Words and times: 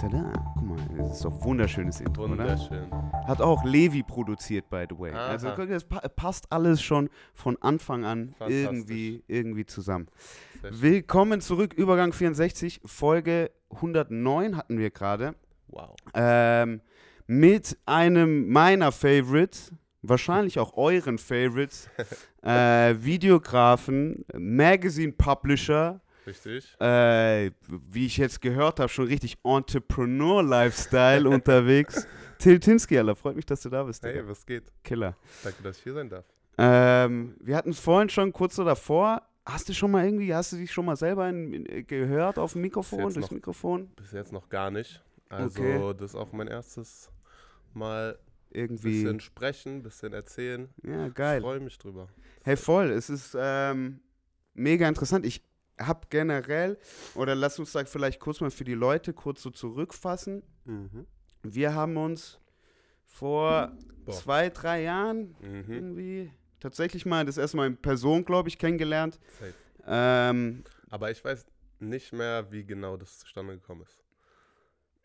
Tada, 0.00 0.32
guck 0.54 0.62
mal, 0.62 0.78
das 0.96 1.16
ist 1.16 1.24
doch 1.26 1.34
ein 1.34 1.44
wunderschönes 1.44 2.00
Intro, 2.00 2.24
oder? 2.24 2.30
Wunderschön. 2.38 2.90
Hat 3.26 3.42
auch 3.42 3.62
Levi 3.64 4.02
produziert, 4.02 4.70
by 4.70 4.86
the 4.88 4.98
way. 4.98 5.12
Aha. 5.12 5.26
Also 5.26 5.50
guck, 5.54 5.68
das 5.68 5.84
pa 5.84 6.00
passt 6.08 6.50
alles 6.50 6.80
schon 6.80 7.10
von 7.34 7.58
Anfang 7.60 8.06
an 8.06 8.34
irgendwie, 8.48 9.22
irgendwie 9.28 9.66
zusammen. 9.66 10.06
Willkommen 10.62 11.42
zurück, 11.42 11.74
Übergang 11.74 12.14
64, 12.14 12.80
Folge 12.86 13.50
109 13.74 14.56
hatten 14.56 14.78
wir 14.78 14.88
gerade. 14.88 15.34
Wow. 15.68 15.94
Ähm, 16.14 16.80
mit 17.26 17.76
einem 17.84 18.48
meiner 18.48 18.92
Favorites, 18.92 19.70
wahrscheinlich 20.00 20.58
auch 20.58 20.78
euren 20.78 21.18
Favorites, 21.18 21.90
äh, 22.42 22.94
Videografen, 22.98 24.24
Magazine 24.34 25.12
Publisher, 25.12 26.00
Richtig. 26.26 26.76
äh, 26.80 27.50
wie 27.68 28.06
ich 28.06 28.16
jetzt 28.16 28.40
gehört 28.40 28.78
habe, 28.80 28.88
schon 28.88 29.06
richtig 29.06 29.38
Entrepreneur-Lifestyle 29.44 31.28
unterwegs. 31.28 32.06
Till 32.38 32.58
Tinsky, 32.58 32.98
Alter, 32.98 33.16
freut 33.16 33.36
mich, 33.36 33.46
dass 33.46 33.60
du 33.62 33.68
da 33.68 33.82
bist. 33.84 34.02
Hey, 34.02 34.14
Digga. 34.14 34.28
was 34.28 34.46
geht? 34.46 34.64
Killer. 34.82 35.16
Danke, 35.44 35.62
dass 35.62 35.78
ich 35.78 35.82
hier 35.82 35.92
sein 35.94 36.08
darf. 36.08 36.24
Ähm, 36.58 37.36
wir 37.40 37.56
hatten 37.56 37.70
es 37.70 37.80
vorhin 37.80 38.08
schon 38.08 38.32
kurz 38.32 38.56
so 38.56 38.64
davor. 38.64 39.22
Hast 39.46 39.68
du 39.68 39.72
schon 39.74 39.90
mal 39.90 40.04
irgendwie, 40.04 40.34
hast 40.34 40.52
du 40.52 40.56
dich 40.56 40.70
schon 40.72 40.84
mal 40.84 40.96
selber 40.96 41.28
in, 41.28 41.52
in, 41.52 41.86
gehört 41.86 42.38
auf 42.38 42.52
dem 42.52 42.62
Mikrofon, 42.62 43.00
durchs 43.00 43.16
noch- 43.16 43.30
Mikrofon? 43.30 43.88
Bis 43.96 44.12
jetzt 44.12 44.32
noch 44.32 44.48
gar 44.48 44.70
nicht. 44.70 45.02
Also, 45.28 45.62
Okay. 45.62 45.94
das 45.98 46.10
ist 46.10 46.14
auch 46.16 46.32
mein 46.32 46.48
erstes 46.48 47.10
Mal 47.72 48.18
ein 48.18 48.56
Irgendwie. 48.58 49.02
bisschen 49.02 49.20
sprechen, 49.20 49.76
ein 49.76 49.82
bisschen 49.82 50.12
erzählen. 50.12 50.68
Ja, 50.82 51.06
Ich 51.06 51.14
geil. 51.14 51.40
freue 51.40 51.60
mich 51.60 51.78
drüber. 51.78 52.08
Hey, 52.44 52.56
voll. 52.56 52.90
Es 52.90 53.08
ist 53.10 53.36
ähm, 53.38 54.00
mega 54.54 54.88
interessant. 54.88 55.24
Ich 55.24 55.42
habe 55.80 56.06
generell, 56.10 56.78
oder 57.14 57.34
lass 57.34 57.58
uns 57.58 57.72
da 57.72 57.84
vielleicht 57.84 58.20
kurz 58.20 58.40
mal 58.40 58.50
für 58.50 58.64
die 58.64 58.74
Leute 58.74 59.12
kurz 59.12 59.42
so 59.42 59.50
zurückfassen. 59.50 60.42
Mhm. 60.64 61.06
Wir 61.42 61.74
haben 61.74 61.96
uns 61.96 62.38
vor 63.04 63.72
Boah. 64.04 64.12
zwei, 64.14 64.50
drei 64.50 64.82
Jahren 64.82 65.34
Mhm. 65.40 65.72
irgendwie 65.72 66.32
tatsächlich 66.60 67.06
mal 67.06 67.24
das 67.24 67.38
erste 67.38 67.56
Mal 67.56 67.66
in 67.68 67.76
Person, 67.76 68.24
glaube 68.24 68.48
ich, 68.48 68.58
kennengelernt. 68.58 69.18
Ähm, 69.86 70.62
Aber 70.90 71.10
ich 71.10 71.24
weiß 71.24 71.46
nicht 71.78 72.12
mehr, 72.12 72.50
wie 72.52 72.64
genau 72.64 72.96
das 72.98 73.18
zustande 73.20 73.54
gekommen 73.54 73.82
ist. 73.82 73.98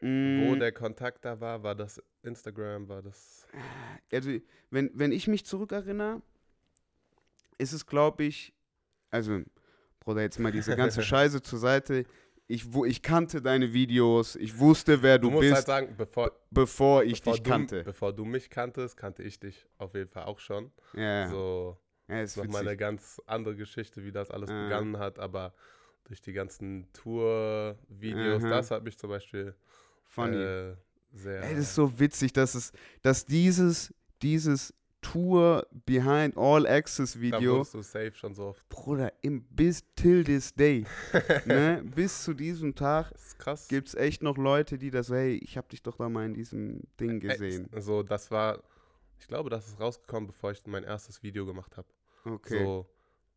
mh, 0.02 0.46
Wo 0.46 0.56
der 0.56 0.74
Kontakt 0.74 1.24
da 1.24 1.40
war, 1.40 1.64
war 1.64 1.74
das 1.76 2.04
Instagram, 2.24 2.90
war 2.90 3.02
das. 3.02 3.48
also, 4.12 4.32
wenn, 4.72 4.92
wenn 4.94 5.14
ich 5.14 5.28
mich 5.28 5.46
zurückerinnere, 5.46 6.22
ist 7.58 7.72
es, 7.72 7.86
glaube 7.86 8.26
ich, 8.26 8.54
also, 9.12 9.42
Bruder, 10.06 10.22
jetzt 10.22 10.40
mal 10.40 10.52
diese 10.52 10.76
ganze 10.76 11.02
Scheiße 11.04 11.42
zur 11.42 11.60
Seite. 11.60 12.06
Ich, 12.48 12.72
wo, 12.74 12.86
ich 12.86 13.02
kannte 13.02 13.42
deine 13.42 13.74
Videos, 13.74 14.36
ich 14.36 14.60
wusste, 14.60 15.02
wer 15.02 15.18
du, 15.18 15.30
Du 15.30 15.32
musst 15.32 15.42
bist, 15.42 15.56
halt 15.56 15.66
sagen, 15.66 15.96
bevor, 15.98 16.32
bevor 16.52 17.04
ich 17.04 17.20
bevor 17.22 17.34
dich 17.34 17.42
du, 17.44 17.50
kannte. 17.50 17.84
Bevor 17.84 18.14
du 18.14 18.24
mich 18.24 18.52
kanntest, 18.52 18.96
kannte 18.98 19.24
ich 19.24 19.40
dich 19.40 19.66
auf 19.80 19.96
jeden 19.96 20.12
Fall 20.12 20.26
auch 20.26 20.38
schon. 20.40 20.72
Ja, 20.94 21.28
So, 21.28 21.76
ja 22.08 22.22
ist 22.22 22.38
nochmal 22.38 22.62
eine 22.62 22.78
ganz 22.78 23.20
andere 23.26 23.56
Geschichte, 23.56 24.06
wie 24.06 24.12
das 24.12 24.30
alles 24.30 24.52
Ah. 24.52 24.64
begangen 24.64 25.00
hat, 25.00 25.18
aber 25.18 25.56
durch 26.04 26.22
die 26.22 26.34
ganzen 26.34 26.88
Tour-Videos, 26.94 28.44
das 28.44 28.70
hat 28.72 28.84
mich 28.84 28.98
zum 28.98 29.10
Beispiel 29.10 29.56
Funny. 30.04 30.38
äh, 30.38 30.76
sehr. 31.14 31.42
Ey, 31.44 31.56
das 31.56 31.64
ist 31.64 31.76
so 31.76 32.00
witzig, 32.00 32.32
dass 32.34 32.54
es, 32.54 32.72
dass 33.02 33.26
dieses, 33.26 33.92
dieses 34.22 34.72
Tour 35.16 35.66
Behind 35.86 36.36
All 36.38 36.68
Access 36.68 37.14
da 37.14 37.22
Video, 37.22 37.54
wurdest 37.56 37.74
du 37.74 37.82
safe 37.82 38.12
schon 38.16 38.34
so 38.34 38.48
oft. 38.48 38.68
Bruder, 38.68 39.14
im, 39.22 39.44
bis 39.44 39.82
till 39.96 40.26
this 40.26 40.54
day, 40.54 40.86
ne, 41.46 41.82
bis 41.96 42.24
zu 42.24 42.34
diesem 42.34 42.76
Tag 42.76 43.12
Das 43.12 43.28
ist 43.28 43.40
krass. 43.40 43.68
gibt 43.70 43.88
es 43.88 43.96
echt 43.96 44.22
noch 44.24 44.38
Leute, 44.38 44.78
die 44.78 44.92
das, 44.92 45.10
hey, 45.10 45.36
ich 45.38 45.58
hab 45.58 45.70
dich 45.70 45.82
doch 45.82 45.96
da 45.96 46.10
mal 46.10 46.26
in 46.26 46.34
diesem 46.34 46.82
Ding 47.00 47.22
gesehen. 47.22 47.70
Ey, 47.72 47.82
so, 47.82 48.04
das 48.04 48.30
war, 48.30 48.62
ich 49.18 49.28
glaube, 49.30 49.50
das 49.50 49.68
ist 49.70 49.80
rausgekommen, 49.80 50.28
bevor 50.28 50.52
ich 50.52 50.62
mein 50.68 50.84
erstes 50.84 51.24
Video 51.24 51.46
gemacht 51.46 51.78
habe. 51.78 51.88
Okay. 52.26 52.60
So, 52.66 52.86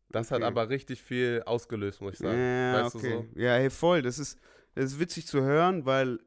das 0.09 0.31
hat 0.31 0.39
Okay. 0.39 0.47
aber 0.47 0.67
richtig 0.67 1.01
viel 1.01 1.43
ausgelöst, 1.45 2.01
muss 2.01 2.13
ich 2.13 2.19
sagen. 2.19 2.37
Ja, 2.37 2.83
weißt 2.83 2.95
okay. 2.97 3.09
du 3.09 3.27
so? 3.33 3.39
Ja, 3.39 3.53
hey, 3.53 3.69
voll. 3.69 4.01
Das 4.01 4.19
ist, 4.19 4.37
das 4.75 4.85
ist 4.91 4.99
witzig 4.99 5.27
zu 5.27 5.41
hören, 5.41 5.85
weil 5.85 6.19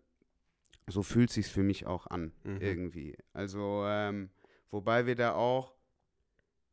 so 0.89 1.03
fühlt 1.03 1.31
sich's 1.31 1.51
für 1.51 1.63
mich 1.63 1.85
auch 1.85 2.07
an, 2.07 2.33
Mhm. 2.45 2.61
irgendwie. 2.63 3.17
Also, 3.35 3.85
ähm, 3.87 4.31
wobei 4.73 5.07
wir 5.07 5.15
da 5.15 5.35
auch, 5.35 5.73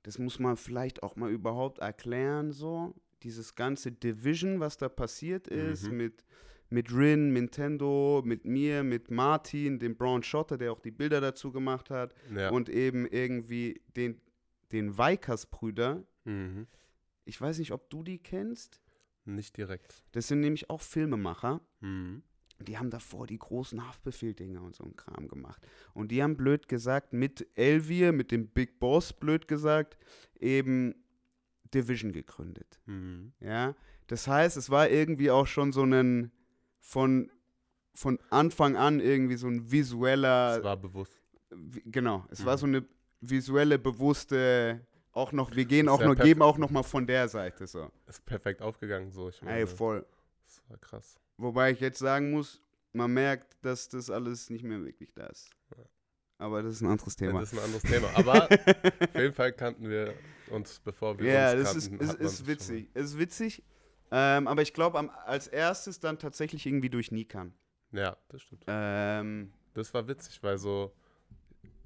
das 0.02 0.18
muss 0.18 0.40
man 0.40 0.58
vielleicht 0.58 1.04
auch 1.04 1.16
mal 1.16 1.30
überhaupt 1.30 1.78
erklären, 1.80 2.52
so, 2.52 2.96
dieses 3.22 3.54
ganze 3.54 3.92
Division, 3.92 4.60
was 4.60 4.78
da 4.78 4.90
passiert 4.90 5.48
ist, 5.48 5.90
Mhm. 5.90 5.98
mit, 5.98 6.26
mit 6.70 6.92
Rin, 6.94 7.34
Nintendo, 7.34 8.22
mit 8.26 8.46
mir, 8.46 8.84
mit 8.84 9.12
Martin, 9.12 9.78
dem 9.78 9.96
Brown 9.98 10.24
Schotter, 10.24 10.58
der 10.58 10.72
auch 10.72 10.80
die 10.80 10.92
Bilder 10.92 11.20
dazu 11.20 11.52
gemacht 11.52 11.90
hat, 11.90 12.16
Ja. 12.34 12.50
und 12.50 12.70
eben 12.70 13.06
irgendwie 13.06 13.82
den, 13.96 14.20
den 14.72 14.98
Weikers-Brüder. 14.98 16.04
mhm. 16.24 16.66
Ich 17.26 17.40
weiß 17.40 17.60
nicht, 17.60 17.72
ob 17.74 17.90
du 17.92 18.02
die 18.04 18.18
kennst. 18.18 18.82
Nicht 19.26 19.58
direkt. 19.58 20.04
Das 20.14 20.28
sind 20.28 20.40
nämlich 20.40 20.70
auch 20.72 20.82
Filmemacher. 20.82 21.62
Mhm. 21.82 22.24
Die 22.62 22.78
haben 22.78 22.90
davor 22.90 23.26
die 23.26 23.38
großen 23.40 23.88
Haftbefehl-Dinger 23.88 24.62
und 24.62 24.76
so 24.76 24.84
einen 24.84 24.96
Kram 24.98 25.28
gemacht. 25.30 25.66
Und 25.94 26.12
die 26.12 26.22
haben 26.22 26.36
blöd 26.36 26.68
gesagt, 26.68 27.14
mit 27.14 27.48
Elvier, 27.56 28.12
mit 28.12 28.32
dem 28.32 28.48
Big 28.48 28.80
Boss, 28.80 29.14
blöd 29.14 29.48
gesagt, 29.48 29.98
eben 30.40 30.94
Division 31.74 32.12
gegründet. 32.12 32.80
Mhm. 32.86 33.32
Ja, 33.40 33.76
das 34.08 34.28
heißt, 34.28 34.58
es 34.58 34.70
war 34.70 34.90
irgendwie 34.90 35.32
auch 35.32 35.48
schon 35.48 35.72
so 35.72 35.84
ein 35.84 36.32
von, 36.80 37.32
von 37.94 38.20
Anfang 38.30 38.76
an 38.76 39.00
irgendwie 39.00 39.36
so 39.36 39.48
ein 39.48 39.72
visueller, 39.72 40.64
war 40.64 40.78
bewusst. 40.78 41.22
genau, 41.86 42.26
es 42.30 42.42
Mhm. 42.42 42.46
war 42.46 42.58
so 42.58 42.66
eine 42.66 42.86
visuelle, 43.22 43.78
bewusste, 43.80 44.86
auch 45.12 45.32
noch, 45.32 45.56
wir 45.56 45.66
gehen 45.66 45.88
auch 45.90 46.02
ja 46.02 46.08
noch, 46.08 46.16
geben 46.16 46.42
auch 46.42 46.58
noch 46.58 46.72
mal 46.72 46.84
von 46.84 47.06
der 47.08 47.28
Seite 47.30 47.68
so. 47.68 47.90
Ist 48.08 48.26
perfekt 48.26 48.62
aufgegangen, 48.62 49.12
so. 49.12 49.30
Ich 49.30 49.42
meine, 49.42 49.60
Ey, 49.60 49.68
voll. 49.68 50.06
das 50.46 50.62
war 50.70 50.78
krass. 50.78 51.20
Wobei 51.40 51.72
ich 51.72 51.80
jetzt 51.80 52.00
sagen 52.00 52.32
muss, 52.32 52.62
man 52.94 53.14
merkt, 53.14 53.58
dass 53.64 53.88
das 53.90 54.10
alles 54.10 54.50
nicht 54.50 54.64
mehr 54.64 54.84
wirklich 54.84 55.14
da 55.14 55.28
ist. 55.28 55.50
Ja. 55.76 55.84
Aber 56.38 56.64
das 56.64 56.74
ist 56.76 56.82
ein 56.82 56.88
anderes 56.88 57.16
Ja, 57.20 57.28
Thema. 57.28 57.40
das 57.42 57.54
ist 57.54 57.60
ein 57.60 57.66
anderes 57.66 57.84
Thema. 57.84 58.10
Aber 58.16 58.44
auf 59.14 59.16
jeden 59.22 59.34
Fall 59.34 59.54
kannten 59.54 59.90
wir 59.90 60.14
uns, 60.50 60.80
bevor 60.80 61.18
wir 61.20 61.32
Ja, 61.32 61.52
uns 61.54 61.64
das 61.74 61.90
kannten. 61.90 62.04
ist, 62.04 62.10
hat 62.12 62.20
ist, 62.20 62.26
ist 62.32 62.38
sich 62.40 62.48
witzig. 62.48 62.90
Es 62.94 63.06
ist 63.08 63.18
witzig. 63.20 63.64
Ähm, 64.12 64.48
aber 64.48 64.62
ich 64.64 64.74
glaube, 64.74 64.98
als 65.26 65.48
erstes 65.48 66.00
dann 66.00 66.18
tatsächlich 66.18 66.66
irgendwie 66.66 66.90
durch 66.90 67.12
Nikan. 67.12 67.54
Ja, 67.92 68.18
das 68.30 68.42
stimmt. 68.42 68.64
Ähm, 68.68 69.54
Das 69.74 69.94
war 69.94 70.08
witzig, 70.08 70.42
weil 70.42 70.58
so. 70.58 70.94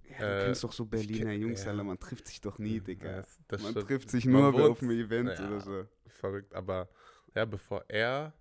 ja, 0.09 0.17
du 0.19 0.25
Äh, 0.41 0.45
kennst 0.45 0.63
doch 0.63 0.71
so 0.73 0.85
Berliner 0.85 1.31
kenn- 1.31 1.39
Jungs, 1.41 1.63
ja. 1.65 1.71
Alter, 1.71 1.83
man 1.83 1.99
trifft 1.99 2.27
sich 2.27 2.39
doch 2.41 2.57
nie, 2.59 2.77
Ja, 2.77 2.83
Digga. 2.83 3.15
das- 3.17 3.39
das 3.47 3.61
man 3.61 3.73
trifft 3.75 4.09
sich 4.09 4.25
nur 4.25 4.53
wohnt- 4.53 4.69
auf 4.71 4.81
einem 4.81 4.91
Event 4.91 5.37
ja. 5.37 5.47
oder 5.47 5.59
so. 5.59 5.85
Verrückt. 6.07 6.53
Aber 6.53 6.87
ja, 7.35 7.43
bevor 7.45 7.83
er 7.89 8.33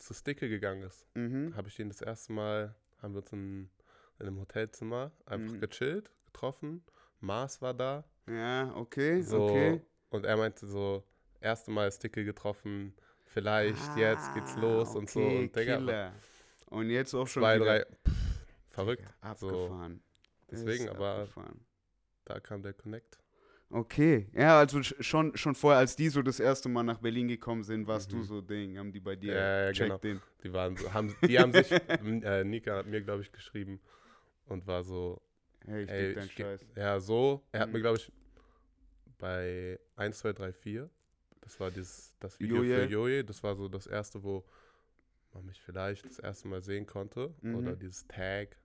zu 0.00 0.14
Sticke 0.14 0.48
gegangen 0.48 0.82
ist, 0.82 1.06
Mhm. 1.14 1.54
habe 1.56 1.68
ich 1.68 1.78
ihn 1.78 1.88
das 1.88 2.00
erste 2.02 2.32
Mal, 2.32 2.74
haben 3.02 3.14
wir 3.14 3.20
uns 3.22 3.32
in, 3.32 3.70
in 4.18 4.26
einem 4.26 4.40
Hotelzimmer 4.40 5.12
einfach 5.26 5.54
Mhm. 5.54 5.60
gechillt, 5.60 6.10
getroffen. 6.26 6.82
Mars 7.20 7.60
war 7.62 7.74
da. 7.74 8.04
Ja, 8.28 8.74
okay, 8.76 9.20
So, 9.22 9.44
okay. 9.44 9.80
Und 10.10 10.24
er 10.26 10.36
meinte 10.36 10.66
so, 10.66 11.04
erste 11.40 11.70
Mal 11.70 11.90
Sticke 11.92 12.24
getroffen, 12.24 12.94
vielleicht, 13.26 13.96
jetzt 13.96 14.32
geht's 14.34 14.56
los 14.56 14.94
und 14.96 15.08
so. 15.10 15.20
Ah, 15.20 15.24
okay, 15.26 15.38
Und 15.42 15.56
Digga. 15.56 16.12
Und 16.70 16.90
jetzt 16.90 17.14
auch 17.14 17.26
schon 17.26 17.42
zwei, 17.42 17.56
wieder 17.56 17.64
drei, 17.80 17.84
pff, 17.84 18.44
verrückt. 18.70 19.14
So, 19.36 19.48
abgefahren. 19.48 20.02
deswegen, 20.50 20.84
Ist 20.84 20.90
aber- 20.90 21.14
abgefahren. 21.20 21.64
da 22.24 22.40
kam 22.40 22.62
der 22.62 22.72
Connect. 22.72 23.19
Okay, 23.72 24.26
ja, 24.34 24.58
also 24.58 24.78
sch- 24.78 25.00
schon, 25.00 25.36
schon 25.36 25.54
vorher, 25.54 25.78
als 25.78 25.94
die 25.94 26.08
so 26.08 26.22
das 26.22 26.40
erste 26.40 26.68
Mal 26.68 26.82
nach 26.82 26.98
Berlin 26.98 27.28
gekommen 27.28 27.62
sind, 27.62 27.86
warst 27.86 28.10
du 28.12 28.16
Mhm. 28.16 28.24
so 28.24 28.40
Ding, 28.40 28.76
haben 28.76 28.90
die 28.90 28.98
bei 28.98 29.14
dir 29.14 29.32
Ja, 29.32 29.64
ja, 29.66 29.72
genau. 29.72 29.98
den. 29.98 30.20
Die 30.42 30.52
waren 30.52 30.76
so, 30.76 30.92
haben, 30.92 31.14
die 31.28 31.38
haben 31.38 31.52
sich, 31.52 31.70
äh, 32.24 32.42
Nika 32.42 32.76
hat 32.78 32.86
mir, 32.86 33.00
glaube 33.00 33.22
ich, 33.22 33.30
geschrieben 33.30 33.80
und 34.46 34.66
war 34.66 34.82
so, 34.82 35.22
Hey, 35.66 35.84
ich 35.84 35.90
ey, 35.90 36.12
ich 36.14 36.32
Scheiß. 36.32 36.66
ja, 36.74 36.98
so. 36.98 37.44
Er 37.52 37.60
hat 37.60 37.68
Mhm. 37.68 37.74
mir, 37.74 37.80
glaube 37.80 37.98
ich, 37.98 38.10
bei 39.18 39.78
1, 39.96 40.18
2, 40.18 40.32
3, 40.32 40.52
4, 40.52 40.90
das 41.42 41.60
war 41.60 41.70
dieses, 41.70 42.16
das 42.18 42.40
Video 42.40 42.56
Joje. 42.56 42.74
für 42.86 42.92
Joje, 42.92 43.24
das 43.24 43.42
war 43.44 43.54
so 43.54 43.68
das 43.68 43.86
erste, 43.86 44.22
wo 44.24 44.44
man 45.32 45.46
mich 45.46 45.60
vielleicht 45.60 46.04
das 46.06 46.18
erste 46.18 46.48
Mal 46.48 46.60
sehen 46.62 46.86
konnte 46.86 47.32
Mhm. 47.42 47.54
oder 47.54 47.76
dieses 47.76 48.04
Tag. 48.08 48.56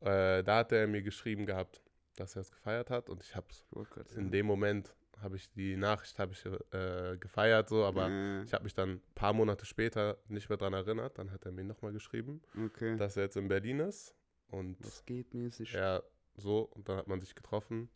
Äh, 0.00 0.44
da 0.44 0.58
hat 0.58 0.70
er 0.70 0.86
mir 0.86 1.02
geschrieben 1.02 1.46
gehabt, 1.46 1.80
dass 2.16 2.36
er 2.36 2.42
es 2.42 2.50
gefeiert 2.50 2.90
hat 2.90 3.08
und 3.10 3.22
ich 3.22 3.34
habe 3.36 3.46
es 3.50 3.64
grad 3.90 4.08
in 4.10 4.14
sagen. 4.14 4.30
dem 4.30 4.46
Moment 4.46 4.94
habe 5.20 5.36
ich 5.36 5.50
die 5.52 5.76
Nachricht 5.76 6.18
habe 6.18 6.32
ich 6.32 6.44
äh, 6.72 7.16
gefeiert 7.18 7.68
so, 7.68 7.84
aber 7.84 8.08
Äh, 8.08 8.42
ich 8.42 8.52
habe 8.52 8.64
mich 8.64 8.74
dann 8.74 8.90
ein 8.94 9.02
paar 9.14 9.32
Monate 9.32 9.64
später 9.64 10.18
nicht 10.28 10.48
mehr 10.48 10.58
daran 10.58 10.74
erinnert. 10.74 11.18
Dann 11.18 11.30
hat 11.30 11.44
er 11.46 11.52
mir 11.52 11.64
nochmal 11.64 11.92
geschrieben, 11.92 12.42
okay. 12.66 12.96
dass 12.96 13.16
er 13.16 13.24
jetzt 13.24 13.36
in 13.36 13.48
Berlin 13.48 13.80
ist 13.80 14.14
und 14.48 14.76
Was 14.84 15.04
geht 15.04 15.32
mäßig? 15.34 15.72
er 15.74 16.02
so 16.36 16.62
und 16.62 16.88
dann 16.88 16.96
hat 16.98 17.06
man 17.06 17.20
sich 17.20 17.34
getroffen 17.34 17.88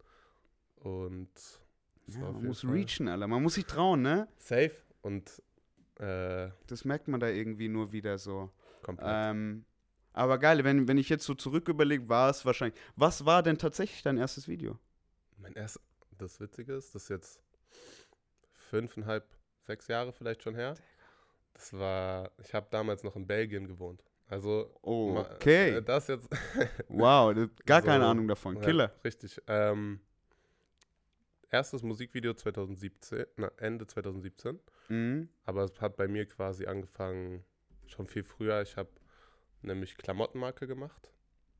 und 0.77 1.29
Ja, 2.07 2.21
man 2.33 2.45
muss 2.45 2.61
Fall 2.63 2.71
reachen, 2.71 3.09
Alter. 3.09 3.27
Man 3.27 3.43
muss 3.43 3.55
sich 3.55 3.67
trauen, 3.67 4.03
ne? 4.03 4.29
safe 4.37 4.77
und 5.03 5.43
äh, 5.99 6.49
Das 6.69 6.85
merkt 6.85 7.09
man 7.09 7.19
da 7.21 7.29
irgendwie 7.29 7.69
nur 7.69 7.93
wieder 7.93 8.19
so. 8.19 8.51
komplett. 8.83 9.09
Ähm, 9.11 9.65
Aber 10.19 10.39
geil, 10.39 10.65
wenn, 10.65 10.89
wenn 10.89 10.99
ich 10.99 11.09
jetzt 11.09 11.25
so 11.25 11.35
zurück 11.35 11.69
überlege, 11.69 12.09
war 12.09 12.29
es 12.29 12.45
wahrscheinlich. 12.45 12.79
Was 12.97 13.25
war 13.25 13.43
denn 13.43 13.57
tatsächlich 13.57 14.03
dein 14.03 14.19
erstes 14.19 14.49
Video? 14.49 14.77
Mein 15.37 15.53
erstes, 15.55 15.81
das 16.19 16.41
Witzige 16.41 16.75
ist, 16.75 16.93
das 16.95 17.05
ist 17.05 17.09
jetzt 17.09 17.41
fünfeinhalb, 18.71 19.25
sechs 19.67 19.87
Jahre 19.89 20.13
vielleicht 20.13 20.43
schon 20.43 20.55
her. 20.55 20.75
Das 21.55 21.73
war, 21.73 22.31
ich 22.43 22.53
habe 22.55 22.67
damals 22.71 23.03
noch 23.05 23.15
in 23.17 23.27
Belgien 23.27 23.67
gewohnt. 23.69 24.03
Also, 24.27 24.75
Oh, 24.83 25.17
okay. 25.19 25.77
äh, 25.77 25.83
das 25.83 26.09
jetzt. 26.09 26.29
Wow, 26.89 27.35
das- 27.35 27.49
gar 27.65 27.81
keine 27.83 28.05
So, 28.05 28.11
Ahnung 28.11 28.29
davon. 28.29 28.57
Ja, 28.57 28.63
Killer. 28.63 28.93
richtig. 29.05 29.41
Ähm, 29.47 30.01
erstes 31.51 31.83
Musikvideo 31.83 32.35
2017, 32.35 33.25
na, 33.37 33.51
Ende 33.59 33.87
2017. 33.87 34.59
Mhm. 34.89 35.29
Aber 35.45 35.63
es 35.65 35.81
hat 35.81 35.97
bei 35.97 36.09
mir 36.09 36.27
quasi 36.27 36.67
angefangen 36.67 37.45
schon 37.87 38.07
viel 38.07 38.25
früher. 38.25 38.61
Ich 38.63 38.77
habe 38.77 38.91
nämlich 39.63 39.97
Klamottenmarke 39.97 40.67
gemacht. 40.67 41.11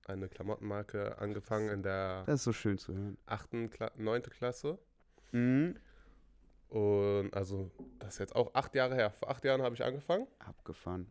Eine 0.07 0.29
Klamottenmarke 0.29 1.19
angefangen 1.19 1.69
in 1.69 1.83
der 1.83 2.25
Das 2.25 2.37
ist 2.41 2.45
so 2.45 2.53
schön 2.53 2.79
zu 2.79 2.95
hören. 2.95 3.19
8., 3.27 3.51
Kla 3.71 3.91
9. 3.97 4.23
Klasse. 4.23 4.79
Mhm. 5.33 5.75
Und 6.69 7.31
also, 7.35 7.71
das 7.99 8.15
ist 8.15 8.19
jetzt 8.21 8.37
auch 8.37 8.55
acht 8.55 8.75
Jahre 8.75 8.95
her. 8.95 9.11
Vor 9.11 9.31
acht 9.31 9.45
Jahren 9.45 9.63
habe 9.63 9.75
ich 9.75 9.85
angefangen. 9.85 10.27
Abgefahren. 10.39 11.11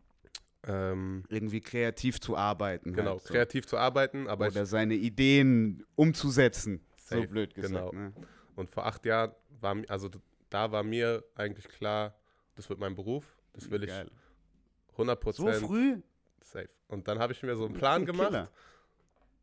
Ähm, 0.64 1.24
Irgendwie 1.28 1.60
kreativ 1.60 2.20
zu 2.20 2.36
arbeiten. 2.36 2.92
genau, 2.92 3.12
halt, 3.12 3.22
so. 3.22 3.32
kreativ 3.32 3.66
zu 3.66 3.76
arbeiten, 3.78 4.26
aber 4.28 4.48
Oder 4.48 4.62
ich, 4.62 4.68
seine 4.68 4.94
Ideen 4.94 5.84
umzusetzen. 5.94 6.84
Safe, 6.96 7.22
so 7.22 7.28
blöd 7.28 7.54
gesagt. 7.54 7.72
genau. 7.72 7.92
Ne? 7.92 8.12
und 8.56 8.68
vor 8.70 8.84
acht 8.86 9.04
Jahren 9.06 9.32
war 9.60 9.74
mi- 9.76 9.86
also 9.88 10.10
da 10.50 10.72
war 10.72 10.82
mir 10.82 11.22
eigentlich 11.36 11.68
klar, 11.68 12.14
das 12.56 12.68
wird 12.68 12.80
mein 12.80 12.96
Beruf, 12.96 13.38
das 13.52 13.70
will 13.70 13.84
ich 13.84 13.88
Geil. 13.90 14.10
100% 14.96 15.32
So 15.32 15.52
früh? 15.52 16.02
Safe. 16.50 16.68
Und 16.88 17.08
dann 17.08 17.18
habe 17.18 17.32
ich 17.32 17.42
mir 17.42 17.56
so 17.56 17.64
einen 17.66 17.74
Plan 17.74 18.04
gemacht, 18.06 18.28
Killer. 18.28 18.50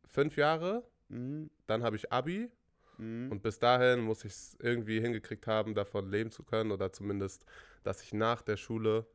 fünf 0.08 0.36
Jahre, 0.38 0.84
Mhm. 1.10 1.50
dann 1.68 1.84
habe 1.84 1.96
ich 1.96 2.12
Abi 2.12 2.50
Mhm. 2.98 3.32
und 3.32 3.44
bis 3.44 3.60
dahin 3.60 4.00
muss 4.02 4.24
ich 4.26 4.32
es 4.34 4.58
irgendwie 4.60 5.00
hingekriegt 5.02 5.46
haben, 5.48 5.76
davon 5.76 6.10
leben 6.10 6.32
zu 6.32 6.44
können 6.44 6.72
oder 6.72 6.92
zumindest, 6.92 7.46
dass 7.84 8.02
ich 8.02 8.14
nach 8.14 8.42
der 8.42 8.58
Schule 8.58 9.06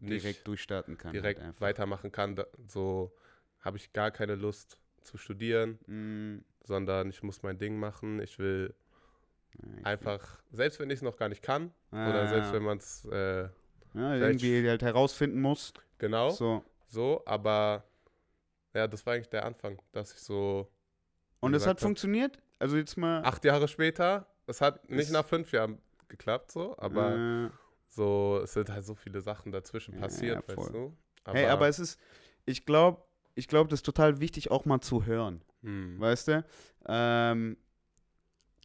nicht 0.00 0.24
direkt 0.24 0.46
durchstarten 0.46 0.98
kann. 0.98 1.12
direkt 1.12 1.40
halt 1.42 1.60
weitermachen 1.60 2.10
kann. 2.12 2.36
Da, 2.36 2.46
so 2.66 3.12
habe 3.60 3.76
ich 3.76 3.92
gar 3.92 4.10
keine 4.10 4.34
Lust 4.34 4.78
zu 5.02 5.16
studieren, 5.16 5.78
Mhm. 5.86 6.44
sondern 6.64 7.08
ich 7.10 7.22
muss 7.22 7.42
mein 7.42 7.58
Ding 7.58 7.78
machen. 7.78 8.20
Ich 8.20 8.38
will 8.38 8.74
ich- 9.78 9.86
einfach, 9.86 10.42
selbst 10.50 10.78
wenn 10.80 10.90
ich 10.90 10.96
es 10.96 11.02
noch 11.02 11.16
gar 11.16 11.28
nicht 11.28 11.42
kann, 11.42 11.72
Ah, 11.90 12.08
oder 12.10 12.28
selbst 12.28 12.52
wenn 12.52 12.62
man 12.62 12.78
es, 12.78 13.04
äh, 13.06 13.48
ja, 13.94 14.16
irgendwie 14.16 14.66
halt 14.68 14.82
herausfinden 14.82 15.40
muss. 15.40 15.72
genau, 15.98 16.30
so. 16.30 16.64
So. 16.90 17.22
aber 17.26 17.84
ja, 18.74 18.86
das 18.86 19.04
war 19.06 19.14
eigentlich 19.14 19.28
der 19.30 19.44
Anfang, 19.44 19.80
dass 19.92 20.12
ich 20.12 20.20
so 20.20 20.70
Und 21.40 21.54
es 21.54 21.62
hat 21.62 21.76
gesagt, 21.76 21.80
funktioniert? 21.80 22.38
Also 22.58 22.76
jetzt 22.76 22.96
mal. 22.96 23.24
acht 23.24 23.44
Jahre 23.44 23.68
später, 23.68 24.26
es 24.46 24.60
hat 24.60 24.88
nicht 24.90 25.10
nach 25.10 25.24
fünf 25.24 25.50
Jahren 25.52 25.80
geklappt, 26.08 26.52
so, 26.52 26.76
aber 26.78 27.14
äh, 27.14 27.50
so, 27.88 28.40
es 28.44 28.52
sind 28.52 28.70
halt 28.70 28.84
so 28.84 28.94
viele 28.94 29.20
Sachen 29.20 29.50
dazwischen 29.52 29.94
Ja, 29.94 30.00
passiert, 30.02 30.34
ja, 30.36 30.48
weißt 30.48 30.70
voll. 30.70 30.72
du? 30.72 30.96
hey, 31.32 31.46
aber 31.46 31.68
es 31.68 31.78
ist, 31.78 31.98
ich 32.46 32.66
glaube, 32.66 33.02
ich 33.34 33.48
glaube, 33.48 33.70
das 33.70 33.78
ist 33.80 33.86
total 33.86 34.20
wichtig, 34.20 34.50
auch 34.50 34.64
mal 34.64 34.80
zu 34.80 35.06
hören. 35.06 35.42
hm, 35.62 35.98
Weißt 36.00 36.28
du? 36.28 36.44
Ähm, 36.86 37.56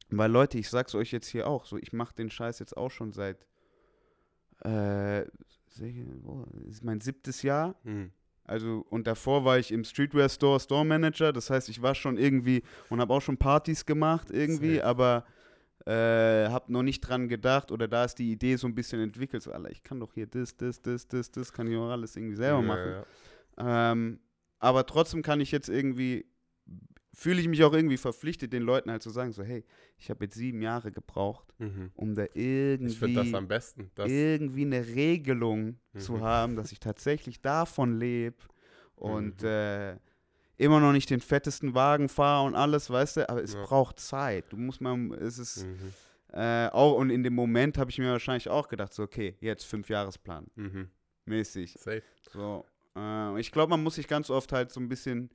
weil 0.10 0.32
Leute, 0.32 0.58
ich 0.58 0.70
sag's 0.70 0.94
euch 0.96 1.12
jetzt 1.12 1.28
hier 1.28 1.48
auch, 1.48 1.66
so 1.66 1.78
ich 1.78 1.94
mache 1.94 2.14
den 2.16 2.30
Scheiß 2.30 2.60
jetzt 2.60 2.76
auch 2.78 2.92
schon 2.92 3.12
seit 3.14 3.48
äh, 4.64 5.26
ist 6.70 6.84
mein 6.84 7.02
siebtes 7.02 7.42
Jahr. 7.42 7.76
hm, 7.84 8.12
Also 8.46 8.86
und 8.90 9.08
davor 9.08 9.44
war 9.46 9.58
ich 9.60 9.72
im 9.72 9.84
Streetwear 9.84 10.30
Store 10.30 10.60
Store 10.60 10.86
Manager, 10.86 11.34
das 11.34 11.50
heißt, 11.50 11.70
ich 11.70 11.82
war 11.82 11.96
schon 11.96 12.18
irgendwie 12.18 12.64
und 12.90 13.00
habe 13.02 13.14
auch 13.14 13.22
schon 13.22 13.38
Partys 13.38 13.86
gemacht 13.86 14.30
irgendwie, 14.32 14.76
Safe. 14.76 14.86
aber 14.86 15.26
äh, 15.86 16.50
habe 16.50 16.72
noch 16.72 16.84
nicht 16.84 17.02
dran 17.02 17.28
gedacht 17.28 17.72
oder 17.72 17.88
da 17.88 18.06
ist 18.06 18.16
die 18.16 18.32
Idee 18.32 18.56
so 18.56 18.68
ein 18.68 18.74
bisschen 18.76 19.00
entwickelt, 19.02 19.44
so 19.44 19.52
Alter, 19.52 19.70
ich 19.70 19.84
kann 19.84 20.00
doch 20.00 20.14
hier 20.14 20.26
das, 20.28 20.56
das, 20.58 20.82
das, 20.82 21.08
das, 21.08 21.30
das 21.32 21.54
kann 21.54 21.68
ich 21.68 21.78
auch 21.78 21.90
alles 21.90 22.16
irgendwie 22.16 22.36
selber 22.36 22.62
ja, 22.62 22.66
machen. 22.66 22.92
ja. 23.58 23.92
Ähm, 23.92 24.20
aber 24.60 24.86
trotzdem 24.86 25.22
kann 25.22 25.42
ich 25.42 25.52
jetzt 25.52 25.70
irgendwie, 25.70 26.26
fühle 27.16 27.40
ich 27.42 27.48
mich 27.48 27.64
auch 27.64 27.74
irgendwie 27.74 27.98
verpflichtet, 27.98 28.54
den 28.54 28.62
Leuten 28.64 28.92
halt 28.92 29.02
zu 29.02 29.10
sagen, 29.10 29.32
so, 29.32 29.44
hey, 29.44 29.64
ich 29.98 30.10
habe 30.10 30.26
jetzt 30.26 30.36
sieben 30.36 30.62
Jahre 30.62 30.92
gebraucht, 30.92 31.54
Mhm. 31.58 31.92
um 31.96 32.14
da 32.14 32.24
Ich 32.26 32.32
finde 32.34 33.14
das 33.14 33.28
irgendwie, 33.28 33.36
am 33.38 33.48
besten. 33.48 33.92
Das, 33.96 34.12
irgendwie 34.12 34.66
eine 34.66 34.86
Regelung 34.86 35.80
zu 35.98 36.18
Mhm. 36.18 36.22
haben, 36.22 36.56
dass 36.56 36.72
ich 36.72 36.80
tatsächlich 36.80 37.42
davon 37.42 37.98
lebe 37.98 38.38
und 38.96 39.42
Mhm. 39.42 39.48
äh, 39.48 39.98
immer 40.58 40.80
noch 40.80 40.92
nicht 40.92 41.10
den 41.10 41.20
fettesten 41.22 41.74
Wagen 41.74 42.08
fahre 42.10 42.46
und 42.48 42.56
alles, 42.56 42.90
weißt 42.90 43.18
du, 43.18 43.30
aber 43.30 43.44
es 43.44 43.54
Ja. 43.56 43.64
braucht 43.66 44.00
Zeit. 44.00 44.46
Du 44.52 44.58
musst 44.58 44.82
mal, 44.82 45.14
es 45.16 45.38
ist 45.38 45.66
mhm. 45.66 45.94
äh, 46.34 46.68
auch, 46.70 46.98
und 46.98 47.10
in 47.12 47.24
dem 47.24 47.34
Moment 47.36 47.78
habe 47.78 47.90
ich 47.92 47.98
mir 47.98 48.12
wahrscheinlich 48.12 48.50
auch 48.50 48.68
gedacht, 48.68 48.94
so, 48.94 49.04
okay, 49.04 49.36
jetzt 49.40 49.64
fünf 49.66 49.90
Jahresplan, 49.90 50.48
Mhm. 50.56 50.90
mäßig. 51.26 51.74
Safe. 51.74 52.04
So, 52.34 52.66
äh, 52.98 53.40
ich 53.40 53.52
glaube, 53.52 53.70
man 53.70 53.84
muss 53.84 53.96
sich 53.96 54.08
ganz 54.08 54.30
oft 54.30 54.52
halt 54.52 54.72
so 54.72 54.80
ein 54.82 54.90
bisschen 54.90 55.30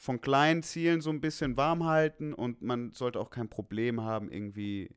von 0.00 0.22
kleinen 0.22 0.62
Zielen 0.62 1.02
so 1.02 1.10
ein 1.10 1.20
bisschen 1.20 1.58
warm 1.58 1.84
halten 1.84 2.32
und 2.32 2.62
man 2.62 2.90
sollte 2.92 3.20
auch 3.20 3.28
kein 3.28 3.50
Problem 3.50 4.00
haben, 4.00 4.32
irgendwie 4.32 4.88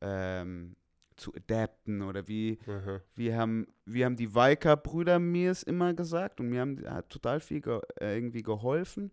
ähm, 0.00 0.74
zu 1.14 1.32
adapten 1.32 2.02
oder 2.02 2.26
wie, 2.26 2.58
Mhm. 2.66 3.00
wir 3.14 3.36
haben, 3.36 3.66
wir 3.84 4.06
haben 4.06 4.16
die 4.16 4.34
Weiker-Brüder 4.34 5.20
mir 5.20 5.52
es 5.52 5.62
immer 5.62 5.94
gesagt 5.94 6.40
und 6.40 6.48
mir 6.48 6.62
haben 6.62 6.82
hat 6.90 7.10
total 7.10 7.38
viel 7.38 7.60
ge 7.60 7.80
äh, 8.00 8.16
irgendwie 8.16 8.42
geholfen 8.42 9.12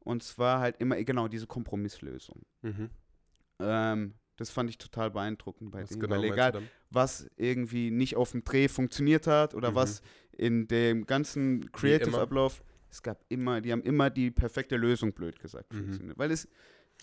und 0.00 0.22
zwar 0.22 0.60
halt 0.60 0.76
immer, 0.78 0.96
genau, 1.04 1.28
diese 1.28 1.46
Kompromisslösung. 1.46 2.40
Mhm. 2.62 2.88
Ähm, 3.58 4.14
das 4.36 4.50
fand 4.50 4.70
ich 4.70 4.78
total 4.78 5.10
beeindruckend 5.10 5.70
bei 5.70 5.82
Was 5.82 5.90
denen, 5.90 6.00
genau 6.00 6.22
weil 6.22 6.32
egal, 6.32 6.62
was 6.88 7.28
irgendwie 7.36 7.90
nicht 7.90 8.16
auf 8.16 8.30
dem 8.30 8.42
Dreh 8.42 8.68
funktioniert 8.68 9.26
hat 9.26 9.54
oder 9.54 9.72
Mhm. 9.72 9.74
was 9.74 10.00
in 10.32 10.66
dem 10.66 11.04
ganzen 11.04 11.70
Creative-Ablauf, 11.72 12.62
es 12.90 13.02
gab 13.02 13.24
immer, 13.28 13.60
die 13.60 13.72
haben 13.72 13.82
immer 13.82 14.10
die 14.10 14.30
perfekte 14.30 14.76
Lösung, 14.76 15.12
blöd 15.12 15.38
gesagt, 15.38 15.72
Mhm. 15.72 16.12
Weil 16.16 16.30
es, 16.30 16.48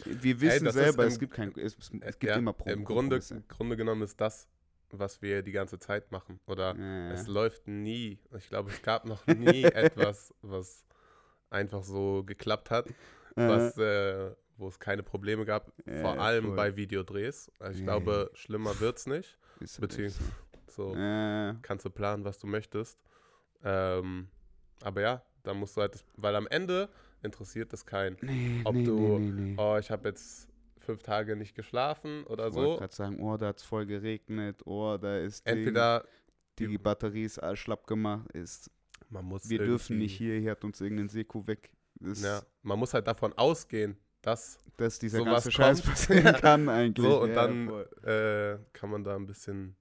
wir 0.04 0.42
wissen 0.42 0.66
ist 0.68 0.74
selber, 0.74 1.06
es 1.06 1.14
im- 1.16 1.20
gibt 1.20 1.34
kein, 1.34 1.52
es, 1.58 1.78
es 1.78 1.90
Äh, 1.92 2.00
gibt 2.12 2.24
ja, 2.24 2.36
immer 2.38 2.54
Pro 2.54 2.70
Im 2.70 2.84
Grunde. 2.84 3.20
Grunde 3.48 3.78
genommen 3.78 4.02
ist 4.02 4.20
das, 4.20 4.48
was 4.92 5.22
wir 5.22 5.42
die 5.42 5.52
ganze 5.52 5.80
Zeit 5.80 6.12
machen. 6.12 6.40
Oder 6.48 6.76
Ja, 6.76 7.12
es 7.14 7.28
läuft 7.28 7.68
nie. 7.68 8.20
Ich 8.38 8.48
glaube, 8.50 8.72
es 8.72 8.82
gab 8.82 9.06
noch 9.06 9.26
nie 9.28 9.64
etwas, 10.04 10.34
was 10.42 10.86
einfach 11.50 11.84
so 11.84 12.24
geklappt 12.24 12.72
hat, 12.72 12.88
was, 13.36 13.78
äh, 13.78 14.32
wo 14.58 14.68
es 14.68 14.80
keine 14.80 15.04
Probleme 15.04 15.46
gab. 15.46 15.72
Ja, 15.86 16.02
vor 16.02 16.20
allem 16.20 16.46
voll. 16.48 16.56
bei 16.56 16.76
Videodrehs. 16.76 17.52
Also 17.60 17.80
ich 17.80 17.84
glaube, 17.86 18.32
schlimmer 18.34 18.80
wird 18.80 18.98
es 18.98 19.06
nicht. 19.08 19.38
Ist- 19.60 19.80
beziehungs- 19.82 20.08
ist- 20.20 20.22
So 20.68 20.94
kannst 21.62 21.86
du 21.86 21.90
planen, 21.90 22.26
was 22.26 22.38
du 22.40 22.48
möchtest. 22.48 23.00
Ähm, 23.64 24.28
aber 24.82 25.02
ja, 25.02 25.24
da 25.46 25.54
musst 25.54 25.78
du 25.78 25.82
halt, 25.82 25.94
das, 25.96 26.04
weil 26.18 26.36
am 26.36 26.48
Ende 26.48 26.90
interessiert 27.24 27.72
es 27.74 27.86
keinen. 27.86 28.18
nee, 28.22 28.62
ob 28.64 28.76
nee, 28.76 28.84
du- 28.84 29.20
nee. 29.20 29.56
Oh, 29.58 29.78
ich 29.80 29.90
habe 29.92 30.10
jetzt 30.10 30.50
fünf 30.80 31.02
Tage 31.02 31.36
nicht 31.36 31.56
geschlafen 31.56 32.24
oder 32.26 32.48
Ich 32.50 32.54
wollte 32.54 32.74
so. 32.74 32.80
gerade 32.80 32.96
sagen, 32.96 33.20
oh, 33.20 33.38
da 33.38 33.48
hat 33.48 33.58
es 33.58 33.64
voll 33.64 33.86
geregnet, 33.86 34.62
oh, 34.66 34.98
da 35.02 35.18
ist 35.18 35.46
Entweder 35.48 36.06
die, 36.60 36.68
die- 36.68 36.78
Batterie 36.78 37.24
ist 37.24 37.40
schlapp 37.56 37.88
gemacht, 37.88 38.32
ist, 38.34 38.70
man 39.10 39.26
muss 39.26 39.50
wir 39.50 39.60
dürfen 39.60 39.98
nicht 39.98 40.16
hier, 40.18 40.40
hier 40.40 40.52
hat 40.52 40.64
uns 40.64 40.80
irgendein 40.82 41.10
Seko 41.10 41.46
weg. 41.48 41.72
Das, 42.00 42.22
Ja, 42.22 42.42
man 42.62 42.78
muss 42.78 42.94
halt 42.94 43.08
davon 43.08 43.34
ausgehen, 43.34 43.98
dass 44.22 44.58
dass 44.78 45.00
dieser 45.00 45.20
sowas 45.20 45.32
ganze 45.46 45.52
Scheiß 45.52 45.82
kommt. 45.82 45.94
passieren 45.94 46.36
kann 46.42 46.70
eigentlich. 46.70 47.06
so 47.06 47.22
und 47.22 47.30
ja, 47.30 47.36
dann 47.36 47.70
äh, 48.04 48.58
kann 48.74 48.90
man 48.90 49.04
da 49.04 49.16
ein 49.16 49.26
bisschen 49.26 49.76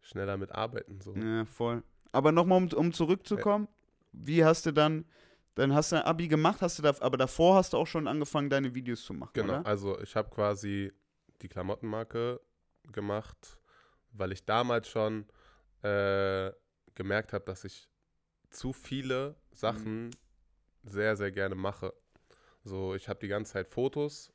schneller 0.00 0.36
mit 0.36 0.52
arbeiten. 0.52 1.00
So. 1.00 1.14
Ja, 1.14 1.44
voll. 1.44 1.82
Aber 2.12 2.30
nochmal, 2.32 2.58
um, 2.58 2.68
um 2.72 2.92
zurückzukommen, 2.92 3.66
wie 4.16 4.44
hast 4.44 4.66
du 4.66 4.72
dann, 4.72 5.04
dann 5.54 5.74
hast 5.74 5.92
du 5.92 5.96
ein 5.96 6.02
Abi 6.02 6.28
gemacht, 6.28 6.60
hast 6.62 6.78
du 6.78 6.82
da, 6.82 6.94
aber 7.00 7.16
davor 7.16 7.56
hast 7.56 7.72
du 7.72 7.76
auch 7.76 7.86
schon 7.86 8.08
angefangen, 8.08 8.50
deine 8.50 8.74
Videos 8.74 9.04
zu 9.04 9.12
machen, 9.14 9.32
Genau, 9.34 9.58
oder? 9.60 9.66
also 9.66 10.00
ich 10.00 10.14
habe 10.16 10.30
quasi 10.30 10.92
die 11.42 11.48
Klamottenmarke 11.48 12.40
gemacht, 12.92 13.58
weil 14.12 14.32
ich 14.32 14.44
damals 14.44 14.88
schon 14.88 15.26
äh, 15.82 16.50
gemerkt 16.94 17.32
habe, 17.32 17.44
dass 17.44 17.64
ich 17.64 17.88
zu 18.50 18.72
viele 18.72 19.36
Sachen 19.52 20.10
sehr, 20.84 21.16
sehr 21.16 21.32
gerne 21.32 21.54
mache. 21.54 21.92
So, 22.62 22.94
ich 22.94 23.08
habe 23.08 23.18
die 23.20 23.28
ganze 23.28 23.52
Zeit 23.54 23.68
Fotos, 23.68 24.32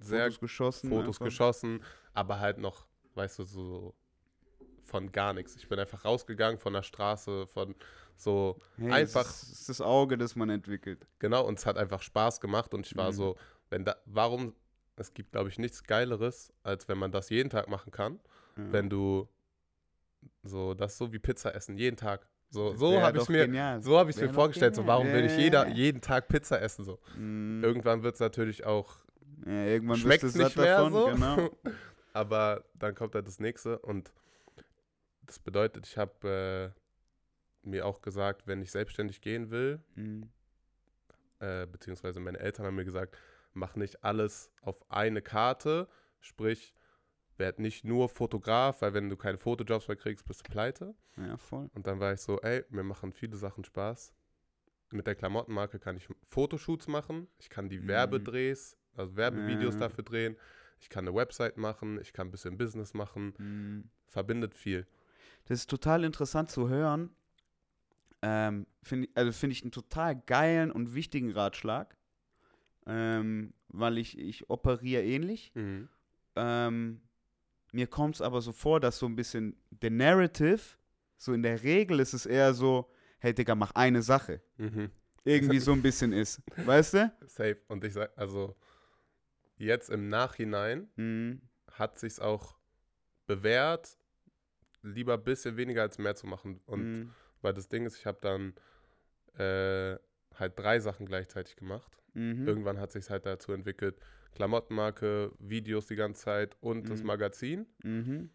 sehr 0.00 0.24
Fotos 0.26 0.40
geschossen. 0.40 0.90
Fotos 0.90 1.16
einfach. 1.16 1.24
geschossen, 1.26 1.82
aber 2.12 2.40
halt 2.40 2.58
noch, 2.58 2.86
weißt 3.14 3.38
du, 3.40 3.44
so 3.44 3.94
von 4.84 5.10
gar 5.12 5.32
nichts. 5.32 5.56
Ich 5.56 5.68
bin 5.68 5.78
einfach 5.78 6.04
rausgegangen 6.04 6.58
von 6.58 6.74
der 6.74 6.82
Straße, 6.82 7.46
von 7.46 7.74
so, 8.16 8.56
Hey, 8.76 8.90
einfach- 8.92 9.24
Das 9.24 9.42
ist, 9.44 9.68
das 9.68 9.80
Auge, 9.80 10.16
das 10.18 10.36
man 10.36 10.50
entwickelt. 10.50 11.06
genau, 11.18 11.46
und 11.46 11.58
es 11.58 11.66
hat 11.66 11.76
einfach 11.78 12.02
Spaß 12.02 12.40
gemacht 12.40 12.72
und 12.74 12.86
ich 12.86 12.96
war 12.96 13.10
Mhm. 13.10 13.16
so, 13.16 13.36
wenn 13.70 13.84
da, 13.84 13.96
warum, 14.06 14.54
es 14.96 15.12
gibt, 15.14 15.32
glaube 15.32 15.48
ich, 15.48 15.58
nichts 15.58 15.82
Geileres, 15.82 16.52
als 16.62 16.88
wenn 16.88 16.98
man 16.98 17.10
das 17.12 17.28
jeden 17.30 17.50
Tag 17.50 17.68
machen 17.68 17.90
kann, 17.90 18.20
Ja. 18.56 18.72
wenn 18.72 18.88
du 18.88 19.28
so, 20.42 20.74
das 20.74 20.96
so 20.96 21.12
wie 21.12 21.18
Pizza 21.18 21.54
essen, 21.54 21.76
jeden 21.76 21.96
Tag. 21.96 22.26
So, 22.50 22.74
so 22.76 23.00
habe 23.00 23.18
ich 23.18 23.28
mir, 23.28 23.46
genial. 23.46 23.82
so 23.82 23.98
habe 23.98 24.10
ich 24.10 24.16
Wär 24.18 24.28
mir 24.28 24.32
vorgestellt. 24.34 24.76
So, 24.76 24.82
genial. 24.82 24.98
warum 24.98 25.12
will 25.12 25.24
ich 25.24 25.36
jeder, 25.36 25.66
jeden 25.68 26.00
Tag 26.00 26.28
Pizza 26.28 26.60
essen? 26.62 26.84
So, 26.84 27.00
Mm. 27.16 27.64
irgendwann 27.64 28.02
wird 28.04 28.14
es 28.14 28.20
natürlich 28.20 28.64
auch 28.64 28.96
Ja, 29.44 29.64
irgendwann 29.64 29.96
schmeckt 29.96 30.22
es 30.22 30.34
nicht 30.36 30.56
mehr 30.56 30.76
davon, 30.76 30.92
so. 30.92 31.06
genau. 31.06 31.50
Aber 32.12 32.64
dann 32.74 32.94
kommt 32.94 33.14
halt 33.16 33.26
das 33.26 33.40
nächste 33.40 33.78
und 33.80 34.12
das 35.26 35.38
bedeutet, 35.40 35.86
ich 35.88 35.98
habe 35.98 36.72
äh, 36.76 36.80
mir 37.66 37.86
auch 37.86 38.00
gesagt, 38.02 38.46
wenn 38.46 38.62
ich 38.62 38.70
selbstständig 38.70 39.20
gehen 39.20 39.50
will, 39.50 39.80
Mm. 39.96 40.22
äh, 41.40 41.66
beziehungsweise 41.66 42.20
meine 42.20 42.38
Eltern 42.38 42.66
haben 42.66 42.76
mir 42.76 42.84
gesagt, 42.84 43.16
mach 43.52 43.76
nicht 43.76 44.04
alles 44.04 44.50
auf 44.62 44.76
eine 44.90 45.22
Karte, 45.22 45.88
sprich, 46.20 46.74
werd 47.36 47.58
nicht 47.58 47.84
nur 47.84 48.08
Fotograf, 48.08 48.82
weil 48.82 48.94
wenn 48.94 49.08
du 49.10 49.16
keine 49.16 49.38
Fotojobs 49.38 49.88
mehr 49.88 49.96
kriegst, 49.96 50.24
bist 50.26 50.46
du 50.46 50.50
pleite. 50.52 50.94
Ja, 51.16 51.36
voll. 51.36 51.68
Und 51.74 51.86
dann 51.86 51.98
war 52.00 52.12
ich 52.12 52.20
so, 52.20 52.40
ey, 52.40 52.64
mir 52.70 52.84
machen 52.84 53.12
viele 53.12 53.36
Sachen 53.36 53.64
Spaß. 53.64 54.12
Mit 54.90 55.06
der 55.06 55.16
Klamottenmarke 55.16 55.80
kann 55.80 55.96
ich 55.96 56.08
Fotoshoots 56.28 56.86
machen, 56.86 57.26
ich 57.38 57.50
kann 57.50 57.68
die 57.68 57.80
Mhm. 57.80 57.88
Werbedrehs, 57.88 58.76
also 58.96 59.16
Werbevideos 59.16 59.74
Ja. 59.74 59.80
dafür 59.80 60.04
drehen, 60.04 60.36
ich 60.78 60.88
kann 60.88 61.06
eine 61.08 61.16
Website 61.16 61.56
machen, 61.56 62.00
ich 62.00 62.12
kann 62.12 62.28
ein 62.28 62.30
bisschen 62.30 62.56
Business 62.56 62.94
machen, 62.94 63.34
Mm. 63.38 63.88
verbindet 64.06 64.54
viel. 64.54 64.86
Das 65.46 65.58
ist 65.60 65.70
total 65.70 66.04
interessant 66.04 66.50
zu 66.50 66.68
hören. 66.68 67.10
Ähm, 68.26 68.66
find, 68.82 69.04
ich- 69.04 69.10
also 69.16 69.32
finde 69.32 69.52
ich 69.52 69.62
einen 69.62 69.72
total 69.72 70.16
geilen 70.18 70.70
und 70.70 70.94
wichtigen 70.94 71.30
Ratschlag, 71.32 71.94
ähm, 72.86 73.52
weil 73.68 73.98
ich, 73.98 74.16
ich 74.18 74.48
operiere 74.48 75.02
ähnlich. 75.04 75.52
Ähm, 76.36 77.00
mir 77.72 77.86
kommt 77.86 78.14
es 78.14 78.20
aber 78.22 78.40
so 78.40 78.52
vor, 78.52 78.80
dass 78.80 78.98
so 78.98 79.06
ein 79.06 79.16
bisschen 79.16 79.56
der 79.70 79.90
Narrative, 79.90 80.60
so 81.18 81.32
in 81.34 81.42
der 81.42 81.62
Regel 81.62 82.00
ist 82.00 82.14
es 82.14 82.24
eher 82.24 82.54
so, 82.54 82.90
hey 83.18 83.34
Digga, 83.34 83.54
mach 83.54 83.72
eine 83.72 84.00
Sache. 84.02 84.40
Mhm. 84.56 84.90
Irgendwie 85.24 85.58
so 85.60 85.72
ein 85.72 85.82
bisschen 85.82 86.12
ist. 86.12 86.40
Weißt 86.66 86.94
du? 86.94 87.12
Safe. 87.26 87.58
Und 87.68 87.84
ich 87.84 87.92
sag, 87.94 88.10
also 88.16 88.54
jetzt 89.56 89.90
im 89.90 90.08
Nachhinein 90.08 90.88
Mhm. 90.96 91.42
hat 91.72 91.98
sich's 91.98 92.20
auch 92.20 92.56
bewährt, 93.26 93.98
lieber 94.82 95.14
ein 95.14 95.24
bisschen 95.24 95.56
weniger 95.56 95.82
als 95.82 95.98
mehr 95.98 96.14
zu 96.14 96.26
machen. 96.26 96.60
Und 96.66 96.82
Mhm. 96.84 97.10
Weil 97.44 97.54
das 97.54 97.68
Ding 97.68 97.86
ist, 97.86 97.98
ich 97.98 98.06
habe 98.06 98.18
dann 98.20 98.54
äh, 99.38 99.98
halt 100.38 100.58
drei 100.58 100.80
Sachen 100.80 101.06
gleichzeitig 101.06 101.56
gemacht. 101.56 101.96
Mhm. 102.14 102.46
Irgendwann 102.46 102.78
hat 102.80 102.92
sich 102.92 103.08
halt 103.10 103.26
dazu 103.26 103.52
entwickelt, 103.52 103.96
Klamottenmarke, 104.32 105.32
Videos 105.38 105.86
die 105.86 105.96
ganze 105.96 106.22
Zeit 106.22 106.56
und 106.60 106.88
das 106.90 107.00
Mhm. 107.00 107.06
Magazin. 107.06 107.66
Mhm. 107.84 108.30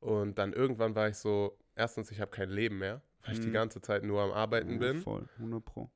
Und 0.00 0.38
dann 0.38 0.52
irgendwann 0.52 0.94
war 0.94 1.08
ich 1.08 1.16
so, 1.16 1.58
erstens, 1.76 2.10
ich 2.10 2.20
habe 2.20 2.30
kein 2.30 2.50
Leben 2.50 2.78
mehr, 2.78 3.02
weil 3.22 3.34
ich 3.34 3.40
die 3.40 3.48
Mhm. 3.48 3.52
ganze 3.52 3.80
Zeit 3.80 4.04
nur 4.04 4.20
am 4.22 4.32
Arbeiten 4.32 4.72
Ja, 4.72 4.78
bin. 4.78 5.02
Voll, 5.02 5.28
100 5.38 5.64
Pro. 5.64 5.90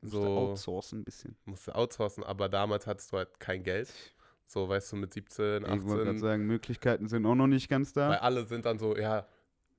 Musste 0.00 0.18
So 0.18 0.36
outsourcen 0.36 1.00
ein 1.00 1.04
bisschen. 1.04 1.36
musste 1.44 1.74
outsourcen, 1.74 2.24
aber 2.24 2.48
damals 2.48 2.86
hattest 2.86 3.12
du 3.12 3.18
halt 3.18 3.38
kein 3.40 3.62
Geld. 3.62 3.92
So, 4.46 4.68
weißt 4.68 4.92
du, 4.92 4.96
mit 4.96 5.12
17, 5.12 5.62
Ich 5.64 5.68
wollte 5.70 5.84
gerade 6.04 6.10
18, 6.10 6.18
sagen, 6.18 6.46
Möglichkeiten 6.46 7.08
sind 7.08 7.24
auch 7.24 7.34
noch 7.34 7.46
nicht 7.46 7.68
ganz 7.70 7.94
weil 7.96 8.08
da. 8.10 8.18
alle 8.18 8.44
sind 8.46 8.66
dann 8.66 8.78
so, 8.78 8.96
ja, 8.96 9.26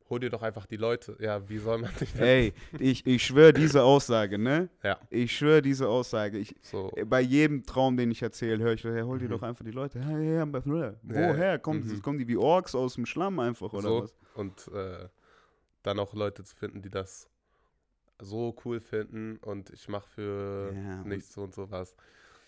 hol 0.09 0.19
dir 0.19 0.29
doch 0.29 0.41
einfach 0.43 0.65
die 0.65 0.77
Leute. 0.77 1.17
Ja, 1.19 1.47
wie 1.49 1.57
soll 1.57 1.79
man 1.79 1.93
sich 1.95 2.13
denn 2.13 2.21
Ey, 2.23 2.53
ich, 2.79 3.05
ich 3.05 3.25
schwöre 3.25 3.53
diese 3.53 3.83
Aussage, 3.83 4.37
ne? 4.37 4.69
Ja. 4.83 4.99
Ich 5.09 5.35
schwöre 5.35 5.61
diese 5.61 5.87
Aussage. 5.87 6.37
Ich, 6.37 6.55
so, 6.61 6.91
bei 7.07 7.21
jedem 7.21 7.63
Traum, 7.63 7.97
den 7.97 8.11
ich 8.11 8.21
erzähle, 8.21 8.63
höre 8.63 8.73
ich, 8.73 8.83
hey, 8.83 9.01
hol 9.01 9.17
dir 9.19 9.25
Mhm. 9.25 9.29
doch 9.31 9.41
einfach 9.43 9.65
die 9.65 9.71
Leute. 9.71 9.99
Hey, 9.99 10.25
hey, 10.25 10.37
aber, 10.39 10.63
woher? 10.65 10.99
Ja, 11.37 11.57
Kommen, 11.57 11.85
mhm. 11.87 12.01
kommen 12.01 12.19
die 12.19 12.27
wie 12.27 12.37
Orks 12.37 12.75
aus 12.75 12.95
dem 12.95 13.05
Schlamm 13.05 13.39
einfach, 13.39 13.73
oder 13.73 13.81
so 13.89 14.03
was? 14.03 14.15
und 14.35 14.67
äh, 14.73 15.07
dann 15.83 15.99
auch 15.99 16.13
Leute 16.13 16.43
zu 16.43 16.55
finden, 16.55 16.81
die 16.81 16.89
das 16.89 17.29
so 18.19 18.55
cool 18.63 18.79
finden 18.79 19.37
und 19.37 19.69
ich 19.71 19.87
mache 19.89 20.07
für 20.09 20.73
Ja, 20.73 21.03
nichts 21.03 21.33
so 21.33 21.43
und 21.43 21.53
sowas. 21.53 21.95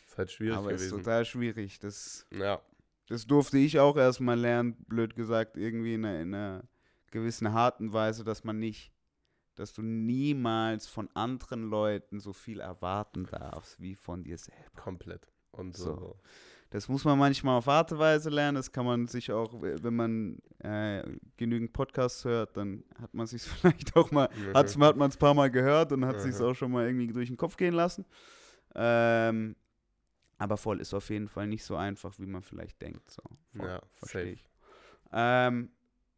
Ist 0.07 0.17
halt 0.17 0.31
schwierig 0.31 0.57
Aber 0.57 0.71
es 0.71 0.81
ist 0.83 0.89
gewesen. 0.89 1.03
total 1.03 1.25
schwierig. 1.25 1.79
Das, 1.79 2.25
ja, 2.31 2.61
das 3.09 3.27
durfte 3.27 3.57
ich 3.57 3.79
auch 3.79 3.97
erstmal 3.97 4.39
lernen, 4.39 4.75
blöd 4.87 5.15
gesagt, 5.15 5.57
irgendwie 5.57 5.95
in 5.95 6.05
einer 6.05 6.63
gewissen 7.11 7.53
harten 7.53 7.93
Weise, 7.93 8.23
dass 8.23 8.43
man 8.43 8.59
nicht, 8.59 8.91
dass 9.55 9.73
du 9.73 9.81
niemals 9.81 10.87
von 10.87 11.09
anderen 11.15 11.63
Leuten 11.69 12.19
so 12.19 12.33
viel 12.33 12.59
erwarten 12.59 13.25
darfst 13.25 13.79
wie 13.81 13.95
von 13.95 14.23
dir 14.23 14.37
selber. 14.37 14.81
komplett. 14.81 15.27
Und 15.51 15.75
So. 15.75 15.95
so. 15.95 16.15
Das 16.69 16.89
muss 16.89 17.05
man 17.05 17.17
manchmal 17.17 17.57
auf 17.57 17.67
harte 17.67 17.97
Weise 17.97 18.29
lernen. 18.29 18.55
Das 18.55 18.71
kann 18.71 18.85
man 18.85 19.07
sich 19.07 19.31
auch, 19.31 19.53
wenn 19.61 19.95
man 19.95 20.37
äh, 20.59 21.01
genügend 21.37 21.71
Podcasts 21.71 22.25
hört, 22.25 22.57
dann 22.57 22.83
hat 23.01 23.13
man 23.13 23.25
sich 23.25 23.41
vielleicht 23.43 23.95
auch 23.95 24.11
mal, 24.11 24.29
hat's, 24.53 24.77
hat 24.77 24.97
man 24.97 25.09
es 25.09 25.15
ein 25.15 25.19
paar 25.19 25.33
Mal 25.33 25.49
gehört 25.49 25.93
und 25.93 26.05
hat 26.05 26.17
Mhm. 26.17 26.31
sich 26.31 26.35
auch 26.41 26.53
schon 26.53 26.71
mal 26.71 26.85
irgendwie 26.85 27.07
durch 27.07 27.29
den 27.29 27.37
Kopf 27.37 27.55
gehen 27.55 27.73
lassen. 27.73 28.05
Ähm, 28.75 29.55
aber 30.37 30.57
voll 30.57 30.81
ist 30.81 30.93
auf 30.93 31.09
jeden 31.09 31.29
Fall 31.29 31.47
nicht 31.47 31.63
so 31.63 31.75
einfach, 31.77 32.19
wie 32.19 32.27
man 32.27 32.43
vielleicht 32.43 32.81
denkt. 32.81 33.09
So. 33.09 33.23
Voll, 33.53 33.67
Ja, 33.69 33.81
versteh 33.95 34.19
safe. 34.19 34.33
ich. 34.33 34.45
Ähm, 35.13 35.71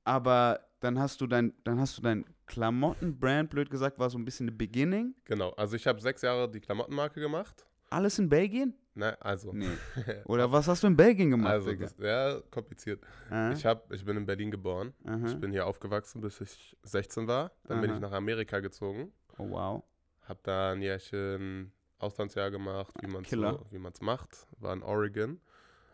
aber 0.04 0.60
dann 0.80 1.00
hast 1.00 1.22
du 1.22 1.28
dein, 1.28 1.54
dann 1.64 1.80
hast 1.80 1.98
du 1.98 2.02
dein 2.02 2.26
Klamottenbrand, 2.46 3.50
blöd 3.50 3.70
gesagt, 3.70 4.00
war 4.00 4.10
so 4.10 4.18
ein 4.18 4.26
bisschen 4.26 4.48
the 4.48 4.54
beginning. 4.54 5.16
Genau, 5.26 5.52
also 5.52 5.76
ich 5.76 5.86
habe 5.88 6.00
sechs 6.02 6.22
Jahre 6.22 6.50
die 6.50 6.60
Klamottenmarke 6.60 7.20
gemacht. 7.20 7.66
Alles 7.90 8.20
in 8.20 8.30
Belgien? 8.30 8.74
Ne, 8.96 9.20
also. 9.22 9.52
Nee. 9.54 9.70
Oder 10.26 10.52
was 10.52 10.68
hast 10.68 10.84
du 10.84 10.88
in 10.88 10.98
Belgien 10.98 11.32
gemacht, 11.32 11.54
also, 11.54 11.74
das, 11.74 11.98
ja, 12.00 12.40
kompliziert. 12.52 13.02
Äh? 13.32 13.54
Ich, 13.54 13.66
hab, 13.66 13.92
ich 13.94 14.04
bin 14.04 14.18
in 14.18 14.26
Berlin 14.26 14.52
geboren. 14.52 14.94
Aha. 15.06 15.28
Ich 15.28 15.40
bin 15.40 15.52
hier 15.52 15.66
aufgewachsen, 15.66 16.22
bis 16.22 16.42
ich 16.42 16.78
16 16.84 17.28
war. 17.28 17.52
Dann 17.64 17.82
bin 17.82 17.90
Aha. 17.90 17.96
ich 17.98 18.02
nach 18.02 18.12
Amerika 18.12 18.60
gezogen. 18.60 19.12
Oh, 19.38 19.50
wow. 19.50 19.84
Hab 20.28 20.44
da 20.44 20.74
ein 20.74 20.82
Jährchen 20.82 21.72
Auslandsjahr 21.98 22.52
gemacht, 22.52 22.94
wie 23.02 23.08
man 23.08 23.24
es 23.24 23.30
so, 23.30 23.66
wie 23.72 23.80
macht. 23.80 24.48
War 24.60 24.74
in 24.74 24.84
Oregon. 24.84 25.40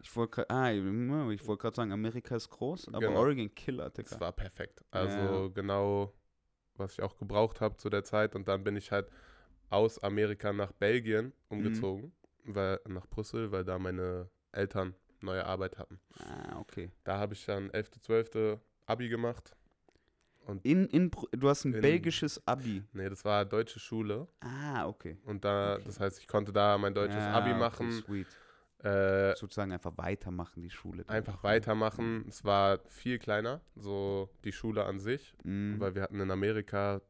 Ich 0.06 0.16
wollte 0.16 0.46
gerade 0.46 0.50
ah, 0.52 0.72
ich 1.32 1.48
wollt 1.48 1.60
grad 1.60 1.76
sagen, 1.76 1.92
Amerika 1.92 2.36
ist 2.36 2.48
groß, 2.52 2.90
aber 2.90 3.00
Genau. 3.00 3.20
Oregon 3.22 3.54
Killer, 3.56 3.90
Das 3.90 4.12
Digga. 4.12 4.20
war 4.22 4.32
perfekt. 4.34 4.84
Also 4.92 5.20
Ja. 5.20 5.48
genau, 5.48 6.14
was 6.76 6.94
ich 6.94 7.02
auch 7.02 7.18
gebraucht 7.18 7.60
habe 7.60 7.76
zu 7.78 7.90
der 7.90 8.04
Zeit. 8.04 8.36
Und 8.36 8.48
dann 8.48 8.64
bin 8.64 8.76
ich 8.76 8.92
halt 8.92 9.10
aus 9.72 9.98
Amerika 10.04 10.54
nach 10.54 10.72
Belgien 10.74 11.26
Mhm. 11.26 11.34
umgezogen, 11.50 12.12
weil, 12.44 12.80
nach 12.88 13.08
Brüssel, 13.08 13.52
weil 13.52 13.64
da 13.66 13.80
meine 13.80 14.30
Eltern 14.52 14.94
neue 15.22 15.44
Arbeit 15.44 15.80
hatten. 15.80 16.00
Ah, 16.20 16.60
okay. 16.60 16.92
Da 17.04 17.18
habe 17.18 17.34
ich 17.34 17.44
dann 17.46 17.72
11., 17.72 18.00
12. 18.00 18.60
Abi 18.86 19.10
gemacht. 19.10 19.56
Und 20.46 20.64
In, 20.64 20.86
in, 20.90 21.10
du 21.32 21.50
hast 21.50 21.66
ein 21.66 21.74
In- 21.74 21.82
belgisches 21.82 22.40
Abi. 22.48 22.84
nee, 22.94 23.10
das 23.10 23.26
war 23.26 23.44
deutsche 23.44 23.80
Schule. 23.80 24.28
Ah, 24.42 24.86
okay. 24.88 25.18
Und 25.26 25.44
da, 25.44 25.74
Okay. 25.78 25.84
das 25.88 26.00
heißt, 26.00 26.20
ich 26.20 26.28
konnte 26.28 26.54
da 26.54 26.78
mein 26.78 26.94
deutsches 26.94 27.24
ja, 27.26 27.34
Abi 27.34 27.50
okay, 27.50 27.60
machen, 27.60 27.92
Sweet. 27.92 28.28
Äh, 28.84 29.36
Sozusagen 29.36 29.72
einfach 29.72 29.94
weitermachen, 29.98 30.62
die 30.62 30.70
Schule. 30.70 31.04
einfach 31.08 31.44
weitermachen. 31.44 32.26
Es 32.28 32.44
war 32.44 32.80
viel 32.88 33.18
kleiner, 33.20 33.62
so 33.76 34.30
die 34.44 34.52
Schule 34.52 34.86
an 34.86 35.00
sich, 35.00 35.34
Mhm. 35.44 35.80
weil 35.80 35.96
wir 35.96 36.02
hatten 36.04 36.20
in 36.20 36.30
Amerika 36.30 37.02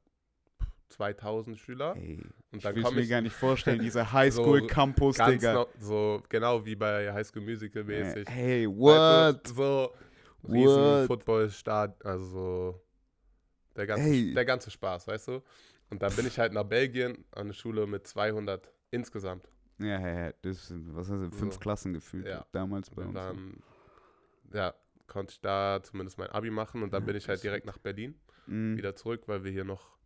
2000 0.89 1.57
Schüler. 1.57 1.95
Ey, 1.97 2.21
Und 2.51 2.57
ich 2.57 2.63
dann 2.63 2.75
will 2.75 2.83
komme 2.83 2.95
mir 2.97 3.01
ich 3.01 3.09
gar 3.09 3.21
nicht 3.21 3.35
vorstellen, 3.35 3.79
dieser 3.81 4.11
Highschool-Campus, 4.13 5.17
ganz 5.17 5.41
Digga. 5.41 5.53
no, 5.53 5.67
so 5.79 6.21
genau 6.29 6.63
wie 6.65 6.75
bei 6.75 7.11
High 7.11 7.25
School 7.27 7.41
Musical 7.41 7.83
mäßig. 7.83 8.27
Äh, 8.27 8.31
Hey, 8.31 8.67
Weißt 8.67 8.77
what? 8.77 9.49
du, 9.49 9.53
so 9.53 9.93
riesen 10.47 11.07
Footballstart, 11.07 12.05
also 12.05 12.25
so 12.25 12.81
der 13.75 13.87
ganze, 13.87 14.05
Ey. 14.07 14.33
der 14.33 14.45
ganze 14.45 14.71
Spaß, 14.71 15.07
weißt 15.07 15.27
du? 15.29 15.41
Und 15.89 16.01
dann 16.01 16.15
bin 16.15 16.25
ich 16.27 16.39
halt 16.39 16.53
nach 16.53 16.63
Belgien 16.63 17.25
an 17.31 17.45
eine 17.45 17.53
Schule 17.53 17.85
mit 17.87 18.07
200 18.07 18.71
insgesamt. 18.91 19.47
Ja, 19.79 19.99
ja, 19.99 20.25
ja. 20.27 20.33
Das 20.41 20.71
was 20.93 21.07
du, 21.07 21.31
fünf 21.31 21.55
So. 21.55 21.59
Klassen 21.59 21.93
gefühlt 21.93 22.25
Ja. 22.27 22.45
damals 22.51 22.89
bei 22.89 23.03
uns. 23.05 23.15
waren, 23.15 23.61
ja, 24.53 24.73
konnte 25.07 25.31
ich 25.33 25.41
da 25.41 25.79
zumindest 25.83 26.17
mein 26.17 26.29
Abi 26.29 26.49
machen 26.49 26.81
und 26.83 26.93
dann 26.93 27.03
Ja, 27.03 27.07
bin 27.07 27.15
ich 27.15 27.27
halt 27.27 27.43
direkt 27.43 27.65
nach 27.65 27.77
Berlin 27.77 28.19
Mhm. 28.47 28.77
wieder 28.77 28.95
zurück, 28.95 29.23
weil 29.27 29.43
wir 29.43 29.51
hier 29.51 29.63
noch 29.65 29.97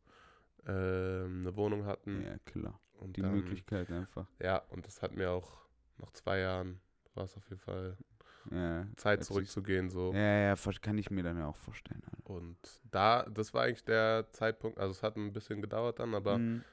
ähm, 0.65 1.41
eine 1.41 1.55
Wohnung 1.55 1.85
hatten. 1.85 2.21
Ja, 2.21 2.37
klar. 2.45 2.79
Und 2.99 3.15
Die 3.17 3.21
dann, 3.21 3.31
Möglichkeit 3.31 3.91
einfach. 3.91 4.27
Ja, 4.39 4.57
und 4.69 4.85
das 4.85 5.01
hat 5.01 5.15
mir 5.15 5.31
auch 5.31 5.65
nach 5.97 6.11
zwei 6.11 6.39
Jahren 6.39 6.79
war 7.15 7.23
es 7.25 7.35
auf 7.37 7.47
jeden 7.49 7.61
Fall 7.61 7.97
Ja, 8.51 8.87
Zeit 8.97 9.23
zurückzugehen 9.23 9.89
so. 9.89 10.13
ja, 10.13 10.19
ja, 10.49 10.55
kann 10.81 10.97
ich 10.97 11.09
mir 11.11 11.23
dann 11.23 11.37
ja 11.37 11.47
auch 11.47 11.55
vorstellen. 11.55 12.01
Alter. 12.05 12.29
Und 12.29 12.57
da, 12.91 13.23
das 13.23 13.53
war 13.53 13.63
eigentlich 13.63 13.83
der 13.83 14.27
Zeitpunkt, 14.31 14.77
also 14.79 14.91
es 14.91 15.03
hat 15.03 15.15
ein 15.17 15.33
bisschen 15.33 15.61
gedauert 15.61 15.99
dann, 15.99 16.13
aber 16.15 16.37
Mhm. 16.37 16.63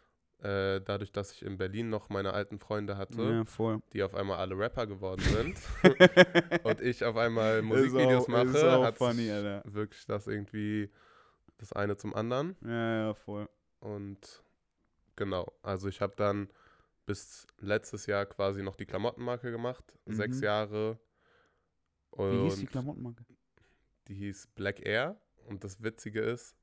Äh, 0.42 0.80
dadurch, 0.82 1.12
dass 1.12 1.32
ich 1.32 1.42
in 1.42 1.56
Berlin 1.56 1.88
noch 1.88 2.08
meine 2.10 2.32
alten 2.34 2.58
Freunde 2.58 2.96
hatte, 2.96 3.44
Ja, 3.58 3.78
die 3.92 4.02
auf 4.02 4.14
einmal 4.14 4.38
alle 4.38 4.56
Rapper 4.58 4.86
geworden 4.86 5.22
sind 5.24 5.56
und 6.64 6.80
ich 6.80 7.04
auf 7.04 7.16
einmal 7.16 7.62
Musikvideos 7.62 8.24
auch, 8.24 8.28
mache, 8.28 8.82
hat 8.82 8.98
funny, 8.98 9.28
wirklich 9.64 10.04
das 10.06 10.26
irgendwie 10.26 10.90
das 11.58 11.72
eine 11.72 11.96
zum 11.96 12.14
anderen. 12.14 12.54
Ja, 12.62 13.06
ja, 13.08 13.14
voll. 13.14 13.48
Und 13.80 14.42
genau, 15.16 15.52
also 15.62 15.88
ich 15.88 16.00
habe 16.00 16.14
dann 16.16 16.50
bis 17.06 17.46
letztes 17.60 18.06
Jahr 18.06 18.26
quasi 18.26 18.62
noch 18.62 18.76
die 18.76 18.84
Klamottenmarke 18.86 19.50
gemacht, 19.50 19.84
sechs 20.06 20.38
Mhm. 20.38 20.44
Jahre. 20.44 20.98
Und 22.10 22.30
Wie 22.32 22.42
hieß 22.44 22.56
die 22.60 22.66
Klamottenmarke? 22.66 23.24
die 24.08 24.14
hieß 24.14 24.48
Black 24.54 24.84
Air. 24.84 25.16
Und 25.46 25.62
das 25.64 25.82
Witzige 25.82 26.20
ist, 26.20 26.56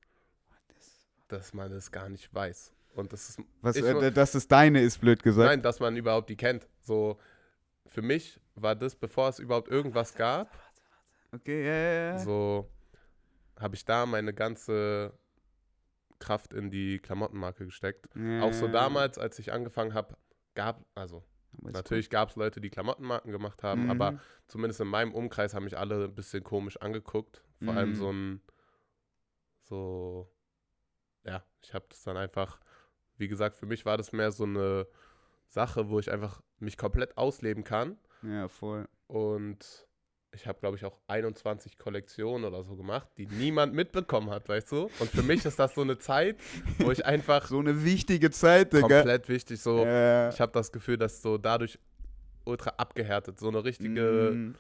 Das 0.68 1.08
dass 1.30 1.53
man 1.53 1.72
es 1.72 1.92
gar 1.92 2.10
nicht 2.10 2.34
weiß. 2.34 2.74
Und 2.93 3.12
das 3.13 3.29
ist. 3.29 3.39
Was, 3.62 3.75
ich, 3.75 3.83
äh, 3.85 4.12
dass 4.12 4.35
es 4.35 4.47
deine 4.47 4.81
ist, 4.81 5.00
blöd 5.01 5.23
gesagt. 5.23 5.47
Nein, 5.50 5.62
dass 5.62 5.79
man 5.79 5.95
überhaupt 5.97 6.29
die 6.29 6.38
kennt. 6.38 6.67
So, 6.81 7.17
für 7.88 8.01
mich 8.01 8.39
war 8.55 8.75
das, 8.75 8.95
bevor 8.95 9.29
es 9.29 9.39
überhaupt 9.39 9.69
irgendwas 9.69 10.13
gab, 10.15 10.57
Okay, 11.33 11.65
ja, 11.65 11.73
ja, 11.73 12.12
ja. 12.13 12.19
so 12.19 12.69
habe 13.59 13.75
ich 13.75 13.83
da 13.85 14.05
meine 14.05 14.33
ganze 14.33 15.17
Kraft 16.19 16.53
in 16.53 16.69
die 16.69 17.00
Klamottenmarke 17.00 17.65
gesteckt. 17.65 18.07
ja 18.15 18.41
Auch 18.43 18.53
so 18.53 18.67
damals, 18.67 19.17
als 19.17 19.39
ich 19.39 19.51
angefangen 19.51 19.95
habe, 19.95 20.15
gab, 20.53 20.85
also 20.93 21.23
natürlich 21.62 22.12
gab 22.12 22.29
es 22.29 22.35
Leute, 22.35 22.62
die 22.62 22.69
Klamottenmarken 22.69 23.31
gemacht 23.31 23.63
haben, 23.63 23.85
Mhm. 23.85 23.89
aber 23.89 24.19
zumindest 24.47 24.79
in 24.81 24.88
meinem 24.88 25.12
Umkreis 25.13 25.55
haben 25.55 25.63
mich 25.63 25.77
alle 25.77 26.05
ein 26.05 26.13
bisschen 26.15 26.43
komisch 26.43 26.77
angeguckt. 26.77 27.43
Vor 27.63 27.73
allem 27.75 27.89
Mhm. 27.91 27.95
so 27.95 28.12
ein, 28.12 28.41
so, 29.63 30.31
ja, 31.23 31.43
ich 31.63 31.73
habe 31.73 31.85
das 31.89 32.03
dann 32.03 32.17
einfach, 32.17 32.59
wie 33.24 33.30
gesagt, 33.30 33.56
für 33.56 33.65
mich 33.65 33.86
war 33.86 33.96
das 33.96 34.12
mehr 34.12 34.34
so 34.34 34.44
eine 34.44 34.86
Sache, 35.48 35.88
wo 35.88 35.98
ich 35.98 36.12
einfach 36.12 36.42
mich 36.60 36.77
komplett 36.77 37.18
ausleben 37.18 37.63
kann. 37.63 37.98
Ja, 38.22 38.50
voll. 38.50 38.86
Und 39.08 39.88
ich 40.34 40.46
habe, 40.46 40.60
glaube 40.60 40.75
ich, 40.75 40.84
auch 40.84 41.00
21 41.08 41.77
Kollektionen 41.77 42.44
oder 42.44 42.63
so 42.65 42.75
gemacht, 42.75 43.08
die 43.18 43.27
niemand 43.27 43.74
mitbekommen 43.74 44.30
hat, 44.30 44.50
weißt 44.50 44.72
du? 44.74 44.89
Und 45.00 45.10
für 45.10 45.24
mich 45.24 45.46
ist 45.46 45.58
das 45.58 45.74
so 45.75 45.82
eine 45.82 45.98
Zeit, 46.00 46.36
wo 46.80 46.92
ich 46.92 47.06
einfach 47.06 47.48
So 47.48 47.60
eine 47.60 47.86
wichtige 47.86 48.30
Zeit, 48.30 48.74
Digga. 48.74 48.82
komplett 48.88 49.30
wichtig 49.30 49.62
so, 49.62 49.86
Ja. 49.86 50.27
ich 50.30 50.42
habe 50.42 50.51
das 50.51 50.72
Gefühl, 50.74 50.98
dass 50.98 51.22
so 51.22 51.38
dadurch 51.38 51.80
ultra 52.44 52.72
abgehärtet, 52.77 53.39
so 53.39 53.48
eine 53.48 53.63
richtige 53.63 54.32
Mhm. 54.34 54.56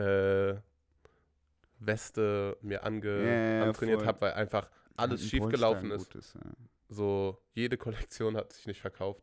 äh, 0.00 0.54
Weste 1.80 2.56
mir 2.62 2.84
ange 2.84 3.24
Ja, 3.58 3.62
antrainiert 3.62 4.04
habe, 4.06 4.20
weil 4.22 4.32
einfach 4.32 4.68
alles 4.96 5.24
schief 5.28 5.46
gelaufen 5.48 5.90
ist. 5.92 6.10
gutes, 6.12 6.34
ja. 6.34 6.50
So, 6.88 7.38
jede 7.54 7.76
Kollektion 7.76 8.36
hat 8.36 8.52
sich 8.52 8.66
nicht 8.66 8.80
verkauft. 8.80 9.22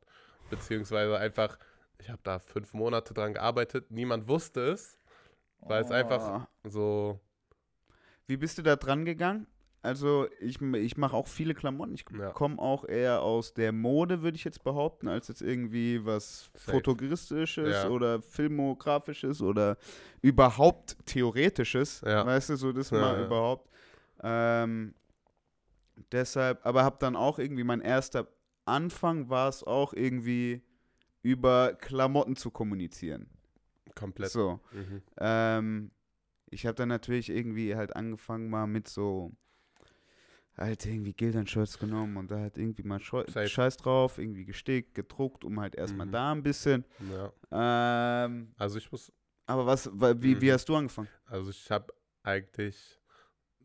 Beziehungsweise 0.49 1.17
einfach, 1.17 1.57
ich 1.99 2.09
habe 2.09 2.21
da 2.23 2.39
fünf 2.39 2.73
Monate 2.73 3.13
dran 3.13 3.33
gearbeitet, 3.33 3.89
niemand 3.89 4.27
wusste 4.27 4.61
es, 4.71 4.99
weil 5.59 5.81
es 5.83 5.91
einfach 5.91 6.45
Oh. 6.63 6.69
so, 6.69 7.19
Wie 8.27 8.37
bist 8.37 8.57
du 8.57 8.61
da 8.63 8.75
dran 8.75 9.05
gegangen? 9.05 9.47
Also, 9.83 10.27
ich, 10.39 10.59
ich 10.59 10.97
mache 10.97 11.15
auch 11.15 11.27
viele 11.27 11.53
Klamotten. 11.53 11.93
Ich 11.93 12.05
Ja. 12.17 12.31
komme 12.31 12.57
auch 12.57 12.85
eher 12.85 13.21
aus 13.21 13.53
der 13.53 13.71
Mode, 13.71 14.23
würde 14.23 14.35
ich 14.35 14.43
jetzt 14.43 14.63
behaupten, 14.63 15.07
als 15.07 15.27
jetzt 15.27 15.43
irgendwie 15.43 16.03
was 16.03 16.49
Safe. 16.55 16.71
Fotogratisches 16.71 17.55
Ja. 17.55 17.89
oder 17.89 18.19
Filmografisches 18.19 19.43
oder 19.43 19.77
überhaupt 20.23 20.97
Theoretisches. 21.05 22.01
Ja. 22.01 22.25
Weißt 22.25 22.49
du, 22.49 22.55
so 22.55 22.71
das 22.71 22.89
mal 22.91 23.23
überhaupt. 23.25 23.69
Ähm, 24.23 24.95
deshalb, 26.11 26.65
aber 26.65 26.83
habe 26.83 26.97
dann 26.99 27.15
auch 27.15 27.39
irgendwie, 27.39 27.63
mein 27.63 27.81
erster 27.81 28.27
Anfang 28.65 29.29
war 29.29 29.49
es 29.49 29.63
auch 29.63 29.93
irgendwie 29.93 30.63
über 31.21 31.73
Klamotten 31.75 32.35
zu 32.35 32.51
kommunizieren. 32.51 33.29
komplett. 33.95 34.29
So. 34.31 34.59
Mhm. 34.71 35.01
Ähm, 35.17 35.91
ich 36.49 36.65
habe 36.65 36.75
dann 36.75 36.89
natürlich 36.89 37.29
irgendwie 37.29 37.75
halt 37.75 37.95
angefangen 37.95 38.49
mal 38.49 38.67
mit 38.67 38.87
so 38.87 39.31
halt 40.57 40.85
irgendwie 40.85 41.13
Gildern-Shirts 41.13 41.79
genommen 41.79 42.15
und 42.17 42.31
da 42.31 42.39
halt 42.39 42.57
irgendwie 42.57 42.83
mal 42.83 42.99
Scheu 42.99 43.23
Safe. 43.27 43.47
Scheiß 43.47 43.77
drauf, 43.77 44.17
irgendwie 44.17 44.45
gestickt, 44.45 44.95
gedruckt, 44.95 45.43
um 45.43 45.59
halt 45.59 45.75
erstmal 45.75 46.07
Mhm. 46.07 46.11
da 46.11 46.31
ein 46.31 46.43
bisschen. 46.43 46.85
Ja. 47.51 48.25
Ähm, 48.25 48.53
Also 48.57 48.77
ich 48.77 48.89
muss, 48.91 49.11
aber 49.45 49.65
was, 49.65 49.89
wa- 49.91 50.15
wie, 50.17 50.39
wie 50.39 50.47
Mhm. 50.49 50.53
hast 50.53 50.69
du 50.69 50.75
angefangen? 50.75 51.09
also 51.25 51.49
ich 51.51 51.69
habe 51.69 51.93
eigentlich 52.23 52.99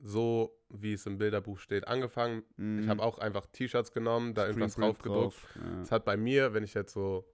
so, 0.03 0.57
wie 0.71 0.93
es 0.95 1.05
im 1.07 1.19
Bilderbuch 1.19 1.59
steht, 1.59 1.87
angefangen. 1.89 2.43
Ich 2.83 2.89
habe 2.89 3.03
auch 3.03 3.19
einfach 3.19 3.47
T-Shirts 3.47 3.93
genommen, 3.93 4.35
da 4.35 4.47
irgendwas 4.47 4.75
draufgedruckt. 4.77 5.37
Ja. 5.57 5.83
Es 5.83 5.93
hat 5.93 6.05
bei 6.05 6.17
mir, 6.17 6.55
wenn 6.55 6.65
ich 6.65 6.75
jetzt 6.75 6.93
so 6.95 7.25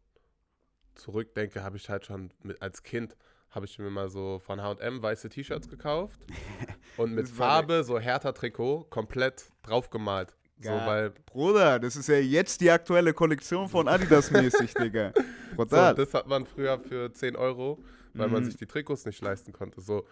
zurückdenke, 0.94 1.62
habe 1.62 1.76
ich 1.76 1.88
halt 1.88 2.06
schon 2.06 2.32
mit, 2.42 2.60
als 2.62 2.82
Kind 2.82 3.16
habe 3.50 3.66
ich 3.66 3.78
mir 3.78 3.90
mal 3.90 4.08
so 4.08 4.38
von 4.38 4.60
H&M 4.60 5.02
weiße 5.02 5.28
T-Shirts 5.28 5.68
gekauft 5.68 6.20
und 6.96 7.14
mit 7.14 7.24
Das 7.26 7.30
Farbe 7.32 7.84
so 7.84 7.98
härter 7.98 8.34
Trikot 8.34 8.84
komplett 8.90 9.50
draufgemalt. 9.62 10.34
So, 10.58 10.70
weil 10.70 11.10
Bruder, 11.26 11.78
das 11.78 11.96
ist 11.96 12.08
ja 12.08 12.16
jetzt 12.16 12.62
die 12.62 12.70
aktuelle 12.70 13.12
Kollektion 13.12 13.68
von 13.68 13.88
Adidas 13.88 14.30
mäßig, 14.30 14.72
Digga. 14.80 15.12
so, 15.56 15.64
das 15.66 16.14
hat 16.14 16.26
man 16.26 16.46
früher 16.46 16.78
für 16.80 17.12
10 17.12 17.36
Euro, 17.36 17.78
weil 18.14 18.28
man 18.28 18.40
Mhm. 18.42 18.46
sich 18.46 18.56
die 18.56 18.64
Trikots 18.66 19.04
nicht 19.04 19.20
leisten 19.22 19.52
konnte. 19.52 19.82
So 19.82 20.06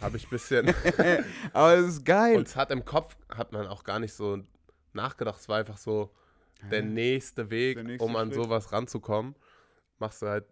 habe 0.00 0.16
ich 0.16 0.26
ein 0.26 0.30
bisschen 0.30 0.68
aber 1.52 1.76
das 1.76 1.86
ist 1.86 2.04
geil. 2.04 2.36
und 2.36 2.46
es 2.46 2.56
hat 2.56 2.70
im 2.70 2.84
Kopf 2.84 3.16
hat 3.28 3.52
man 3.52 3.66
auch 3.66 3.84
gar 3.84 3.98
nicht 3.98 4.14
so 4.14 4.38
nachgedacht. 4.92 5.40
Es 5.40 5.48
war 5.48 5.58
einfach 5.58 5.78
so 5.78 6.12
der 6.70 6.82
nächste 6.82 7.50
Weg, 7.50 7.76
Der 7.76 7.84
nächste 7.84 8.04
um 8.04 8.16
an 8.16 8.32
Schritt. 8.32 8.42
sowas 8.44 8.72
ranzukommen. 8.72 9.34
Machst 9.98 10.22
du 10.22 10.26
halt 10.26 10.44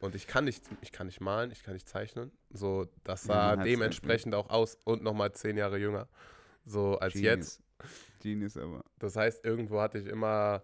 und 0.00 0.14
ich 0.14 0.26
kann 0.26 0.44
nicht, 0.44 0.62
ich 0.82 0.92
kann 0.92 1.06
nicht 1.06 1.20
malen, 1.20 1.50
ich 1.50 1.62
kann 1.62 1.74
nicht 1.74 1.88
zeichnen. 1.88 2.30
So, 2.50 2.86
das 3.04 3.24
Ja, 3.26 3.34
sah 3.34 3.56
halt, 3.58 3.66
dementsprechend 3.66 4.34
auch 4.34 4.50
aus 4.50 4.76
und 4.84 5.02
nochmal 5.02 5.32
zehn 5.32 5.56
Jahre 5.56 5.78
jünger. 5.78 6.08
So 6.66 6.98
als 6.98 7.14
Genius. 7.14 7.28
jetzt. 7.34 7.62
Genius 8.20 8.56
aber. 8.56 8.84
Das 8.98 9.16
heißt, 9.16 9.44
irgendwo 9.44 9.80
hatte 9.80 9.98
ich 9.98 10.06
immer 10.06 10.62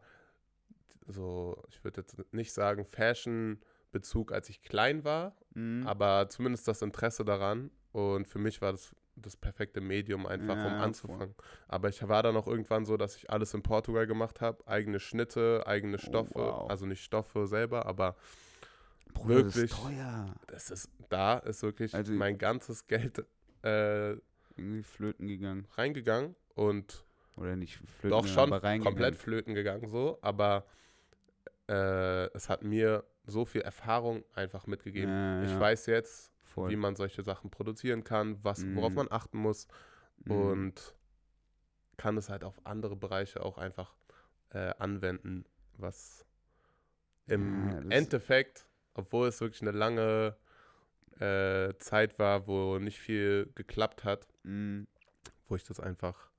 so, 1.06 1.62
ich 1.68 1.82
würde 1.84 2.00
jetzt 2.02 2.16
nicht 2.32 2.52
sagen 2.52 2.84
Fashion-Bezug, 2.84 4.32
als 4.32 4.48
ich 4.48 4.62
klein 4.62 5.04
war, 5.04 5.36
Mhm. 5.54 5.84
aber 5.86 6.28
zumindest 6.28 6.68
das 6.68 6.80
Interesse 6.82 7.24
daran. 7.24 7.70
Und 7.92 8.26
für 8.28 8.38
mich 8.38 8.60
war 8.62 8.72
das 8.72 8.94
das 9.16 9.36
perfekte 9.36 9.80
Medium 9.82 10.24
einfach, 10.26 10.56
Ja, 10.56 10.66
um 10.68 10.72
anzufangen. 10.80 11.34
Aber 11.68 11.88
ich 11.90 12.06
war 12.08 12.22
dann 12.22 12.36
auch 12.36 12.46
irgendwann 12.46 12.86
so, 12.86 12.96
dass 12.96 13.16
ich 13.16 13.28
alles 13.28 13.52
in 13.52 13.62
Portugal 13.62 14.06
gemacht 14.06 14.40
habe. 14.40 14.66
Eigene 14.66 14.98
Schnitte, 14.98 15.62
eigene 15.66 15.98
Stoffe. 15.98 16.32
Oh, 16.36 16.62
wow. 16.62 16.70
Also 16.70 16.86
nicht 16.86 17.02
Stoffe 17.04 17.46
selber, 17.46 17.84
aber 17.84 18.16
Bruder, 19.12 19.42
das 19.42 19.56
wirklich. 19.56 19.72
ist 19.72 19.82
teuer. 19.82 20.34
das 20.46 20.70
ist, 20.70 20.88
da 21.10 21.38
ist 21.38 21.62
wirklich 21.62 21.94
Also- 21.94 22.12
mein 22.14 22.38
ganzes 22.38 22.86
Geld 22.86 23.18
äh, 23.62 24.12
Irgendwie 24.56 24.82
flöten 24.84 25.26
gegangen. 25.26 25.66
reingegangen 25.76 26.34
und 26.54 27.04
Oder 27.36 27.56
nicht 27.56 27.76
flöten 27.98 28.10
doch 28.10 28.26
schon 28.26 28.52
aber 28.52 28.62
reingegangen. 28.62 28.84
komplett 28.96 29.16
flöten 29.16 29.54
gegangen 29.54 29.86
so, 29.88 30.18
aber 30.22 30.64
äh, 31.68 32.26
es 32.34 32.48
hat 32.48 32.62
mir 32.62 33.04
so 33.26 33.44
viel 33.44 33.60
Erfahrung 33.62 34.24
einfach 34.34 34.66
mitgegeben. 34.66 35.10
Ja, 35.10 35.42
Ich 35.42 35.50
ja, 35.50 35.60
weiß 35.60 35.86
jetzt, 35.86 36.32
voll. 36.50 36.70
wie 36.70 36.76
man 36.76 36.96
solche 36.96 37.22
Sachen 37.22 37.50
produzieren 37.50 38.04
kann, 38.04 38.38
was, 38.42 38.64
worauf 38.74 38.92
Mhm. 38.92 38.96
man 38.96 39.08
achten 39.10 39.38
muss 39.38 39.66
Mhm. 40.24 40.32
und 40.32 40.94
kann 41.96 42.16
es 42.16 42.28
halt 42.28 42.44
auf 42.44 42.54
andere 42.64 42.96
Bereiche 42.96 43.42
auch 43.44 43.58
einfach 43.58 43.94
äh, 44.50 44.72
anwenden, 44.78 45.44
was 45.78 46.24
im 47.26 47.68
Ja, 47.68 47.90
Endeffekt, 47.90 48.66
obwohl 48.94 49.28
es 49.28 49.40
wirklich 49.40 49.62
eine 49.62 49.72
lange 49.72 50.36
äh, 51.20 51.74
Zeit 51.78 52.18
war, 52.18 52.46
wo 52.46 52.78
nicht 52.78 52.98
viel 52.98 53.50
geklappt 53.54 54.04
hat, 54.04 54.26
Mhm. 54.42 54.86
wo 55.48 55.56
ich 55.56 55.64
das 55.64 55.78
einfach 55.80 56.30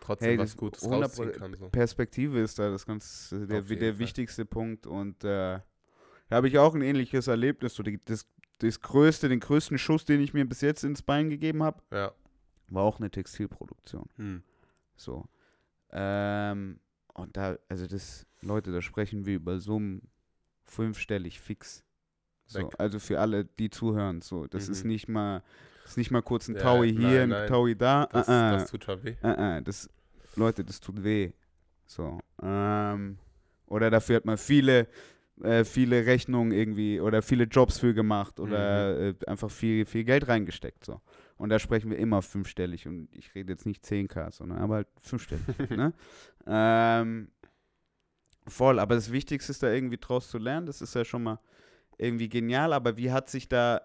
trotzdem 0.00 0.30
Hey, 0.30 0.38
was 0.38 0.56
Gutes 0.56 0.82
100 0.82 1.10
rausziehen 1.10 1.32
kann. 1.32 1.54
So. 1.54 1.68
Perspektive 1.70 2.40
ist 2.40 2.58
da 2.58 2.70
das 2.70 2.84
ganz 2.86 3.30
der, 3.30 3.62
der 3.62 3.98
wichtigste 3.98 4.44
Punkt 4.44 4.86
und 4.86 5.22
äh, 5.24 5.60
da 6.28 6.36
habe 6.36 6.48
ich 6.48 6.58
auch 6.58 6.74
ein 6.74 6.82
ähnliches 6.82 7.28
Erlebnis. 7.28 7.74
So, 7.74 7.82
das, 7.82 8.26
das 8.58 8.80
größte, 8.80 9.28
den 9.28 9.40
größten 9.40 9.78
Schuss, 9.78 10.04
den 10.04 10.20
ich 10.20 10.32
mir 10.34 10.44
bis 10.48 10.60
jetzt 10.60 10.84
ins 10.84 11.02
Bein 11.02 11.28
gegeben 11.30 11.62
habe, 11.62 11.82
Ja. 11.92 12.12
war 12.68 12.84
auch 12.84 12.98
eine 12.98 13.10
Textilproduktion. 13.10 14.08
Hm. 14.16 14.42
So. 14.96 15.26
Ähm, 15.92 16.80
und 17.14 17.36
da, 17.36 17.56
also 17.68 17.86
das, 17.86 18.26
Leute, 18.42 18.72
da 18.72 18.82
sprechen 18.82 19.26
wir 19.26 19.36
über 19.36 19.58
Summen 19.58 20.08
fünfstellig 20.64 21.40
fix. 21.40 21.84
So, 22.46 22.60
Weg. 22.60 22.74
also 22.78 22.98
für 22.98 23.20
alle, 23.20 23.44
die 23.44 23.70
zuhören, 23.70 24.20
so, 24.22 24.46
das 24.46 24.68
ist 24.68 24.84
Mhm. 24.84 24.88
nicht 24.90 25.08
mal, 25.08 25.42
das 25.82 25.92
ist 25.92 25.96
nicht 25.96 26.10
mal 26.10 26.22
kurz 26.22 26.48
ein 26.48 26.54
Ja, 26.54 26.60
Taui 26.62 26.90
hier, 26.92 27.26
nein, 27.26 27.32
ein. 27.32 27.48
Taui 27.48 27.74
da. 27.76 28.06
Das, 28.06 28.28
ah, 28.28 28.48
ah. 28.48 28.52
das 28.52 28.70
tut 28.70 28.84
schon 28.84 29.02
weh. 29.04 29.16
Äh, 29.22 29.58
äh, 29.58 29.62
das, 29.62 29.88
Leute, 30.36 30.64
das 30.64 30.80
tut 30.80 31.02
weh. 31.02 31.32
So. 31.86 32.20
Ähm, 32.42 33.18
oder 33.66 33.90
dafür 33.90 34.16
hat 34.16 34.24
man 34.24 34.38
viele, 34.38 34.86
äh, 35.42 35.64
viele 35.64 36.06
Rechnungen 36.06 36.52
irgendwie 36.52 37.00
oder 37.00 37.22
viele 37.22 37.44
Jobs 37.44 37.78
für 37.78 37.94
gemacht 37.94 38.40
oder 38.40 38.98
äh, 39.08 39.14
einfach 39.26 39.50
viel, 39.50 39.84
viel 39.86 40.04
Geld 40.04 40.28
reingesteckt. 40.28 40.84
So. 40.84 41.00
Und 41.36 41.50
da 41.50 41.58
sprechen 41.58 41.90
wir 41.90 41.98
immer 41.98 42.22
fünfstellig. 42.22 42.86
Und 42.86 43.08
ich 43.14 43.34
rede 43.34 43.52
jetzt 43.52 43.66
nicht 43.66 43.84
10k, 43.84 44.32
sondern 44.32 44.58
aber 44.58 44.76
halt 44.76 44.88
fünfstellig. 44.98 45.44
ne? 45.70 45.92
ähm, 46.46 47.30
voll, 48.46 48.78
aber 48.78 48.94
das 48.94 49.12
Wichtigste 49.12 49.52
ist 49.52 49.62
da 49.62 49.70
irgendwie 49.70 49.98
draus 49.98 50.30
zu 50.30 50.38
lernen. 50.38 50.66
Das 50.66 50.80
ist 50.80 50.94
ja 50.94 51.04
schon 51.04 51.22
mal 51.22 51.38
irgendwie 51.98 52.28
genial. 52.28 52.72
Aber 52.72 52.96
wie 52.96 53.12
hat 53.12 53.28
sich 53.28 53.48
da 53.48 53.82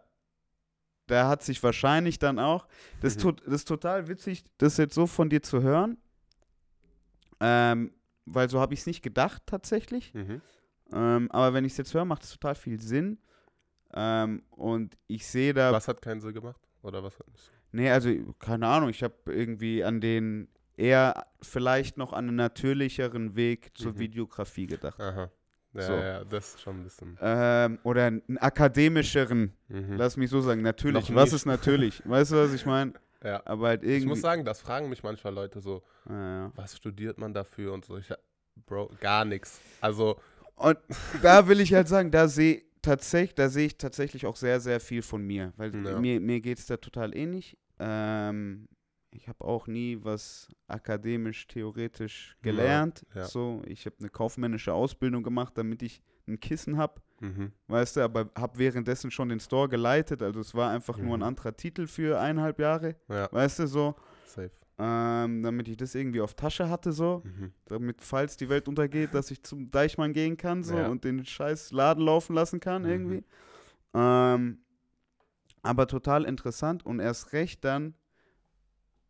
da 1.08 1.28
hat 1.28 1.44
sich 1.44 1.62
wahrscheinlich 1.62 2.20
dann 2.20 2.40
auch, 2.40 2.68
das, 3.02 3.18
Mhm. 3.18 3.22
tut, 3.22 3.42
das 3.46 3.56
ist 3.56 3.68
total 3.68 4.08
witzig, 4.08 4.46
das 4.58 4.78
jetzt 4.78 4.94
so 4.94 5.08
von 5.08 5.30
dir 5.30 5.42
zu 5.44 5.62
hören, 5.62 5.98
ähm, 7.42 7.94
weil 8.26 8.50
so 8.50 8.62
habe 8.62 8.74
ich 8.74 8.82
es 8.82 8.86
nicht 8.86 9.02
gedacht 9.02 9.42
tatsächlich, 9.46 10.14
Mhm. 10.14 10.42
Ähm, 10.94 11.30
aber 11.32 11.54
wenn 11.54 11.66
ich 11.66 11.74
es 11.74 11.78
jetzt 11.78 11.94
höre, 11.94 12.06
macht 12.06 12.24
es 12.24 12.32
total 12.32 12.56
viel 12.56 12.80
Sinn 12.82 13.18
ähm, 13.94 14.44
und 14.52 14.98
ich 15.08 15.26
sehe 15.28 15.54
da, 15.54 15.72
Was 15.72 15.88
hat 15.88 16.02
keinen 16.02 16.22
Sinn 16.22 16.34
gemacht? 16.34 16.62
Oder 16.84 17.04
was 17.04 17.18
hat 17.20 17.28
nicht? 17.30 17.52
nee, 17.72 17.90
also 17.90 18.10
keine 18.40 18.68
Ahnung, 18.68 18.90
ich 18.90 19.04
habe 19.04 19.16
irgendwie 19.28 19.84
an 19.84 20.02
den 20.02 20.48
eher 20.78 21.28
vielleicht 21.42 21.98
noch 21.98 22.12
an 22.14 22.28
einen 22.28 22.36
natürlicheren 22.38 23.36
Weg 23.36 23.72
zur 23.78 23.94
Mhm. 23.94 24.00
Videografie 24.00 24.68
gedacht. 24.68 25.00
Aha. 25.00 25.30
Ja, 25.74 25.82
So. 25.82 25.94
ja, 25.94 26.24
das 26.26 26.56
ist 26.56 26.62
schon 26.62 26.80
ein 26.80 26.84
bisschen. 26.84 27.18
Ähm, 27.22 27.80
oder 27.84 28.06
einen 28.08 28.38
akademischeren, 28.40 29.54
Mhm. 29.68 29.94
lass 29.98 30.18
mich 30.18 30.30
so 30.30 30.42
sagen, 30.42 30.62
natürlich. 30.62 31.14
Was 31.14 31.34
ist 31.34 31.46
natürlich? 31.46 32.02
weißt 32.06 32.32
du, 32.32 32.36
was 32.38 32.54
ich 32.54 32.66
meine? 32.66 32.94
Ja. 33.24 33.42
Aber 33.46 33.68
halt 33.68 33.84
irgendwie. 33.84 34.00
Ich 34.00 34.06
muss 34.06 34.22
sagen, 34.22 34.44
das 34.44 34.62
fragen 34.62 34.90
mich 34.90 35.04
manchmal 35.04 35.34
Leute 35.34 35.62
so, 35.62 35.84
Ja, 36.10 36.46
ja. 36.46 36.52
was 36.56 36.76
studiert 36.76 37.18
man 37.20 37.34
dafür 37.34 37.74
und 37.74 37.86
so. 37.86 37.98
Ich, 37.98 38.12
Bro, 38.66 38.92
gar 39.00 39.24
nichts. 39.24 39.62
Also, 39.80 40.20
Und 40.62 40.78
da 41.22 41.48
will 41.48 41.60
ich 41.60 41.74
halt 41.74 41.88
sagen, 41.88 42.12
da 42.12 42.28
sehe 42.28 42.62
tatsächlich, 42.82 43.36
da 43.36 43.50
sehe 43.50 43.68
ich 43.68 43.78
tatsächlich 43.78 44.26
auch 44.26 44.36
sehr, 44.36 44.60
sehr 44.60 44.80
viel 44.80 45.02
von 45.02 45.24
mir. 45.26 45.54
Weil 45.58 45.74
Ja. 45.86 46.00
mir, 46.00 46.20
mir 46.20 46.42
geht 46.42 46.60
es 46.60 46.66
da 46.66 46.78
total 46.78 47.16
ähnlich. 47.16 47.58
Ähm, 47.80 48.68
ich 49.12 49.28
habe 49.28 49.44
auch 49.44 49.68
nie 49.68 49.98
was 50.02 50.48
akademisch, 50.68 51.48
theoretisch 51.48 52.36
Ja, 52.38 52.44
gelernt. 52.44 53.06
ja. 53.14 53.26
So, 53.26 53.62
ich 53.66 53.86
habe 53.86 53.96
eine 54.00 54.10
kaufmännische 54.10 54.74
Ausbildung 54.74 55.22
gemacht, 55.24 55.54
damit 55.58 55.82
ich 55.82 56.02
ein 56.28 56.40
Kissen 56.40 56.78
habe. 56.78 57.02
mhm. 57.20 57.52
Weißt 57.68 57.98
du, 57.98 58.02
aber 58.02 58.30
habe 58.38 58.58
währenddessen 58.58 59.12
schon 59.12 59.30
den 59.30 59.40
Store 59.40 59.68
geleitet. 59.68 60.22
Also 60.22 60.40
es 60.40 60.54
war 60.56 60.72
einfach 60.72 60.98
nur 60.98 61.16
ein 61.18 61.20
Mhm. 61.22 61.26
anderer 61.26 61.56
Titel 61.58 61.88
für 61.88 62.20
eineinhalb 62.20 62.60
Jahre. 62.60 62.96
ja, 63.10 63.28
Weißt 63.32 63.60
du, 63.60 63.68
so. 63.68 63.96
safe. 64.26 64.52
Ähm, 64.84 65.44
damit 65.44 65.68
ich 65.68 65.78
das 65.78 65.94
irgendwie 65.94 66.22
auf 66.22 66.34
Tasche 66.34 66.68
hatte, 66.68 66.92
so. 66.92 67.22
Mhm. 67.24 67.54
Damit, 67.66 68.02
falls 68.02 68.36
die 68.36 68.50
Welt 68.50 68.68
untergeht, 68.68 69.14
dass 69.14 69.30
ich 69.30 69.44
zum 69.44 69.70
Deichmann 69.70 70.12
gehen 70.12 70.38
kann, 70.38 70.64
so. 70.64 70.76
Ja. 70.76 70.88
Und 70.88 71.04
den 71.04 71.24
scheiß 71.24 71.72
Laden 71.72 72.04
laufen 72.04 72.34
lassen 72.34 72.60
kann, 72.60 72.82
Mhm. 72.82 72.90
irgendwie. 72.90 73.24
Ähm, 73.94 74.58
aber 75.62 75.86
total 75.88 76.26
interessant 76.26 76.84
und 76.84 77.00
erst 77.00 77.34
recht 77.34 77.64
dann, 77.64 77.94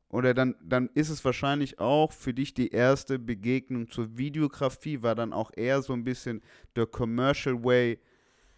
oder 0.10 0.34
dann, 0.34 0.56
dann 0.62 0.90
ist 0.94 1.10
es 1.10 1.24
wahrscheinlich 1.24 1.80
auch 1.80 2.12
für 2.12 2.34
dich 2.34 2.54
die 2.54 2.72
erste 2.72 3.18
Begegnung 3.18 3.90
zur 3.90 4.18
Videografie, 4.18 5.02
war 5.02 5.16
dann 5.16 5.32
auch 5.32 5.52
eher 5.56 5.82
so 5.82 5.94
ein 5.94 6.04
bisschen 6.04 6.42
der 6.76 6.86
commercial 6.86 7.64
way 7.64 7.98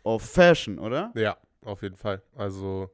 of 0.04 0.24
fashion, 0.24 0.80
oder? 0.80 1.12
Ja, 1.14 1.38
auf 1.62 1.84
jeden 1.84 1.96
Fall. 1.96 2.24
Also, 2.36 2.90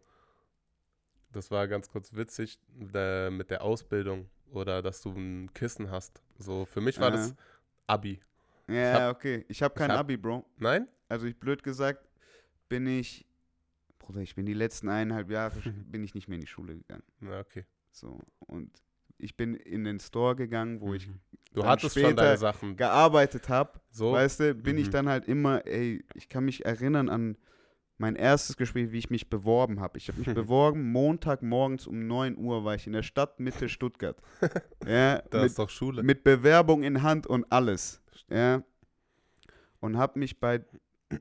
das 1.32 1.52
war 1.52 1.68
ganz 1.68 1.90
kurz 1.90 2.14
witzig 2.14 2.60
äh, 2.94 3.30
mit 3.30 3.50
der 3.50 3.62
Ausbildung 3.64 4.30
oder 4.52 4.82
dass 4.82 5.02
du 5.02 5.12
ein 5.12 5.54
Kissen 5.54 5.92
hast. 5.92 6.22
So, 6.38 6.66
für 6.66 6.82
mich 6.82 7.00
war 7.00 7.10
Äh. 7.10 7.12
das 7.12 7.36
Abi. 7.88 8.20
Ja, 8.68 9.10
okay. 9.10 9.46
Ich 9.48 9.62
habe 9.64 9.74
kein 9.74 9.92
hab- 9.92 10.00
Abi, 10.02 10.18
Bro. 10.18 10.46
Nein? 10.58 10.88
Also 11.08 11.26
ich 11.26 11.38
blöd 11.40 11.64
gesagt, 11.64 12.08
bin 12.68 12.86
ich, 12.88 13.26
Bruder, 13.98 14.22
ich 14.22 14.36
bin 14.36 14.46
die 14.46 14.54
letzten 14.54 14.90
eineinhalb 14.90 15.30
Jahre, 15.32 15.60
bin 15.88 16.04
ich 16.04 16.14
nicht 16.14 16.28
mehr 16.28 16.36
in 16.36 16.42
die 16.42 16.48
Schule 16.48 16.76
gegangen. 16.78 17.04
Na, 17.20 17.40
okay. 17.40 17.66
So, 17.92 18.20
und 18.40 18.72
ich 19.18 19.36
bin 19.36 19.56
in 19.56 19.84
den 19.84 20.00
Store 20.00 20.36
gegangen, 20.36 20.82
wo 20.82 20.94
ich 20.94 21.08
Mhm. 21.08 21.20
Du 21.52 21.62
dann 21.62 21.70
hattest 21.72 21.96
schon 21.96 22.04
später 22.04 22.22
deine 22.26 22.38
Sachen. 22.38 22.76
gearbeitet 22.78 23.50
habe. 23.50 23.80
So. 23.90 24.12
Weißt 24.12 24.40
du, 24.40 24.54
bin 24.54 24.78
ich 24.78 24.88
Mhm. 24.88 24.92
dann 24.92 25.10
halt 25.10 25.28
immer, 25.28 25.66
ey, 25.66 26.06
ich 26.14 26.30
kann 26.30 26.46
mich 26.46 26.64
erinnern 26.64 27.10
an 27.10 27.38
mein 28.00 28.16
erstes 28.16 28.58
Gespräch, 28.58 28.92
wie 28.92 28.98
ich 28.98 29.10
mich 29.10 29.30
beworben 29.30 29.80
habe. 29.80 29.98
Ich 29.98 30.08
habe 30.08 30.20
mich 30.20 30.28
beworben, 30.34 30.92
Montagmorgens 30.92 31.86
um 31.86 32.08
9 32.08 32.38
Uhr 32.38 32.64
war 32.64 32.76
ich 32.76 32.88
in 32.88 32.94
der 32.94 33.04
Stadtmitte 33.04 33.70
Stuttgart. 33.70 34.18
ja, 34.88 35.22
das 35.30 35.42
mit, 35.42 35.50
ist 35.52 35.60
doch 35.60 35.70
Schule. 35.70 36.02
mit 36.04 36.24
Bewerbung 36.24 36.84
in 36.84 37.04
Hand 37.04 37.28
und 37.28 37.46
alles. 37.52 38.02
Ja. 38.30 38.64
Und 39.82 39.98
habe 39.98 40.20
mich 40.20 40.40
bei 40.40 40.64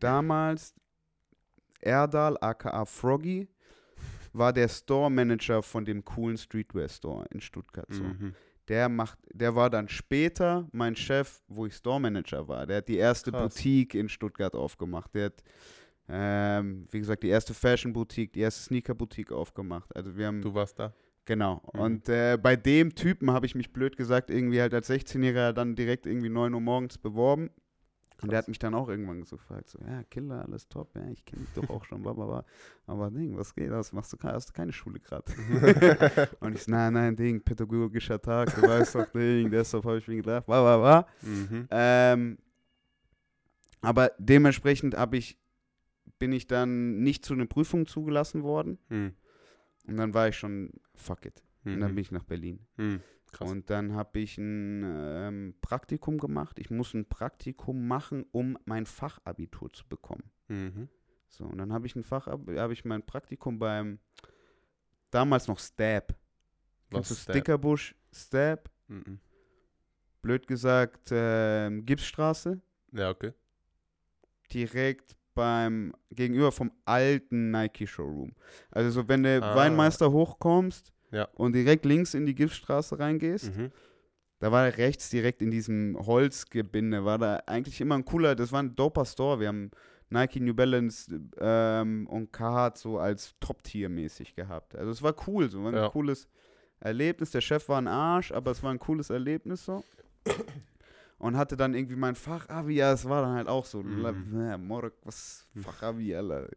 damals 0.01 0.75
Erdal, 1.81 2.37
aka 2.41 2.85
Froggy, 2.85 3.49
war 4.33 4.53
der 4.53 4.69
Store 4.69 5.11
Manager 5.11 5.62
von 5.62 5.85
dem 5.85 6.05
coolen 6.05 6.37
Streetwear 6.37 6.88
Store 6.88 7.27
in 7.31 7.41
Stuttgart. 7.41 7.87
So. 7.91 8.03
Mhm. 8.03 8.35
Der 8.69 8.88
macht, 8.88 9.19
der 9.33 9.55
war 9.55 9.71
dann 9.71 9.88
später 9.88 10.69
mein 10.73 10.95
Chef, 10.95 11.41
wo 11.49 11.67
ich 11.67 11.75
Store 11.75 12.01
Manager 12.01 12.47
war. 12.47 12.67
Der 12.67 12.79
hat 12.79 12.88
die 12.88 12.99
erste 12.99 13.33
Krass. 13.33 13.55
Boutique 13.55 13.95
in 13.95 14.09
Stuttgart 14.09 14.55
aufgemacht. 14.55 15.14
Der 15.14 15.27
hat, 15.27 15.43
ähm, 16.09 16.87
wie 16.90 16.99
gesagt, 16.99 17.23
die 17.23 17.29
erste 17.29 17.55
Fashion 17.55 17.92
Boutique, 17.92 18.33
die 18.33 18.40
erste 18.40 18.62
Sneaker 18.62 18.94
Boutique 18.94 19.33
aufgemacht. 19.33 19.94
Also 19.94 20.16
wir 20.16 20.27
haben 20.27 20.40
Du 20.40 20.55
warst 20.55 20.79
da. 20.79 20.94
Genau. 21.27 21.62
Mhm. 21.75 21.81
Und 21.81 22.09
äh, 22.09 22.38
bei 22.42 22.57
dem 22.57 22.94
Typen 22.94 23.31
habe 23.31 23.44
ich 23.44 23.55
mich 23.55 23.73
blöd 23.73 23.97
gesagt, 23.97 24.31
irgendwie 24.31 24.61
halt 24.61 24.73
als 24.73 24.88
16-Jähriger 24.88 25.53
dann 25.53 25.75
direkt 25.77 26.07
irgendwie 26.07 26.31
9 26.31 26.55
Uhr 26.55 26.61
morgens 26.61 26.97
beworben. 26.97 27.51
Und 28.21 28.33
der 28.33 28.38
Krass. 28.38 28.44
hat 28.44 28.49
mich 28.49 28.59
dann 28.59 28.75
auch 28.75 28.88
irgendwann 28.88 29.23
so 29.23 29.37
gefragt, 29.37 29.68
so, 29.68 29.79
ja, 29.87 30.03
Killer, 30.05 30.44
alles 30.44 30.68
top, 30.68 30.92
ja, 30.97 31.07
ich 31.09 31.25
kenne 31.25 31.44
dich 31.44 31.53
doch 31.55 31.71
auch 31.71 31.85
schon, 31.85 32.03
bla, 32.03 32.14
bla, 32.14 32.25
bla. 32.25 32.44
Aber 32.87 33.12
Ding, 33.12 33.37
was 33.37 33.55
geht, 33.55 33.71
was 33.71 33.92
machst 33.92 34.12
du, 34.12 34.16
hast 34.25 34.49
du 34.49 34.53
keine 34.55 34.73
Schule 34.73 34.99
gerade? 34.99 35.25
und 36.40 36.57
ich 36.57 36.64
so, 36.64 36.73
nein, 36.73 36.94
nein, 36.94 37.14
Ding, 37.14 37.40
pädagogischer 37.40 38.21
Tag, 38.21 38.53
du 38.57 38.62
weißt 38.62 38.97
doch, 38.97 39.07
Ding, 39.12 39.53
deshalb 39.53 39.85
habe 39.85 39.99
ich 39.99 40.09
mir 40.09 40.16
gedacht, 40.16 40.47
bla, 40.47 40.61
bla, 40.62 40.79
bla. 40.79 41.07
Mhm. 41.23 41.68
Ähm, 41.71 42.38
aber 43.83 44.11
dementsprechend 44.18 44.97
habe 44.97 45.18
ich, 45.18 45.38
bin 46.19 46.33
ich 46.33 46.47
dann 46.47 47.01
nicht 47.03 47.25
zu 47.25 47.35
einer 47.35 47.47
Prüfung 47.47 47.87
zugelassen 47.87 48.43
worden. 48.43 48.79
Mhm. 48.89 49.15
Und 49.87 49.97
dann 49.97 50.13
war 50.15 50.29
ich 50.29 50.37
schon, 50.37 50.71
fuck 50.95 51.25
it. 51.27 51.43
Und 51.65 51.81
dann 51.81 51.91
Mhm. 51.93 51.95
bin 51.97 52.03
ich 52.03 52.11
nach 52.11 52.25
Berlin. 52.25 52.61
Mhm. 52.77 53.01
Krass. 53.33 53.51
Und 53.51 53.69
dann 53.69 53.93
habe 53.95 54.21
ich 54.21 54.39
ein 54.39 54.83
ähm, 54.87 55.55
Praktikum 55.61 56.19
gemacht. 56.19 56.59
Ich 56.59 56.71
muss 56.71 56.95
ein 56.95 57.07
Praktikum 57.09 57.87
machen, 57.87 58.25
um 58.33 58.57
mein 58.65 58.87
Fachabitur 58.87 59.71
zu 59.73 59.87
bekommen. 59.87 60.31
Mhm. 60.49 60.89
So, 61.29 61.45
und 61.45 61.59
dann 61.59 61.73
habe 61.75 61.87
ich 61.87 61.95
ein 61.95 62.05
Fach, 62.05 62.27
habe 62.27 62.73
ich 62.73 62.85
mein 62.87 63.05
Praktikum 63.05 63.59
beim 63.59 63.99
damals 65.11 65.47
noch 65.47 65.59
Stab. 65.59 66.17
Kennst 66.91 67.11
du 67.11 67.15
Was? 67.15 67.25
der- 67.27 67.35
Stickerbusch? 67.35 67.95
Stab? 68.13 68.71
Mhm. 68.89 69.21
Blöd 70.23 70.47
gesagt, 70.47 71.11
ähm, 71.13 71.85
Gipsstraße. 71.85 72.61
Ja, 72.93 73.11
okay. 73.11 73.33
Direkt 74.53 75.17
beim, 75.38 75.92
gegenüber 76.11 76.53
vom 76.53 76.70
alten 76.85 77.51
Nike 77.51 77.87
Showroom. 77.87 78.33
Also 78.70 78.90
so, 78.90 79.09
wenn 79.09 79.22
du 79.22 79.42
Ah. 79.42 79.55
Weinmeister 79.57 80.11
hochkommst 80.12 80.92
Ja. 81.12 81.29
und 81.35 81.55
direkt 81.55 81.85
links 81.87 82.12
in 82.14 82.27
die 82.27 82.35
Gipsstraße 82.35 82.98
reingehst, 82.98 83.57
Mhm. 83.57 83.70
Da 84.40 84.53
war 84.53 84.66
rechts 84.66 85.11
direkt 85.11 85.42
in 85.42 85.51
diesem 85.51 85.96
Holzgebinde, 85.98 87.05
war 87.05 87.18
da 87.18 87.42
eigentlich 87.46 87.81
immer 87.81 87.96
ein 87.96 88.05
cooler, 88.05 88.37
das 88.37 88.53
war 88.53 88.62
ein 88.62 88.77
doper 88.77 89.05
Store. 89.05 89.40
Wir 89.40 89.48
haben 89.48 89.72
Nike, 90.11 90.38
New 90.38 90.55
Balance 90.55 91.11
ähm, 91.40 92.07
und 92.07 92.33
Carhartt 92.33 92.79
so 92.79 92.98
als 93.01 93.35
Top-Tier 93.40 93.88
mäßig 93.88 94.37
gehabt. 94.37 94.77
Also 94.77 94.92
es 94.92 95.03
war 95.03 95.12
cool, 95.27 95.51
so 95.51 95.64
war 95.64 95.72
ein 95.72 95.74
Ja. 95.74 95.88
cooles 95.88 96.29
Erlebnis. 96.79 97.33
Der 97.33 97.40
Chef 97.40 97.68
war 97.68 97.79
ein 97.81 97.88
Arsch, 97.88 98.31
aber 98.31 98.53
es 98.53 98.62
war 98.62 98.70
ein 98.70 98.79
cooles 98.79 99.11
Erlebnis 99.11 99.64
so. 99.64 99.83
Und 101.19 101.37
hatte 101.37 101.57
dann 101.57 101.75
irgendwie 101.75 101.97
mein 101.97 102.15
Fachabi, 102.15 102.75
ja, 102.77 102.93
es 102.93 103.09
war 103.09 103.23
dann 103.23 103.35
halt 103.35 103.49
auch 103.49 103.65
so, 103.65 103.83
Mhm. 103.83 104.49
ja, 104.49 104.57
Morok, 104.57 104.95
was 105.03 105.49
Fachabi, 105.57 106.15
Alter. 106.15 106.49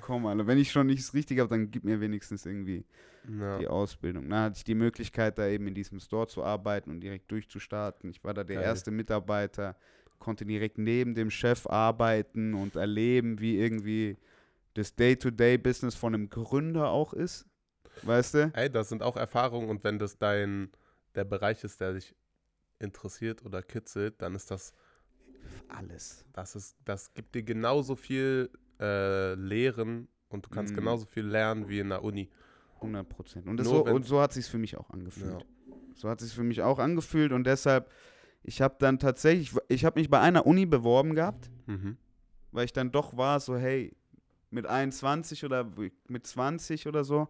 Komm, 0.00 0.26
Alter, 0.26 0.46
wenn 0.46 0.58
ich 0.58 0.72
schon 0.72 0.86
nichts 0.86 1.12
richtig 1.12 1.38
habe, 1.38 1.50
dann 1.50 1.70
gib 1.70 1.84
mir 1.84 2.00
wenigstens 2.00 2.46
irgendwie 2.46 2.84
Ja. 3.28 3.58
die 3.58 3.68
Ausbildung. 3.68 4.28
Dann 4.30 4.44
hatte 4.44 4.56
ich 4.56 4.64
die 4.64 4.74
Möglichkeit, 4.74 5.36
da 5.38 5.46
eben 5.46 5.66
in 5.66 5.74
diesem 5.74 6.00
Store 6.00 6.26
zu 6.26 6.42
arbeiten 6.42 6.90
und 6.90 7.00
direkt 7.00 7.30
durchzustarten. 7.30 8.10
Ich 8.10 8.24
war 8.24 8.32
da 8.32 8.44
der 8.44 8.56
Geil. 8.56 8.64
erste 8.64 8.90
Mitarbeiter, 8.90 9.76
konnte 10.18 10.46
direkt 10.46 10.78
neben 10.78 11.14
dem 11.14 11.30
Chef 11.30 11.66
arbeiten 11.66 12.54
und 12.54 12.76
erleben, 12.76 13.40
wie 13.40 13.58
irgendwie 13.58 14.16
das 14.74 14.94
Day-to-Day-Business 14.96 15.94
von 15.94 16.14
einem 16.14 16.30
Gründer 16.30 16.88
auch 16.88 17.12
ist. 17.12 17.46
Weißt 18.02 18.34
du? 18.34 18.50
Ey, 18.54 18.70
das 18.70 18.88
sind 18.88 19.02
auch 19.02 19.16
Erfahrungen 19.16 19.68
und 19.68 19.84
wenn 19.84 19.98
das 19.98 20.16
dein 20.16 20.70
der 21.14 21.24
Bereich 21.24 21.62
ist, 21.62 21.80
der 21.80 21.92
dich 21.92 22.14
interessiert 22.82 23.44
oder 23.44 23.62
kitzelt, 23.62 24.20
dann 24.20 24.34
ist 24.34 24.50
das, 24.50 24.74
Alles. 25.68 26.24
das 26.32 26.56
ist, 26.56 26.76
das 26.84 27.12
gibt 27.14 27.34
dir 27.34 27.42
genauso 27.42 27.96
viel 27.96 28.50
äh, 28.80 29.34
Lehren 29.34 30.08
und 30.28 30.46
du 30.46 30.50
kannst 30.50 30.72
Mhm. 30.72 30.78
genauso 30.78 31.06
viel 31.06 31.24
lernen 31.26 31.68
wie 31.68 31.78
in 31.80 31.88
der 31.88 32.02
Uni. 32.02 32.28
100 32.76 33.08
Prozent. 33.08 33.46
Und, 33.46 33.62
so, 33.64 33.84
und 33.84 34.04
so 34.04 34.20
hat 34.20 34.32
sich 34.32 34.46
für 34.46 34.58
mich 34.58 34.76
auch 34.76 34.90
angefühlt. 34.90 35.40
Ja. 35.40 35.74
So 35.94 36.08
hat 36.08 36.20
sich 36.20 36.32
für 36.34 36.42
mich 36.42 36.62
auch 36.62 36.78
angefühlt 36.78 37.32
und 37.32 37.44
deshalb, 37.44 37.90
ich 38.42 38.60
habe 38.60 38.74
dann 38.80 38.98
tatsächlich, 38.98 39.54
ich 39.68 39.84
habe 39.84 40.00
mich 40.00 40.10
bei 40.10 40.18
einer 40.20 40.46
Uni 40.46 40.66
beworben 40.66 41.14
gehabt. 41.14 41.50
Mhm. 41.66 41.96
weil 42.50 42.64
ich 42.66 42.72
dann 42.74 42.90
doch 42.92 43.16
war, 43.16 43.40
so, 43.40 43.56
hey, 43.56 43.94
mit 44.50 44.66
21 44.66 45.44
oder 45.46 45.72
mit 46.08 46.26
20 46.26 46.86
oder 46.86 47.02
so, 47.04 47.28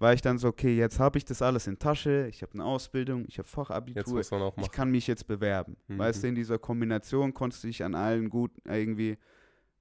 war 0.00 0.14
ich 0.14 0.22
dann 0.22 0.38
so, 0.38 0.48
okay, 0.48 0.74
jetzt 0.76 0.98
habe 0.98 1.18
ich 1.18 1.26
das 1.26 1.42
alles 1.42 1.66
in 1.66 1.78
Tasche, 1.78 2.26
ich 2.28 2.40
habe 2.42 2.54
eine 2.54 2.64
Ausbildung, 2.64 3.26
ich 3.28 3.38
habe 3.38 3.46
Fachabitur, 3.46 4.22
ich 4.56 4.70
kann 4.72 4.90
mich 4.90 5.06
jetzt 5.06 5.26
bewerben. 5.26 5.76
Mhm. 5.88 5.98
Weißt 5.98 6.22
du, 6.22 6.28
in 6.28 6.34
dieser 6.34 6.58
Kombination 6.58 7.34
konntest 7.34 7.62
du 7.62 7.68
dich 7.68 7.84
an 7.84 7.94
allen 7.94 8.30
gut 8.30 8.50
irgendwie, 8.64 9.18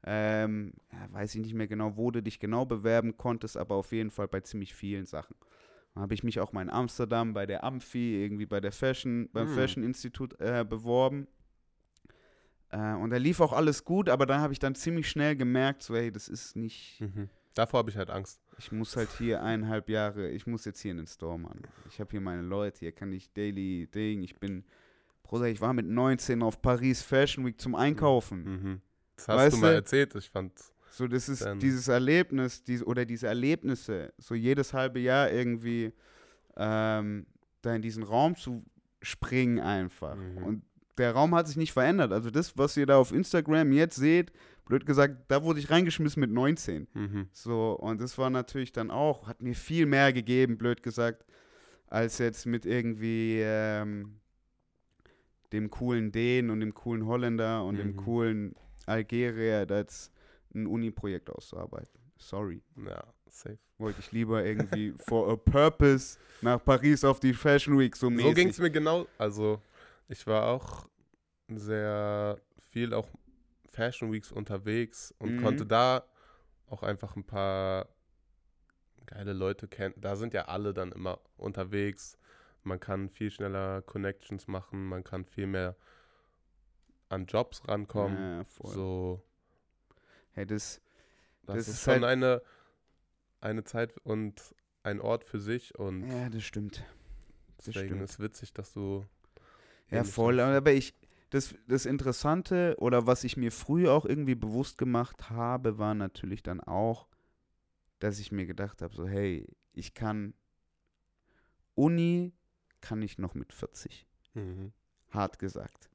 ähm, 0.04 0.74
ja, 0.92 1.08
weiß 1.14 1.36
ich 1.36 1.42
nicht 1.42 1.54
mehr 1.54 1.68
genau, 1.68 1.96
wo 1.96 2.12
du 2.12 2.22
dich 2.22 2.40
genau 2.40 2.66
bewerben 2.66 3.16
konntest, 3.16 3.56
aber 3.56 3.76
auf 3.76 3.94
jeden 3.94 4.12
Fall 4.12 4.28
bei 4.28 4.42
ziemlich 4.42 4.74
vielen 4.76 5.06
Sachen. 5.06 5.36
Dann 5.94 6.04
habe 6.04 6.14
ich 6.14 6.24
mich 6.24 6.40
auch 6.42 6.52
mal 6.52 6.64
in 6.64 6.70
Amsterdam 6.70 7.34
bei 7.34 7.46
der 7.46 7.64
Amphi, 7.64 8.22
irgendwie 8.22 8.46
bei 8.46 8.60
der 8.60 8.74
Fashion, 8.74 9.30
beim 9.32 9.48
Mhm. 9.48 9.54
Fashion 9.54 9.84
Institut 9.84 10.38
äh, 10.42 10.66
beworben. 10.68 11.28
Äh, 12.72 12.96
und 12.96 13.10
da 13.10 13.18
lief 13.18 13.40
auch 13.40 13.54
alles 13.54 13.86
gut, 13.86 14.10
aber 14.10 14.26
dann 14.26 14.42
habe 14.42 14.52
ich 14.52 14.60
dann 14.60 14.76
ziemlich 14.76 15.10
schnell 15.10 15.38
gemerkt, 15.38 15.82
so, 15.82 15.96
hey, 15.96 16.12
das 16.12 16.28
ist 16.28 16.58
nicht. 16.58 17.00
Mhm. 17.00 17.30
Davor 17.56 17.80
habe 17.80 17.90
ich 17.90 17.98
halt 17.98 18.10
Angst. 18.10 18.42
Ich 18.60 18.74
muss 18.74 18.96
halt 18.98 19.10
hier 19.18 19.42
eineinhalb 19.42 19.90
Jahre, 19.90 20.30
ich 20.30 20.46
muss 20.46 20.66
jetzt 20.66 20.82
hier 20.82 20.92
in 20.92 20.98
den 20.98 21.08
Store, 21.08 21.40
Mann. 21.40 21.62
Ich 21.90 22.00
habe 22.00 22.12
hier 22.12 22.20
meine 22.20 22.42
Leute, 22.42 22.80
hier 22.80 22.92
kann 22.92 23.12
ich 23.14 23.32
daily 23.32 23.88
Ding, 23.88 24.22
ich 24.22 24.38
bin, 24.38 24.66
Bruder, 25.24 25.48
ich 25.48 25.62
war 25.62 25.74
mit 25.74 25.88
19 25.88 26.44
auf 26.44 26.62
Paris 26.62 27.02
Fashion 27.02 27.46
Week 27.46 27.60
zum 27.60 27.74
Einkaufen. 27.74 28.44
Mhm. 28.44 28.82
Das 29.16 29.28
hast 29.30 29.38
Weißt 29.38 29.56
du 29.56 29.62
mal 29.62 29.74
erzählt. 29.74 30.14
Ich 30.16 30.30
fand, 30.30 30.52
So, 30.92 31.08
das 31.08 31.30
ist 31.30 31.48
dieses 31.62 31.88
Erlebnis, 31.88 32.62
diese, 32.62 32.86
oder 32.86 33.06
diese 33.06 33.28
Erlebnisse, 33.28 34.14
so 34.18 34.36
jedes 34.36 34.74
halbe 34.74 35.00
Jahr 35.00 35.32
irgendwie 35.32 35.94
ähm, 36.58 37.26
da 37.62 37.76
in 37.76 37.82
diesen 37.82 38.04
Raum 38.04 38.36
zu 38.36 38.66
springen 39.02 39.60
einfach. 39.60 40.16
Mhm. 40.16 40.44
Und 40.44 40.64
der 40.98 41.14
Raum 41.14 41.34
hat 41.34 41.48
sich 41.48 41.56
nicht 41.56 41.72
verändert. 41.72 42.12
Also 42.12 42.30
das, 42.30 42.58
was 42.58 42.76
ihr 42.76 42.86
da 42.86 42.98
auf 42.98 43.14
Instagram 43.14 43.72
jetzt 43.72 43.96
seht, 43.96 44.34
blöd 44.70 44.86
gesagt, 44.86 45.26
da 45.28 45.44
wurde 45.44 45.60
ich 45.60 45.70
reingeschmissen 45.70 46.22
mit 46.22 46.32
19. 46.32 46.88
mhm. 46.94 47.28
So, 47.34 47.74
und 47.74 48.00
das 48.00 48.18
war 48.18 48.30
natürlich 48.30 48.72
dann 48.72 48.90
auch, 48.92 49.28
hat 49.28 49.42
mir 49.42 49.54
viel 49.56 49.86
mehr 49.86 50.14
gegeben, 50.14 50.58
blöd 50.58 50.82
gesagt, 50.84 51.26
als 51.88 52.20
jetzt 52.20 52.46
mit 52.46 52.66
irgendwie 52.66 53.40
ähm, 53.44 54.20
dem 55.52 55.70
coolen 55.70 56.12
Dänen 56.12 56.52
und 56.52 56.60
dem 56.62 56.74
coolen 56.74 57.06
Holländer 57.06 57.66
und 57.66 57.78
dem 57.78 57.94
Mhm. 57.94 57.98
coolen 57.98 58.56
Algerier 58.86 59.66
da 59.66 59.80
jetzt 59.80 60.12
ein 60.54 60.68
Uni-Projekt 60.68 61.30
auszuarbeiten. 61.30 62.00
Sorry. 62.18 62.62
ja, 62.88 63.04
safe. 63.28 63.58
Wollte 63.78 64.00
ich 64.02 64.12
lieber 64.12 64.46
irgendwie 64.46 64.94
for 65.08 65.30
a 65.32 65.36
purpose 65.36 66.18
nach 66.42 66.64
Paris 66.64 67.04
auf 67.04 67.20
die 67.20 67.34
Fashion 67.34 67.78
Week 67.80 67.96
so 67.96 68.08
So 68.08 68.10
mäßig. 68.12 68.36
ging 68.36 68.50
es 68.50 68.60
mir 68.60 68.70
genau. 68.70 69.08
Also, 69.18 69.62
ich 70.08 70.26
war 70.28 70.46
auch 70.48 70.88
sehr 71.48 72.38
viel 72.72 72.94
auch 72.94 73.08
Fashion 73.80 74.12
Weeks 74.12 74.32
unterwegs 74.32 75.14
und 75.20 75.36
Mhm. 75.36 75.42
konnte 75.42 75.66
da 75.66 76.04
auch 76.68 76.84
einfach 76.84 77.16
ein 77.16 77.24
paar 77.24 77.88
geile 79.06 79.34
Leute 79.34 79.68
kennen. 79.68 79.96
Da 79.98 80.16
sind 80.18 80.34
ja 80.34 80.46
alle 80.46 80.74
dann 80.74 80.92
immer 80.92 81.20
unterwegs. 81.38 82.18
Man 82.64 82.80
kann 82.80 83.10
viel 83.10 83.32
schneller 83.32 83.82
Connections 83.82 84.48
machen, 84.48 84.86
man 84.86 85.04
kann 85.04 85.24
viel 85.26 85.48
mehr 85.48 85.76
an 87.08 87.26
Jobs 87.26 87.68
rankommen. 87.68 88.18
Ja, 88.18 88.44
voll. 88.46 88.74
So, 88.74 89.24
Hey, 90.34 90.46
das, 90.46 90.82
das, 91.44 91.56
Das 91.56 91.68
ist, 91.68 91.74
ist 91.76 91.82
schon 91.84 91.94
halt- 91.94 92.04
eine, 92.04 92.42
eine 93.42 93.64
Zeit 93.64 93.98
und 94.04 94.54
ein 94.84 95.02
Ort 95.02 95.24
für 95.24 95.40
sich 95.40 95.74
und 95.80 96.04
ja, 96.08 96.30
das 96.30 96.44
stimmt. 96.44 96.84
Das 97.58 97.66
deswegen 97.66 97.88
stimmt. 97.88 98.04
ist 98.04 98.20
witzig, 98.20 98.54
dass 98.54 98.74
du 98.74 99.06
Ja, 99.90 100.04
voll. 100.04 100.40
Aber 100.40 100.72
ich, 100.72 100.94
das, 101.30 101.54
das 101.68 101.86
Interessante 101.86 102.76
oder 102.80 103.06
was 103.08 103.24
ich 103.24 103.38
mir 103.38 103.52
früher 103.52 103.94
auch 103.94 104.06
irgendwie 104.06 104.36
bewusst 104.36 104.78
gemacht 104.78 105.30
habe, 105.30 105.78
war 105.78 105.94
natürlich 105.94 106.44
dann 106.44 106.60
auch, 106.60 107.08
dass 108.00 108.20
ich 108.20 108.32
mir 108.32 108.46
gedacht 108.46 108.82
habe, 108.82 108.96
so, 108.96 109.08
hey, 109.08 109.48
ich 109.74 109.94
kann 109.94 110.34
Uni 111.76 112.34
kann 112.82 113.02
ich 113.02 113.18
noch 113.18 113.36
mit 113.36 113.54
40. 113.54 114.08
Mhm. 114.34 114.72
Hart 115.12 115.40
gesagt. 115.40 115.90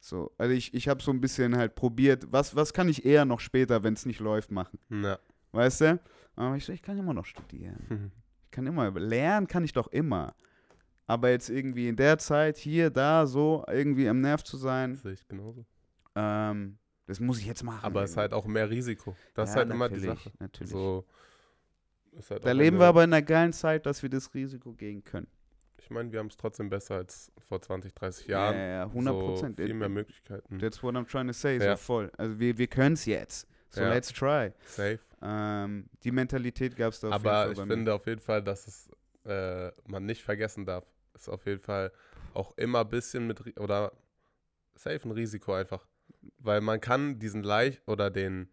So, 0.00 0.32
also 0.38 0.54
ich, 0.54 0.72
ich 0.72 0.88
habe 0.88 1.02
so 1.02 1.10
ein 1.10 1.20
bisschen 1.20 1.56
halt 1.56 1.74
probiert, 1.74 2.26
was, 2.30 2.56
was 2.56 2.72
kann 2.72 2.88
ich 2.88 3.04
eher 3.04 3.24
noch 3.24 3.40
später, 3.40 3.82
wenn 3.82 3.94
es 3.94 4.06
nicht 4.06 4.20
läuft, 4.20 4.50
machen. 4.50 4.78
Ja. 4.88 5.18
Weißt 5.52 5.82
du? 5.82 6.00
Aber 6.36 6.56
ich 6.56 6.64
so, 6.64 6.72
ich 6.72 6.82
kann 6.82 6.98
immer 6.98 7.14
noch 7.14 7.26
studieren. 7.26 8.12
Ich 8.44 8.52
kann 8.52 8.66
immer, 8.66 8.90
lernen 8.90 9.46
kann 9.46 9.62
ich 9.62 9.72
doch 9.72 9.86
immer. 9.92 10.34
Aber 11.10 11.30
jetzt 11.30 11.50
irgendwie 11.50 11.88
in 11.88 11.96
der 11.96 12.18
Zeit, 12.18 12.56
hier, 12.56 12.88
da, 12.90 13.26
so, 13.26 13.64
irgendwie 13.68 14.08
am 14.08 14.20
Nerv 14.20 14.44
zu 14.44 14.56
sein, 14.56 14.94
Sehe 14.94 15.12
ich 15.12 15.26
genauso. 15.26 15.64
ähm, 16.14 16.78
das 17.06 17.18
muss 17.18 17.40
ich 17.40 17.46
jetzt 17.46 17.64
machen. 17.64 17.84
Aber 17.84 18.04
es 18.04 18.10
ist 18.12 18.16
halt 18.16 18.32
auch 18.32 18.46
mehr 18.46 18.70
Risiko. 18.70 19.16
Das 19.34 19.48
ist 19.48 19.54
Ja, 19.56 19.62
halt 19.62 19.70
immer 19.72 19.88
die 19.88 19.98
Sache. 19.98 20.30
Natürlich. 20.38 20.70
So, 20.70 21.04
ist 22.12 22.30
halt 22.30 22.44
da 22.44 22.52
leben 22.52 22.78
wir 22.78 22.86
aber 22.86 23.02
in 23.02 23.12
einer 23.12 23.22
geilen 23.22 23.52
Zeit, 23.52 23.86
dass 23.86 24.02
wir 24.04 24.08
das 24.10 24.32
Risiko 24.34 24.72
gehen 24.72 25.02
können. 25.02 25.26
Ich 25.78 25.90
meine, 25.90 26.12
wir 26.12 26.20
haben 26.20 26.28
es 26.28 26.36
trotzdem 26.36 26.70
besser 26.70 26.96
als 26.96 27.32
vor 27.48 27.60
20, 27.60 27.92
30 27.92 28.26
Jahren. 28.28 28.54
Ja, 28.54 28.66
ja, 28.66 28.82
100 28.84 29.18
Prozent. 29.18 29.56
So 29.58 29.64
viel 29.64 29.74
mehr 29.74 29.88
Möglichkeiten. 29.88 30.58
That's 30.60 30.80
what 30.82 30.94
I'm 30.94 31.06
trying 31.10 31.26
to 31.26 31.32
say, 31.32 31.56
Ja. 31.58 31.76
so 31.76 31.82
voll. 31.82 32.12
Also 32.18 32.38
wir, 32.38 32.56
wir 32.56 32.66
können 32.68 32.92
es 32.92 33.04
jetzt. 33.06 33.48
So 33.70 33.80
Ja. 33.80 33.88
let's 33.92 34.12
try. 34.12 34.52
Safe. 34.66 35.00
Ähm, 35.22 35.86
die 36.04 36.12
Mentalität 36.12 36.76
gab 36.76 36.92
es 36.92 37.00
da 37.00 37.08
auf 37.08 37.14
Aber 37.14 37.24
jeden 37.40 37.52
ich 37.52 37.58
Fall 37.58 37.66
bei 37.66 37.74
finde 37.74 37.94
auf 37.94 38.06
jeden 38.06 38.20
Fall, 38.20 38.42
dass 38.44 38.68
es 38.68 38.88
äh, 39.24 39.72
man 39.88 40.06
nicht 40.06 40.22
vergessen 40.22 40.64
darf. 40.64 40.84
Ist 41.20 41.28
auf 41.28 41.44
jeden 41.46 41.60
Fall 41.60 41.92
auch 42.32 42.56
immer 42.56 42.80
ein 42.80 42.88
bisschen 42.88 43.26
mit 43.26 43.58
oder 43.58 43.92
safe 44.74 45.06
ein 45.06 45.10
Risiko 45.12 45.52
einfach. 45.52 45.86
Weil 46.38 46.60
man 46.62 46.80
kann 46.80 47.18
diesen 47.18 47.42
Leicht 47.42 47.82
oder 47.86 48.10
den 48.10 48.48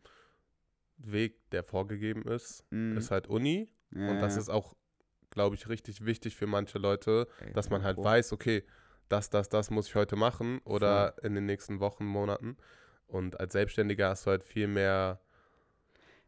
Weg, 0.97 1.49
der 1.51 1.63
vorgegeben 1.63 2.23
ist. 2.23 2.65
Mhm. 2.71 2.97
ist 2.97 3.09
halt 3.11 3.27
Uni. 3.27 3.69
Ja, 3.91 4.11
Und 4.11 4.21
das 4.21 4.35
ja. 4.35 4.41
ist 4.41 4.49
auch, 4.49 4.75
glaube 5.29 5.55
ich, 5.55 5.69
richtig 5.69 6.05
wichtig 6.05 6.35
für 6.35 6.47
manche 6.47 6.77
Leute, 6.77 7.27
Ey, 7.39 7.53
dass 7.53 7.69
man 7.69 7.83
halt 7.83 7.95
Pro. 7.95 8.03
weiß, 8.03 8.33
okay, 8.33 8.63
das, 9.07 9.29
das, 9.29 9.47
das 9.47 9.69
muss 9.69 9.87
ich 9.87 9.95
heute 9.95 10.17
machen 10.17 10.59
oder 10.65 11.15
in 11.23 11.35
den 11.35 11.45
nächsten 11.45 11.79
Wochen, 11.79 12.05
Monaten. 12.05 12.57
Und 13.07 13.39
als 13.39 13.53
Selbstständiger 13.53 14.09
hast 14.09 14.25
du 14.25 14.31
halt 14.31 14.43
viel 14.43 14.67
mehr, 14.67 15.21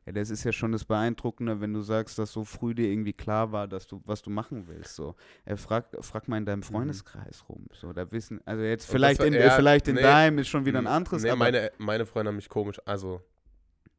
Ja, 0.09 0.13
das 0.13 0.31
ist 0.31 0.43
ja 0.43 0.51
schon 0.51 0.71
das 0.71 0.85
Beeindruckende, 0.85 1.61
wenn 1.61 1.71
du 1.71 1.81
sagst, 1.81 2.17
dass 2.17 2.31
so 2.31 2.43
früh 2.43 2.73
dir 2.73 2.87
irgendwie 2.89 3.13
klar 3.13 3.51
war, 3.51 3.67
dass 3.67 3.85
du, 3.85 4.01
was 4.05 4.23
du 4.23 4.31
machen 4.31 4.67
willst. 4.67 4.95
So, 4.95 5.13
äh, 5.45 5.55
frag, 5.55 5.85
frag 6.01 6.27
mal 6.27 6.37
in 6.37 6.45
deinem 6.45 6.63
Freundeskreis 6.63 7.43
rum. 7.47 7.67
So, 7.73 7.93
da 7.93 8.11
wissen, 8.11 8.41
also 8.43 8.63
jetzt 8.63 8.87
Mhm. 8.89 8.91
Vielleicht 8.93 9.19
war- 9.19 9.27
in, 9.27 9.33
äh, 9.35 9.45
ja, 9.45 9.51
vielleicht 9.51 9.87
in 9.87 9.95
nee, 9.95 10.01
deinem 10.01 10.39
ist 10.39 10.47
schon 10.47 10.65
wieder 10.65 10.79
ein 10.79 10.87
anderes, 10.87 11.21
Nee, 11.21 11.35
meine, 11.35 11.71
meine 11.77 12.07
Freunde 12.07 12.29
haben 12.29 12.37
mich 12.37 12.49
komisch, 12.49 12.81
also 12.85 13.21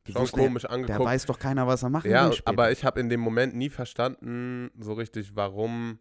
die 0.09 0.13
schon 0.13 0.27
komisch 0.33 0.65
da 0.65 0.71
angeguckt. 0.71 1.05
weiß 1.05 1.27
doch 1.27 1.39
keiner, 1.39 1.69
was 1.69 1.85
er 1.85 1.91
machen 1.91 2.11
Ja, 2.11 2.27
will. 2.27 2.33
später. 2.33 2.49
aber 2.49 2.73
ich 2.73 2.85
habe 2.85 2.99
in 2.99 3.09
dem 3.09 3.21
Moment 3.21 3.55
nie 3.55 3.71
verstanden, 3.71 4.73
so 4.81 4.95
richtig, 4.95 5.37
warum. 5.37 6.01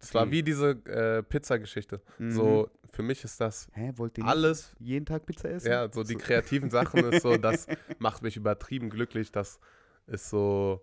Es 0.00 0.14
war 0.14 0.26
Wie? 0.26 0.30
wie 0.32 0.42
diese 0.42 0.70
äh, 0.86 1.22
Pizza-Geschichte. 1.22 2.00
Mhm. 2.18 2.30
So, 2.30 2.70
für 2.90 3.02
mich 3.02 3.22
ist 3.24 3.40
das 3.40 3.68
Hä, 3.72 3.92
wollt 3.96 4.16
ihr 4.18 4.24
alles, 4.24 4.74
jeden 4.78 5.06
Tag 5.06 5.26
Pizza 5.26 5.50
essen? 5.50 5.70
ja, 5.70 5.92
so 5.92 6.02
die 6.02 6.14
kreativen 6.16 6.70
Sachen 6.70 7.04
ist 7.12 7.22
so, 7.22 7.36
das 7.36 7.66
macht 7.98 8.22
mich 8.22 8.36
übertrieben 8.36 8.88
glücklich. 8.90 9.30
Das 9.30 9.60
ist 10.06 10.30
so, 10.30 10.82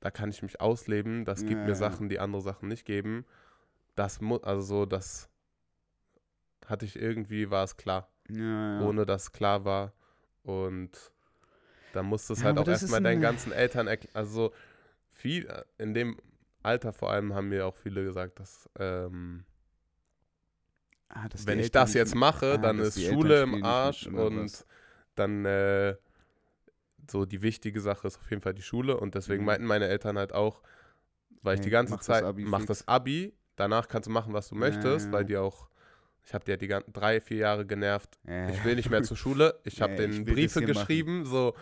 da 0.00 0.10
kann 0.10 0.30
ich 0.30 0.42
mich 0.42 0.60
ausleben. 0.60 1.24
Das 1.24 1.40
gibt 1.40 1.52
Ja, 1.60 1.66
mir. 1.66 1.74
Sachen, 1.74 2.08
die 2.08 2.18
andere 2.20 2.40
Sachen 2.42 2.68
nicht 2.68 2.84
geben. 2.84 3.24
Das 3.96 4.20
muss, 4.20 4.42
also 4.44 4.62
so, 4.62 4.86
das 4.86 5.28
hatte 6.66 6.84
ich 6.86 6.96
irgendwie, 6.96 7.50
war 7.50 7.64
es 7.64 7.76
klar, 7.76 8.08
ja, 8.28 8.80
ja. 8.80 8.86
ohne 8.86 9.04
dass 9.06 9.32
klar 9.32 9.64
war. 9.64 9.92
Und 10.42 10.90
da 11.92 12.02
musst 12.02 12.28
du 12.28 12.34
es 12.34 12.42
halt 12.44 12.58
auch 12.58 12.66
erstmal 12.68 13.02
deinen 13.02 13.18
ein- 13.18 13.22
ganzen 13.22 13.52
Eltern 13.52 13.86
erklären. 13.86 14.14
Also 14.14 14.32
so 14.48 14.52
viel, 15.10 15.46
äh, 15.46 15.64
in 15.78 15.94
dem 15.94 16.16
Alter 16.64 16.92
vor 16.92 17.10
allem 17.10 17.34
haben 17.34 17.48
mir 17.48 17.66
auch 17.66 17.76
viele 17.76 18.04
gesagt, 18.04 18.40
dass 18.40 18.68
ähm, 18.78 19.44
Ah, 21.08 21.28
dass 21.28 21.46
wenn 21.46 21.58
ich 21.58 21.64
Eltern 21.64 21.84
das 21.84 21.94
jetzt 21.94 22.14
mache, 22.14 22.52
ah, 22.54 22.58
dann 22.58 22.78
ist 22.78 23.00
Schule 23.00 23.42
im 23.42 23.62
Arsch 23.62 24.06
und 24.06 24.64
dann 25.14 25.44
äh, 25.44 25.96
so 27.10 27.24
die 27.26 27.42
wichtige 27.42 27.80
Sache 27.80 28.06
ist 28.06 28.18
auf 28.18 28.30
jeden 28.30 28.42
Fall 28.42 28.54
die 28.54 28.62
Schule 28.62 28.96
und 28.98 29.14
deswegen 29.14 29.42
Mhm. 29.42 29.46
meinten 29.46 29.66
meine 29.66 29.86
Eltern 29.86 30.18
halt 30.18 30.32
auch, 30.32 30.62
weil 31.42 31.56
ich 31.56 31.60
die 31.60 31.70
ganze 31.70 31.92
mach 31.92 31.98
das 31.98 32.06
Zeit 32.06 32.24
Abi 32.24 32.44
mach 32.44 32.60
fix. 32.60 32.68
das 32.68 32.88
Abi, 32.88 33.34
danach 33.56 33.88
kannst 33.88 34.06
du 34.08 34.10
machen, 34.12 34.32
was 34.32 34.48
du 34.48 34.54
möchtest, 34.54 35.06
ja, 35.06 35.12
weil 35.12 35.22
ja. 35.22 35.28
die 35.28 35.36
auch 35.36 35.68
ich 36.26 36.32
habe 36.32 36.44
die 36.44 36.52
ja 36.52 36.56
die 36.56 36.68
ganzen 36.68 36.92
drei, 36.92 37.20
vier 37.20 37.36
Jahre 37.38 37.66
genervt. 37.66 38.18
Ich 38.46 38.64
will 38.64 38.76
nicht 38.76 38.88
mehr 38.90 39.02
zur 39.02 39.16
Schule. 39.16 39.60
Ich 39.64 39.76
habe 39.82 39.94
den 39.94 40.24
das 40.24 40.34
Briefe 40.34 40.60
hier 40.60 40.68
machen. 40.68 40.76
geschrieben, 40.78 41.26
so 41.26 41.54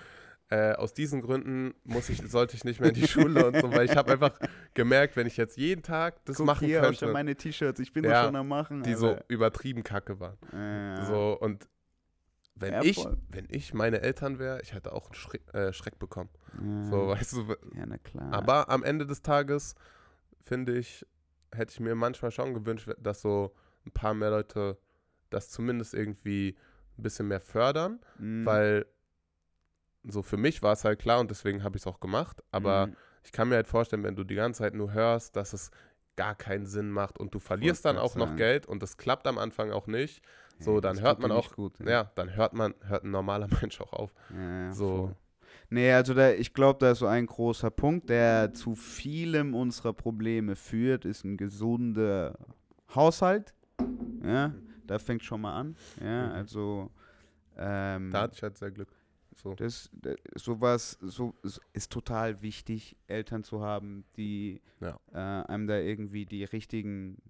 äh, 0.53 0.73
aus 0.75 0.93
diesen 0.93 1.23
Gründen 1.23 1.73
muss 1.85 2.11
ich, 2.11 2.19
sollte 2.31 2.57
ich 2.57 2.65
nicht 2.65 2.79
mehr 2.79 2.91
in 2.91 2.95
die 2.95 3.09
Schule 3.09 3.47
und 3.47 3.59
so, 3.59 3.73
weil 3.73 3.87
ich 3.87 3.97
habe 3.97 4.13
einfach 4.13 4.39
gemerkt, 4.75 5.17
wenn 5.17 5.27
ich 5.27 5.37
jetzt 5.39 5.57
jeden 5.57 5.83
Tag 5.83 6.23
das 6.27 6.37
Guck 6.37 6.47
machen 6.47 6.67
hier, 6.67 6.81
auch 6.81 6.85
schon 6.87 6.97
könnte, 6.99 7.13
meine 7.13 7.35
T-Shirts, 7.37 7.81
ich 7.81 7.93
bin 7.93 8.05
Ja, 8.05 8.25
schon 8.25 8.37
am 8.37 8.49
machen. 8.49 8.83
die 8.83 8.95
so 8.95 9.09
Alter. 9.11 9.25
übertrieben 9.29 9.83
kacke 9.83 10.21
waren. 10.21 10.37
Ja. 10.53 11.07
So 11.07 11.39
und 11.41 11.69
wenn 12.55 12.75
Ja, 12.75 12.83
ich, 12.83 13.03
wenn 13.31 13.47
ich 13.49 13.73
meine 13.73 14.03
Eltern 14.03 14.39
wäre, 14.39 14.61
ich 14.61 14.75
hätte 14.75 14.93
auch 14.93 15.07
einen 15.07 15.15
Schreck, 15.15 15.43
äh, 15.55 15.73
Schreck 15.73 15.99
bekommen. 15.99 16.29
Ja. 16.63 16.85
So, 16.85 17.09
weißt 17.09 17.33
du, 17.33 17.41
ja, 17.75 17.87
na 17.87 17.97
klar. 17.97 18.31
aber 18.33 18.69
am 18.69 18.83
Ende 18.85 19.07
des 19.07 19.23
Tages 19.23 19.75
finde 20.45 20.77
ich, 20.77 21.07
hätte 21.55 21.73
ich 21.73 21.81
mir 21.81 21.95
manchmal 21.95 22.31
schon 22.31 22.53
gewünscht, 22.53 22.91
dass 22.99 23.23
so 23.23 23.55
ein 23.87 23.91
paar 23.93 24.13
mehr 24.13 24.31
Leute 24.31 24.77
das 25.31 25.49
zumindest 25.49 25.95
irgendwie 25.95 26.57
ein 26.99 27.03
bisschen 27.03 27.27
mehr 27.29 27.41
fördern, 27.41 28.01
Mhm. 28.19 28.45
weil 28.45 28.87
so 30.05 30.23
für 30.23 30.37
mich 30.37 30.63
war 30.63 30.73
es 30.73 30.85
halt 30.85 30.99
klar 30.99 31.21
und 31.21 31.31
deswegen 31.31 31.63
habe 31.63 31.77
ich 31.77 31.83
es 31.83 31.87
auch 31.87 32.01
gemacht, 32.01 32.43
aber 32.51 32.89
Mhm. 32.89 32.97
ich 33.25 33.33
kann 33.33 33.49
mir 33.49 33.55
halt 33.57 33.69
vorstellen, 33.69 34.03
wenn 34.03 34.17
du 34.17 34.25
die 34.25 34.35
ganze 34.35 34.59
Zeit 34.59 34.75
nur 34.75 34.93
hörst, 34.93 35.37
dass 35.37 35.53
es 35.53 35.71
gar 36.17 36.35
keinen 36.35 36.67
Sinn 36.67 36.91
macht 36.91 37.19
und 37.19 37.35
du 37.35 37.39
verlierst 37.39 37.85
dann 37.85 37.97
auch 37.99 38.17
noch 38.17 38.27
sagen. 38.29 38.37
Geld 38.37 38.67
und 38.67 38.83
das 38.83 38.97
klappt 38.97 39.27
am 39.27 39.39
Anfang 39.39 39.71
auch 39.71 39.87
nicht, 39.87 40.23
so, 40.59 40.75
Ja, 40.75 40.81
dann 40.81 41.01
hört 41.01 41.19
man 41.21 41.33
auch- 41.33 41.55
Gut, 41.55 41.75
ja, 41.85 42.11
dann 42.17 42.35
hört 42.37 42.53
man, 42.53 42.75
hört 42.83 43.05
ein 43.05 43.11
normaler 43.11 43.49
Mensch 43.71 43.81
auch 43.81 43.93
auf. 43.93 44.13
Ja, 44.31 44.65
ja, 44.67 44.73
So. 44.73 44.89
voll. 45.07 45.17
Nee, 45.71 45.93
also 45.93 46.13
da, 46.15 46.31
ich 46.33 46.53
glaube, 46.53 46.79
da 46.81 46.91
ist 46.93 46.99
so 46.99 47.07
ein 47.07 47.27
großer 47.27 47.71
Punkt, 47.71 48.11
der 48.11 48.53
zu 48.53 48.75
vielem 48.75 49.55
unserer 49.55 49.93
Probleme 49.95 50.55
führt, 50.57 51.05
ist 51.07 51.25
ein 51.25 51.37
gesunder 51.39 52.37
Haushalt. 52.95 53.55
Ja, 54.23 54.53
da 54.87 54.99
fängt 54.99 55.23
schon 55.25 55.41
mal 55.41 55.55
an. 55.59 55.77
Ja, 56.03 56.27
Mhm. 56.29 56.33
also 56.33 56.91
ähm, 57.57 58.11
Da 58.11 58.23
hatte 58.23 58.35
ich 58.37 58.43
halt 58.43 58.59
sehr 58.59 58.71
Glück. 58.71 58.89
So. 59.35 59.55
Das, 59.55 59.91
das 59.93 60.17
sowas 60.35 60.99
so, 61.01 61.35
ist 61.73 61.91
total 61.91 62.43
wichtig, 62.43 62.97
Eltern 63.07 63.45
zu 63.45 63.63
haben, 63.63 64.05
die 64.17 64.61
Ja. 64.81 64.99
äh, 65.13 65.47
einem 65.47 65.67
da 65.67 65.79
irgendwie 65.79 66.27
die 66.27 66.45
richtigen 66.45 67.21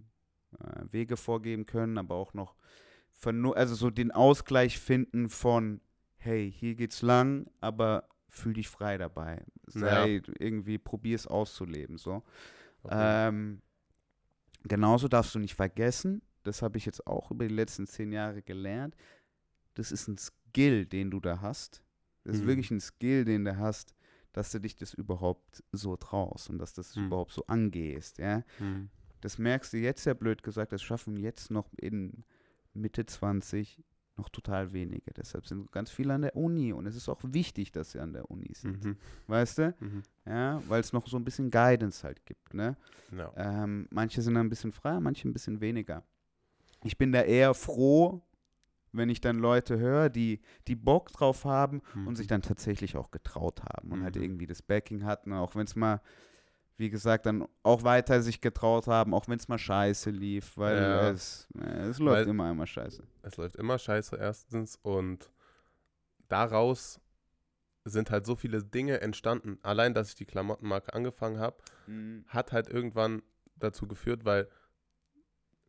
äh, 0.58 0.84
Wege 0.90 1.16
vorgeben 1.16 1.66
können, 1.66 1.98
aber 1.98 2.14
auch 2.16 2.34
noch 2.34 2.56
also 3.54 3.76
so 3.76 3.90
den 3.90 4.10
Ausgleich 4.10 4.80
finden 4.80 5.28
von 5.28 5.80
hey, 6.22 6.52
hier 6.52 6.74
geht's 6.74 7.02
lang, 7.02 7.46
aber 7.60 8.08
fühl 8.28 8.54
dich 8.54 8.68
frei 8.68 8.96
dabei. 8.96 9.44
Sei 9.66 10.22
irgendwie, 10.38 10.78
probier 10.78 11.16
es 11.16 11.26
auszuleben. 11.26 11.98
So. 11.98 12.22
Okay. 12.82 13.28
Ähm, 13.28 13.62
genauso 14.64 15.08
darfst 15.08 15.34
du 15.34 15.38
nicht 15.38 15.54
vergessen, 15.54 16.22
das 16.44 16.62
habe 16.62 16.78
ich 16.78 16.86
jetzt 16.86 17.06
auch 17.06 17.30
über 17.30 17.46
die 17.46 17.54
letzten 17.54 17.86
zehn 17.86 18.12
Jahre 18.12 18.42
gelernt, 18.42 18.96
das 19.74 19.92
ist 19.92 20.08
ein 20.08 20.18
Skill, 20.18 20.86
den 20.86 21.10
du 21.10 21.20
da 21.20 21.40
hast. 21.40 21.82
Das 22.24 22.36
ist 22.36 22.42
Mhm. 22.42 22.46
wirklich 22.48 22.70
ein 22.70 22.80
Skill, 22.80 23.24
den 23.24 23.44
du 23.44 23.56
hast, 23.56 23.94
dass 24.32 24.50
du 24.52 24.60
dich 24.60 24.76
das 24.76 24.94
überhaupt 24.94 25.62
so 25.72 25.96
traust 25.96 26.48
und 26.50 26.58
dass 26.58 26.74
du 26.74 26.80
das 26.80 26.96
Mhm. 26.96 27.06
überhaupt 27.06 27.32
so 27.32 27.44
angehst. 27.46 28.18
Ja? 28.18 28.42
Hm. 28.58 28.88
Das 29.20 29.38
merkst 29.38 29.72
du 29.72 29.76
jetzt 29.78 30.04
ja 30.04 30.14
blöd 30.14 30.42
gesagt, 30.42 30.72
das 30.72 30.82
schaffen 30.82 31.16
jetzt 31.16 31.50
noch 31.50 31.70
in 31.76 32.24
Mitte 32.74 33.04
20 33.06 33.82
noch 34.16 34.28
total 34.28 34.72
wenige. 34.72 35.10
Deshalb 35.14 35.46
sind 35.46 35.72
ganz 35.72 35.90
viele 35.90 36.12
an 36.14 36.22
der 36.22 36.36
Uni 36.36 36.72
und 36.72 36.86
es 36.86 36.96
ist 36.96 37.08
auch 37.08 37.20
wichtig, 37.24 37.72
dass 37.72 37.92
sie 37.92 37.98
an 38.00 38.12
der 38.12 38.30
Uni 38.30 38.52
sind. 38.54 38.84
Mhm. 38.84 38.96
Weißt 39.26 39.58
du? 39.58 39.74
Mhm. 39.80 40.02
Ja, 40.26 40.62
weil 40.68 40.80
es 40.80 40.92
noch 40.92 41.06
so 41.08 41.16
ein 41.16 41.24
bisschen 41.24 41.50
Guidance 41.50 42.04
halt 42.04 42.24
gibt, 42.26 42.52
ne? 42.54 42.76
Ja. 43.16 43.32
Ähm, 43.36 43.88
manche 43.90 44.20
sind 44.22 44.36
ein 44.36 44.48
bisschen 44.50 44.70
freier, 44.72 45.00
manche 45.00 45.28
ein 45.28 45.32
bisschen 45.32 45.60
weniger. 45.60 46.04
Ich 46.84 46.98
bin 46.98 47.10
da 47.12 47.22
eher 47.22 47.54
froh, 47.54 48.22
wenn 48.92 49.08
ich 49.08 49.20
dann 49.20 49.38
Leute 49.38 49.78
höre, 49.78 50.08
die, 50.10 50.40
die 50.68 50.76
Bock 50.76 51.10
drauf 51.12 51.44
haben 51.44 51.80
und 52.06 52.16
sich 52.16 52.26
dann 52.26 52.42
tatsächlich 52.42 52.96
auch 52.96 53.10
getraut 53.10 53.62
haben 53.62 53.90
und 53.92 54.02
halt 54.02 54.16
Mhm. 54.16 54.22
irgendwie 54.22 54.46
das 54.46 54.62
Backing 54.62 55.04
hatten, 55.04 55.32
auch 55.32 55.54
wenn 55.54 55.64
es 55.64 55.74
mal, 55.76 56.00
wie 56.76 56.90
gesagt, 56.90 57.26
dann 57.26 57.46
auch 57.62 57.84
weiter 57.84 58.22
sich 58.22 58.40
getraut 58.40 58.86
haben, 58.86 59.14
auch 59.14 59.28
wenn 59.28 59.38
es 59.38 59.48
mal 59.48 59.58
scheiße 59.58 60.10
lief, 60.10 60.56
weil 60.58 60.76
Ja. 60.78 61.10
es, 61.10 61.48
äh, 61.58 61.88
es 61.88 61.98
läuft 61.98 62.22
Weil- 62.22 62.28
immer 62.28 62.44
einmal 62.44 62.66
scheiße. 62.66 63.02
es 63.22 63.36
läuft 63.36 63.56
immer 63.56 63.78
scheiße 63.78 64.16
erstens 64.16 64.78
und 64.82 65.30
daraus 66.28 67.00
sind 67.84 68.10
halt 68.10 68.26
so 68.26 68.36
viele 68.36 68.62
Dinge 68.62 69.00
entstanden. 69.00 69.58
Allein, 69.62 69.92
dass 69.94 70.10
ich 70.10 70.14
die 70.14 70.24
Klamottenmarke 70.26 70.92
angefangen 70.94 71.38
habe, 71.40 71.56
hat 72.28 72.52
halt 72.52 72.68
irgendwann 72.68 73.22
dazu 73.56 73.86
geführt, 73.88 74.24
weil 74.24 74.48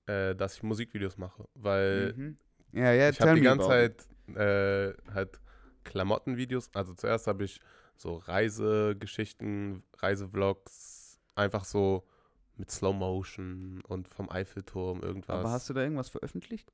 äh, 0.05 0.35
dass 0.35 0.55
ich 0.55 0.63
Musikvideos 0.63 1.17
mache, 1.17 1.47
weil 1.53 2.13
Mhm. 2.13 2.37
Ja, 2.73 2.91
ja, 2.91 3.09
ich 3.09 3.21
habe 3.21 3.35
die 3.35 3.41
ganze. 3.41 3.67
Zeit 3.67 4.07
äh, 4.35 4.93
halt 5.13 5.39
Klamottenvideos. 5.83 6.69
Also 6.73 6.93
zuerst 6.93 7.27
habe 7.27 7.43
ich 7.43 7.59
so 7.95 8.17
Reisegeschichten, 8.17 9.83
Reisevlogs, 9.97 11.19
einfach 11.35 11.65
so 11.65 12.03
mit 12.57 12.71
Slow 12.71 12.93
Motion 12.93 13.81
und 13.87 14.07
vom 14.07 14.29
Eiffelturm 14.29 15.01
irgendwas. 15.01 15.39
Aber 15.39 15.51
hast 15.51 15.69
du 15.69 15.73
da 15.73 15.81
irgendwas 15.81 16.09
veröffentlicht? 16.09 16.71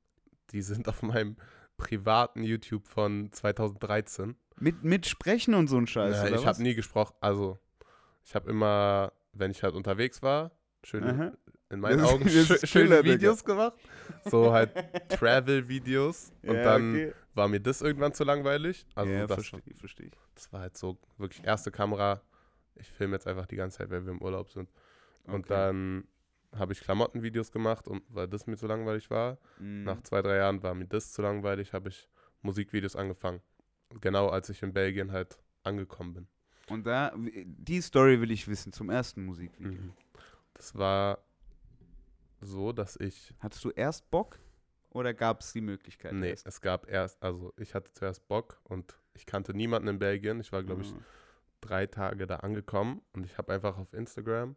die 0.52 0.62
sind 0.62 0.88
auf 0.88 1.02
meinem 1.02 1.36
privaten 1.76 2.42
YouTube 2.42 2.86
von 2.86 3.30
2013. 3.32 4.36
Mit, 4.58 4.84
mit 4.84 5.06
Sprechen 5.06 5.54
und 5.54 5.68
so 5.68 5.78
ein 5.78 5.86
Scheiß, 5.86 6.16
Ja, 6.16 6.36
ich 6.36 6.46
habe 6.46 6.62
nie 6.62 6.74
gesprochen. 6.74 7.14
Also 7.20 7.58
ich 8.24 8.34
habe 8.34 8.50
immer, 8.50 9.12
wenn 9.32 9.50
ich 9.50 9.62
halt 9.62 9.74
unterwegs 9.74 10.22
war, 10.22 10.50
schöne, 10.84 11.14
Aha. 11.14 11.32
In 11.70 11.80
meinen 11.80 12.00
Augen 12.00 12.22
ist 12.26 12.68
schöne. 12.68 13.02
Videos 13.04 13.44
gemacht. 13.44 13.76
So 14.30 14.52
halt 14.52 14.72
Travel-Videos. 15.08 16.32
Und 16.42 16.54
Ja, 16.56 16.62
dann 16.64 16.92
okay. 16.92 17.12
war 17.34 17.48
mir 17.48 17.60
das 17.60 17.80
irgendwann 17.80 18.12
zu 18.12 18.24
langweilig. 18.24 18.84
Also 18.94 19.12
ja, 19.12 19.26
das, 19.26 19.46
verstehe, 19.46 19.74
verstehe 19.76 20.06
ich. 20.06 20.12
das 20.34 20.52
war 20.52 20.60
halt 20.60 20.76
so 20.76 20.98
wirklich 21.18 21.44
erste 21.44 21.70
Kamera. 21.70 22.20
Ich 22.74 22.88
filme 22.90 23.14
jetzt 23.16 23.26
einfach 23.26 23.46
die 23.46 23.56
ganze 23.56 23.78
Zeit, 23.78 23.90
wenn 23.90 24.04
wir 24.04 24.12
im 24.12 24.22
Urlaub 24.22 24.50
sind. 24.50 24.68
Und 25.24 25.40
Okay. 25.44 25.48
dann 25.48 26.04
habe 26.56 26.72
ich 26.72 26.80
Klamottenvideos 26.80 27.52
gemacht, 27.52 27.86
und, 27.86 28.02
weil 28.08 28.26
das 28.26 28.46
mir 28.48 28.56
zu 28.56 28.66
langweilig 28.66 29.08
war. 29.10 29.38
Mhm. 29.58 29.84
Nach 29.84 30.00
zwei, 30.02 30.20
drei 30.22 30.36
Jahren 30.36 30.62
war 30.62 30.74
mir 30.74 30.86
das 30.86 31.12
zu 31.12 31.22
langweilig, 31.22 31.72
habe 31.72 31.90
ich 31.90 32.08
Musikvideos 32.42 32.96
angefangen. 32.96 33.40
Genau 34.00 34.28
als 34.28 34.48
ich 34.48 34.62
in 34.62 34.72
Belgien 34.72 35.12
halt 35.12 35.38
angekommen 35.62 36.14
bin. 36.14 36.26
Und 36.68 36.86
da, 36.86 37.12
die 37.16 37.80
Story 37.80 38.20
will 38.20 38.30
ich 38.30 38.48
wissen, 38.48 38.72
zum 38.72 38.90
ersten 38.90 39.24
Musikvideo. 39.24 39.72
Mhm. 39.82 39.92
Das 40.54 40.74
war 40.74 41.18
so, 42.40 42.72
dass 42.72 42.96
ich. 42.96 43.34
Hattest 43.40 43.64
du 43.64 43.70
erst 43.70 44.10
Bock 44.10 44.38
oder 44.90 45.14
gab 45.14 45.40
es 45.40 45.52
die 45.52 45.60
Möglichkeit? 45.60 46.12
Nee, 46.12 46.30
erst? 46.30 46.46
es 46.46 46.60
gab 46.60 46.88
erst, 46.90 47.22
also 47.22 47.52
ich 47.56 47.74
hatte 47.74 47.92
zuerst 47.92 48.26
Bock 48.28 48.60
und 48.64 48.96
ich 49.14 49.26
kannte 49.26 49.54
niemanden 49.54 49.88
in 49.88 49.98
Belgien. 49.98 50.40
Ich 50.40 50.52
war, 50.52 50.62
glaube 50.62 50.82
ich, 50.82 50.92
Ah. 50.92 50.98
drei 51.60 51.86
Tage 51.86 52.26
da 52.26 52.36
angekommen 52.36 53.02
und 53.12 53.24
ich 53.26 53.36
habe 53.38 53.52
einfach 53.52 53.76
auf 53.78 53.92
Instagram 53.92 54.56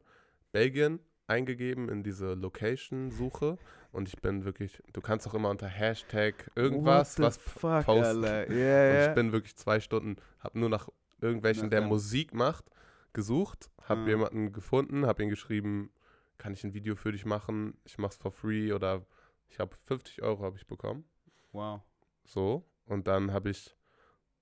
Belgien 0.52 1.00
eingegeben 1.28 1.90
in 1.90 2.04
diese 2.04 2.34
Location-Suche 2.34 3.58
und 3.92 4.08
ich 4.08 4.18
bin 4.22 4.44
wirklich, 4.46 4.82
du 4.92 5.02
kannst 5.02 5.28
auch 5.28 5.34
immer 5.34 5.50
unter 5.50 5.68
Hashtag 5.68 6.50
irgendwas, 6.56 7.20
was 7.20 7.38
fuck, 7.38 7.86
posten. 7.86 8.18
Und 8.18 8.24
Ja, 8.24 8.46
ja. 8.94 9.08
ich 9.10 9.16
bin 9.16 9.32
wirklich 9.32 9.56
zwei 9.56 9.80
Stunden, 9.80 10.18
habe 10.40 10.60
nur 10.60 10.70
nach 10.70 10.90
irgendwelchen, 11.22 11.64
Nach 11.64 11.70
der 11.72 11.82
Musik 11.82 12.34
macht, 12.34 12.66
gesucht, 13.14 13.70
habe 13.84 14.02
Ah. 14.02 14.08
jemanden 14.08 14.52
gefunden, 14.54 15.06
habe 15.06 15.24
ihn 15.24 15.30
geschrieben, 15.30 15.92
kann 16.38 16.54
ich 16.54 16.64
ein 16.64 16.74
Video 16.74 16.96
für 16.96 17.12
dich 17.12 17.26
machen? 17.26 17.78
Ich 17.86 17.98
mach's 17.98 18.18
for 18.18 18.32
free 18.32 18.72
oder 18.74 19.06
ich 19.50 19.60
habe 19.60 19.76
50 19.86 20.22
Euro 20.22 20.44
habe 20.44 20.58
ich 20.58 20.68
bekommen. 20.68 21.06
wow. 21.52 21.82
So. 22.26 22.66
Und 22.86 23.08
dann 23.08 23.32
habe 23.34 23.50
ich, 23.50 23.76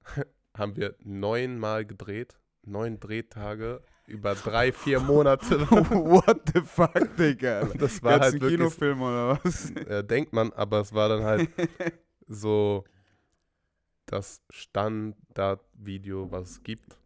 haben 0.57 0.75
wir 0.75 0.95
neunmal 0.99 1.85
gedreht, 1.85 2.39
neun 2.63 2.99
Drehtage 2.99 3.81
über 4.07 4.35
drei, 4.35 4.71
vier 4.71 4.99
Monate. 4.99 5.59
What 5.69 6.41
the 6.53 6.61
fuck, 6.61 7.15
Digga? 7.17 7.61
Und 7.61 7.81
das 7.81 8.01
war 8.03 8.19
Ganzen 8.19 8.33
halt 8.33 8.41
wirklich, 8.41 8.57
Kinofilm 8.59 9.01
oder 9.01 9.39
was? 9.43 9.71
äh, 9.71 10.03
denkt 10.03 10.33
man, 10.33 10.51
aber 10.53 10.79
es 10.81 10.93
war 10.93 11.09
dann 11.09 11.23
halt 11.23 11.49
so 12.27 12.83
das 14.05 14.41
Standardvideo, 14.49 16.31
was 16.31 16.49
es 16.51 16.63
gibt. 16.63 16.97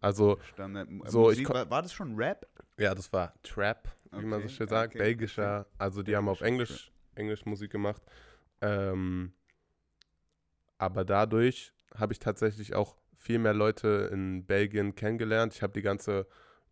Also, 0.00 0.38
Standard 0.52 0.88
So, 1.06 1.30
ich 1.30 1.38
Musik, 1.38 1.46
ko- 1.46 1.54
war, 1.54 1.70
war 1.70 1.82
das 1.82 1.92
schon 1.92 2.14
Rap? 2.16 2.46
ja, 2.78 2.94
das 2.94 3.12
war 3.12 3.34
Trap, 3.42 3.88
wie 4.20 4.26
man 4.26 4.40
so 4.40 4.46
Okay, 4.46 4.54
schön 4.54 4.68
sagt, 4.68 4.94
okay, 4.94 4.98
belgischer. 4.98 5.66
Also, 5.78 6.02
die 6.02 6.16
haben 6.16 6.28
auf 6.28 6.40
Englisch, 6.40 6.92
Englisch 7.14 7.44
Musik 7.44 7.70
gemacht. 7.70 8.02
Ähm, 8.60 9.32
aber 10.78 11.04
dadurch 11.04 11.72
habe 11.94 12.12
ich 12.12 12.18
tatsächlich 12.18 12.74
auch 12.74 12.96
viel 13.16 13.38
mehr 13.38 13.54
Leute 13.54 14.10
in 14.12 14.44
Belgien 14.44 14.94
kennengelernt. 14.94 15.54
Ich 15.54 15.62
habe 15.62 15.72
die 15.72 15.82
ganze 15.82 16.26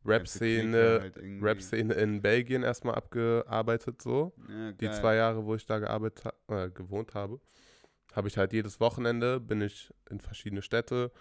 Rap-Szene 0.05 0.99
Halt. 1.01 1.17
Rap-Szene 1.41 1.95
in 1.95 2.21
Belgien 2.21 2.63
erstmal 2.63 2.97
abgearbeitet, 2.97 4.03
so. 4.03 4.35
Ja, 4.49 4.73
Die 4.73 4.91
zwei 4.91 5.15
Jahre, 5.17 5.45
wo 5.45 5.55
ich 5.55 5.65
da 5.65 5.79
gearbeitet 5.79 6.33
äh, 6.49 6.71
gewohnt 6.71 7.15
habe, 7.15 7.41
habe 8.15 8.29
ich 8.29 8.37
halt 8.37 8.53
jedes 8.53 8.81
Wochenende 8.81 9.41
bin 9.41 9.61
ich 9.61 9.93
in 10.11 10.21
verschiedene 10.21 10.63
Städte, 10.63 11.13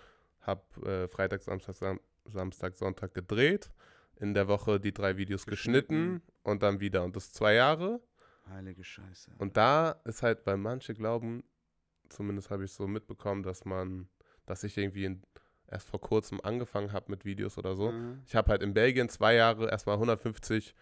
habe 0.41 0.63
äh, 0.85 1.07
Freitag, 1.07 1.41
Samstag, 1.43 1.75
Sam 1.75 1.99
Samstag, 2.25 2.75
Sonntag 2.75 3.13
gedreht, 3.13 3.71
in 4.15 4.33
der 4.33 4.47
Woche 4.47 4.79
die 4.79 4.93
drei 4.93 5.17
Videos 5.17 5.45
geschnitten, 5.45 6.15
Geschnitten. 6.15 6.31
und 6.43 6.63
dann 6.63 6.79
wieder. 6.79 7.03
Und 7.03 7.15
das 7.15 7.31
zwei 7.31 7.55
Jahre. 7.55 8.01
Heilige 8.49 8.83
Scheiße. 8.83 9.31
Und 9.37 9.57
da 9.57 9.91
ist 10.05 10.23
halt, 10.23 10.45
weil 10.45 10.57
manche 10.57 10.93
glauben, 10.93 11.43
zumindest 12.09 12.49
habe 12.49 12.65
ich 12.65 12.71
so 12.71 12.87
mitbekommen, 12.87 13.43
dass 13.43 13.65
man, 13.65 14.09
dass 14.45 14.63
ich 14.63 14.77
irgendwie 14.77 15.05
in, 15.05 15.23
erst 15.67 15.89
vor 15.89 16.01
kurzem 16.01 16.39
angefangen 16.41 16.91
habe 16.91 17.05
mit 17.09 17.25
Videos 17.25 17.57
oder 17.57 17.75
so. 17.75 17.91
Mhm. 17.91 18.21
Ich 18.25 18.35
habe 18.35 18.51
halt 18.51 18.61
in 18.61 18.73
Belgien 18.73 19.09
zwei 19.09 19.35
Jahre 19.35 19.69
erstmal 19.69 19.95
150 19.95 20.75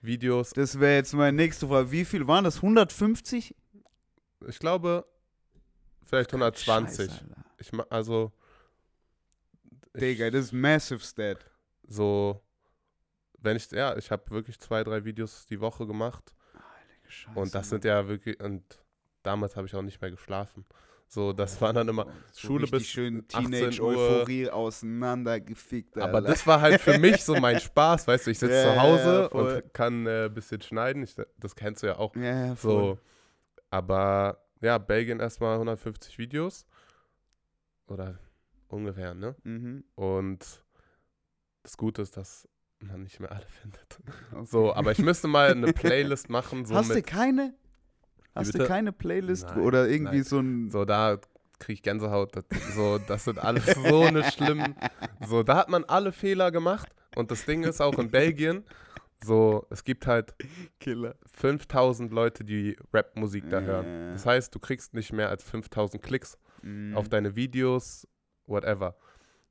Videos. 0.00 0.50
Das 0.50 0.80
wäre 0.80 0.96
jetzt 0.96 1.12
meine 1.12 1.36
nächste 1.36 1.68
Frage. 1.68 1.90
Wie 1.92 2.04
viel 2.04 2.26
waren 2.26 2.44
das? 2.44 2.56
150? 2.56 3.54
Ich 4.48 4.58
glaube, 4.58 5.06
vielleicht 6.04 6.30
120. 6.30 7.10
Scheiße. 7.10 7.26
Ich 7.58 7.72
also 7.90 8.32
ich, 9.94 10.00
Digga, 10.00 10.30
das 10.30 10.46
ist 10.46 10.52
massive 10.52 11.00
stat. 11.00 11.44
so 11.86 12.40
wenn 13.40 13.56
ich 13.56 13.70
ja, 13.70 13.96
ich 13.96 14.10
habe 14.10 14.30
wirklich 14.30 14.58
zwei, 14.60 14.84
drei 14.84 15.04
Videos 15.04 15.46
die 15.46 15.60
Woche 15.60 15.86
gemacht 15.86 16.34
Heilige 16.54 17.10
Scheiße. 17.10 17.38
und 17.38 17.54
das 17.54 17.68
sind 17.70 17.84
ja 17.84 18.06
wirklich 18.08 18.40
und 18.40 18.62
damals 19.22 19.56
habe 19.56 19.66
ich 19.66 19.74
auch 19.74 19.82
nicht 19.82 20.00
mehr 20.00 20.10
geschlafen. 20.10 20.64
So, 21.12 21.32
das 21.32 21.60
war 21.60 21.72
dann 21.72 21.88
immer 21.88 22.06
Schule 22.36 22.68
bis 22.68 22.86
schön 22.86 23.24
18 23.32 23.50
Teenage-Euphorie 23.50 24.48
auseinandergefickt, 24.48 25.96
Alter. 25.96 26.08
Aber 26.08 26.20
das 26.20 26.46
war 26.46 26.60
halt 26.60 26.80
für 26.80 26.98
mich 27.00 27.24
so 27.24 27.34
mein 27.34 27.58
Spaß, 27.58 28.06
weißt 28.06 28.28
du, 28.28 28.30
ich 28.30 28.38
sitze 28.38 28.54
Ja, 28.54 28.74
zu 28.74 28.80
Hause 28.80 29.28
voll. 29.28 29.54
und 29.54 29.74
kann 29.74 30.04
ein 30.04 30.26
äh, 30.26 30.30
bisschen 30.32 30.60
schneiden. 30.62 31.02
Ich, 31.02 31.16
das 31.36 31.56
kennst 31.56 31.82
du 31.82 31.88
ja 31.88 31.96
auch. 31.98 32.14
Ja, 32.14 32.46
ja, 32.46 32.54
So, 32.56 32.96
aber 33.70 34.46
ja, 34.60 34.78
Belgien 34.78 35.18
erstmal 35.18 35.54
150 35.54 36.16
Videos 36.18 36.64
oder 37.88 38.20
ungefähr, 38.68 39.12
ne? 39.12 39.34
Mhm. 39.42 39.82
Und 39.96 40.64
das 41.64 41.76
Gute 41.76 42.02
ist, 42.02 42.16
dass 42.16 42.48
man 42.80 43.02
nicht 43.02 43.20
mehr 43.20 43.30
alle 43.32 43.46
findet. 43.60 43.98
Okay. 44.32 44.44
So, 44.46 44.74
aber 44.74 44.92
ich 44.92 44.98
müsste 44.98 45.28
mal 45.28 45.50
eine 45.52 45.72
Playlist 45.72 46.30
machen, 46.30 46.64
so 46.64 46.74
Hast 46.74 46.90
du 46.94 47.02
keine? 47.02 47.54
Hast 48.34 48.54
du 48.54 48.66
keine 48.66 48.92
Playlist 48.92 49.48
Nein, 49.48 49.60
oder 49.60 49.88
irgendwie 49.88 50.16
nein. 50.18 50.24
so 50.24 50.38
ein. 50.38 50.70
so 50.70 50.84
da 50.84 51.18
kriege 51.58 51.74
ich 51.74 51.82
Gänsehaut. 51.82 52.34
Das, 52.36 52.44
so, 52.74 52.98
das 52.98 53.24
sind 53.24 53.38
alles 53.38 53.66
so 53.66 54.02
eine 54.02 54.24
schlimmen. 54.30 54.74
So, 55.26 55.42
da 55.42 55.56
hat 55.56 55.68
man 55.68 55.84
alle 55.84 56.12
Fehler 56.12 56.50
gemacht. 56.50 56.88
Und 57.16 57.30
das 57.30 57.44
Ding 57.44 57.64
ist 57.64 57.80
auch 57.82 57.98
in 57.98 58.10
Belgien, 58.10 58.64
so, 59.22 59.66
es 59.68 59.84
gibt 59.84 60.06
halt 60.06 60.34
Killer. 60.78 61.16
5000 61.26 62.10
Leute, 62.12 62.44
die 62.44 62.76
Rap-Musik 62.94 63.50
da 63.50 63.58
Ja. 63.60 63.66
hören. 63.66 64.12
Das 64.12 64.24
heißt, 64.24 64.54
du 64.54 64.58
kriegst 64.58 64.94
nicht 64.94 65.12
mehr 65.12 65.28
als 65.28 65.42
5000 65.44 66.02
Klicks 66.02 66.38
Mhm. 66.62 66.96
auf 66.96 67.08
deine 67.08 67.36
Videos, 67.36 68.06
whatever. 68.46 68.96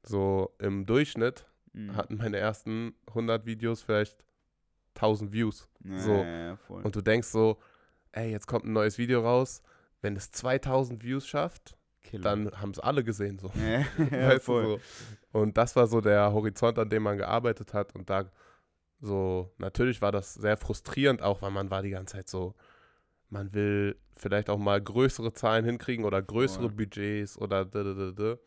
So 0.03 0.55
im 0.59 0.85
Durchschnitt 0.85 1.45
Mhm. 1.73 1.95
hatten 1.95 2.17
meine 2.17 2.37
ersten 2.37 2.95
100 3.07 3.45
Videos 3.45 3.81
vielleicht 3.81 4.23
1000 4.95 5.31
Views. 5.31 5.69
so. 5.83 6.13
Ja, 6.15 6.25
ja, 6.25 6.55
voll. 6.57 6.83
Und 6.83 6.95
du 6.95 7.01
denkst 7.01 7.27
so, 7.27 7.59
ey, 8.11 8.31
jetzt 8.31 8.47
kommt 8.47 8.65
ein 8.65 8.73
neues 8.73 8.97
Video 8.97 9.21
raus. 9.21 9.61
Wenn 10.01 10.15
es 10.15 10.31
2000 10.31 11.03
Views 11.03 11.27
schafft, 11.27 11.77
Killer. 12.01 12.23
dann 12.23 12.51
haben 12.61 12.71
es 12.71 12.79
alle 12.79 13.03
gesehen. 13.03 13.39
So. 13.39 13.51
ja, 13.55 13.79
ja, 14.11 14.27
Weißt 14.29 14.47
du, 14.47 14.63
so. 14.63 14.79
Und 15.31 15.57
das 15.57 15.75
war 15.75 15.87
so 15.87 16.01
der 16.01 16.31
Horizont, 16.33 16.79
an 16.79 16.89
dem 16.89 17.03
man 17.03 17.17
gearbeitet 17.17 17.73
hat. 17.73 17.95
Und 17.95 18.09
da 18.09 18.29
so, 19.01 19.53
natürlich 19.57 20.01
war 20.01 20.11
das 20.11 20.33
sehr 20.33 20.57
frustrierend 20.57 21.21
auch, 21.21 21.41
weil 21.41 21.51
man 21.51 21.69
war 21.69 21.81
die 21.81 21.91
ganze 21.91 22.17
Zeit 22.17 22.27
so, 22.27 22.55
man 23.29 23.53
will 23.53 23.95
vielleicht 24.15 24.49
auch 24.49 24.57
mal 24.57 24.81
größere 24.81 25.33
Zahlen 25.33 25.63
hinkriegen 25.63 26.03
oder 26.03 26.21
größere. 26.21 26.69
Budgets 26.69 27.37
oder 27.37 27.63
da, 27.63 27.83
da, 27.83 27.93
da, 27.93 28.11
da. 28.11 28.37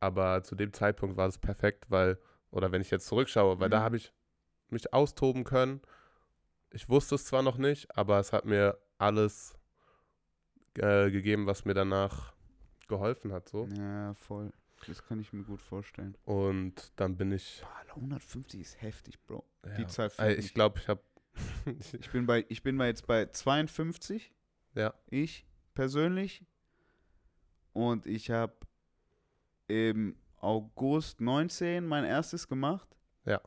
Aber 0.00 0.42
zu 0.42 0.54
dem 0.54 0.72
Zeitpunkt 0.72 1.16
war 1.16 1.28
es 1.28 1.38
perfekt, 1.38 1.86
weil, 1.90 2.18
oder 2.50 2.72
wenn 2.72 2.80
ich 2.80 2.90
jetzt 2.90 3.06
zurückschaue, 3.06 3.58
weil 3.60 3.70
da 3.70 3.80
Mhm. 3.80 3.84
habe 3.84 3.96
ich 3.96 4.12
mich 4.70 4.92
austoben 4.92 5.44
können. 5.44 5.80
Ich 6.70 6.88
wusste 6.88 7.14
es 7.14 7.24
zwar 7.24 7.42
noch 7.42 7.56
nicht, 7.56 7.96
aber 7.96 8.18
es 8.18 8.32
hat 8.32 8.44
mir 8.44 8.78
alles 8.98 9.54
äh, 10.76 11.10
gegeben, 11.10 11.46
was 11.46 11.64
mir 11.64 11.74
danach 11.74 12.32
geholfen 12.88 13.32
hat. 13.32 13.48
So. 13.48 13.66
Ja, 13.76 14.14
voll. 14.14 14.52
Das 14.86 15.02
kann 15.02 15.18
ich 15.20 15.32
mir 15.32 15.42
gut 15.42 15.60
vorstellen. 15.60 16.16
Und 16.24 16.92
dann 16.96 17.16
bin 17.16 17.32
ich. 17.32 17.62
Boah, 17.88 17.96
150 17.96 18.60
ist 18.60 18.80
heftig, 18.80 19.20
Bro. 19.26 19.44
Ja, 19.66 19.74
Die 19.74 19.86
Zahl 19.88 20.10
ey, 20.18 20.34
ich 20.34 20.54
glaube, 20.54 20.78
ich 20.78 20.88
habe. 20.88 21.00
Ich 21.98 22.10
bin 22.10 22.26
bei, 22.26 22.44
ich 22.48 22.62
bin 22.62 22.76
bei 22.78 22.86
jetzt 22.88 23.06
bei 23.06 23.26
52. 23.26 24.32
Ja. 24.74 24.94
Ich 25.06 25.46
persönlich. 25.74 26.44
Und 27.72 28.06
ich 28.06 28.30
habe 28.30 28.54
im 29.68 30.16
August 30.40 31.20
19 31.20 31.86
mein 31.86 32.04
erstes 32.04 32.48
gemacht. 32.48 32.88
Ja. 33.24 33.40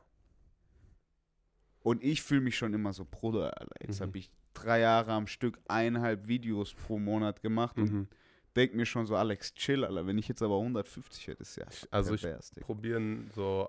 Und 1.80 2.02
ich 2.04 2.22
fühle 2.22 2.42
mich 2.42 2.56
schon 2.56 2.74
immer 2.74 2.92
so, 2.92 3.04
Bruder, 3.04 3.58
Alter. 3.60 3.74
Jetzt 3.86 4.00
Mhm. 4.00 4.04
habe 4.06 4.18
ich 4.18 4.30
drei 4.54 4.80
Jahre 4.80 5.12
am 5.12 5.26
Stück 5.26 5.58
eineinhalb 5.68 6.28
Videos 6.28 6.74
pro 6.74 6.98
Monat 6.98 7.42
gemacht 7.42 7.76
und 7.78 7.92
mhm. 7.92 8.08
denk 8.54 8.74
mir 8.74 8.86
schon 8.86 9.06
so, 9.06 9.16
Alex, 9.16 9.54
chill, 9.54 9.84
Alter. 9.84 10.06
Wenn 10.06 10.18
ich 10.18 10.28
jetzt 10.28 10.42
aber 10.42 10.58
150 10.58 11.26
hätte, 11.28 11.42
ist 11.42 11.56
ja 11.56 11.64
also 11.90 12.14
ich 12.14 12.26
probieren 12.60 13.30
so. 13.34 13.68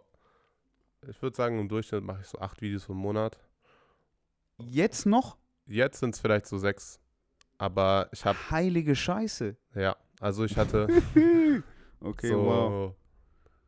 Ich 1.08 1.22
würde 1.22 1.36
sagen, 1.36 1.60
im 1.60 1.68
Durchschnitt 1.68 2.04
mache 2.04 2.22
ich 2.22 2.28
so 2.28 2.40
acht 2.40 2.62
Videos 2.62 2.88
im 2.88 2.96
Monat. 2.98 3.38
Jetzt 4.58 5.06
noch? 5.06 5.38
Jetzt 5.66 6.00
sind 6.00 6.14
es 6.16 6.22
vielleicht 6.22 6.46
so 6.46 6.58
sechs. 6.58 7.00
Aber 7.58 8.10
ich 8.12 8.24
habe, 8.26 8.38
Heilige 8.52 8.96
Scheiße. 8.96 9.56
ja, 9.76 9.96
also 10.20 10.44
ich 10.46 10.56
hatte 10.58 10.88
Okay, 12.00 12.30
so. 12.30 12.46
wow. 12.46 12.96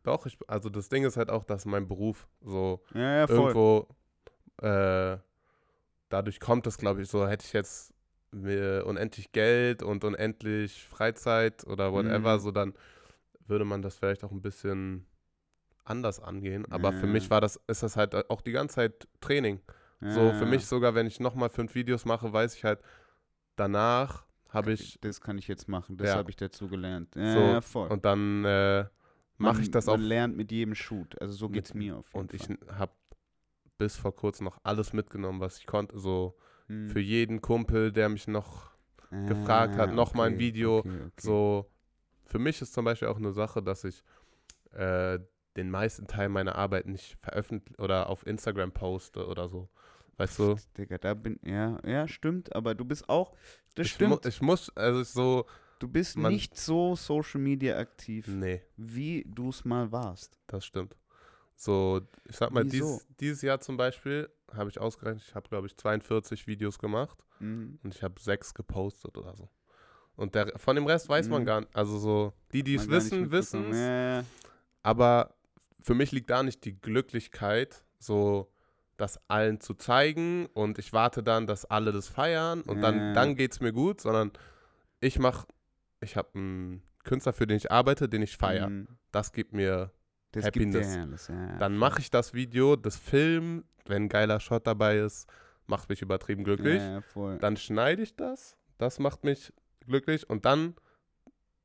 Doch, 0.05 0.25
ich, 0.25 0.37
also 0.47 0.69
das 0.69 0.89
Ding 0.89 1.03
ist 1.03 1.17
halt 1.17 1.29
auch, 1.29 1.43
dass 1.43 1.65
mein 1.65 1.87
Beruf 1.87 2.27
so 2.41 2.83
Ja, 2.93 3.01
ja, 3.01 3.27
irgendwo 3.27 3.87
äh, 4.61 5.17
dadurch 6.09 6.39
kommt 6.39 6.67
es, 6.67 6.77
glaube 6.77 7.01
ich, 7.01 7.09
so 7.09 7.27
hätte 7.27 7.45
ich 7.45 7.53
jetzt 7.53 7.93
mir 8.31 8.83
unendlich 8.85 9.31
Geld 9.31 9.81
und 9.81 10.03
unendlich 10.03 10.83
Freizeit 10.87 11.65
oder 11.65 11.91
whatever, 11.91 12.35
Mhm. 12.35 12.39
so 12.39 12.51
dann 12.51 12.73
würde 13.47 13.65
man 13.65 13.81
das 13.81 13.95
vielleicht 13.95 14.23
auch 14.23 14.31
ein 14.31 14.41
bisschen 14.41 15.05
anders 15.83 16.19
angehen. 16.19 16.65
Aber 16.71 16.93
für 16.93 17.05
Ja. 17.07 17.11
mich 17.13 17.29
war 17.29 17.41
das, 17.41 17.59
ist 17.67 17.83
das 17.83 17.95
halt 17.95 18.29
auch 18.29 18.41
die 18.41 18.51
ganze 18.51 18.75
Zeit 18.75 19.07
Training. 19.21 19.61
So 20.01 20.33
für 20.33 20.45
Ja, 20.45 20.51
mich 20.51 20.67
sogar, 20.67 20.93
wenn 20.95 21.07
ich 21.07 21.19
nochmal 21.19 21.49
fünf 21.49 21.73
Videos 21.73 22.05
mache, 22.05 22.31
weiß 22.31 22.55
ich 22.55 22.63
halt, 22.63 22.79
danach 23.55 24.25
habe 24.49 24.71
ich 24.71 24.99
Das 25.01 25.19
kann 25.21 25.37
ich 25.37 25.47
jetzt 25.47 25.67
machen, 25.67 25.97
das 25.97 26.09
Ja. 26.09 26.15
habe 26.15 26.29
ich 26.29 26.35
dazu 26.35 26.67
gelernt. 26.67 27.15
Ja, 27.15 27.31
So, 27.31 27.39
ja, 27.39 27.61
voll. 27.61 27.89
und 27.89 28.05
dann 28.05 28.45
äh, 28.45 28.85
mache 29.37 29.55
Man- 29.55 29.61
ich 29.63 29.71
das 29.71 29.85
man 29.87 29.95
auch 29.95 30.03
lernt 30.03 30.37
mit 30.37 30.51
jedem 30.51 30.75
Shoot. 30.75 31.19
Also 31.21 31.33
so 31.33 31.45
Mit- 31.47 31.55
geht's 31.55 31.73
mir 31.73 31.97
auf 31.97 32.07
jeden 32.07 32.19
und 32.19 32.33
ich 32.33 32.45
Fall. 32.45 32.57
habe 32.77 32.93
bis 33.77 33.95
vor 33.97 34.15
kurzem 34.15 34.45
noch 34.45 34.57
alles 34.63 34.93
mitgenommen, 34.93 35.39
was 35.41 35.57
ich 35.59 35.65
konnte. 35.65 35.97
So 35.99 36.35
Hm. 36.67 36.89
für 36.89 36.99
jeden 36.99 37.41
Kumpel, 37.41 37.91
der 37.91 38.09
mich 38.09 38.27
noch 38.27 38.71
gefragt 39.27 39.77
hat, 39.77 39.93
noch 39.93 40.13
mal 40.13 40.25
ein 40.27 40.33
okay, 40.33 40.39
Video, 40.41 40.77
okay, 40.79 40.89
okay. 40.89 41.11
so. 41.21 41.71
Für 42.25 42.39
mich 42.39 42.61
ist 42.61 42.73
zum 42.73 42.85
Beispiel 42.85 43.07
auch 43.07 43.17
eine 43.17 43.31
Sache, 43.33 43.61
dass 43.61 43.83
ich 43.83 44.03
äh, 44.71 45.19
den 45.55 45.69
meisten 45.69 46.07
Teil 46.07 46.27
meiner 46.27 46.55
Arbeit 46.55 46.87
nicht 46.87 47.17
veröffentliche 47.21 47.79
oder 47.79 48.09
auf 48.09 48.25
Instagram 48.25 48.71
poste 48.71 49.25
oder 49.27 49.47
so. 49.47 49.69
Weißt 50.17 50.39
du? 50.39 50.55
Digga, 50.77 50.97
da 50.97 51.13
bin, 51.13 51.39
ja, 51.43 51.77
ja, 51.85 52.07
stimmt, 52.07 52.53
aber 52.55 52.73
du 52.73 52.83
bist 52.83 53.07
auch, 53.09 53.33
das 53.75 53.85
Ich, 53.87 53.99
mu 53.99 54.07
stimmt, 54.07 54.25
ich 54.25 54.41
muss, 54.41 54.69
also 54.75 55.03
so, 55.03 55.45
du 55.79 55.87
bist 55.87 56.17
man- 56.17 56.31
nicht 56.31 56.57
so 56.57 56.95
Social 56.95 57.39
Media 57.41 57.77
aktiv, 57.77 58.27
nee, 58.27 58.61
wie 58.77 59.25
du 59.27 59.49
es 59.49 59.65
mal 59.65 59.91
warst. 59.91 60.39
das 60.47 60.65
stimmt. 60.65 60.95
So, 61.57 62.01
ich 62.27 62.35
sag 62.35 62.51
mal, 62.51 62.65
Wieso? 62.69 62.99
dieses, 63.19 63.41
Jahr 63.41 63.59
zum 63.61 63.77
Beispiel 63.77 64.29
habe 64.53 64.69
ich 64.69 64.79
ausgerechnet, 64.79 65.23
ich 65.27 65.35
habe, 65.35 65.47
glaube 65.47 65.67
ich, 65.67 65.77
42 65.77 66.47
Videos 66.47 66.77
gemacht 66.79 67.17
Mhm. 67.39 67.79
und 67.83 67.95
ich 67.95 68.03
habe 68.03 68.19
sechs 68.19 68.53
gepostet 68.53 69.17
oder 69.17 69.35
so. 69.37 69.47
Und 70.17 70.35
der, 70.35 70.51
von 70.57 70.75
dem 70.75 70.85
Rest 70.85 71.07
weiß 71.09 71.27
man 71.29 71.41
Mhm. 71.41 71.45
gar 71.45 71.59
nicht. 71.61 71.75
Also 71.75 71.97
so, 71.97 72.33
die, 72.51 72.63
die 72.63 72.75
es 72.75 72.87
Man 72.87 72.95
wissen, 72.97 73.31
wissen 73.31 73.71
es. 73.71 73.77
Ja. 73.77 74.23
Aber 74.83 75.35
für 75.81 75.93
mich 75.93 76.11
liegt 76.11 76.29
da 76.29 76.43
nicht 76.43 76.63
die 76.65 76.79
Glücklichkeit, 76.79 77.83
so 77.99 78.51
das 78.97 79.19
allen 79.29 79.59
zu 79.59 79.73
zeigen 79.73 80.45
und 80.53 80.77
ich 80.79 80.93
warte 80.93 81.21
dann, 81.23 81.47
dass 81.47 81.65
alle 81.65 81.91
das 81.91 82.07
feiern 82.07 82.61
und 82.61 82.77
Ja. 82.77 82.81
dann, 82.91 83.13
dann 83.13 83.35
geht 83.35 83.51
es 83.53 83.59
mir 83.59 83.73
gut, 83.73 83.99
sondern 84.01 84.31
ich 85.01 85.19
mache, 85.19 85.45
ich 86.05 86.15
habe 86.15 86.29
einen 86.35 86.81
Künstler, 87.03 87.33
für 87.33 87.45
den 87.47 87.57
ich 87.57 87.71
arbeite, 87.71 88.07
den 88.07 88.21
ich 88.21 88.37
feiere. 88.37 88.69
Mhm. 88.69 88.87
Das 89.11 89.31
gibt 89.33 89.53
mir, 89.53 89.91
Das 90.31 90.45
Happiness. 90.45 90.95
Alles, 90.97 91.27
ja, 91.27 91.57
dann 91.57 91.73
voll. 91.73 91.79
mache 91.79 91.99
ich 91.99 92.09
das 92.09 92.33
Video, 92.33 92.75
das 92.75 92.95
Film, 92.95 93.63
wenn 93.85 94.03
ein 94.03 94.09
geiler 94.09 94.39
Shot 94.39 94.65
dabei 94.67 94.97
ist, 94.99 95.27
macht 95.67 95.89
mich 95.89 96.01
übertrieben 96.01 96.43
glücklich. 96.43 96.81
Ja, 96.81 97.01
ja. 97.15 97.37
Dann 97.37 97.57
schneide 97.57 98.01
ich 98.01 98.15
das, 98.15 98.57
das 98.77 98.99
macht 98.99 99.23
mich 99.23 99.53
glücklich 99.85 100.29
und 100.29 100.45
dann 100.45 100.75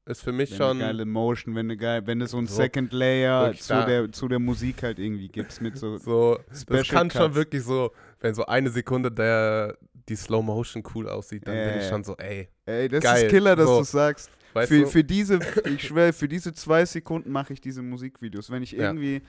ist 0.06 0.22
für 0.22 0.32
mich 0.32 0.50
wenn 0.50 0.56
schon 0.56 0.70
eine 0.70 0.80
geile 0.80 1.04
Motion, 1.06 1.54
wenn, 1.54 1.66
eine 1.66 1.76
geil, 1.76 2.06
wenn 2.06 2.20
es 2.20 2.30
so 2.32 2.38
ein 2.38 2.46
So, 2.46 2.56
Second 2.56 2.92
Layer 2.92 3.52
zu 3.54 3.68
da- 3.72 3.84
der, 3.84 4.12
zu 4.12 4.28
der 4.28 4.38
Musik 4.38 4.82
halt 4.82 4.98
irgendwie 4.98 5.28
gibt 5.28 5.60
mit 5.60 5.76
so 5.78 5.98
so 5.98 6.38
Special 6.52 6.78
Das 6.78 6.88
kann 6.88 7.10
schon 7.10 7.22
Cuts. 7.28 7.34
wirklich 7.34 7.62
so, 7.64 7.92
wenn 8.20 8.34
so 8.34 8.44
eine 8.46 8.70
Sekunde 8.70 9.10
der 9.12 9.76
die 10.08 10.16
Slow 10.16 10.42
Motion 10.42 10.82
cool 10.94 11.08
aussieht, 11.08 11.46
dann 11.46 11.62
bin 11.62 11.76
ich 11.76 11.86
schon 11.86 12.02
so, 12.02 12.16
ey, 12.16 12.48
Ey, 12.66 12.88
das 12.88 13.04
Geil, 13.04 13.26
ist 13.26 13.30
Killer, 13.30 13.54
dass 13.54 13.66
so. 13.68 13.78
du 13.78 13.84
sagst. 13.84 14.28
weißt 14.54 14.68
Für, 14.72 14.80
du? 14.80 14.86
für 14.88 15.04
diese, 15.04 15.38
ich 15.66 15.86
schwöre, 15.86 16.12
für 16.12 16.26
diese 16.26 16.52
zwei 16.52 16.84
Sekunden 16.84 17.30
mache 17.30 17.52
ich 17.52 17.60
diese 17.60 17.80
Musikvideos. 17.82 18.50
Wenn 18.50 18.64
ich 18.64 18.72
Ja. 18.72 18.86
irgendwie 18.88 19.22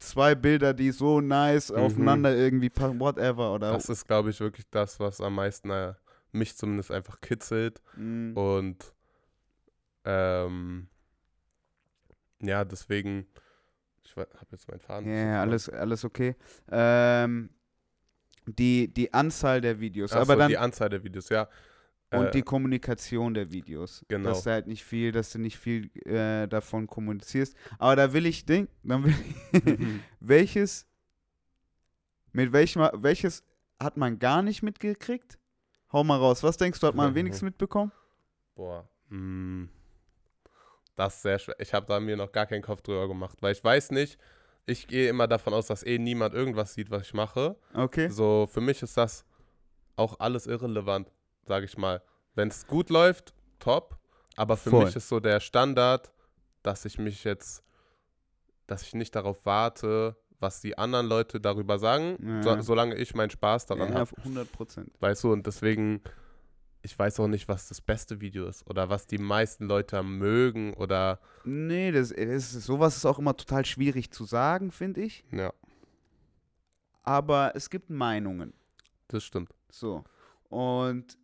zwei 0.00 0.34
Bilder, 0.34 0.74
die 0.74 0.90
so 0.90 1.20
nice 1.20 1.70
Mhm. 1.70 1.76
aufeinander 1.76 2.34
irgendwie 2.36 2.70
passen, 2.70 2.98
whatever, 2.98 3.54
oder 3.54 3.72
das 3.72 3.88
ist, 3.88 4.04
glaube 4.08 4.30
ich, 4.30 4.40
wirklich 4.40 4.66
das, 4.72 4.98
was 4.98 5.20
am 5.20 5.36
meisten 5.36 5.70
äh, 5.70 5.92
mich 6.32 6.56
zumindest 6.56 6.90
einfach 6.90 7.20
kitzelt 7.20 7.80
Mm, 7.96 8.32
und 8.36 8.92
ähm, 10.06 10.88
ja, 12.40 12.64
deswegen, 12.64 13.26
ich 14.04 14.16
habe 14.16 14.28
jetzt 14.52 14.68
meinen 14.68 14.80
Faden. 14.80 15.12
Ja, 15.12 15.42
alles, 15.42 15.68
alles 15.68 16.04
okay. 16.04 16.36
Ähm, 16.70 17.50
die, 18.46 18.92
die 18.92 19.12
Anzahl 19.12 19.60
der 19.60 19.80
Videos. 19.80 20.12
Ach 20.12 20.20
aber 20.20 20.34
so, 20.34 20.38
dann 20.38 20.48
die 20.48 20.58
Anzahl 20.58 20.88
der 20.88 21.02
Videos, 21.02 21.28
ja. 21.28 21.48
und 22.12 22.26
Äh, 22.26 22.30
die 22.30 22.42
Kommunikation 22.42 23.34
der 23.34 23.50
Videos. 23.50 24.04
Genau. 24.08 24.28
Dass 24.28 24.44
du 24.44 24.50
halt 24.50 24.68
nicht 24.68 24.84
viel, 24.84 25.10
dass 25.10 25.32
du 25.32 25.38
nicht 25.38 25.58
viel 25.58 25.90
äh, 26.06 26.46
davon 26.46 26.86
kommunizierst. 26.86 27.56
Aber 27.78 27.96
da 27.96 28.12
will 28.12 28.26
ich 28.26 28.44
denken, 28.46 28.72
dann 28.84 29.04
will 29.04 29.14
ich, 29.52 29.78
welches, 30.20 30.86
mit 32.32 32.52
welchem, 32.52 32.88
welches 32.94 33.42
hat 33.80 33.96
man 33.96 34.18
gar 34.18 34.42
nicht 34.42 34.62
mitgekriegt? 34.62 35.38
Hau 35.92 36.04
mal 36.04 36.18
raus. 36.18 36.42
Was 36.42 36.56
denkst 36.56 36.78
du, 36.80 36.86
hat 36.86 36.94
man 36.94 37.08
am 37.08 37.14
wenigsten 37.14 37.44
mitbekommen? 37.46 37.90
Boah, 38.54 38.88
mh, 39.08 39.68
das 40.96 41.16
ist 41.16 41.22
sehr 41.22 41.38
schwer. 41.38 41.56
Ich 41.58 41.72
habe 41.72 41.86
da 41.86 42.00
mir 42.00 42.16
noch 42.16 42.32
gar 42.32 42.46
keinen 42.46 42.62
Kopf 42.62 42.82
drüber 42.82 43.06
gemacht, 43.08 43.38
weil 43.40 43.52
ich 43.52 43.62
weiß 43.62 43.90
nicht, 43.92 44.18
ich 44.66 44.88
gehe 44.88 45.08
immer 45.08 45.28
davon 45.28 45.54
aus, 45.54 45.66
dass 45.66 45.84
eh 45.84 45.98
niemand 45.98 46.34
irgendwas 46.34 46.74
sieht, 46.74 46.90
was 46.90 47.02
ich 47.02 47.14
mache. 47.14 47.56
Okay. 47.72 48.08
So, 48.08 48.48
für 48.50 48.60
mich 48.60 48.82
ist 48.82 48.96
das 48.96 49.24
auch 49.94 50.18
alles 50.18 50.46
irrelevant, 50.46 51.12
sage 51.46 51.66
ich 51.66 51.76
mal. 51.78 52.02
Wenn 52.34 52.48
es 52.48 52.66
gut 52.66 52.90
läuft, 52.90 53.32
top. 53.58 53.96
Aber 54.36 54.56
für 54.56 54.70
Voll. 54.70 54.84
mich 54.86 54.96
ist 54.96 55.08
so 55.08 55.20
der 55.20 55.40
Standard, 55.40 56.12
dass 56.62 56.84
ich 56.84 56.98
mich 56.98 57.24
jetzt, 57.24 57.62
dass 58.66 58.82
ich 58.82 58.94
nicht 58.94 59.14
darauf 59.14 59.44
warte, 59.46 60.16
was 60.40 60.60
die 60.60 60.76
anderen 60.76 61.06
Leute 61.06 61.40
darüber 61.40 61.78
sagen, 61.78 62.42
Ja. 62.42 62.42
so, 62.42 62.60
solange 62.60 62.96
ich 62.96 63.14
meinen 63.14 63.30
Spaß 63.30 63.66
daran 63.66 63.92
ja, 63.92 64.00
habe. 64.00 64.10
100 64.18 64.52
Prozent. 64.52 64.90
Weißt 65.00 65.24
du, 65.24 65.32
und 65.32 65.46
deswegen, 65.46 66.02
ich 66.86 66.96
weiß 66.98 67.18
auch 67.20 67.26
nicht, 67.28 67.48
was 67.48 67.66
das 67.68 67.80
beste 67.80 68.20
Video 68.20 68.46
ist 68.46 68.64
oder 68.70 68.88
was 68.88 69.06
die 69.06 69.18
meisten 69.18 69.66
Leute 69.66 70.02
mögen 70.02 70.72
oder 70.74 71.18
Nee, 71.44 71.90
das, 71.92 72.10
das 72.10 72.18
ist, 72.18 72.52
sowas 72.64 72.96
ist 72.96 73.04
auch 73.04 73.18
immer 73.18 73.36
total 73.36 73.64
schwierig 73.64 74.10
zu 74.12 74.24
sagen, 74.24 74.70
finde 74.70 75.02
ich. 75.02 75.24
ja, 75.32 75.52
Aber 77.02 77.52
es 77.54 77.70
gibt 77.70 77.90
Meinungen. 77.90 78.52
das 79.08 79.24
stimmt. 79.24 79.52
So. 79.70 80.04
Und 80.48 81.16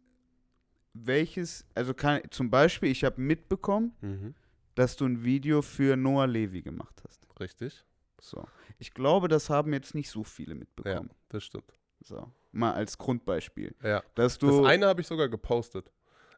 welches, 0.95 1.65
also 1.75 1.95
kann, 1.95 2.21
zum 2.31 2.51
Beispiel, 2.51 2.91
ich 2.91 3.05
habe 3.05 3.21
mitbekommen, 3.21 3.95
Mhm. 4.01 4.35
dass 4.75 4.97
du 4.97 5.07
ein 5.07 5.23
Video 5.25 5.63
für 5.63 5.97
Noah 5.97 6.27
Levy 6.27 6.63
gemacht 6.63 7.03
hast. 7.07 7.27
Richtig? 7.41 7.85
So. 8.21 8.45
Ich 8.79 8.93
glaube, 8.95 9.29
das 9.29 9.49
haben 9.51 9.73
jetzt 9.73 9.95
nicht 9.95 10.11
so 10.11 10.25
viele 10.25 10.55
Ja, 10.55 10.59
mitbekommen. 10.59 11.11
das 11.29 11.45
stimmt. 11.45 11.73
So. 12.01 12.31
Mal 12.53 12.73
als 12.75 12.99
Grundbeispiel. 12.99 13.75
Ja. 13.83 14.03
Dass 14.15 14.39
Das 14.39 14.51
du. 14.51 14.65
eine 14.65 14.87
habe 14.87 15.01
ich 15.01 15.07
sogar 15.07 15.29
gepostet. 15.29 15.91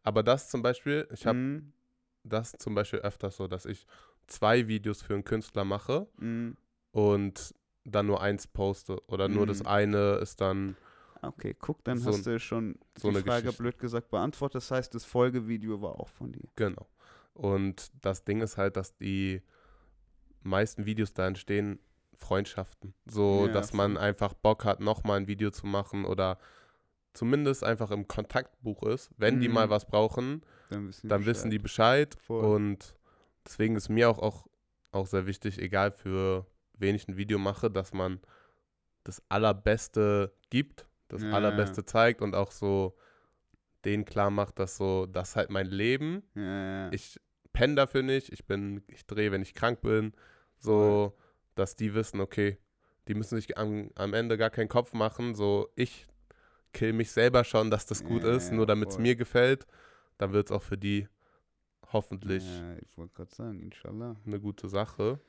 Aber 0.02 0.22
das 0.22 0.48
zum 0.50 0.62
Beispiel, 0.62 1.08
ich 1.12 1.26
habe 1.26 1.38
Mm, 1.38 1.72
das 2.24 2.52
zum 2.52 2.74
Beispiel 2.74 3.00
öfters 3.00 3.36
so, 3.36 3.48
dass 3.48 3.66
ich 3.66 3.86
zwei 4.26 4.68
Videos 4.68 5.02
für 5.02 5.14
einen 5.14 5.24
Künstler 5.24 5.64
mache 5.64 6.06
mm, 6.18 6.50
und 6.92 7.54
dann 7.84 8.06
nur 8.06 8.20
eins 8.22 8.46
poste. 8.46 8.98
Oder 9.08 9.28
nur 9.28 9.46
das 9.46 9.60
Mhm. 9.60 9.66
eine 9.66 10.14
ist 10.16 10.40
dann, 10.40 10.76
okay, 11.22 11.54
guck, 11.58 11.82
dann 11.84 11.98
So 11.98 12.10
hast 12.12 12.26
du 12.26 12.38
schon 12.38 12.78
so 12.96 13.10
die 13.10 13.16
eine 13.16 13.24
Frage 13.24 13.42
Geschichte. 13.42 13.62
blöd 13.62 13.78
gesagt 13.78 14.10
beantwortet. 14.10 14.56
Das 14.56 14.70
heißt, 14.70 14.94
das 14.94 15.04
Folgevideo 15.04 15.82
war 15.82 15.98
auch 16.00 16.08
von 16.08 16.32
dir. 16.32 16.48
genau. 16.56 16.86
Und 17.34 17.90
das 18.04 18.24
Ding 18.24 18.40
ist 18.42 18.56
halt, 18.56 18.76
dass 18.76 18.96
die 18.96 19.42
meisten 20.42 20.86
Videos 20.86 21.12
da 21.14 21.26
entstehen 21.26 21.80
Freundschaften. 22.18 22.94
So, 23.06 23.46
Ja, 23.46 23.52
dass 23.52 23.72
man 23.72 23.96
einfach 23.96 24.34
Bock 24.34 24.64
hat, 24.64 24.80
nochmal 24.80 25.18
ein 25.20 25.26
Video 25.26 25.50
zu 25.50 25.66
machen 25.66 26.04
oder 26.04 26.38
zumindest 27.12 27.62
einfach 27.64 27.90
im 27.90 28.08
Kontaktbuch 28.08 28.82
ist. 28.84 29.10
Wenn 29.16 29.40
die 29.40 29.48
mal 29.48 29.66
Mhm. 29.66 29.70
was 29.70 29.86
brauchen, 29.86 30.42
Dann 30.70 30.88
wissen, 30.88 31.08
dann 31.08 31.26
wissen 31.26 31.50
die 31.50 31.58
Bescheid. 31.58 32.16
Und 32.28 32.94
deswegen 33.46 33.76
ist 33.76 33.88
mir 33.88 34.10
auch, 34.10 34.18
auch, 34.18 34.46
auch 34.90 35.06
sehr 35.06 35.26
wichtig, 35.26 35.60
egal 35.60 35.92
für 35.92 36.46
wen 36.76 36.94
ich 36.96 37.06
ein 37.08 37.16
Video 37.16 37.38
mache, 37.38 37.70
dass 37.70 37.92
man 37.92 38.20
das 39.04 39.22
Allerbeste 39.28 40.32
gibt, 40.50 40.86
das 41.08 41.22
Ja. 41.22 41.30
Allerbeste 41.32 41.84
zeigt 41.84 42.20
und 42.22 42.34
auch 42.34 42.50
so 42.50 42.96
denen 43.84 44.04
klar 44.04 44.30
macht, 44.30 44.58
dass 44.58 44.76
so, 44.76 45.06
das 45.06 45.30
ist 45.30 45.36
halt 45.36 45.50
mein 45.50 45.66
Leben. 45.66 46.22
Ja. 46.34 46.90
Ich 46.90 47.20
penne 47.52 47.74
dafür 47.76 48.02
nicht, 48.02 48.32
ich 48.32 48.46
bin, 48.46 48.82
ich 48.88 49.06
drehe, 49.06 49.30
wenn 49.30 49.42
ich 49.42 49.54
krank 49.54 49.82
bin. 49.82 50.12
So, 50.58 51.14
dass 51.54 51.76
die 51.76 51.94
wissen, 51.94 52.20
okay, 52.20 52.58
die 53.08 53.14
müssen 53.14 53.36
sich 53.36 53.56
am, 53.58 53.90
am 53.94 54.14
Ende 54.14 54.36
gar 54.38 54.50
keinen 54.50 54.68
Kopf 54.68 54.92
machen. 54.92 55.34
So, 55.34 55.68
ich 55.76 56.06
kill 56.72 56.92
mich 56.92 57.10
selber 57.10 57.44
schon, 57.44 57.70
dass 57.70 57.86
das 57.86 58.04
gut 58.04 58.24
Ja, 58.24 58.36
ist, 58.36 58.50
ja, 58.50 58.56
nur 58.56 58.66
damit 58.66 58.90
es 58.90 58.98
mir 58.98 59.16
gefällt. 59.16 59.66
Dann 60.18 60.32
wird 60.32 60.48
es 60.48 60.52
auch 60.52 60.62
für 60.62 60.78
die 60.78 61.08
hoffentlich 61.92 62.44
Ja, 62.44 62.76
ich 62.76 62.96
sagen, 63.34 63.60
eine 64.26 64.40
gute 64.40 64.68
Sache. 64.68 65.20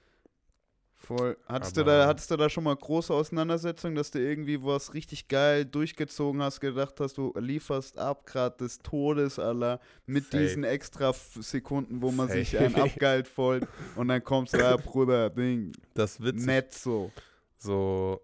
Voll. 0.97 1.37
Hattest, 1.47 1.77
du 1.77 1.83
da, 1.83 2.07
hattest 2.07 2.31
du 2.31 2.35
da 2.37 2.49
schon 2.49 2.63
mal 2.63 2.75
große 2.75 3.13
Auseinandersetzungen, 3.13 3.95
dass 3.95 4.09
du 4.11 4.19
irgendwie 4.19 4.63
was 4.63 4.93
richtig 4.93 5.27
geil 5.27 5.63
durchgezogen 5.65 6.41
hast, 6.41 6.61
gedacht 6.61 6.99
hast, 6.99 7.17
du 7.17 7.31
lieferst 7.37 7.97
ab 7.99 8.25
grad 8.25 8.59
des 8.61 8.79
Todes, 8.79 9.37
aller 9.37 9.79
mit 10.07 10.25
Safe. 10.31 10.37
diesen 10.43 10.63
extra 10.63 11.13
Sekunden, 11.13 12.01
wo 12.01 12.11
man 12.11 12.29
sich 12.29 12.51
Safe. 12.51 12.65
einen 12.65 12.75
abgeilt 12.81 13.27
voll 13.27 13.67
und 13.95 14.07
dann 14.07 14.23
kommst 14.23 14.53
du, 14.53 14.57
ja, 14.59 14.77
Bruder, 14.77 15.29
Ding, 15.29 15.73
Das 15.93 16.19
witzig. 16.23 16.45
nett 16.47 16.73
so. 16.73 17.11
So, 17.57 18.21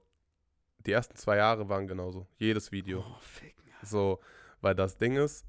die 0.85 0.93
ersten 0.93 1.15
zwei 1.17 1.37
Jahre 1.37 1.67
waren 1.69 1.85
genauso. 1.87 2.25
Jedes 2.37 2.71
Video. 2.71 3.03
Oh, 3.07 3.15
ficken. 3.19 3.61
So, 3.83 4.19
weil 4.61 4.73
das 4.75 4.97
Ding 4.97 5.17
ist, 5.17 5.45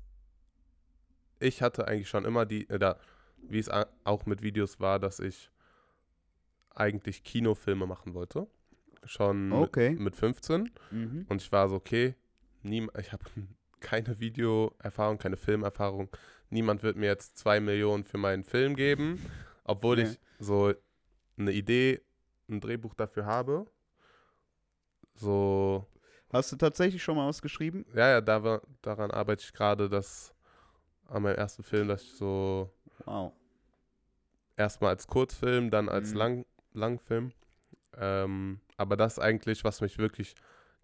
ich 1.39 1.62
hatte 1.62 1.87
eigentlich 1.89 2.09
schon 2.09 2.25
immer 2.25 2.45
die, 2.47 2.66
oder 2.68 2.99
wie 3.39 3.59
es 3.59 3.70
auch 4.05 4.27
mit 4.27 4.43
Videos 4.43 4.81
war, 4.81 4.99
dass 4.99 5.18
ich 5.18 5.51
eigentlich 6.75 7.23
Kinofilme 7.25 7.87
machen 7.87 8.14
wollte. 8.14 8.47
Schon 9.05 9.53
Okay. 9.53 9.91
mit, 9.91 10.01
mit 10.01 10.16
15. 10.16 10.70
Mhm. 10.91 11.27
Und 11.29 11.43
ich 11.43 11.51
war 11.53 11.68
so, 11.68 11.77
okay, 11.77 12.14
niem 12.62 12.91
ich 12.99 13.12
habe 13.12 13.25
keine 13.81 14.18
Videoerfahrung, 14.20 15.18
keine 15.18 15.37
Filmerfahrung. 15.37 16.09
Niemand 16.51 16.83
wird 16.83 16.97
mir 16.97 17.07
jetzt 17.07 17.39
zwei 17.39 17.61
Millionen 17.61 18.05
für 18.05 18.18
meinen 18.18 18.45
Film 18.45 18.77
geben, 18.77 19.20
obwohl 19.64 19.97
Nee. 19.97 20.03
ich 20.03 20.20
so 20.39 20.73
eine 21.39 21.51
Idee, 21.53 22.01
ein 22.49 22.61
Drehbuch 22.61 22.95
dafür 22.95 23.25
habe. 23.27 23.66
So, 25.14 25.87
Hast 26.33 26.51
du 26.53 26.57
tatsächlich 26.57 27.03
schon 27.03 27.16
mal 27.16 27.29
was 27.29 27.43
geschrieben? 27.43 27.85
ja, 27.95 28.09
ja, 28.09 28.20
da, 28.23 28.61
daran 28.81 29.11
arbeite 29.11 29.45
ich 29.45 29.53
gerade, 29.53 29.89
dass 29.91 30.35
an 31.09 31.23
meinem 31.23 31.37
ersten 31.37 31.62
Film, 31.62 31.89
dass 31.89 32.03
ich 32.03 32.12
so 32.12 32.70
Wow. 33.05 33.33
erstmal 34.57 34.91
als 34.91 35.07
Kurzfilm, 35.07 35.70
dann 35.70 35.89
als 35.91 36.12
Mhm. 36.12 36.16
Lang, 36.16 36.47
Langfilm. 36.75 37.33
Ähm, 37.97 38.61
aber 38.77 38.97
das 38.97 39.18
eigentlich, 39.18 39.64
was 39.64 39.81
mich 39.81 39.99
wirklich 39.99 40.35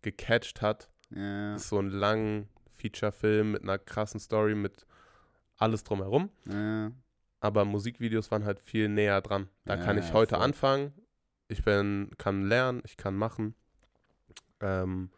gecatcht 0.02 0.60
hat, 0.62 0.90
Ja. 1.10 1.54
ist 1.56 1.68
so 1.68 1.78
ein 1.78 1.88
langen 1.90 2.48
Feature-Film 2.74 3.52
mit 3.52 3.62
einer 3.62 3.78
krassen 3.78 4.20
Story, 4.20 4.54
mit 4.54 4.86
alles 5.56 5.84
drumherum. 5.84 6.30
ja. 6.46 6.92
Aber 7.40 7.64
Musikvideos 7.64 8.30
waren 8.32 8.44
halt 8.44 8.58
viel 8.60 8.88
näher 8.88 9.20
dran. 9.20 9.48
Da 9.64 9.76
kann 9.76 9.96
Ja, 9.96 10.02
ich 10.02 10.12
heute 10.12 10.34
voll. 10.36 10.44
anfangen. 10.44 10.92
Ich 11.46 11.62
bin, 11.62 12.10
kann 12.18 12.42
lernen, 12.48 12.82
ich 12.84 12.96
kann 12.96 13.14
machen. 13.16 13.54
Ähm, 14.60 15.10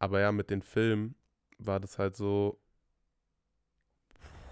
aber 0.00 0.20
ja, 0.20 0.32
mit 0.32 0.50
den 0.50 0.62
Filmen 0.62 1.14
war 1.58 1.78
das 1.78 1.98
halt 2.00 2.16
so, 2.16 2.58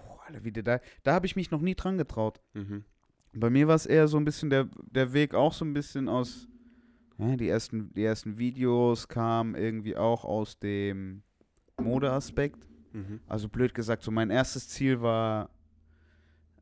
Boah, 0.07 0.23
Alter, 0.27 0.45
wie 0.45 0.53
da, 0.53 0.79
da 1.03 1.13
habe 1.13 1.27
ich 1.27 1.35
mich 1.37 1.51
noch 1.51 1.61
nie 1.61 1.75
dran 1.75 1.99
getraut. 1.99 2.41
mhm, 2.53 2.85
Bei 3.33 3.51
mir 3.51 3.69
war 3.69 3.77
es 3.77 3.87
eher 3.87 4.09
so 4.09 4.17
ein 4.17 4.25
bisschen 4.25 4.51
der, 4.51 4.69
der 4.91 5.13
Weg 5.13 5.35
auch 5.35 5.53
so 5.53 5.65
ein 5.65 5.73
bisschen 5.73 6.09
aus, 6.09 6.49
ja, 7.19 7.37
die, 7.37 7.49
ersten, 7.49 7.93
die 7.95 8.05
ersten 8.05 8.39
Videos 8.39 9.07
kamen 9.09 9.55
irgendwie 9.55 9.97
auch 9.97 10.25
aus 10.25 10.59
dem 10.59 11.23
Modeaspekt. 11.81 12.67
mhm, 12.93 13.21
Also 13.27 13.49
blöd 13.49 13.75
gesagt, 13.75 14.03
so 14.03 14.11
mein 14.11 14.31
erstes 14.31 14.69
Ziel 14.69 15.01
war, 15.01 15.51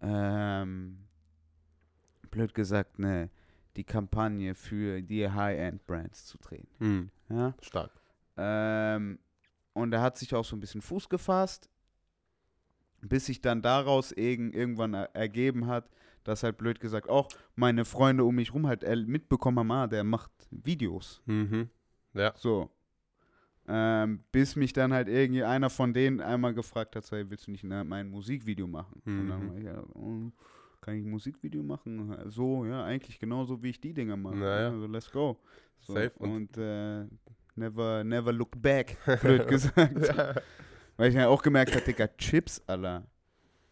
ähm, 0.01 0.99
blöd 2.31 2.55
gesagt, 2.55 2.99
ne, 2.99 3.31
die 3.77 3.85
Kampagne 3.85 4.55
für 4.55 5.01
die 5.03 5.29
High-End-Brands 5.29 6.27
zu 6.27 6.39
drehen. 6.39 6.67
mhm, 6.79 7.11
Ja? 7.31 7.55
stark. 7.63 7.91
Ähm, 8.37 9.19
und 9.73 9.93
er 9.93 10.03
hat 10.03 10.19
sich 10.19 10.35
auch 10.35 10.45
so 10.45 10.57
ein 10.57 10.61
bisschen 10.61 10.83
Fuß 10.83 11.09
gefasst, 11.09 11.69
bis 13.01 13.27
sich 13.27 13.41
dann 13.41 13.63
daraus 13.63 14.13
irg 14.13 14.55
irgendwann 14.55 14.95
er 14.95 15.15
ergeben 15.15 15.67
hat, 15.67 15.89
dass 16.25 16.43
halt 16.43 16.57
blöd 16.59 16.81
gesagt 16.81 17.09
auch 17.09 17.29
meine 17.57 17.85
Freunde 17.85 18.25
um 18.25 18.35
mich 18.35 18.53
rum 18.55 18.67
halt 18.67 18.85
er- 18.85 18.97
mitbekommen 18.97 19.59
haben, 19.59 19.71
ah, 19.71 19.87
der 19.87 20.05
macht 20.05 20.31
Videos. 20.51 21.23
Mhm, 21.27 21.69
ja, 22.15 22.33
So. 22.37 22.71
Ähm, 23.71 24.25
bis 24.33 24.57
mich 24.57 24.73
dann 24.73 24.95
halt 24.95 25.09
irgendwie 25.09 25.45
einer 25.45 25.69
von 25.69 25.93
denen 25.93 26.21
einmal 26.23 26.55
gefragt 26.55 26.97
hat, 26.97 27.05
so, 27.05 27.17
hey, 27.17 27.29
willst 27.29 27.47
du 27.49 27.51
nicht 27.51 27.65
ne, 27.65 27.85
mein 27.85 28.09
Musikvideo 28.09 28.67
machen? 28.67 29.03
Und 29.05 29.29
dann 29.29 29.45
Mhm. 29.45 29.49
war 29.51 29.57
ich, 29.59 29.65
ja, 29.65 29.83
oh, 29.95 30.33
kann 30.81 30.95
ich 30.95 31.05
ein 31.05 31.11
Musikvideo 31.11 31.63
machen? 31.63 32.17
So, 32.31 32.65
ja, 32.65 32.85
eigentlich 32.85 33.19
genauso 33.19 33.63
wie 33.63 33.69
ich 33.71 33.81
die 33.81 33.93
Dinger 33.93 34.17
mache. 34.17 34.37
Naja. 34.37 34.71
Also 34.71 34.87
let's 34.87 35.11
go. 35.13 35.39
So, 35.81 35.93
Safe. 35.95 36.13
Und, 36.17 36.57
Und- 36.57 36.57
äh, 36.57 37.05
never, 37.57 38.05
never 38.05 38.33
look 38.33 38.53
back, 38.61 38.97
blöd 39.21 39.47
gesagt. 39.49 40.15
Weil 40.97 41.11
ich 41.11 41.15
ja 41.15 41.29
auch 41.29 41.43
gemerkt 41.43 41.75
habe, 41.75 41.85
Digga, 41.85 42.09
Chips, 42.17 42.63
Alter. 42.67 43.07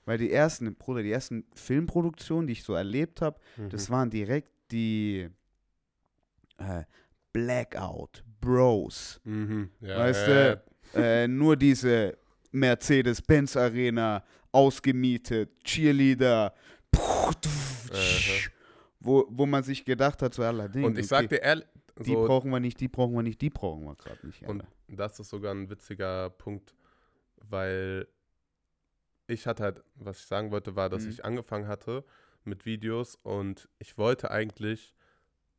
Weil 0.06 0.16
die 0.18 0.32
ersten, 0.32 0.74
Bruder, 0.76 1.02
die 1.02 1.10
ersten 1.12 1.44
Filmproduktionen, 1.54 2.46
die 2.46 2.54
ich 2.54 2.62
so 2.64 2.72
erlebt 2.74 3.20
habe, 3.20 3.38
das 3.70 3.88
Mhm. 3.88 3.92
waren 3.92 4.10
direkt 4.10 4.50
die 4.70 5.28
äh, 6.58 6.84
Blackout 7.32 8.24
Bros. 8.40 9.20
Mhm, 9.24 9.70
ja, 9.80 9.98
Weißt 9.98 10.26
du, 10.26 10.62
äh, 10.94 11.28
nur 11.28 11.56
diese 11.56 12.16
Mercedes-Benz 12.52 13.56
Arena 13.56 14.24
ausgemietet, 14.52 15.50
Cheerleader, 15.64 16.54
wo, 19.00 19.26
wo 19.28 19.46
man 19.46 19.62
sich 19.62 19.84
gedacht 19.84 20.22
hat, 20.22 20.34
so 20.34 20.42
allerdings. 20.42 20.86
Und 20.86 20.98
ich 20.98 21.06
sag 21.06 21.28
dir 21.28 21.42
ehrlich, 21.42 21.66
die 21.98 22.12
so, 22.12 22.24
brauchen 22.26 22.50
wir 22.50 22.60
nicht, 22.60 22.80
die 22.80 22.88
brauchen 22.88 23.14
wir 23.14 23.22
nicht, 23.22 23.40
die 23.40 23.50
brauchen 23.50 23.84
wir 23.84 23.94
gerade 23.96 24.26
nicht. 24.26 24.42
Und 24.42 24.62
Alter. 24.62 24.72
das 24.88 25.20
ist 25.20 25.30
sogar 25.30 25.54
ein 25.54 25.68
witziger 25.68 26.30
Punkt, 26.30 26.74
weil 27.48 28.06
ich 29.26 29.46
hatte 29.46 29.62
halt, 29.62 29.82
was 29.94 30.18
ich 30.20 30.26
sagen 30.26 30.50
wollte, 30.50 30.76
war, 30.76 30.88
dass 30.88 31.04
Mhm. 31.04 31.10
ich 31.10 31.24
angefangen 31.24 31.68
hatte 31.68 32.04
mit 32.44 32.64
Videos 32.64 33.16
und 33.16 33.68
ich 33.78 33.98
wollte 33.98 34.30
eigentlich 34.30 34.94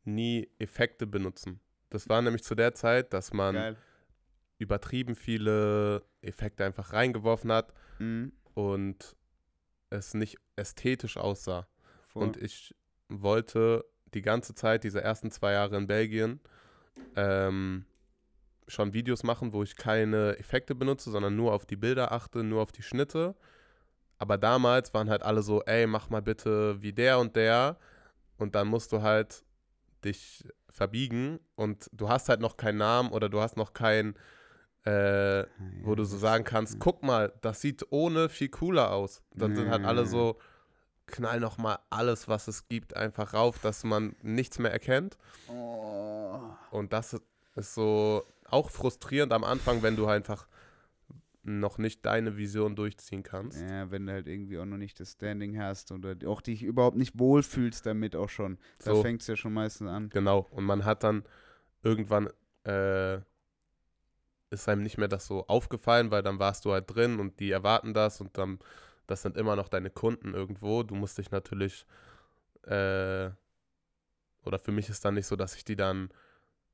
nie 0.04 0.50
Effekte 0.60 1.06
benutzen. 1.06 1.60
Das 1.90 2.08
war 2.10 2.22
nämlich 2.22 2.44
zu 2.44 2.56
der 2.56 2.74
Zeit, 2.74 3.14
dass 3.14 3.34
man 3.34 3.56
Geil. 3.56 3.78
übertrieben 4.58 5.16
viele 5.16 6.04
Effekte 6.22 6.64
einfach 6.66 6.94
reingeworfen 6.94 7.52
hat 7.52 7.74
Mhm. 8.00 8.32
und 8.54 9.16
es 9.90 10.14
nicht 10.14 10.38
ästhetisch 10.56 11.18
aussah. 11.18 11.68
Voll. 12.08 12.24
Und 12.24 12.38
ich 12.38 12.74
wollte 13.10 13.86
die 14.14 14.22
ganze 14.22 14.54
Zeit, 14.56 14.84
diese 14.84 15.02
ersten 15.02 15.32
zwei 15.32 15.54
Jahre 15.54 15.78
in 15.78 15.88
Belgien, 15.88 16.40
ähm, 17.16 17.86
schon 18.68 18.94
Videos 18.94 19.24
machen, 19.24 19.54
wo 19.54 19.64
ich 19.64 19.76
keine 19.78 20.38
Effekte 20.38 20.76
benutze, 20.76 21.10
sondern 21.12 21.36
nur 21.36 21.54
auf 21.54 21.66
die 21.66 21.76
Bilder 21.78 22.12
achte, 22.12 22.44
nur 22.44 22.62
auf 22.62 22.72
die 22.72 22.82
Schnitte. 22.82 23.36
Aber 24.18 24.38
damals 24.38 24.94
waren 24.94 25.10
halt 25.10 25.24
alle 25.24 25.42
so, 25.44 25.64
ey, 25.64 25.88
mach 25.88 26.10
mal 26.10 26.22
bitte 26.22 26.82
wie 26.82 26.94
der 26.94 27.20
und 27.20 27.36
der. 27.36 27.78
Und 28.38 28.56
dann 28.56 28.68
musst 28.68 28.92
du 28.92 29.02
halt 29.02 29.44
dich 30.04 30.44
verbiegen 30.70 31.40
und 31.56 31.90
du 31.92 32.10
hast 32.10 32.30
halt 32.30 32.40
noch 32.40 32.58
keinen 32.58 32.78
Namen 32.78 33.12
oder 33.12 33.30
du 33.30 33.42
hast 33.42 33.58
noch 33.58 33.74
keinen, 33.74 34.16
äh, 34.84 35.44
wo 35.82 35.96
du 35.96 36.04
so 36.04 36.18
sagen 36.18 36.44
kannst, 36.44 36.80
guck 36.80 37.04
mal, 37.04 37.34
das 37.42 37.62
sieht 37.62 37.86
ohne 37.90 38.30
viel 38.30 38.50
cooler 38.50 38.92
aus. 38.92 39.24
Dann 39.34 39.56
sind 39.56 39.70
halt 39.70 39.86
alle 39.86 40.06
so, 40.06 40.38
knall 41.08 41.40
noch 41.40 41.58
mal 41.58 41.80
alles, 41.90 42.28
was 42.28 42.48
es 42.48 42.68
gibt, 42.68 42.96
einfach 42.96 43.34
rauf, 43.34 43.60
dass 43.60 43.84
man 43.84 44.16
nichts 44.22 44.60
mehr 44.60 44.72
erkennt. 44.72 45.18
Oh. 45.50 46.40
Und 46.70 46.94
das 46.94 47.20
ist 47.56 47.74
so 47.74 48.24
auch 48.50 48.70
frustrierend 48.70 49.34
am 49.34 49.44
Anfang, 49.44 49.82
wenn 49.82 49.96
du 49.96 50.06
einfach 50.06 50.48
noch 51.48 51.78
nicht 51.78 52.06
deine 52.06 52.38
Vision 52.38 52.76
durchziehen 52.76 53.24
kannst. 53.24 53.62
Ja, 53.62 53.90
wenn 53.90 54.06
du 54.06 54.12
halt 54.14 54.28
irgendwie 54.28 54.58
auch 54.60 54.66
noch 54.66 54.78
nicht 54.78 55.00
das 55.00 55.14
Standing 55.14 55.58
hast 55.60 55.92
oder 55.92 56.16
auch 56.28 56.42
dich 56.42 56.62
überhaupt 56.62 56.98
nicht 56.98 57.18
wohlfühlst 57.18 57.86
damit 57.86 58.16
auch 58.16 58.30
schon. 58.30 58.58
Da 58.84 58.94
So. 58.94 59.02
fängt 59.02 59.22
es 59.22 59.28
ja 59.28 59.36
schon 59.38 59.54
meistens 59.54 59.88
an. 59.90 60.10
Genau. 60.10 60.46
Und 60.52 60.66
man 60.66 60.84
hat 60.84 61.04
dann 61.04 61.24
irgendwann 61.84 62.30
äh, 62.66 63.20
ist 64.50 64.68
einem 64.70 64.84
nicht 64.84 64.98
mehr 64.98 65.08
das 65.08 65.26
so 65.26 65.46
aufgefallen, 65.48 66.12
weil 66.12 66.24
dann 66.24 66.40
warst 66.40 66.66
du 66.66 66.72
halt 66.72 66.94
drin 66.94 67.20
und 67.20 67.40
die 67.40 67.52
erwarten 67.52 67.94
das 67.94 68.22
und 68.22 68.38
dann, 68.38 68.60
das 69.08 69.22
sind 69.22 69.38
immer 69.38 69.56
noch 69.56 69.70
deine 69.70 69.90
Kunden 69.90 70.34
irgendwo. 70.34 70.84
Du 70.84 70.96
musst 70.96 71.18
dich 71.18 71.32
natürlich, 71.32 71.86
äh, 72.64 73.30
oder 74.44 74.60
für 74.60 74.72
mich 74.72 74.90
ist 74.90 75.04
dann 75.04 75.16
nicht 75.16 75.28
so, 75.28 75.36
dass 75.36 75.56
ich 75.56 75.64
die 75.66 75.76
dann, 75.76 76.10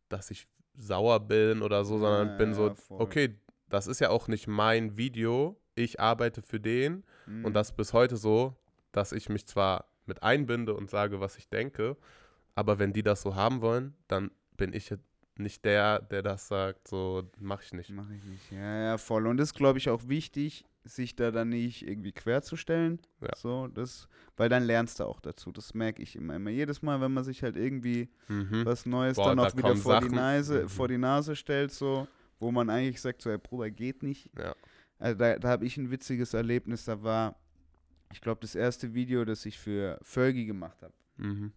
dass 0.10 0.30
ich 0.32 0.48
sauer 0.76 1.20
bin 1.20 1.62
oder 1.62 1.86
so, 1.86 1.98
sondern 2.00 2.30
Ja, 2.30 2.38
bin 2.38 2.54
so, 2.54 2.68
ja, 2.70 2.76
voll. 2.76 3.02
okay, 3.02 3.40
das 3.74 3.88
ist 3.88 4.00
ja 4.00 4.10
auch 4.10 4.28
nicht 4.28 4.48
mein 4.48 4.98
Video, 4.98 5.58
ich 5.76 6.00
arbeite 6.00 6.42
für 6.42 6.60
den 6.60 7.04
Mhm. 7.26 7.46
und 7.46 7.54
das 7.54 7.70
ist 7.72 7.76
bis 7.78 7.94
heute 7.94 8.18
so, 8.18 8.56
dass 8.92 9.12
ich 9.12 9.30
mich 9.30 9.46
zwar 9.48 9.86
mit 10.06 10.22
einbinde 10.22 10.74
und 10.76 10.90
sage, 10.90 11.20
was 11.20 11.38
ich 11.38 11.48
denke, 11.50 11.98
aber 12.56 12.78
wenn 12.80 12.94
die 12.94 13.04
das 13.04 13.22
so 13.22 13.36
haben 13.36 13.62
wollen, 13.62 13.96
dann 14.08 14.30
bin 14.58 14.74
ich 14.74 14.94
nicht 15.36 15.66
der, 15.66 16.00
der 16.00 16.22
das 16.22 16.48
sagt, 16.48 16.88
so 16.88 17.24
mache 17.40 17.64
ich 17.64 17.74
nicht. 17.74 17.90
Mache 17.90 18.14
ich 18.14 18.24
nicht. 18.26 18.52
Ja, 18.52 18.84
ja, 18.84 18.98
voll. 19.00 19.26
Und 19.26 19.38
das 19.38 19.50
ist, 19.50 19.56
glaube 19.56 19.80
ich, 19.80 19.90
auch 19.90 20.08
wichtig, 20.08 20.66
sich 20.84 21.16
da 21.16 21.32
dann 21.32 21.50
nicht 21.50 21.88
irgendwie 21.88 22.12
querzustellen. 22.12 23.00
Ja. 23.22 23.30
So, 23.36 23.68
das, 23.68 24.08
weil 24.38 24.50
dann 24.50 24.64
lernst 24.64 25.00
du 25.00 25.06
auch 25.06 25.20
dazu. 25.22 25.52
Das 25.52 25.74
merke 25.74 26.04
ich 26.04 26.16
immer. 26.18 26.36
Immer 26.36 26.52
jedes 26.52 26.82
Mal, 26.84 27.02
wenn 27.02 27.14
man 27.14 27.24
sich 27.24 27.42
halt 27.42 27.56
irgendwie 27.56 28.10
Mhm. 28.28 28.64
was 28.66 28.86
Neues 28.86 29.16
Boah, 29.16 29.30
dann 29.30 29.38
da 29.38 29.44
auch 29.48 29.54
wieder 29.58 29.70
kommen 29.70 29.82
vor 29.82 30.02
die. 30.02 30.10
Nase, 30.10 30.64
Mhm. 30.64 30.70
vor 30.70 30.88
die 30.88 30.98
Nase 31.00 31.36
stellt, 31.36 31.72
so, 31.72 32.08
wo 32.44 32.52
man 32.52 32.70
eigentlich 32.70 33.02
sagt, 33.02 33.22
so, 33.22 33.30
hey 33.32 33.38
Bruder, 33.40 33.72
geht 33.72 34.04
nicht. 34.04 34.30
Ja. 34.38 34.54
Also 35.00 35.18
da, 35.18 35.38
da 35.40 35.50
habe 35.50 35.66
ich 35.66 35.78
ein 35.78 35.90
witziges 35.90 36.34
Erlebnis. 36.34 36.86
Da 36.86 37.02
war, 37.02 37.36
ich 38.12 38.22
glaube, 38.22 38.42
das 38.42 38.54
erste 38.56 38.94
Video, 38.94 39.26
das 39.26 39.46
ich 39.46 39.58
für 39.58 39.98
Fergie 40.04 40.46
gemacht 40.46 40.82
habe, 40.82 40.94
Mhm. 41.18 41.52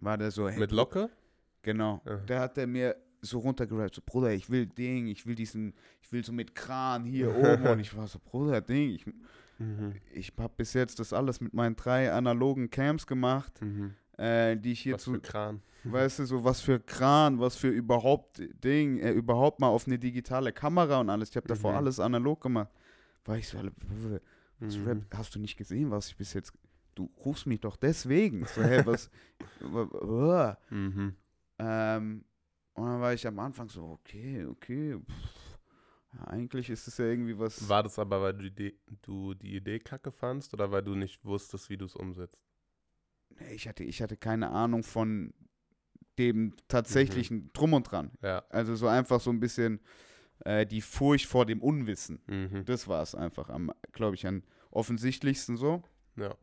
war 0.00 0.18
der 0.18 0.30
so, 0.30 0.48
hey, 0.48 0.58
Mit 0.58 0.72
Locke? 0.72 1.08
Genau. 1.62 2.00
Ja. 2.04 2.16
Da 2.26 2.40
hat 2.40 2.58
er 2.58 2.66
mir 2.66 2.96
so 3.22 3.38
runtergereicht, 3.38 3.94
so, 3.94 4.02
Bruder, 4.04 4.32
ich 4.32 4.48
will 4.50 4.66
Ding, 4.66 5.06
ich 5.08 5.26
will 5.26 5.34
diesen, 5.34 5.74
ich 6.00 6.10
will 6.10 6.24
so 6.24 6.32
mit 6.32 6.54
Kran 6.54 7.04
hier 7.04 7.28
oben. 7.36 7.66
Und 7.66 7.80
ich 7.80 7.94
war 7.96 8.06
so, 8.08 8.18
Bruder, 8.18 8.60
Ding, 8.60 8.90
ich, 8.90 9.04
Mhm. 9.58 9.92
ich 10.14 10.32
habe 10.38 10.54
bis 10.56 10.72
jetzt 10.72 11.00
das 11.00 11.12
alles 11.12 11.42
mit 11.42 11.52
meinen 11.52 11.76
drei 11.76 12.10
analogen 12.10 12.70
Cams 12.70 13.06
gemacht, 13.06 13.60
Mhm. 13.60 13.94
Äh, 14.20 14.56
die 14.56 14.72
ich 14.72 14.80
hier 14.80 14.94
Was 14.94 15.02
zu, 15.04 15.14
für 15.14 15.20
Kran. 15.20 15.62
weißt 15.84 16.18
du, 16.20 16.26
so 16.26 16.44
was 16.44 16.60
für 16.60 16.78
Kran, 16.78 17.40
was 17.40 17.56
für 17.56 17.68
überhaupt 17.68 18.42
Ding, 18.62 18.98
äh, 18.98 19.12
überhaupt 19.12 19.60
mal 19.60 19.68
auf 19.68 19.86
eine 19.86 19.98
digitale 19.98 20.52
Kamera 20.52 21.00
und 21.00 21.08
alles. 21.10 21.30
Ich 21.30 21.36
habe 21.36 21.48
davor 21.48 21.72
Mhm. 21.72 21.76
alles 21.78 21.98
analog 22.00 22.40
gemacht. 22.42 22.70
War 23.24 23.36
ich 23.38 23.48
so, 23.48 23.58
was 24.58 24.76
Mhm. 24.76 24.86
Rap, 24.86 24.98
hast 25.14 25.34
du 25.34 25.38
nicht 25.38 25.56
gesehen, 25.56 25.90
was 25.90 26.08
ich 26.08 26.16
bis 26.16 26.34
jetzt, 26.34 26.52
du 26.94 27.10
rufst 27.24 27.46
mich 27.46 27.60
doch 27.60 27.76
deswegen. 27.76 28.44
So, 28.46 28.62
hey, 28.62 28.84
was, 28.86 29.10
wa- 29.60 29.88
wa- 29.90 30.58
Mhm. 30.70 31.16
ähm, 31.58 32.24
und 32.74 32.86
dann 32.86 33.00
war 33.00 33.12
ich 33.14 33.26
am 33.26 33.38
Anfang 33.38 33.68
so, 33.68 33.84
okay, 34.00 34.44
okay. 34.46 34.96
Pff, 34.98 35.58
ja, 36.14 36.24
eigentlich 36.28 36.68
ist 36.70 36.88
es 36.88 36.98
ja 36.98 37.06
irgendwie 37.06 37.38
was. 37.38 37.68
War 37.68 37.82
das 37.82 37.98
aber, 37.98 38.20
weil 38.22 38.32
du 38.34 38.42
die, 38.42 38.48
Idee- 38.48 38.78
du 39.02 39.34
die 39.34 39.56
Idee 39.56 39.78
kacke 39.78 40.10
fandst 40.12 40.52
oder 40.54 40.70
weil 40.70 40.82
du 40.82 40.94
nicht 40.94 41.24
wusstest, 41.24 41.70
wie 41.70 41.76
du 41.76 41.84
es 41.86 41.94
umsetzt? 41.96 42.38
Ich, 43.52 43.68
hatte, 43.68 43.84
ich 43.84 44.02
hatte 44.02 44.16
keine 44.16 44.50
Ahnung 44.50 44.82
von 44.82 45.32
dem 46.18 46.54
tatsächlichen 46.68 47.50
Drum 47.52 47.72
und 47.72 47.90
Dran. 47.90 48.10
Ja. 48.22 48.44
Also 48.50 48.74
so 48.74 48.86
einfach 48.86 49.20
so 49.20 49.30
ein 49.30 49.40
bisschen 49.40 49.80
äh, 50.44 50.66
die 50.66 50.80
Furcht 50.82 51.26
vor 51.26 51.46
dem 51.46 51.62
Unwissen. 51.62 52.20
Mhm. 52.26 52.64
Das 52.66 52.88
war 52.88 53.02
es 53.02 53.14
einfach 53.14 53.48
am, 53.48 53.72
glaube 53.92 54.16
ich, 54.16 54.26
am 54.26 54.42
offensichtlichsten 54.70 55.56
so. 55.56 55.82
Ja. 56.16 56.34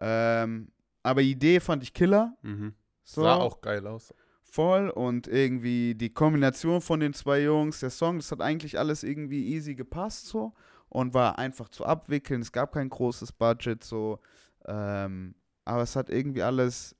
Ähm, 0.00 0.70
aber 1.02 1.22
die 1.22 1.32
Idee 1.32 1.60
fand 1.60 1.82
ich 1.82 1.92
killer. 1.94 2.36
Mhm. 2.42 2.74
So. 3.02 3.22
Sah 3.22 3.36
auch 3.36 3.60
geil 3.60 3.86
aus. 3.86 4.14
voll 4.42 4.90
und 4.90 5.26
irgendwie 5.26 5.94
die 5.94 6.10
Kombination 6.12 6.80
von 6.80 7.00
den 7.00 7.14
zwei 7.14 7.42
Jungs, 7.42 7.80
der 7.80 7.90
Song, 7.90 8.18
das 8.18 8.30
hat 8.30 8.40
eigentlich 8.40 8.78
alles 8.78 9.02
irgendwie 9.02 9.48
easy 9.48 9.74
gepasst 9.74 10.26
so 10.26 10.52
und 10.88 11.14
war 11.14 11.38
einfach 11.38 11.68
zu 11.70 11.86
abwickeln. 11.86 12.42
Es 12.42 12.52
gab 12.52 12.72
kein 12.72 12.90
großes 12.90 13.32
Budget 13.32 13.82
so, 13.82 14.20
ähm, 14.66 15.34
aber 15.64 15.82
es 15.82 15.96
hat 15.96 16.10
irgendwie 16.10 16.42
alles 16.42 16.94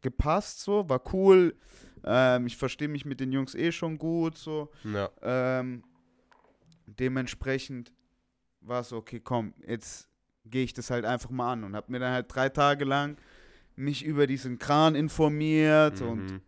gepasst 0.00 0.60
so, 0.60 0.88
war 0.88 1.02
cool. 1.12 1.56
Ähm, 2.04 2.46
ich 2.46 2.56
verstehe 2.56 2.88
mich 2.88 3.04
mit 3.04 3.20
den 3.20 3.32
Jungs 3.32 3.54
eh 3.54 3.72
schon 3.72 3.98
gut 3.98 4.36
so. 4.36 4.70
Ja. 4.84 5.10
Ähm, 5.22 5.82
dementsprechend 6.86 7.92
war 8.60 8.80
es 8.80 8.90
so, 8.90 8.96
okay, 8.96 9.20
komm, 9.20 9.54
jetzt 9.66 10.08
gehe 10.44 10.64
ich 10.64 10.74
das 10.74 10.90
halt 10.90 11.04
einfach 11.04 11.30
mal 11.30 11.52
an 11.52 11.64
und 11.64 11.74
habe 11.74 11.90
mir 11.90 11.98
dann 11.98 12.12
halt 12.12 12.26
drei 12.28 12.48
Tage 12.48 12.84
lang 12.84 13.16
mich 13.76 14.04
über 14.04 14.26
diesen 14.26 14.58
Kran 14.58 14.94
informiert 14.94 16.00
und 16.00 16.30
Mhm. 16.30 16.40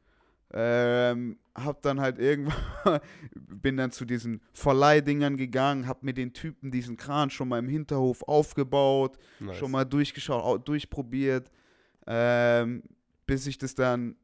Ähm, 0.53 1.38
hab 1.55 1.82
dann 1.82 2.01
halt 2.01 2.18
irgendwann, 2.18 3.01
bin 3.34 3.76
dann 3.76 3.90
zu 3.90 4.05
diesen 4.05 4.40
Verleihdingern 4.53 5.36
gegangen, 5.36 5.86
hab 5.88 6.03
mir 6.03 6.14
den 6.14 6.32
Typen 6.32 6.70
diesen 6.70 6.97
Kran 6.97 7.30
schon 7.30 7.49
mal 7.49 7.59
im 7.59 7.68
Hinterhof 7.68 8.22
aufgebaut, 8.22 9.18
Nice. 9.40 9.57
schon 9.57 9.70
mal 9.70 9.84
durchgeschaut, 9.84 10.42
au- 10.44 10.59
durchprobiert, 10.59 11.51
ähm, 12.07 12.82
bis 13.26 13.47
ich 13.47 13.59
das 13.59 13.74
dann 13.74 14.16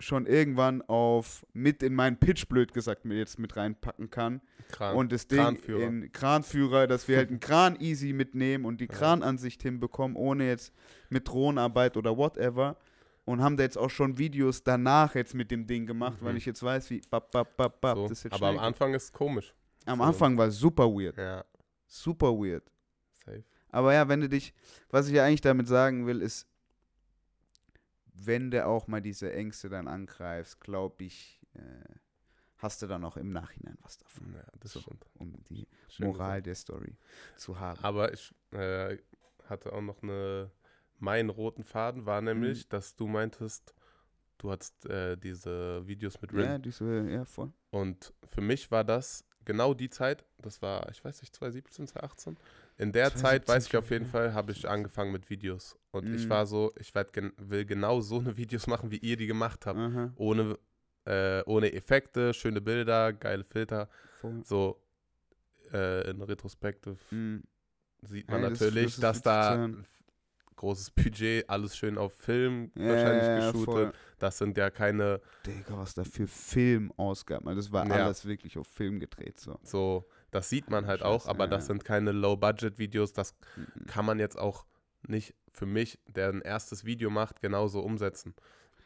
schon 0.00 0.26
irgendwann 0.26 0.80
auf 0.82 1.44
mit 1.52 1.82
in 1.82 1.92
meinen 1.94 2.18
Pitch, 2.18 2.46
blöd 2.48 2.72
gesagt, 2.72 3.04
mir 3.04 3.16
jetzt 3.18 3.38
mit 3.38 3.56
reinpacken 3.56 4.10
kann. 4.10 4.40
Kran. 4.70 4.94
Und 4.96 5.10
das 5.12 5.26
Ding 5.26 5.38
Kranführer. 5.40 5.82
in 5.82 6.12
Kranführer, 6.12 6.86
dass 6.86 7.08
wir 7.08 7.16
halt 7.16 7.30
einen 7.30 7.40
Kran 7.40 7.76
easy 7.80 8.12
mitnehmen 8.12 8.64
und 8.64 8.80
die. 8.80 8.86
Kranansicht 8.86 9.62
hinbekommen, 9.62 10.16
ohne 10.16 10.46
jetzt 10.46 10.72
mit 11.10 11.26
Drohnenarbeit 11.26 11.96
oder 11.96 12.16
whatever. 12.16 12.76
Und 13.28 13.42
haben 13.42 13.56
da 13.58 13.62
jetzt 13.62 13.76
auch 13.76 13.90
schon 13.90 14.16
Videos 14.16 14.62
danach 14.64 15.14
jetzt 15.14 15.34
mit 15.34 15.50
dem 15.50 15.66
Ding 15.66 15.84
gemacht, 15.86 16.16
weil 16.22 16.32
Mhm. 16.32 16.38
ich 16.38 16.46
jetzt 16.46 16.62
weiß, 16.62 16.88
wie 16.88 17.02
bap, 17.10 17.30
bap, 17.30 17.56
bap, 17.58 17.78
bap, 17.80 17.96
so. 17.96 18.08
das 18.08 18.22
jetzt 18.22 18.32
Aber 18.32 18.48
am. 18.48 18.58
Anfang 18.58 18.94
ist 18.94 19.04
es 19.04 19.12
komisch. 19.12 19.54
Am 19.84 19.98
so. 19.98 20.04
Anfang 20.04 20.38
war 20.38 20.46
es 20.46 20.56
super 20.58 20.84
weird. 20.86 21.16
Ja. 21.18 21.44
Super 21.86 22.28
weird. 22.32 22.64
Safe. 23.24 23.44
Aber 23.70 23.92
ja, 23.92 24.08
wenn 24.08 24.20
du 24.20 24.28
dich, 24.30 24.54
was 24.88 25.08
ich 25.08 25.14
ja 25.14 25.24
eigentlich 25.26 25.42
damit 25.42 25.68
sagen 25.68 26.06
will, 26.06 26.22
ist, 26.22 26.46
wenn 28.14 28.50
du 28.50 28.64
auch 28.66 28.86
mal 28.86 29.00
diese 29.02 29.32
Ängste 29.32 29.68
dann 29.68 29.88
angreifst, 29.88 30.60
glaube 30.60 31.04
ich, 31.04 31.40
äh, 31.54 31.60
hast 32.56 32.82
du 32.82 32.86
dann 32.86 33.04
auch 33.04 33.16
im 33.16 33.30
Nachhinein 33.30 33.76
was 33.82 33.98
davon, 33.98 34.32
Ja, 34.34 34.42
das 34.60 34.72
So. 34.72 34.80
stimmt. 34.80 35.04
um 35.14 35.32
die 35.48 35.66
Schön 35.88 36.06
Moral 36.06 36.40
gesagt. 36.42 36.46
der 36.46 36.54
Story 36.54 36.96
zu 37.36 37.60
haben. 37.60 37.78
Aber 37.84 38.12
ich 38.12 38.34
äh, 38.52 38.96
hatte 39.48 39.72
auch 39.72 39.82
noch 39.82 40.02
eine. 40.02 40.50
Mein 40.98 41.28
roten 41.30 41.64
Faden 41.64 42.06
war 42.06 42.20
nämlich, 42.20 42.64
Mhm. 42.64 42.68
dass 42.70 42.96
du 42.96 43.06
meintest, 43.06 43.74
du 44.38 44.50
hattest 44.50 44.86
äh, 44.86 45.16
diese 45.16 45.86
Videos 45.86 46.20
mit 46.20 46.32
Rin. 46.32 46.40
Ja, 46.44 46.58
diese, 46.58 47.08
ja, 47.08 47.24
voll. 47.24 47.52
Und 47.70 48.12
für 48.28 48.40
mich 48.40 48.70
war 48.70 48.84
das 48.84 49.24
genau 49.44 49.74
die 49.74 49.88
Zeit, 49.90 50.24
das 50.38 50.60
war, 50.60 50.88
ich 50.90 51.02
weiß 51.04 51.20
nicht, 51.22 51.34
2017, 51.34 51.86
2018. 51.86 52.36
In 52.76 52.92
der 52.92 53.06
2017 53.10 53.20
Zeit, 53.22 53.48
weiß 53.48 53.66
ich 53.66 53.76
auf 53.76 53.90
jeden 53.90 54.04
ja. 54.04 54.10
Fall, 54.10 54.34
habe 54.34 54.52
ich 54.52 54.68
angefangen 54.68 55.12
mit 55.12 55.30
Videos. 55.30 55.78
Und 55.90 56.08
ich 56.14 56.26
Mhm. 56.26 56.30
war 56.30 56.46
so, 56.46 56.72
ich 56.78 56.94
werd 56.94 57.10
will 57.38 57.64
genau 57.64 58.00
so 58.00 58.18
eine 58.18 58.36
Videos 58.36 58.66
machen, 58.66 58.90
wie 58.90 58.98
ihr 58.98 59.16
die 59.16 59.26
gemacht 59.26 59.66
habt. 59.66 59.78
Aha, 59.78 60.12
Ohne, 60.16 60.58
äh, 61.06 61.42
ohne 61.46 61.72
Effekte, 61.72 62.34
schöne 62.34 62.60
Bilder, 62.60 63.12
geile 63.12 63.44
Filter. 63.44 63.88
voll. 64.20 64.42
So 64.44 64.82
äh, 65.72 66.10
in 66.10 66.20
Retrospektive 66.22 66.96
Mhm. 67.10 67.42
sieht 68.02 68.28
man 68.30 68.42
Ey, 68.42 68.50
das- 68.50 68.60
natürlich, 68.60 68.96
das 68.96 69.00
dass 69.00 69.22
da. 69.22 69.68
Großes 70.58 70.90
Budget, 70.90 71.48
alles 71.48 71.76
schön 71.76 71.96
auf 71.98 72.12
Film 72.12 72.70
Ja, 72.76 72.88
wahrscheinlich 72.90 73.26
ja, 73.26 73.38
ja, 73.38 73.50
geshootet. 73.52 73.94
Das 74.18 74.38
sind 74.38 74.56
ja 74.58 74.70
keine 74.70 75.20
Digga, 75.46 75.78
was 75.78 75.94
da 75.94 76.04
für 76.04 76.26
Filmausgaben. 76.26 77.48
Also 77.48 77.60
das 77.62 77.72
war 77.72 77.90
alles 77.90 78.26
wirklich 78.26 78.58
auf 78.58 78.66
Film 78.66 79.00
gedreht. 79.00 79.40
So. 79.40 79.58
so, 79.62 80.06
das 80.30 80.48
sieht 80.50 80.70
man 80.70 80.86
halt 80.86 81.02
auch, 81.02 81.20
Scheiße, 81.22 81.30
aber 81.30 81.44
ja, 81.44 81.50
das 81.50 81.66
sind 81.66 81.84
keine 81.84 82.12
Low-Budget-Videos, 82.12 83.12
das 83.12 83.34
Mhm. 83.56 83.86
kann 83.86 84.04
man 84.04 84.18
jetzt 84.18 84.38
auch 84.38 84.66
nicht 85.06 85.34
für 85.52 85.66
mich, 85.66 85.98
der 86.06 86.28
ein 86.30 86.42
erstes 86.42 86.84
Video 86.84 87.08
macht, 87.10 87.40
genauso 87.40 87.80
umsetzen. 87.80 88.34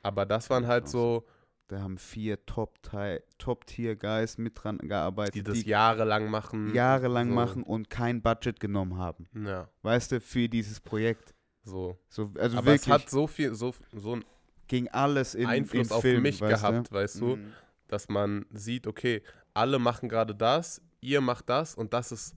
Aber 0.02 0.26
das 0.26 0.50
waren 0.50 0.66
halt 0.66 0.88
so, 0.88 1.24
da 1.68 1.80
haben 1.80 1.96
vier 1.96 2.44
Top-Tier-Guys 2.44 4.32
Top 4.34 4.38
mit 4.38 4.52
dran 4.62 4.78
gearbeitet, 4.78 5.34
Die 5.34 5.42
das 5.42 5.64
jahrelang 5.64 6.28
machen. 6.30 6.74
jahrelang 6.74 7.28
so. 7.28 7.34
machen 7.34 7.62
und 7.62 7.88
kein 7.88 8.20
Budget 8.22 8.60
genommen 8.60 8.98
haben. 8.98 9.26
Ja, 9.34 9.68
Weißt 9.82 10.12
du, 10.12 10.20
für 10.20 10.48
dieses 10.48 10.80
Projekt. 10.80 11.31
So. 11.64 11.98
So, 12.08 12.32
also 12.38 12.56
Aber 12.58 12.66
wirklich 12.66 12.82
es 12.82 12.88
hat 12.88 13.10
so 13.10 13.26
viel, 13.26 13.54
so, 13.54 13.74
so 13.92 14.12
einen 14.14 14.24
ging 14.68 14.88
alles 14.88 15.34
in 15.34 15.46
Einfluss 15.46 15.88
in 15.88 15.92
auf 15.92 16.00
Film, 16.02 16.22
mich 16.22 16.40
weißt 16.40 16.62
gehabt, 16.62 16.90
du? 16.90 16.94
weißt 16.94 17.20
du, 17.20 17.36
Mhm. 17.36 17.52
dass 17.88 18.08
man 18.08 18.46
sieht, 18.50 18.86
okay, 18.86 19.22
alle 19.54 19.78
machen 19.78 20.08
gerade 20.08 20.34
das, 20.34 20.80
ihr 21.00 21.20
macht 21.20 21.48
das 21.48 21.74
und 21.74 21.92
das 21.92 22.10
ist, 22.12 22.34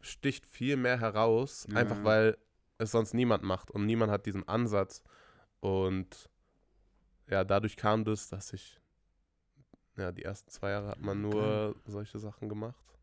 sticht 0.00 0.46
viel 0.46 0.76
mehr 0.76 1.00
heraus, 1.00 1.66
Ja. 1.70 1.76
einfach 1.76 2.04
weil 2.04 2.36
es 2.78 2.92
sonst 2.92 3.14
niemand 3.14 3.42
macht 3.42 3.70
und 3.70 3.86
niemand 3.86 4.12
hat 4.12 4.26
diesen 4.26 4.46
Ansatz. 4.46 5.02
Und 5.60 6.28
ja, 7.28 7.42
dadurch 7.42 7.76
kam 7.76 8.04
das, 8.04 8.28
dass 8.28 8.52
ich, 8.52 8.80
ja, 9.96 10.12
die 10.12 10.22
ersten 10.22 10.50
zwei 10.50 10.70
Jahre 10.70 10.88
hat 10.88 11.00
man 11.00 11.20
nur 11.22 11.74
solche 11.86 12.18
Sachen 12.18 12.48
gemacht. 12.48 12.95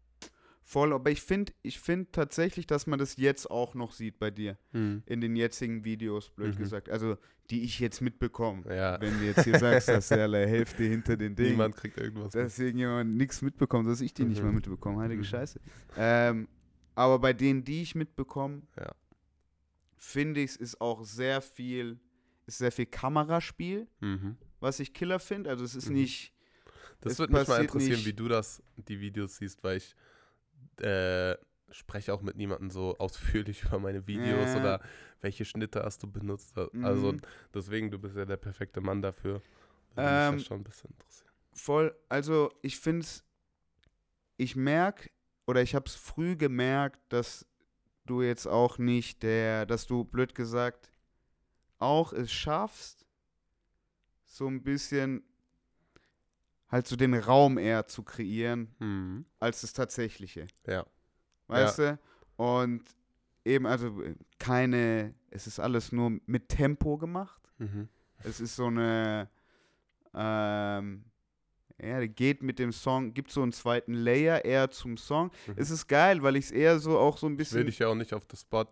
Voll, 0.66 0.94
aber 0.94 1.12
ich 1.12 1.22
finde 1.22 1.52
ich 1.62 1.80
find 1.80 2.14
tatsächlich, 2.14 2.66
dass 2.68 2.88
man 2.88 2.98
das 2.98 3.18
jetzt 3.18 3.52
auch 3.52 3.76
noch 3.76 3.92
sieht 3.92 4.18
bei 4.18 4.32
dir. 4.32 4.58
In 4.72 5.04
den 5.06 5.36
jetzigen 5.36 5.84
Videos, 5.84 6.30
blöd 6.30 6.56
Mhm. 6.56 6.60
gesagt. 6.60 6.90
Also, 6.90 7.18
die 7.50 7.64
ich 7.64 7.80
jetzt 7.82 8.00
mitbekomme. 8.02 8.64
Ja, 8.74 9.00
Wenn 9.02 9.20
du 9.20 9.26
jetzt 9.26 9.44
hier 9.44 9.60
sagst, 9.60 9.90
dass 9.90 10.10
ja 10.10 10.26
la 10.26 10.38
Hälfte 10.48 10.84
hinter 10.84 11.18
den 11.18 11.36
Dingen. 11.36 11.52
niemand 11.52 11.76
kriegt 11.76 11.98
irgendwas. 12.00 12.32
dass 12.32 12.58
irgendjemand 12.58 13.16
nichts 13.18 13.42
mitbekommt, 13.42 13.88
dass 13.90 14.00
ich 14.00 14.14
die 14.14 14.24
nicht 14.24 14.40
Mhm. 14.40 14.48
mal 14.48 14.54
mitbekomme. 14.54 15.02
Heilige 15.02 15.20
Mhm. 15.22 15.26
Scheiße. 15.26 15.60
Ähm, 15.98 16.48
aber 16.96 17.20
bei 17.20 17.34
denen, 17.34 17.66
die 17.66 17.82
ich 17.82 17.94
mitbekomme, 17.96 18.62
Ja. 18.80 18.94
finde 19.98 20.42
ich, 20.42 20.52
es 20.52 20.56
ist 20.58 20.82
auch 20.82 21.04
sehr 21.04 21.42
viel, 21.42 22.00
ist 22.46 22.58
sehr 22.60 22.72
viel 22.72 22.86
Kameraspiel, 22.86 23.88
Mhm. 24.00 24.38
was 24.60 24.80
ich 24.80 24.94
Killer 24.94 25.20
finde. 25.20 25.50
Also 25.50 25.64
es 25.66 25.76
ist 25.76 25.90
Mhm. 25.90 25.96
nicht. 25.96 26.34
Das 27.02 27.20
würde 27.20 27.34
mich 27.34 27.48
mal 27.50 27.62
interessieren, 27.62 27.96
nicht- 27.98 28.06
wie 28.06 28.14
du 28.14 28.30
das, 28.30 28.64
die 28.78 29.00
Videos 29.02 29.36
siehst, 29.36 29.62
weil 29.64 29.78
ich 29.78 29.94
äh, 30.80 31.36
spreche 31.72 32.14
auch 32.14 32.22
mit 32.22 32.36
niemandem 32.36 32.70
so 32.70 32.98
ausführlich 33.00 33.64
über 33.64 33.80
meine 33.80 34.06
Videos 34.08 34.50
Ja. 34.54 34.60
oder 34.60 34.82
welche 35.22 35.46
Schnitte 35.46 35.84
hast 35.84 36.04
du 36.04 36.08
benutzt. 36.12 36.58
Also 36.82 37.14
Mhm. 37.14 37.22
deswegen, 37.54 37.92
du 37.92 38.00
bist 38.00 38.16
ja 38.16 38.26
der 38.26 38.38
perfekte 38.38 38.82
Mann 38.82 39.02
dafür. 39.02 39.42
Würde 39.96 40.10
Ähm, 40.10 40.36
mich 40.36 40.42
das 40.44 40.48
schon 40.48 40.62
ein 40.62 40.64
bisschen 40.64 40.92
interessieren. 40.92 41.32
voll, 41.54 41.96
also 42.10 42.52
ich 42.62 42.78
finde 42.80 43.02
es, 43.02 43.24
ich 44.38 44.56
merke, 44.56 45.10
oder 45.46 45.62
ich 45.62 45.76
habe 45.76 45.86
es 45.86 45.96
früh 45.96 46.36
gemerkt, 46.36 47.00
dass 47.10 47.46
du 48.06 48.22
jetzt 48.22 48.48
auch 48.48 48.78
nicht 48.78 49.24
der, 49.24 49.66
dass 49.66 49.86
du 49.88 50.04
blöd 50.04 50.36
gesagt 50.36 50.92
auch 51.80 52.14
es 52.14 52.32
schaffst, 52.32 53.06
so 54.26 54.48
ein 54.48 54.64
bisschen 54.64 55.24
halt 56.74 56.88
so 56.88 56.96
den 56.96 57.14
Raum 57.14 57.58
eher 57.58 57.86
zu 57.88 58.04
kreieren, 58.04 58.68
Mhm. 58.80 59.26
als 59.40 59.62
das 59.62 59.72
Tatsächliche. 59.74 60.48
Ja. 60.68 60.86
Weißt 61.48 61.80
du? 61.80 62.00
Und 62.36 62.84
eben, 63.46 63.66
also 63.68 64.02
äh, 64.02 64.16
keine, 64.40 65.14
es 65.30 65.46
ist 65.48 65.60
alles 65.60 65.92
nur 65.92 66.20
mit 66.26 66.50
Tempo 66.50 66.98
gemacht. 66.98 67.42
Mhm. 67.60 67.88
Es 68.24 68.40
ist 68.40 68.56
so 68.56 68.66
eine, 68.68 69.30
ähm, 70.14 71.06
ja, 71.82 72.06
geht 72.08 72.42
mit 72.44 72.60
dem 72.60 72.72
Song, 72.72 73.14
gibt 73.14 73.32
so 73.32 73.42
einen 73.42 73.52
zweiten 73.52 73.94
Layer 73.94 74.44
eher 74.46 74.72
zum 74.72 74.98
Song. 74.98 75.32
Mhm. 75.48 75.54
Es 75.58 75.70
ist 75.70 75.88
geil, 75.88 76.24
weil 76.24 76.36
ich 76.38 76.46
es 76.46 76.52
eher 76.52 76.80
so 76.80 76.98
auch 76.98 77.18
so 77.18 77.28
ein 77.28 77.34
Ich 77.34 77.38
will 77.38 77.44
bisschen. 77.46 77.66
dich 77.68 77.80
ja 77.80 77.88
auch 77.88 77.96
nicht 77.96 78.14
auf 78.14 78.26
das 78.26 78.42
Spot 78.42 78.66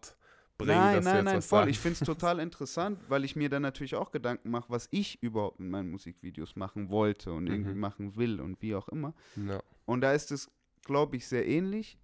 bringen, 0.57 0.73
nein, 0.75 1.03
nein, 1.03 1.25
nein, 1.25 1.41
voll. 1.41 1.59
sagen 1.59 1.69
Ich 1.71 1.79
finde 1.79 1.93
es 1.99 2.05
total 2.05 2.39
interessant, 2.39 2.99
weil 3.09 3.23
ich 3.25 3.35
mir 3.35 3.49
dann 3.49 3.61
natürlich 3.63 3.95
auch 3.95 4.11
Gedanken 4.11 4.49
mache, 4.51 4.69
was 4.69 4.87
ich 4.91 5.21
überhaupt 5.23 5.59
in 5.59 5.69
meinen 5.69 5.89
Musikvideos 5.91 6.55
machen 6.55 6.89
wollte 6.89 7.33
und 7.33 7.47
irgendwie 7.47 7.73
Mhm. 7.73 7.79
machen 7.79 8.15
will 8.15 8.39
und 8.39 8.61
wie 8.61 8.75
auch 8.75 8.87
immer. 8.89 9.13
Ja. 9.35 9.61
Und 9.85 10.01
da 10.01 10.13
ist 10.13 10.31
es, 10.31 10.49
glaube 10.83 11.15
ich, 11.17 11.27
sehr 11.27 11.47
ähnlich. 11.47 11.97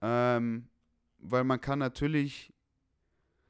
Ähm, 0.00 0.68
weil 1.18 1.44
man 1.44 1.60
kann 1.60 1.78
natürlich. 1.78 2.52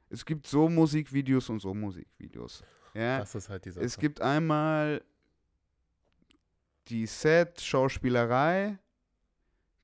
Es 0.09 0.25
gibt 0.25 0.45
so 0.45 0.67
Musikvideos 0.67 1.49
und 1.49 1.61
so 1.61 1.73
Musikvideos. 1.73 2.63
Ja. 2.93 3.19
Das 3.19 3.33
ist 3.35 3.47
halt 3.47 3.63
die 3.63 3.69
Es 3.69 3.75
Sache. 3.93 4.01
gibt 4.01 4.19
einmal 4.19 5.01
die 6.89 7.05
Set-Schauspielerei, 7.05 8.77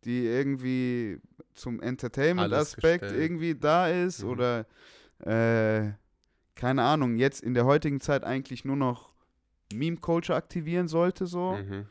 die 0.07 0.25
irgendwie 0.25 1.19
zum 1.53 1.81
Entertainment-Aspekt 1.81 3.11
irgendwie 3.11 3.53
da 3.55 3.89
ist 3.89 4.23
Mhm. 4.23 4.29
oder 4.29 4.65
äh, 5.19 5.91
keine 6.55 6.83
Ahnung, 6.83 7.17
jetzt 7.17 7.41
in 7.41 7.53
der 7.53 7.65
heutigen 7.65 7.99
Zeit 7.99 8.23
eigentlich 8.23 8.65
nur 8.65 8.75
noch 8.77 9.13
Meme-Culture 9.73 10.35
aktivieren 10.37 10.87
sollte, 10.87 11.27
so. 11.27 11.51
Mhm. 11.53 11.85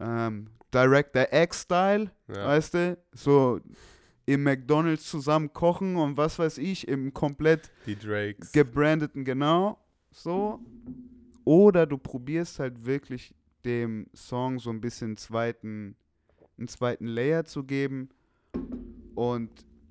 Ähm, 0.00 0.50
Director 0.72 1.26
X-Style, 1.32 2.10
Ja. 2.28 2.46
weißt 2.46 2.74
du? 2.74 2.98
So 3.12 3.60
im 4.26 4.42
McDonalds 4.44 5.08
zusammen 5.08 5.52
kochen 5.52 5.96
und 5.96 6.16
was 6.16 6.38
weiß 6.38 6.58
ich, 6.58 6.86
im 6.86 7.12
komplett 7.12 7.70
gebrandeten, 8.52 9.24
genau, 9.24 9.78
so. 10.12 10.60
Oder 11.44 11.86
du 11.86 11.96
probierst 11.98 12.58
halt 12.60 12.84
wirklich 12.84 13.34
dem 13.64 14.06
Song 14.14 14.58
so 14.58 14.70
ein 14.70 14.80
bisschen 14.80 15.16
zweiten, 15.16 15.96
einen 16.58 16.68
zweiten 16.68 17.06
Layer 17.06 17.44
zu 17.44 17.64
geben 17.64 18.08
und 19.14 19.50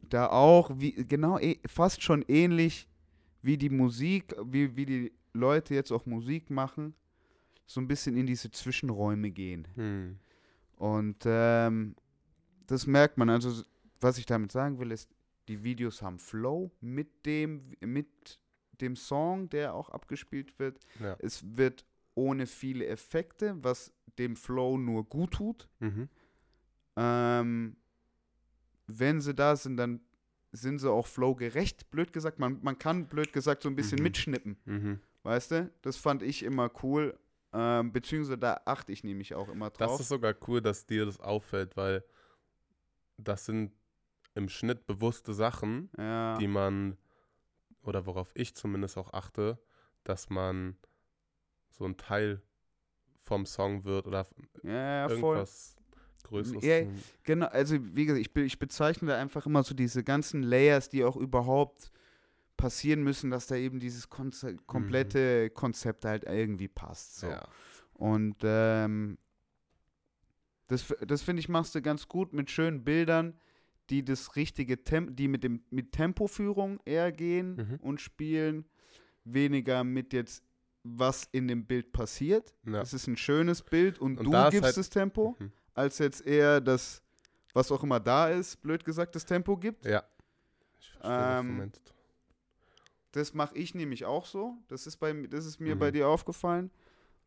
da 0.10 0.28
auch, 0.28 0.72
wie, 0.76 0.92
genau, 0.92 1.40
eh- 1.40 1.60
fast 1.66 2.02
schon 2.02 2.24
ähnlich 2.28 2.88
wie 3.42 3.58
die 3.58 3.70
Musik, 3.70 4.36
wie, 4.46 4.76
wie 4.76 4.86
die 4.86 5.12
Leute 5.34 5.74
jetzt 5.76 5.92
auch 5.92 6.06
Musik 6.06 6.50
machen, 6.50 6.94
so 7.66 7.82
ein 7.82 7.88
bisschen 7.88 8.16
in 8.16 8.26
diese 8.26 8.50
Zwischenräume 8.52 9.32
gehen. 9.32 9.68
Mhm. 9.76 10.20
Und 10.78 11.18
ähm, 11.26 11.96
das 12.68 12.88
merkt 12.88 13.18
man. 13.18 13.30
Also, 13.30 13.64
was 14.00 14.18
ich 14.18 14.26
damit 14.26 14.52
sagen 14.52 14.80
will, 14.80 14.92
ist, 14.92 15.10
die 15.48 15.64
Videos 15.64 16.02
haben 16.02 16.20
Flow 16.20 16.72
mit 16.82 17.26
dem, 17.26 17.74
mit 17.82 18.40
dem 18.80 18.96
Song, 18.96 19.50
der 19.50 19.74
auch 19.74 19.90
abgespielt 19.90 20.58
wird. 20.60 20.80
Ja. 21.02 21.16
Es 21.20 21.44
wird 21.58 21.86
ohne 22.16 22.46
viele 22.48 22.86
Effekte, 22.88 23.56
was 23.62 23.92
dem 24.18 24.36
Flow 24.36 24.78
nur 24.78 25.04
gut 25.04 25.32
tut. 25.34 25.68
Mhm. 25.80 26.10
Ähm, 26.98 27.78
wenn 28.88 29.22
sie 29.22 29.34
da 29.36 29.56
sind, 29.56 29.78
dann 29.78 30.02
sind 30.52 30.80
sie 30.80 30.90
auch 30.92 31.06
flow-gerecht, 31.08 31.90
blöd 31.92 32.12
gesagt. 32.12 32.40
Man, 32.40 32.60
man 32.64 32.78
kann, 32.80 33.08
blöd 33.08 33.32
gesagt, 33.32 33.62
so 33.64 33.70
ein 33.70 33.76
bisschen 33.76 33.98
Mhm. 34.00 34.04
mitschnippen, 34.04 34.58
Mhm. 34.66 35.00
weißt 35.24 35.52
du? 35.52 35.72
Das 35.84 35.98
fand 35.98 36.24
ich 36.24 36.44
immer 36.44 36.72
cool. 36.84 37.18
Ähm, 37.54 37.92
beziehungsweise 37.94 38.38
da 38.38 38.62
achte 38.66 38.92
ich 38.92 39.04
nämlich 39.04 39.34
auch 39.36 39.48
immer 39.50 39.70
drauf. 39.70 39.92
Das 39.92 40.00
ist 40.02 40.10
sogar 40.10 40.36
cool, 40.48 40.62
dass 40.62 40.86
dir 40.86 41.06
das 41.06 41.20
auffällt, 41.20 41.78
weil 41.78 42.04
das 43.18 43.46
sind 43.46 43.72
im 44.36 44.50
Schnitt 44.50 44.86
bewusste 44.86 45.34
Sachen, 45.34 45.90
ja. 45.98 46.38
die 46.38 46.48
man, 46.48 46.98
oder 47.84 48.06
worauf 48.06 48.32
ich 48.36 48.56
zumindest 48.56 48.98
auch 48.98 49.14
achte, 49.14 49.60
dass 50.04 50.30
man 50.30 50.78
so 51.70 51.86
ein 51.86 51.98
Teil 51.98 52.42
vom 53.24 53.46
Song 53.46 53.84
wird 53.84 54.08
oder 54.08 54.26
ja, 54.64 54.72
ja, 54.72 55.10
irgendwas 55.10 55.77
Größeres. 56.28 56.64
Ja. 56.64 56.82
Genau, 57.24 57.48
also 57.48 57.78
wie 57.96 58.06
gesagt, 58.06 58.26
ich, 58.26 58.44
ich 58.44 58.60
bezeichne 58.60 59.10
da 59.10 59.18
einfach 59.18 59.46
immer 59.46 59.64
so 59.64 59.74
diese 59.74 60.04
ganzen 60.04 60.44
Layers, 60.44 60.90
die 60.90 61.04
auch 61.04 61.16
überhaupt 61.16 61.92
passieren 62.58 63.04
müssen, 63.04 63.30
dass 63.30 63.48
da 63.48 63.56
eben 63.56 63.80
dieses 63.80 64.10
Konze 64.10 64.56
komplette 64.66 65.50
Konzept 65.52 66.06
halt 66.06 66.24
irgendwie 66.24 66.68
passt. 66.68 67.18
So. 67.20 67.28
Ja. 67.28 67.48
Und 67.94 68.36
ähm, 68.44 69.18
das, 70.68 70.94
das 71.06 71.22
finde 71.22 71.40
ich, 71.40 71.50
machst 71.50 71.76
du 71.76 71.82
ganz 71.82 72.08
gut 72.08 72.34
mit 72.34 72.52
schönen 72.52 72.84
Bildern, 72.84 73.36
die 73.90 74.04
das 74.04 74.36
richtige 74.36 74.84
Tempo, 74.84 75.12
die 75.14 75.28
mit 75.28 75.44
dem 75.44 75.62
mit 75.70 75.92
Tempoführung 75.94 76.80
eher 76.84 77.12
gehen 77.12 77.56
Mhm. 77.56 77.76
und 77.82 78.02
spielen, 78.02 78.66
weniger 79.24 79.84
mit 79.84 80.12
jetzt, 80.14 80.44
was 80.84 81.28
in 81.32 81.48
dem 81.48 81.66
Bild 81.66 81.92
passiert. 81.94 82.54
Ja. 82.66 82.82
Es 82.82 82.94
ist 82.94 83.08
ein 83.08 83.18
schönes 83.18 83.62
Bild 83.62 84.00
und, 84.00 84.18
Und 84.20 84.26
du 84.26 84.32
gibst 84.50 84.64
halt- 84.64 84.78
das 84.78 84.90
Tempo 84.90 85.36
Mhm. 85.40 85.52
Als 85.78 85.98
jetzt 86.00 86.26
eher 86.26 86.60
das, 86.60 87.02
was 87.54 87.72
auch 87.72 87.84
immer 87.84 88.00
da 88.00 88.30
ist, 88.30 88.62
blöd 88.62 88.84
gesagt, 88.84 89.16
das 89.16 89.26
Tempo 89.26 89.56
gibt. 89.58 89.86
Ja. 89.86 90.04
Ich 90.80 90.90
verstehe, 90.92 91.10
was 91.12 91.40
Ähm, 91.40 91.58
meinst. 91.58 91.94
Das 93.14 93.34
mache 93.34 93.56
ich 93.58 93.74
nämlich 93.74 94.06
auch 94.06 94.26
so. 94.26 94.58
Das 94.68 94.86
ist, 94.86 94.98
bei, 94.98 95.14
das 95.14 95.46
ist 95.46 95.60
mir 95.60 95.76
Mhm. 95.76 95.80
bei 95.80 95.92
dir 95.92 96.08
aufgefallen. 96.08 96.70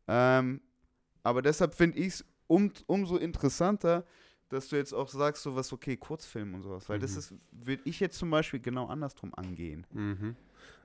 Ähm, 0.07 0.61
aber 1.23 1.43
deshalb 1.43 1.75
finde 1.75 1.99
ich 1.99 2.07
es 2.15 2.25
um, 2.47 2.73
umso 2.87 3.17
interessanter, 3.17 4.05
dass 4.49 4.69
du 4.69 4.77
jetzt 4.77 4.93
auch 4.93 5.09
sagst, 5.09 5.43
so 5.43 5.55
was, 5.55 5.73
okay, 5.73 5.97
Kurzfilm 5.97 6.55
und 6.55 6.63
sowas. 6.63 6.89
Weil 6.89 6.99
das 6.99 7.13
Mhm. 7.13 7.19
ist, 7.19 7.35
würde 7.53 7.83
ich 7.87 8.01
jetzt 8.01 8.19
zum 8.19 8.31
Beispiel 8.31 8.61
genau 8.61 8.87
andersrum 8.87 9.33
angehen. 9.35 9.87
Mhm. 9.93 10.37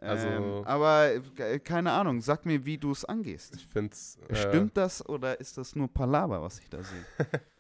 Also- 0.02 0.28
ähm, 0.28 0.64
aber 0.66 1.12
äh, 1.38 1.60
keine 1.60 1.92
Ahnung, 1.92 2.22
sag 2.22 2.46
mir, 2.46 2.66
wie 2.66 2.78
du 2.78 2.92
es 2.92 3.06
angehst. 3.06 3.56
Ich 3.56 3.66
finde 3.68 3.94
es. 3.94 4.18
Äh, 4.30 4.36
Stimmt 4.36 4.78
das 4.78 5.08
oder 5.08 5.40
ist 5.40 5.58
das 5.58 5.76
nur 5.76 5.88
Palaver, 5.92 6.42
was 6.42 6.60
ich 6.60 6.70
da 6.70 6.82
sehe? 6.84 7.06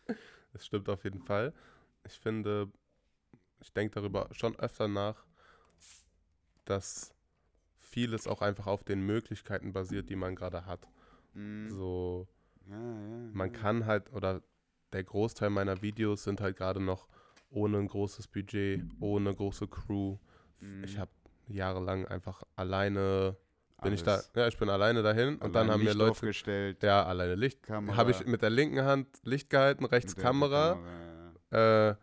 Es 0.55 0.65
stimmt 0.65 0.89
auf 0.89 1.03
jeden 1.03 1.21
Fall. 1.21 1.53
Ich 2.05 2.19
finde, 2.19 2.71
ich 3.61 3.71
denke 3.73 3.95
darüber 3.95 4.29
schon 4.31 4.57
öfter 4.57 4.87
nach, 4.87 5.25
dass 6.65 7.13
vieles 7.79 8.27
auch 8.27 8.41
einfach 8.41 8.67
auf 8.67 8.83
den 8.83 9.01
Möglichkeiten 9.05 9.73
basiert, 9.73 10.09
die 10.09 10.15
man 10.15 10.35
gerade 10.35 10.65
hat. 10.65 10.87
Mhm. 11.33 11.69
So, 11.69 12.27
Ja, 12.67 12.75
ja, 12.77 13.31
man 13.31 13.51
ja. 13.51 13.59
kann 13.59 13.85
halt, 13.85 14.11
oder 14.13 14.41
der 14.93 15.03
Großteil 15.03 15.49
meiner 15.49 15.81
Videos 15.81 16.23
sind 16.23 16.41
halt 16.41 16.57
gerade 16.57 16.79
noch 16.79 17.07
ohne 17.49 17.77
ein 17.79 17.87
großes 17.87 18.27
Budget, 18.27 18.85
ohne 18.99 19.33
große 19.35 19.67
Crew. 19.67 20.17
Ich 20.83 20.97
Mhm. 20.97 20.99
habe 20.99 21.11
jahrelang 21.47 22.05
einfach 22.07 22.43
alleine, 22.55 23.37
bin 23.86 23.93
ich 23.93 24.03
da, 24.03 24.15
Alles 24.15 24.31
ja, 24.36 24.47
ich 24.47 24.57
bin 24.57 24.69
alleine 24.69 25.01
dahin 25.01 25.38
und 25.38 25.53
dann 25.53 25.69
haben 25.69 25.79
mir 25.79 25.86
Licht 25.86 25.97
Leute, 25.97 26.11
aufgestellt, 26.11 26.83
ja, 26.83 27.05
alleine 27.05 27.36
Licht, 27.36 27.69
habe 27.69 28.11
ich 28.11 28.25
mit 28.25 28.41
der 28.41 28.49
linken 28.49 28.83
Hand 28.83 29.07
Licht 29.23 29.49
gehalten, 29.49 29.86
rechts 29.86 30.15
Kamera. 30.15 30.77
Kamera. 31.51 31.91
Äh, 31.91 31.95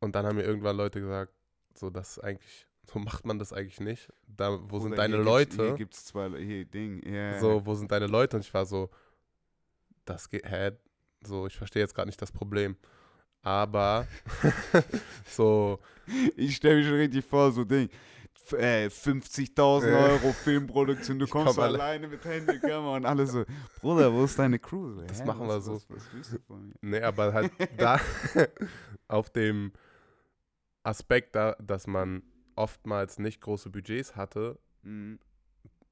und 0.00 0.14
dann 0.14 0.26
haben 0.26 0.36
mir 0.36 0.44
irgendwann 0.44 0.76
Leute 0.76 1.00
gesagt, 1.00 1.32
so 1.74 1.90
das 1.90 2.18
eigentlich, 2.18 2.66
so 2.90 2.98
macht 2.98 3.26
man 3.26 3.38
das 3.38 3.52
eigentlich 3.52 3.80
nicht. 3.80 4.12
Da, 4.26 4.52
wo 4.52 4.58
Bruder, 4.66 4.82
sind 4.82 4.98
deine 4.98 5.16
Leute? 5.16 5.50
Gibt's, 5.50 5.64
hier 5.64 5.74
gibt's 5.74 6.04
zwei, 6.06 6.30
hier 6.38 6.64
Ding, 6.64 7.02
ja. 7.06 7.38
So, 7.38 7.64
wo 7.66 7.74
sind 7.74 7.90
deine 7.90 8.06
Leute? 8.06 8.36
Und 8.36 8.44
ich 8.44 8.54
war 8.54 8.66
so, 8.66 8.90
das 10.04 10.28
geht, 10.28 10.48
hä? 10.48 10.72
So, 11.22 11.46
ich 11.46 11.56
verstehe 11.56 11.82
jetzt 11.82 11.94
gerade 11.94 12.08
nicht 12.08 12.20
das 12.20 12.32
Problem. 12.32 12.76
Aber 13.42 14.06
so, 15.26 15.80
Ich 16.36 16.56
stelle 16.56 16.76
mich 16.76 16.86
schon 16.86 16.96
richtig 16.96 17.24
vor, 17.24 17.50
so 17.52 17.64
Ding. 17.64 17.88
F 18.46 18.52
äh, 18.52 18.86
50.000 18.86 19.90
Ja. 19.90 19.96
Euro 20.06 20.32
Filmproduktion, 20.32 21.18
du 21.18 21.26
kommst 21.26 21.54
komm 21.56 21.64
alle- 21.64 21.74
alleine 21.82 22.06
mit 22.08 22.24
Handykamera 22.24 22.96
und 22.96 23.04
alle 23.06 23.26
so, 23.26 23.44
Bruder, 23.80 24.12
wo 24.12 24.24
ist 24.24 24.38
deine 24.38 24.58
Crew? 24.58 25.00
Das 25.06 25.20
hä, 25.20 25.24
machen 25.26 25.40
wir 25.48 25.56
was, 25.56 25.64
so. 25.64 25.74
Was, 25.74 25.86
was 25.90 26.12
willst 26.12 26.32
du 26.34 26.38
von 26.46 26.68
mir? 26.68 26.74
nee, 26.80 27.00
aber 27.02 27.32
halt 27.32 27.50
da 27.76 27.98
auf 29.08 29.30
dem 29.30 29.72
Aspekt, 30.82 31.34
da, 31.34 31.56
dass 31.60 31.86
man 31.86 32.22
oftmals 32.54 33.18
nicht 33.18 33.40
große 33.40 33.70
Budgets 33.70 34.16
hatte, 34.16 34.58
Mhm. 34.82 35.18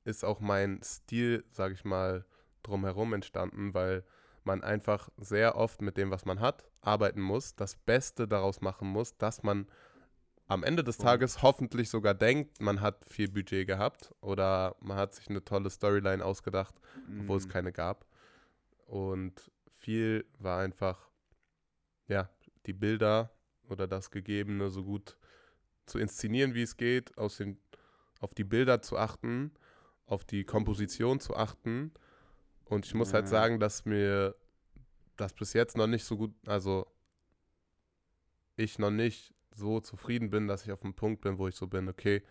ist 0.05 0.24
auch 0.24 0.38
mein 0.38 0.80
Stil, 0.84 1.44
sage 1.50 1.74
ich 1.74 1.84
mal, 1.84 2.24
drumherum 2.62 3.12
entstanden, 3.12 3.74
weil 3.74 4.05
man 4.44 4.62
einfach 4.62 5.09
sehr 5.16 5.57
oft 5.57 5.82
mit 5.82 5.96
dem, 5.96 6.12
was 6.12 6.24
man 6.26 6.38
hat, 6.38 6.64
arbeiten 6.82 7.20
muss, 7.20 7.57
das 7.57 7.74
Beste 7.76 8.28
daraus 8.28 8.61
machen 8.61 8.86
muss, 8.88 9.16
dass 9.16 9.42
man 9.42 9.66
am 10.47 10.62
Ende 10.62 10.84
des 10.84 10.97
Voll. 10.97 11.07
Tages 11.07 11.42
hoffentlich 11.42 11.88
sogar 11.88 12.14
denkt, 12.14 12.61
man 12.61 12.80
hat 12.80 13.05
viel 13.09 13.28
Budget 13.30 13.66
gehabt 13.66 14.14
oder 14.20 14.76
man 14.80 14.97
hat 14.97 15.14
sich 15.14 15.28
eine 15.28 15.42
tolle 15.45 15.70
Storyline 15.70 16.24
ausgedacht, 16.24 16.74
obwohl 17.18 17.38
es 17.38 17.47
Mhm. 17.47 17.51
keine 17.51 17.72
gab. 17.72 18.07
Und 18.86 19.51
viel 19.70 20.26
war 20.38 20.61
einfach, 20.61 21.09
ja, 22.09 22.28
die 22.66 22.72
Bilder 22.74 23.30
oder 23.68 23.86
das 23.86 24.11
Gegebene 24.11 24.70
so 24.70 24.84
gut 24.84 25.16
zu 25.86 25.99
inszenieren, 25.99 26.55
wie 26.55 26.62
es 26.62 26.76
geht, 26.76 27.16
aus 27.18 27.38
den, 27.38 27.59
auf 28.20 28.34
die 28.34 28.45
Bilder 28.45 28.82
zu 28.82 28.99
achten, 28.99 29.53
auf 30.07 30.24
die 30.24 30.45
Komposition 30.45 31.20
zu 31.20 31.34
achten. 31.36 31.92
Und 32.64 32.86
ich 32.86 32.95
muss 32.95 33.12
halt 33.14 33.24
Ja. 33.24 33.30
sagen, 33.30 33.61
dass 33.61 33.84
mir 33.84 34.34
das 35.16 35.32
bis 35.32 35.53
jetzt 35.55 35.76
noch 35.76 35.86
nicht 35.86 36.05
so 36.05 36.16
gut, 36.16 36.34
also 36.47 36.86
ich 38.57 38.78
noch 38.78 38.90
nicht 38.90 39.34
so 39.55 39.80
zufrieden 39.80 40.30
bin, 40.30 40.48
dass 40.48 40.64
ich 40.64 40.72
auf 40.72 40.80
dem 40.80 40.94
Punkt 40.94 41.22
bin, 41.22 41.38
wo 41.38 41.48
ich 41.48 41.55
so 41.55 41.66
bin, 41.66 41.88
okay, 41.88 42.22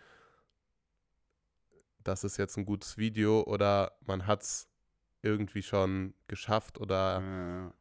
das 2.03 2.23
ist 2.23 2.37
jetzt 2.37 2.57
ein 2.57 2.65
gutes 2.65 2.97
Video 2.97 3.43
oder 3.43 3.93
man 4.05 4.27
hat 4.27 4.41
es 4.43 4.67
irgendwie 5.21 5.63
schon 5.63 6.13
geschafft 6.27 6.77
oder 6.79 7.21
Ja. 7.21 7.73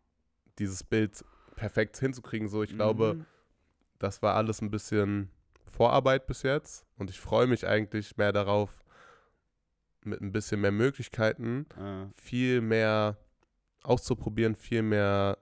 dieses 0.59 0.85
Bild 0.85 1.25
perfekt 1.57 1.99
hinzukriegen. 1.99 2.49
So, 2.49 2.63
ich 2.63 2.75
glaube, 2.75 3.17
Mhm. 3.17 3.27
das 3.99 4.23
war 4.23 4.37
alles 4.37 4.63
ein 4.63 4.71
bisschen 4.71 5.31
Vorarbeit 5.73 6.27
bis 6.27 6.43
jetzt 6.43 6.87
und 6.99 7.11
ich 7.11 7.19
freue 7.21 7.47
mich 7.47 7.67
eigentlich 7.67 8.17
mehr 8.17 8.33
darauf, 8.33 8.85
mit 10.05 10.21
ein 10.21 10.33
bisschen 10.33 10.61
mehr 10.61 10.73
Möglichkeiten 10.73 11.67
Ja. 11.77 12.11
viel 12.17 12.61
mehr 12.61 13.17
auszuprobieren, 13.83 14.55
viel 14.55 14.83
mehr 14.83 15.39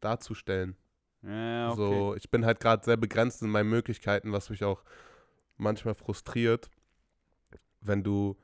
darzustellen. 0.00 0.76
Ja, 1.22 1.70
okay. 1.70 1.76
So, 1.76 2.14
ich 2.16 2.30
bin 2.30 2.44
halt 2.44 2.60
gerade 2.60 2.84
sehr 2.84 2.96
begrenzt 2.96 3.42
in 3.42 3.48
meinen 3.50 3.70
Möglichkeiten, 3.70 4.32
was 4.32 4.50
mich 4.50 4.64
auch 4.64 4.82
manchmal 5.56 5.94
frustriert, 5.94 6.68
wenn 7.80 8.02
du 8.02 8.36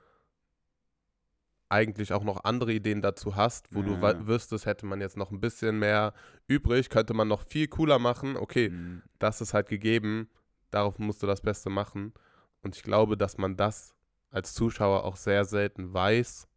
eigentlich 1.71 2.13
auch 2.15 2.25
noch 2.25 2.45
andere 2.45 2.73
Ideen 2.73 3.03
dazu 3.03 3.37
hast, 3.37 3.75
wo 3.75 3.83
du 3.83 3.93
Ja. 3.93 4.01
wa- 4.03 4.27
wüsstest, 4.27 4.65
hätte 4.65 4.87
man 4.87 5.01
jetzt 5.03 5.17
noch 5.19 5.31
ein 5.31 5.41
bisschen 5.41 5.79
mehr 5.79 6.15
übrig, 6.47 6.89
könnte 6.89 7.13
man 7.13 7.29
noch 7.29 7.43
viel 7.43 7.69
cooler 7.69 7.99
machen. 7.99 8.37
Okay, 8.37 8.71
Mhm. 8.71 9.03
das 9.19 9.41
ist 9.43 9.53
halt 9.53 9.69
gegeben, 9.69 10.31
darauf 10.71 10.99
musst 10.99 11.23
du 11.23 11.27
das 11.27 11.43
Beste 11.43 11.69
machen. 11.69 12.15
Und 12.63 12.75
ich 12.77 12.83
glaube, 12.83 13.17
dass 13.19 13.37
man 13.37 13.57
das 13.57 13.95
als 14.31 14.55
Zuschauer 14.55 15.05
auch 15.05 15.17
sehr 15.17 15.45
selten 15.45 15.93
weiß, 15.93 16.49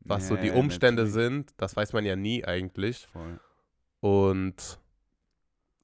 was 0.00 0.28
so 0.28 0.36
die 0.36 0.48
Ja, 0.48 0.54
Umstände 0.54 1.02
natürlich. 1.04 1.14
sind. 1.14 1.54
Das 1.56 1.74
weiß 1.76 1.92
man 1.94 2.04
ja 2.04 2.16
nie 2.16 2.44
eigentlich. 2.44 3.06
Voll. 3.12 3.40
Und 4.00 4.80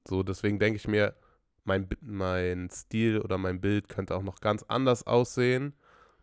so, 0.09 0.23
deswegen 0.23 0.59
denke 0.59 0.77
ich 0.77 0.87
mir, 0.87 1.15
mein, 1.63 1.87
mein 2.01 2.69
Stil 2.71 3.19
oder 3.21 3.37
mein 3.37 3.61
Bild 3.61 3.89
könnte 3.89 4.15
auch 4.15 4.23
noch 4.23 4.39
ganz 4.41 4.63
anders 4.63 5.05
aussehen. 5.05 5.73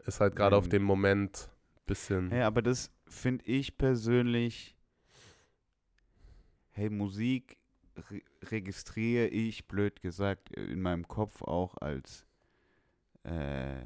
Ist 0.05 0.20
halt 0.20 0.34
gerade 0.37 0.57
auf 0.57 0.64
Wenn- 0.64 0.70
dem 0.70 0.82
Moment 0.84 1.51
ein 1.76 1.82
bisschen. 1.87 2.30
Hey, 2.30 2.43
aber 2.43 2.62
das 2.62 2.91
finde 3.07 3.45
ich 3.45 3.78
persönlich. 3.78 4.76
Hey, 6.70 6.91
Musik 6.91 7.57
re 8.11 8.20
registriere 8.51 9.28
ich, 9.28 9.66
blöd 9.66 10.01
gesagt, 10.03 10.51
in 10.51 10.82
meinem 10.82 11.09
Kopf 11.09 11.43
auch 11.43 11.76
als 11.78 12.26
äh, 13.24 13.84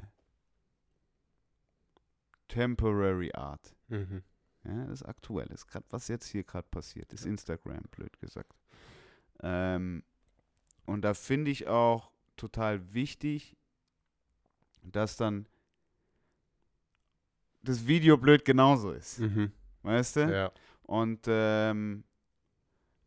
Temporary 2.49 3.31
Art. 3.35 3.75
Mhm. 3.89 4.23
Ja, 4.65 4.85
das 4.87 5.01
ist 5.01 5.07
aktuell. 5.07 5.47
Ist 5.53 5.67
gerade, 5.69 5.87
was 5.91 6.09
jetzt 6.09 6.27
hier 6.27 6.45
gerade 6.45 6.69
passiert, 6.71 7.13
ist 7.13 7.25
Instagram, 7.25 7.83
blöd 7.91 8.19
gesagt. 8.21 8.53
Ähm, 9.43 10.03
und 10.87 11.03
da 11.03 11.15
finde 11.15 11.51
ich 11.51 11.67
auch 11.69 12.11
total 12.37 12.93
wichtig, 12.95 13.57
dass 14.83 15.17
dann 15.17 15.47
das 17.63 17.87
Video 17.87 18.17
blöd 18.17 18.45
genauso 18.45 18.93
ist. 18.93 19.21
Mhm. 19.21 19.53
Weißt 19.83 20.17
du? 20.17 20.21
Ja. 20.33 20.51
Und 20.83 21.21
ähm, 21.29 22.05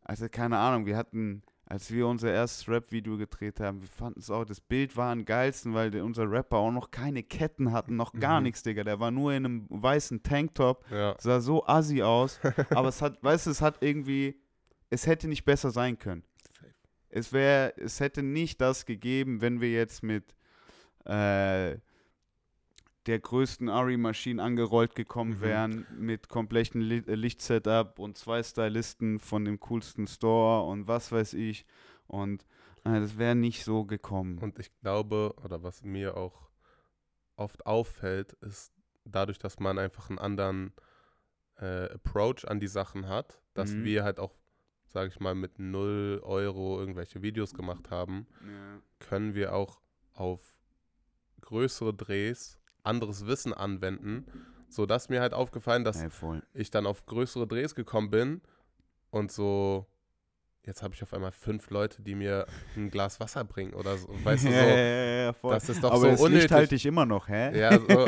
also 0.01 0.27
keine 0.29 0.57
Ahnung, 0.57 0.86
wir 0.86 0.95
hatten, 0.97 1.43
als 1.65 1.91
wir 1.91 2.07
unser 2.07 2.31
erstes 2.31 2.67
Rap-Video 2.67 3.17
gedreht 3.17 3.59
haben, 3.59 3.81
wir 3.81 3.88
fanden 3.88 4.19
es 4.19 4.29
auch, 4.29 4.45
das 4.45 4.61
Bild 4.61 4.95
war 4.95 5.11
am 5.11 5.25
geilsten, 5.25 5.73
weil 5.73 5.91
der, 5.91 6.03
unser 6.05 6.29
Rapper 6.29 6.57
auch 6.57 6.71
noch 6.71 6.91
keine 6.91 7.23
Ketten 7.23 7.71
hatten, 7.71 7.95
noch 7.95 8.13
gar 8.13 8.39
Mhm. 8.39 8.43
nichts, 8.43 8.63
Digga. 8.63 8.84
Der 8.84 8.99
war 8.99 9.11
nur 9.11 9.34
in 9.34 9.45
einem 9.45 9.65
weißen 9.69 10.21
Tanktop, 10.23 10.86
Ja. 10.91 11.15
sah 11.19 11.41
so 11.41 11.65
assi 11.65 12.01
aus, 12.03 12.39
aber 12.69 12.89
es 12.89 13.01
hat, 13.01 13.21
weißt 13.23 13.47
du, 13.47 13.51
es 13.51 13.61
hat 13.61 13.77
irgendwie, 13.81 14.39
es 14.93 15.07
hätte 15.07 15.27
nicht 15.27 15.43
besser 15.45 15.71
sein 15.71 15.97
können. 15.97 16.23
Es 17.09 17.31
wäre, 17.33 17.73
es 17.77 17.99
hätte 17.99 18.23
nicht 18.23 18.59
das 18.61 18.85
gegeben, 18.85 19.41
wenn 19.41 19.61
wir 19.61 19.71
jetzt 19.71 20.01
mit 20.03 20.35
äh, 21.05 21.77
der 23.05 23.19
größten 23.19 23.69
Ari-Maschine 23.69 24.41
angerollt 24.41 24.95
gekommen 24.95 25.37
Mhm. 25.37 25.41
wären, 25.41 25.87
mit 25.91 26.29
kompletten 26.29 26.81
Li 26.81 27.03
äh, 27.05 27.15
Lichtsetup 27.15 27.99
und 27.99 28.17
zwei 28.17 28.41
Stylisten 28.41 29.19
von 29.19 29.45
dem 29.45 29.59
coolsten 29.59 30.07
Store 30.07 30.63
und 30.65 30.87
was 30.87 31.11
weiß 31.11 31.33
ich. 31.33 31.65
Und 32.07 32.43
äh, 32.85 32.99
das 32.99 33.17
wäre 33.17 33.35
nicht 33.35 33.63
so 33.65 33.85
gekommen. 33.85 34.37
Und 34.39 34.57
ich 34.59 34.71
glaube, 34.81 35.35
oder 35.43 35.61
was 35.63 35.83
mir 35.83 36.15
auch 36.17 36.49
oft 37.35 37.65
auffällt, 37.65 38.33
ist 38.41 38.71
dadurch, 39.05 39.37
dass 39.37 39.59
man 39.59 39.77
einfach 39.77 40.09
einen 40.09 40.19
anderen 40.19 40.73
äh, 41.59 41.89
Approach 41.91 42.45
an 42.47 42.59
die 42.59 42.67
Sachen 42.67 43.07
hat, 43.07 43.41
dass 43.53 43.73
Mhm. 43.73 43.83
wir 43.83 44.03
halt 44.03 44.19
auch, 44.19 44.33
sage 44.93 45.09
ich 45.09 45.19
mal, 45.19 45.33
mit 45.33 45.57
0 45.57 46.21
Euro 46.23 46.79
irgendwelche 46.79 47.23
Videos 47.23 47.53
gemacht 47.53 47.89
haben, 47.89 48.27
ja. 48.41 48.79
können 48.99 49.33
wir 49.33 49.55
auch 49.55 49.81
auf 50.13 50.55
größere 51.41 51.93
Drehs 51.93 52.59
anderes 52.83 53.25
Wissen 53.25 53.53
anwenden, 53.53 54.25
sodass 54.69 55.09
mir 55.09 55.19
halt 55.19 55.33
aufgefallen, 55.33 55.83
dass 55.83 56.03
voll. 56.13 56.43
ich 56.53 56.69
dann 56.69 56.85
auf 56.85 57.05
größere 57.05 57.47
Drehs 57.47 57.73
gekommen 57.73 58.11
bin 58.11 58.41
und 59.09 59.31
so, 59.31 59.87
jetzt 60.63 60.83
habe 60.83 60.93
ich 60.93 61.01
auf 61.01 61.13
einmal 61.13 61.31
fünf 61.31 61.71
Leute, 61.71 62.03
die 62.03 62.13
mir 62.13 62.45
ein 62.75 62.91
Glas 62.91 63.19
Wasser 63.19 63.43
bringen 63.43 63.73
oder 63.73 63.97
so, 63.97 64.07
weißt 64.23 64.45
du, 64.45 64.49
ja, 64.49 64.61
so, 64.61 64.67
ja, 64.67 64.75
ja, 64.75 65.23
ja, 65.23 65.33
voll. 65.33 65.53
das 65.55 65.69
ist 65.69 65.83
doch 65.83 65.91
Aber 65.91 66.01
so 66.01 66.07
das 66.07 66.21
unnötig. 66.21 66.43
Licht 66.43 66.51
halte 66.51 66.75
ich 66.75 66.85
immer 66.85 67.05
noch, 67.07 67.27
hä? 67.27 67.57
Ja, 67.59 67.79
so. 67.79 68.07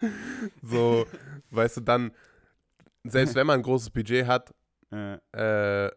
so, 0.62 1.06
weißt 1.50 1.76
du, 1.76 1.80
dann, 1.82 2.10
selbst 3.04 3.36
wenn 3.36 3.46
man 3.46 3.60
ein 3.60 3.62
großes 3.62 3.90
Budget 3.90 4.26
hat, 4.26 4.52
Äh, 4.92 5.86
äh, 5.86 5.90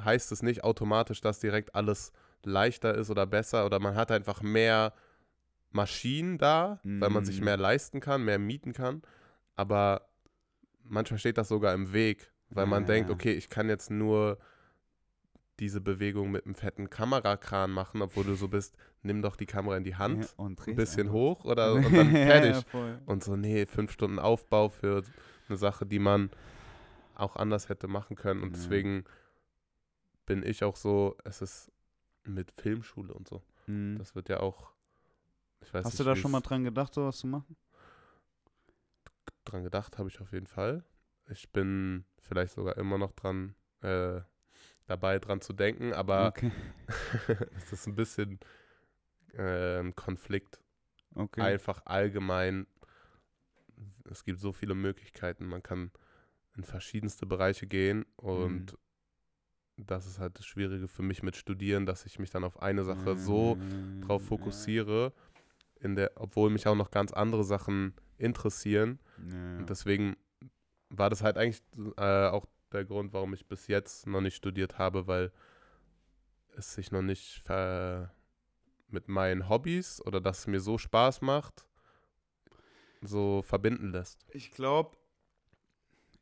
heißt 0.00 0.32
es 0.32 0.42
nicht 0.42 0.64
automatisch, 0.64 1.20
dass 1.20 1.40
direkt 1.40 1.74
alles 1.74 2.12
leichter 2.42 2.94
ist 2.94 3.10
oder 3.10 3.26
besser 3.26 3.64
oder 3.66 3.78
man 3.80 3.94
hat 3.94 4.10
einfach 4.10 4.42
mehr 4.42 4.92
Maschinen 5.70 6.38
da, 6.38 6.80
weil 6.82 7.10
man 7.10 7.24
sich 7.24 7.40
Mm. 7.40 7.44
mehr 7.44 7.56
leisten 7.56 8.00
kann, 8.00 8.24
mehr 8.24 8.38
mieten 8.38 8.72
kann. 8.72 9.02
Aber 9.56 10.08
manchmal 10.84 11.18
steht 11.18 11.38
das 11.38 11.48
sogar 11.48 11.74
im 11.74 11.92
Weg, 11.92 12.32
weil 12.50 12.66
man 12.66 12.82
Ja, 12.82 12.88
denkt, 12.88 13.10
ja. 13.10 13.14
okay, 13.14 13.32
ich 13.32 13.48
kann 13.48 13.68
jetzt 13.68 13.90
nur 13.90 14.38
diese 15.60 15.80
Bewegung 15.80 16.30
mit 16.32 16.44
einem 16.46 16.54
fetten 16.56 16.90
Kamerakran 16.90 17.70
machen, 17.70 18.02
obwohl 18.02 18.24
du 18.24 18.34
so 18.34 18.48
bist, 18.48 18.76
nimm 19.02 19.22
doch 19.22 19.36
die 19.36 19.46
Kamera 19.46 19.76
in 19.76 19.84
die 19.84 19.94
Hand, 19.96 20.24
ja, 20.24 20.28
und 20.36 20.66
ein 20.66 20.74
bisschen 20.74 21.08
einfach. 21.08 21.12
hoch 21.14 21.44
oder 21.44 21.74
und 21.74 21.92
dann 21.96 22.10
fertig. 22.10 22.56
Ja. 22.72 23.00
Und 23.06 23.22
so, 23.22 23.36
nee, 23.36 23.64
fünf 23.66 23.92
Stunden 23.92 24.18
Aufbau 24.18 24.68
für 24.68 25.02
eine 25.48 25.56
Sache, 25.56 25.86
die 25.86 26.00
man 26.00 26.30
auch 27.14 27.36
anders 27.36 27.68
hätte 27.68 27.86
machen 27.88 28.16
können. 28.16 28.42
Und 28.42 28.50
Ja. 28.50 28.56
deswegen 28.56 29.04
bin 30.26 30.42
ich 30.44 30.64
auch 30.64 30.76
so, 30.76 31.16
es 31.24 31.42
ist 31.42 31.72
mit 32.24 32.50
Filmschule 32.52 33.12
und 33.12 33.28
so. 33.28 33.42
Mhm. 33.66 33.98
Das 33.98 34.14
wird 34.14 34.28
ja 34.28 34.40
auch, 34.40 34.72
ich 35.60 35.72
weiß 35.72 35.84
Hast 35.84 35.92
nicht, 35.94 36.00
du 36.00 36.04
da 36.04 36.16
schon 36.16 36.30
mal 36.30 36.40
dran 36.40 36.64
gedacht, 36.64 36.94
sowas 36.94 37.18
zu 37.18 37.26
machen? 37.26 37.56
dran 39.44 39.62
gedacht 39.62 39.98
habe 39.98 40.08
ich 40.08 40.20
auf 40.20 40.32
jeden 40.32 40.46
Fall. 40.46 40.84
Ich 41.28 41.50
bin 41.52 42.04
vielleicht 42.18 42.54
sogar 42.54 42.76
immer 42.78 42.98
noch 42.98 43.12
dran, 43.12 43.54
äh, 43.82 44.20
dabei 44.86 45.18
dran 45.18 45.40
zu 45.40 45.52
denken, 45.52 45.92
aber 45.92 46.28
okay. 46.28 46.50
es 47.56 47.72
ist 47.72 47.86
ein 47.86 47.94
bisschen 47.94 48.40
äh, 49.34 49.80
ein 49.80 49.94
Konflikt. 49.94 50.60
okay. 51.14 51.40
Einfach 51.42 51.82
allgemein. 51.84 52.66
Es 54.10 54.24
gibt 54.24 54.40
so 54.40 54.52
viele 54.52 54.74
Möglichkeiten. 54.74 55.46
Man 55.46 55.62
kann 55.62 55.90
in 56.56 56.64
verschiedenste 56.64 57.26
Bereiche 57.26 57.66
gehen 57.66 58.04
und 58.16 58.76
das 59.76 60.06
ist 60.06 60.18
halt 60.18 60.38
das 60.38 60.46
Schwierige 60.46 60.88
für 60.88 61.02
mich 61.02 61.22
mit 61.22 61.36
Studieren, 61.36 61.86
dass 61.86 62.06
ich 62.06 62.18
mich 62.18 62.30
dann 62.30 62.44
auf 62.44 62.62
eine 62.62 62.84
Sache 62.84 63.16
so 63.16 63.58
drauf 64.00 64.22
Mm, 64.22 64.26
fokussiere, 64.26 65.12
in 65.80 65.96
der, 65.96 66.12
obwohl 66.16 66.50
mich 66.50 66.66
auch 66.66 66.76
noch 66.76 66.90
ganz 66.90 67.12
andere 67.12 67.44
Sachen 67.44 67.94
interessieren. 68.18 69.00
Ja. 69.18 69.58
Und 69.58 69.70
deswegen 69.70 70.16
war 70.90 71.10
das 71.10 71.22
halt 71.22 71.36
eigentlich 71.36 71.62
äh, 71.96 72.28
auch 72.28 72.46
der 72.72 72.84
Grund, 72.84 73.12
warum 73.12 73.34
ich 73.34 73.46
bis 73.46 73.66
jetzt 73.66 74.06
noch 74.06 74.20
nicht 74.20 74.36
studiert 74.36 74.78
habe, 74.78 75.06
weil 75.06 75.32
es 76.56 76.74
sich 76.74 76.92
noch 76.92 77.02
nicht 77.02 77.42
mit 78.88 79.08
meinen 79.08 79.48
Hobbys 79.48 80.00
oder 80.06 80.20
dass 80.20 80.40
es 80.40 80.46
mir 80.46 80.60
so 80.60 80.78
Spaß 80.78 81.20
macht, 81.20 81.66
so 83.02 83.42
verbinden 83.42 83.90
lässt. 83.90 84.24
Ich 84.30 84.52
glaube, 84.52 84.96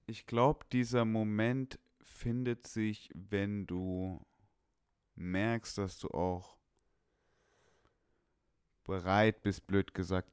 ich 0.07 0.27
glaube, 0.27 0.65
dieser 0.73 1.05
Moment 1.05 1.79
findet 2.03 2.67
sich, 2.67 3.11
wenn 3.15 3.67
du 3.67 4.25
merkst, 5.15 5.79
dass 5.79 5.99
du 5.99 6.09
auch 6.09 6.57
bereit 8.85 9.43
bist, 9.43 9.67
blöd 9.67 9.95
gesagt, 9.95 10.31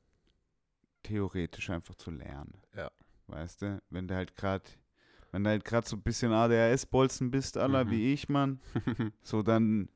theoretisch 1.04 1.70
einfach 1.70 1.96
zu 1.96 2.12
lernen. 2.12 2.62
Ja. 2.76 2.92
Weißt 3.28 3.62
du, 3.62 3.82
wenn 3.90 4.08
du 4.08 4.16
halt 4.16 4.36
gerade, 4.36 4.66
wenn 5.32 5.44
du 5.44 5.50
halt 5.52 5.64
gerade 5.64 5.88
so 5.88 5.96
ein 5.96 6.02
bisschen 6.02 6.32
ADHS-Bolzen 6.34 7.30
bist, 7.32 7.58
aller 7.58 7.86
Mhm. 7.86 7.92
wie 7.92 8.14
ich, 8.14 8.28
Mann, 8.30 8.60
so 9.22 9.44
dann, 9.44 9.90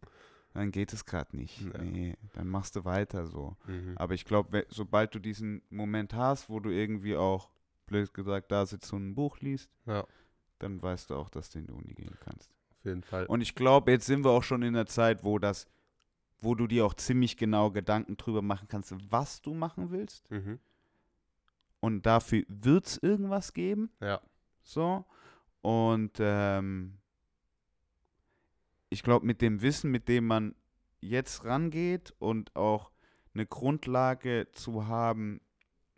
dann 0.54 0.72
geht 0.72 0.94
es 0.94 1.06
gerade 1.06 1.36
nicht. 1.36 1.62
Ja. 1.62 1.82
Nee, 1.82 2.16
dann 2.34 2.48
machst 2.48 2.76
du 2.76 2.86
weiter 2.86 3.26
so. 3.26 3.58
mhm. 3.66 3.94
Aber 3.98 4.14
ich 4.14 4.26
glaube, 4.26 4.66
sobald 4.70 5.16
du 5.16 5.20
diesen 5.20 5.64
Moment 5.70 6.14
hast, 6.14 6.50
wo 6.50 6.60
du 6.60 6.70
irgendwie 6.70 7.16
auch, 7.16 7.50
blöd 7.86 8.14
gesagt, 8.14 8.52
da 8.52 8.66
sitzt 8.66 8.92
und 8.94 9.10
ein 9.10 9.16
Buch 9.16 9.40
liest, 9.40 9.70
Ja, 9.86 10.06
dann 10.60 10.82
weißt 10.82 11.10
du 11.10 11.16
auch, 11.16 11.30
dass 11.30 11.50
du 11.50 11.60
in 11.60 11.68
die 11.68 11.74
Uni 11.74 11.94
gehen 11.94 12.16
kannst. 12.20 12.50
auf 12.72 12.86
jeden 12.86 13.04
Fall. 13.04 13.26
Und 13.26 13.42
ich 13.42 13.56
glaube, 13.56 13.92
jetzt 13.92 14.06
sind 14.06 14.24
wir 14.24 14.32
auch 14.32 14.44
schon 14.44 14.62
in 14.64 14.74
der 14.74 14.86
Zeit, 14.86 15.24
wo 15.24 15.40
das, 15.40 15.68
wo 16.40 16.56
du 16.56 16.68
dir 16.68 16.86
auch 16.86 16.94
ziemlich 16.94 17.38
genau 17.38 17.72
Gedanken 17.72 18.18
drüber 18.18 18.42
machen 18.42 18.68
kannst, 18.68 18.94
was 19.12 19.42
du 19.42 19.54
machen 19.54 19.92
willst. 19.92 20.30
Mhm. 20.32 20.60
Und 21.80 22.06
dafür 22.06 22.44
wird 22.48 22.86
es 22.88 22.98
irgendwas 22.98 23.54
geben. 23.54 23.92
Ja, 24.02 24.22
So. 24.62 25.06
Und 25.62 26.14
ähm, 26.20 26.98
ich 28.90 29.02
glaube, 29.04 29.26
mit 29.26 29.42
dem 29.42 29.62
Wissen, 29.62 29.92
mit 29.92 30.08
dem 30.08 30.28
man 30.28 30.56
jetzt 31.02 31.46
rangeht 31.46 32.14
und 32.20 32.56
auch 32.56 32.92
eine 33.34 33.46
Grundlage 33.46 34.48
zu 34.52 34.88
haben, 34.88 35.42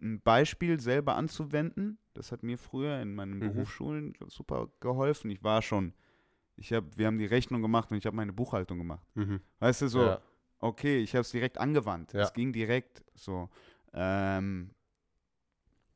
ein 0.02 0.22
Beispiel 0.22 0.80
selber 0.80 1.16
anzuwenden, 1.16 1.98
das 2.14 2.32
hat 2.32 2.43
mir 2.43 2.58
früher 2.58 3.00
in 3.02 3.16
meinen 3.16 3.36
Mhm. 3.36 3.39
Berufsschulen 3.39 4.14
super 4.28 4.70
geholfen. 4.80 5.30
Ich 5.32 5.43
war 5.43 5.62
schon, 5.62 5.93
ich 6.58 6.72
habe, 6.74 6.88
wir 6.96 7.08
haben 7.08 7.18
die 7.18 7.26
Rechnung 7.26 7.62
gemacht 7.62 7.91
und 7.91 7.98
ich 7.98 8.06
habe 8.06 8.16
meine 8.16 8.34
Buchhaltung 8.34 8.78
gemacht. 8.78 9.06
mhm. 9.16 9.41
Weißt 9.60 9.82
du, 9.84 9.88
so, 9.88 10.02
ja. 10.02 10.22
okay, 10.60 11.00
ich 11.00 11.14
habe 11.14 11.22
es 11.22 11.32
direkt 11.32 11.58
angewandt. 11.58 12.14
Ja. 12.14 12.22
Es 12.24 12.34
ging 12.34 12.52
direkt 12.54 13.04
so. 13.14 13.50
Ähm, 13.93 14.72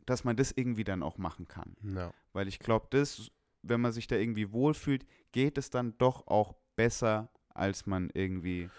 dass 0.06 0.24
man 0.24 0.36
das 0.36 0.52
irgendwie 0.52 0.84
dann 0.84 1.04
auch 1.04 1.18
machen 1.18 1.48
kann. 1.48 1.76
ja. 1.84 2.12
Weil 2.34 2.48
ich 2.48 2.60
glaube, 2.60 2.88
das, 2.90 3.30
wenn 3.62 3.82
man 3.82 3.92
sich 3.92 4.08
da 4.08 4.16
irgendwie 4.16 4.52
wohlfühlt, 4.52 5.06
geht 5.32 5.58
es 5.58 5.70
dann 5.70 5.98
doch 5.98 6.26
auch 6.28 6.54
besser, 6.76 7.30
als 7.54 7.86
man 7.86 8.10
irgendwie 8.14 8.70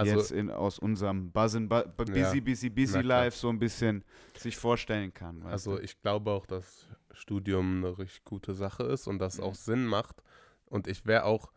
Also, 0.00 0.16
jetzt 0.16 0.30
in, 0.32 0.50
aus 0.50 0.78
unserem 0.78 1.30
Buzzen, 1.30 1.68
bu 1.68 1.82
bu- 1.96 2.04
Ja. 2.12 2.24
busy, 2.28 2.40
busy, 2.40 2.70
busy. 2.70 3.00
Life 3.00 3.36
so 3.38 3.48
ein 3.48 3.58
bisschen 3.58 4.04
sich 4.36 4.56
vorstellen 4.56 5.12
kann. 5.14 5.42
also 5.44 5.76
du? 5.76 5.82
ich 5.82 6.00
glaube 6.00 6.30
auch, 6.30 6.46
dass 6.46 6.86
Studium 7.12 7.84
eine 7.84 7.98
richtig 7.98 8.24
gute 8.24 8.54
Sache 8.54 8.82
ist 8.84 9.06
und 9.06 9.18
das 9.18 9.38
Mhm. 9.38 9.44
auch 9.44 9.54
Sinn 9.54 9.84
macht. 9.86 10.22
Und 10.66 10.86
ich 10.86 11.04
wäre 11.06 11.24
auch 11.24 11.50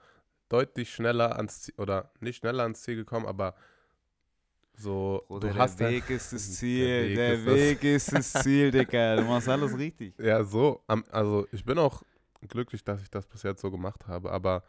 deutlich 0.49 0.93
schneller 0.93 1.35
ans 1.37 1.61
Ziel, 1.63 1.73
oder 1.77 2.11
nicht 2.19 2.37
schneller 2.37 2.63
ans 2.63 2.81
Ziel 2.81 2.95
gekommen, 2.95 3.25
aber 3.25 3.55
so, 4.75 5.23
Bruder, 5.27 5.49
du 5.49 5.55
hast 5.57 5.79
der 5.79 5.91
Weg 5.91 6.09
ist 6.09 6.33
das 6.33 6.47
Der 6.47 6.55
Ziel, 6.55 7.03
Weg 7.09 7.15
der 7.15 7.33
ist 7.33 7.45
das- 7.47 7.55
Weg 7.55 7.83
ist 7.83 8.11
das 8.13 8.33
Ziel, 8.43 8.71
Digga. 8.71 9.15
Du 9.17 9.23
machst 9.23 9.47
alles 9.47 9.77
richtig. 9.77 10.17
Ja, 10.17 10.43
so. 10.43 10.83
Also 11.11 11.47
ich 11.51 11.63
bin 11.63 11.77
auch 11.77 12.01
glücklich, 12.47 12.83
dass 12.83 13.01
ich 13.01 13.09
das 13.09 13.25
bis 13.27 13.43
jetzt 13.43 13.61
so 13.61 13.69
gemacht 13.71 14.07
habe, 14.07 14.31
aber 14.31 14.63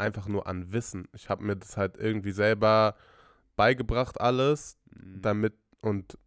einfach 0.00 0.26
nur 0.26 0.46
an 0.46 0.72
Wissen. 0.72 1.06
Ich 1.12 1.28
habe 1.28 1.44
mir 1.44 1.56
das 1.56 1.76
halt 1.76 1.96
irgendwie 1.96 2.32
selber 2.32 2.94
beigebracht, 3.56 4.20
alles, 4.20 4.76
Mhm. 4.90 5.22
damit 5.22 5.54
und 5.82 6.18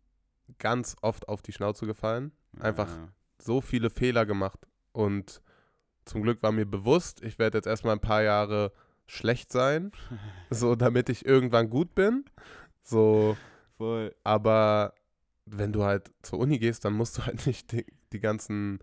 ganz 0.59 0.95
oft 1.01 1.27
auf 1.27 1.41
die 1.41 1.51
Schnauze 1.53 1.85
gefallen. 1.85 2.31
einfach- 2.59 2.87
Ja. 2.89 3.07
So 3.39 3.59
viele 3.61 3.89
Fehler 3.89 4.25
gemacht. 4.27 4.59
Und 4.93 5.41
zum 6.05 6.21
Glück 6.21 6.41
war 6.43 6.51
mir 6.51 6.65
bewusst, 6.65 7.21
ich 7.23 7.39
werde 7.39 7.57
jetzt 7.57 7.65
erstmal 7.67 7.95
ein 7.95 7.99
paar 7.99 8.21
Jahre 8.21 8.71
schlecht 9.07 9.51
sein, 9.51 9.91
so 10.51 10.75
damit 10.75 11.09
ich 11.09 11.25
irgendwann 11.25 11.69
gut 11.69 11.93
bin. 11.95 12.25
So, 12.83 13.35
Voll. 13.77 14.13
aber 14.23 14.93
wenn 15.45 15.73
du 15.73 15.83
halt 15.83 16.11
zur 16.21 16.39
Uni 16.39 16.59
gehst, 16.59 16.85
dann 16.85 16.93
musst 16.93 17.17
du 17.17 17.25
halt 17.25 17.45
nicht 17.47 17.71
die, 17.71 17.85
die 18.13 18.19
ganzen 18.19 18.79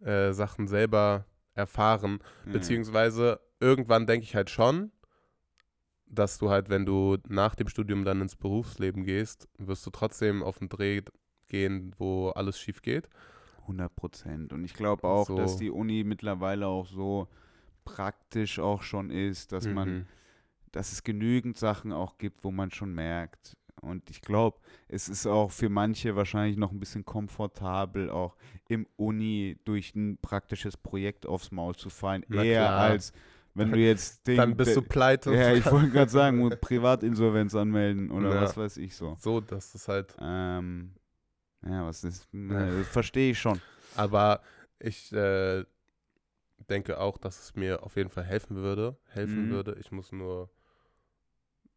äh, 0.00 0.32
Sachen 0.32 0.66
selber 0.68 1.24
erfahren. 1.54 2.18
Ja. 2.46 2.52
Beziehungsweise 2.52 3.40
irgendwann 3.60 4.06
denke 4.06 4.24
ich 4.24 4.34
halt 4.34 4.50
schon, 4.50 4.92
dass 6.06 6.38
du 6.38 6.50
halt, 6.50 6.68
wenn 6.68 6.86
du 6.86 7.16
nach 7.28 7.54
dem 7.54 7.68
Studium 7.68 8.04
dann 8.04 8.20
ins 8.20 8.36
Berufsleben 8.36 9.04
gehst, 9.04 9.48
wirst 9.58 9.84
du 9.86 9.90
trotzdem 9.90 10.42
auf 10.42 10.58
den 10.58 10.68
Dreh 10.68 11.02
gehen, 11.48 11.94
wo 11.98 12.30
alles 12.30 12.58
schief 12.60 12.82
geht. 12.82 13.08
100 13.62 13.94
Prozent. 13.96 14.52
Und 14.52 14.64
ich 14.64 14.74
glaube 14.74 15.04
auch, 15.04 15.26
dass 15.34 15.54
So. 15.54 15.58
die 15.58 15.70
Uni 15.70 16.04
mittlerweile 16.04 16.68
auch 16.68 16.86
so 16.86 17.28
praktisch 17.84 18.58
auch 18.60 18.82
schon 18.82 19.10
ist, 19.10 19.52
dass 19.52 19.66
man, 19.66 19.88
Mhm. 19.88 20.06
dass 20.72 20.92
es 20.92 21.02
genügend 21.02 21.56
Sachen 21.56 21.92
auch 21.92 22.18
gibt, 22.18 22.44
wo 22.44 22.50
man 22.52 22.70
schon 22.70 22.94
merkt. 22.94 23.56
Und 23.80 24.08
ich 24.08 24.22
glaube, 24.22 24.58
es 24.88 25.08
ist 25.08 25.26
auch 25.26 25.50
für 25.50 25.68
manche 25.68 26.16
wahrscheinlich 26.16 26.56
noch 26.56 26.72
ein 26.72 26.80
bisschen 26.80 27.04
komfortabel, 27.04 28.10
auch 28.10 28.36
im 28.68 28.86
Uni 28.96 29.58
durch 29.64 29.94
ein 29.94 30.18
praktisches 30.18 30.76
Projekt 30.76 31.26
aufs 31.26 31.50
Maul 31.50 31.74
zu 31.74 31.90
fallen, 31.90 32.24
Na 32.28 32.42
eher 32.42 32.64
klar. 32.66 32.80
als 32.80 33.12
wenn 33.56 33.72
du 33.72 33.78
jetzt 33.78 34.26
den. 34.26 34.36
Dann 34.36 34.56
bist 34.56 34.76
du 34.76 34.82
pleite. 34.82 35.34
Ja, 35.34 35.52
ich 35.54 35.64
wollte 35.70 35.90
gerade 35.90 36.10
sagen, 36.10 36.48
Privatinsolvenz 36.60 37.54
anmelden 37.54 38.10
oder 38.10 38.34
Ja. 38.34 38.42
was 38.42 38.56
weiß 38.56 38.76
ich 38.78 38.94
so. 38.96 39.16
So, 39.18 39.40
das 39.40 39.74
ist 39.74 39.88
halt. 39.88 40.14
Ähm, 40.20 40.92
ja, 41.64 41.84
was 41.86 42.04
ist, 42.04 42.32
äh, 42.34 42.84
verstehe 42.84 43.32
ich 43.32 43.38
schon. 43.40 43.60
Aber 43.94 44.42
ich 44.78 45.12
äh, 45.12 45.64
denke 46.68 46.98
auch, 47.00 47.18
dass 47.18 47.40
es 47.40 47.54
mir 47.56 47.82
auf 47.82 47.96
jeden 47.96 48.10
Fall 48.10 48.24
helfen 48.24 48.56
würde. 48.56 48.96
Helfen 49.08 49.46
Mhm. 49.46 49.50
würde. 49.50 49.76
Ich 49.80 49.90
muss 49.90 50.12
nur 50.12 50.50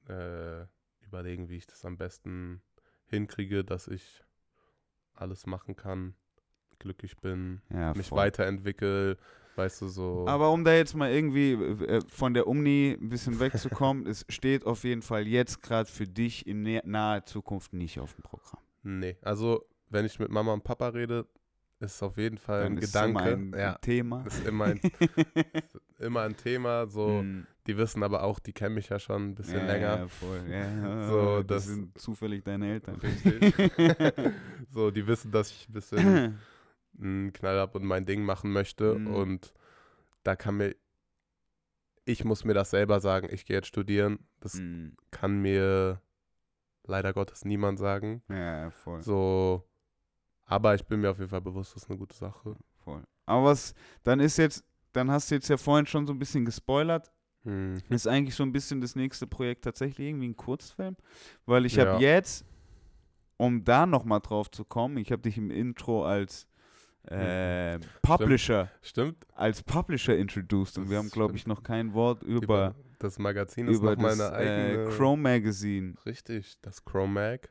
äh, 0.07 0.65
überlegen, 1.01 1.49
wie 1.49 1.57
ich 1.57 1.67
das 1.67 1.85
am 1.85 1.97
besten 1.97 2.61
hinkriege, 3.07 3.63
dass 3.63 3.87
ich 3.87 4.23
alles 5.13 5.45
machen 5.45 5.75
kann, 5.75 6.15
glücklich 6.79 7.17
bin, 7.17 7.61
Ja, 7.69 7.93
mich 7.93 8.07
voll. 8.07 8.19
weiterentwickle, 8.19 9.17
weißt 9.55 9.81
du, 9.81 9.87
so. 9.87 10.25
Aber 10.27 10.51
um 10.51 10.63
da 10.63 10.73
jetzt 10.73 10.95
mal 10.95 11.11
irgendwie 11.11 11.53
äh, 11.53 12.01
von 12.09 12.33
der 12.33 12.47
Uni 12.47 12.97
ein 12.99 13.09
bisschen 13.09 13.39
wegzukommen, 13.39 14.05
es 14.07 14.25
steht 14.29 14.65
auf 14.65 14.83
jeden 14.83 15.01
Fall 15.01 15.27
jetzt 15.27 15.61
gerade 15.61 15.89
für 15.89 16.05
dich 16.07 16.47
in 16.47 16.63
naher 16.85 17.25
Zukunft 17.25 17.73
nicht 17.73 17.99
auf 17.99 18.13
dem 18.13 18.23
Programm. 18.23 18.61
nee, 18.83 19.17
also 19.21 19.65
wenn 19.89 20.05
ich 20.05 20.19
mit 20.19 20.29
Mama 20.31 20.53
und 20.53 20.63
Papa 20.63 20.89
rede, 20.89 21.25
ist 21.79 21.95
es 21.95 22.03
auf 22.03 22.17
jeden 22.17 22.37
Fall 22.37 22.63
Dann 22.63 22.73
ein 22.73 22.77
ist 22.79 22.93
Gedanke. 22.93 23.29
immer 23.31 23.37
ein 23.37 23.53
ja, 23.57 23.73
Thema. 23.79 24.23
ist 24.25 24.45
immer 24.45 24.65
ein, 24.65 24.81
immer 25.99 26.21
ein 26.21 26.35
Thema. 26.37 26.87
So, 26.87 27.23
Mm, 27.23 27.47
die 27.67 27.77
wissen 27.77 28.03
aber 28.03 28.23
auch, 28.23 28.39
die 28.39 28.51
kennen 28.53 28.75
mich 28.75 28.89
ja 28.89 28.99
schon 28.99 29.29
ein 29.29 29.35
bisschen 29.35 29.59
ja, 29.59 29.65
länger. 29.65 29.97
Ja, 29.99 30.07
voll. 30.07 30.41
Ja, 30.49 31.07
So, 31.09 31.37
das, 31.43 31.45
das- 31.47 31.65
sind 31.65 31.97
zufällig 31.97 32.43
deine 32.43 32.69
Eltern. 32.73 32.95
Richtig. 32.95 33.53
so, 34.71 34.91
die 34.91 35.05
wissen, 35.07 35.31
dass 35.31 35.51
ich 35.51 35.69
ein 35.69 35.73
bisschen 35.73 36.37
einen 36.99 37.33
Knall 37.33 37.59
ab 37.59 37.75
und 37.75 37.85
mein 37.85 38.05
Ding 38.05 38.23
machen 38.23 38.51
möchte. 38.51 38.95
Mhm. 38.95 39.07
Und 39.07 39.53
da 40.23 40.35
kann 40.35 40.57
mir, 40.57 40.75
ich 42.05 42.23
muss 42.25 42.43
mir 42.43 42.53
das 42.53 42.71
selber 42.71 42.99
sagen, 42.99 43.27
ich 43.31 43.45
gehe 43.45 43.57
jetzt 43.57 43.67
studieren. 43.67 44.19
Das 44.39 44.55
Mm, 44.55 44.89
kann 45.11 45.41
mir 45.41 46.01
leider 46.83 47.13
Gottes 47.13 47.45
niemand 47.45 47.77
sagen. 47.79 48.23
ja, 48.29 48.71
voll. 48.71 49.01
So, 49.01 49.63
aber 50.45 50.73
ich 50.75 50.83
bin 50.85 51.01
mir 51.01 51.11
auf 51.11 51.19
jeden 51.19 51.29
Fall 51.29 51.41
bewusst, 51.41 51.75
das 51.75 51.83
ist 51.83 51.89
eine 51.89 51.99
gute 51.99 52.15
Sache. 52.15 52.55
voll. 52.83 53.03
Aber 53.25 53.45
was, 53.45 53.75
dann 54.03 54.19
ist 54.19 54.37
jetzt, 54.37 54.63
dann 54.93 55.11
hast 55.11 55.29
du 55.29 55.35
jetzt 55.35 55.47
ja 55.49 55.57
vorhin 55.57 55.85
schon 55.85 56.07
so 56.07 56.13
ein 56.13 56.19
bisschen 56.19 56.45
gespoilert. 56.45 57.11
Hm. 57.43 57.77
Ist 57.89 58.07
eigentlich 58.07 58.33
so 58.35 58.43
ein 58.43 58.51
bisschen 58.51 58.81
das 58.81 58.95
nächste 58.95 59.27
Projekt 59.27 59.63
tatsächlich 59.63 60.07
irgendwie 60.07 60.29
ein 60.29 60.35
Kurzfilm? 60.35 60.97
Weil 61.45 61.65
ich 61.67 61.77
habe 61.79 61.91
Ja. 61.91 61.99
jetzt, 61.99 62.43
um 63.37 63.63
da 63.63 63.85
nochmal 63.85 64.19
drauf 64.19 64.49
zu 64.51 64.65
kommen, 64.65 64.97
ich 64.97 65.11
habe 65.11 65.21
dich 65.21 65.37
im 65.37 65.51
Intro 65.51 66.03
als 66.05 66.47
äh, 67.11 67.79
Publisher, 68.01 68.69
Stimmt. 68.81 69.25
als 69.33 69.63
Publisher 69.63 70.15
introduced 70.17 70.77
und 70.77 70.85
Das 70.85 70.91
wir 70.91 70.97
haben, 70.97 71.09
glaube 71.09 71.35
ich, 71.35 71.47
noch 71.47 71.63
kein 71.63 71.93
Wort 71.93 72.21
über, 72.23 72.75
das 72.99 73.17
Magazin 73.19 73.67
ist 73.67 73.77
über 73.77 73.95
das 73.95 74.19
eigene. 74.21 74.85
äh, 74.85 74.89
Chrome 74.95 75.21
Magazine, 75.21 75.95
Richtig, 76.05 76.59
das 76.61 76.83
Chrome 76.85 77.13
Mag. 77.13 77.49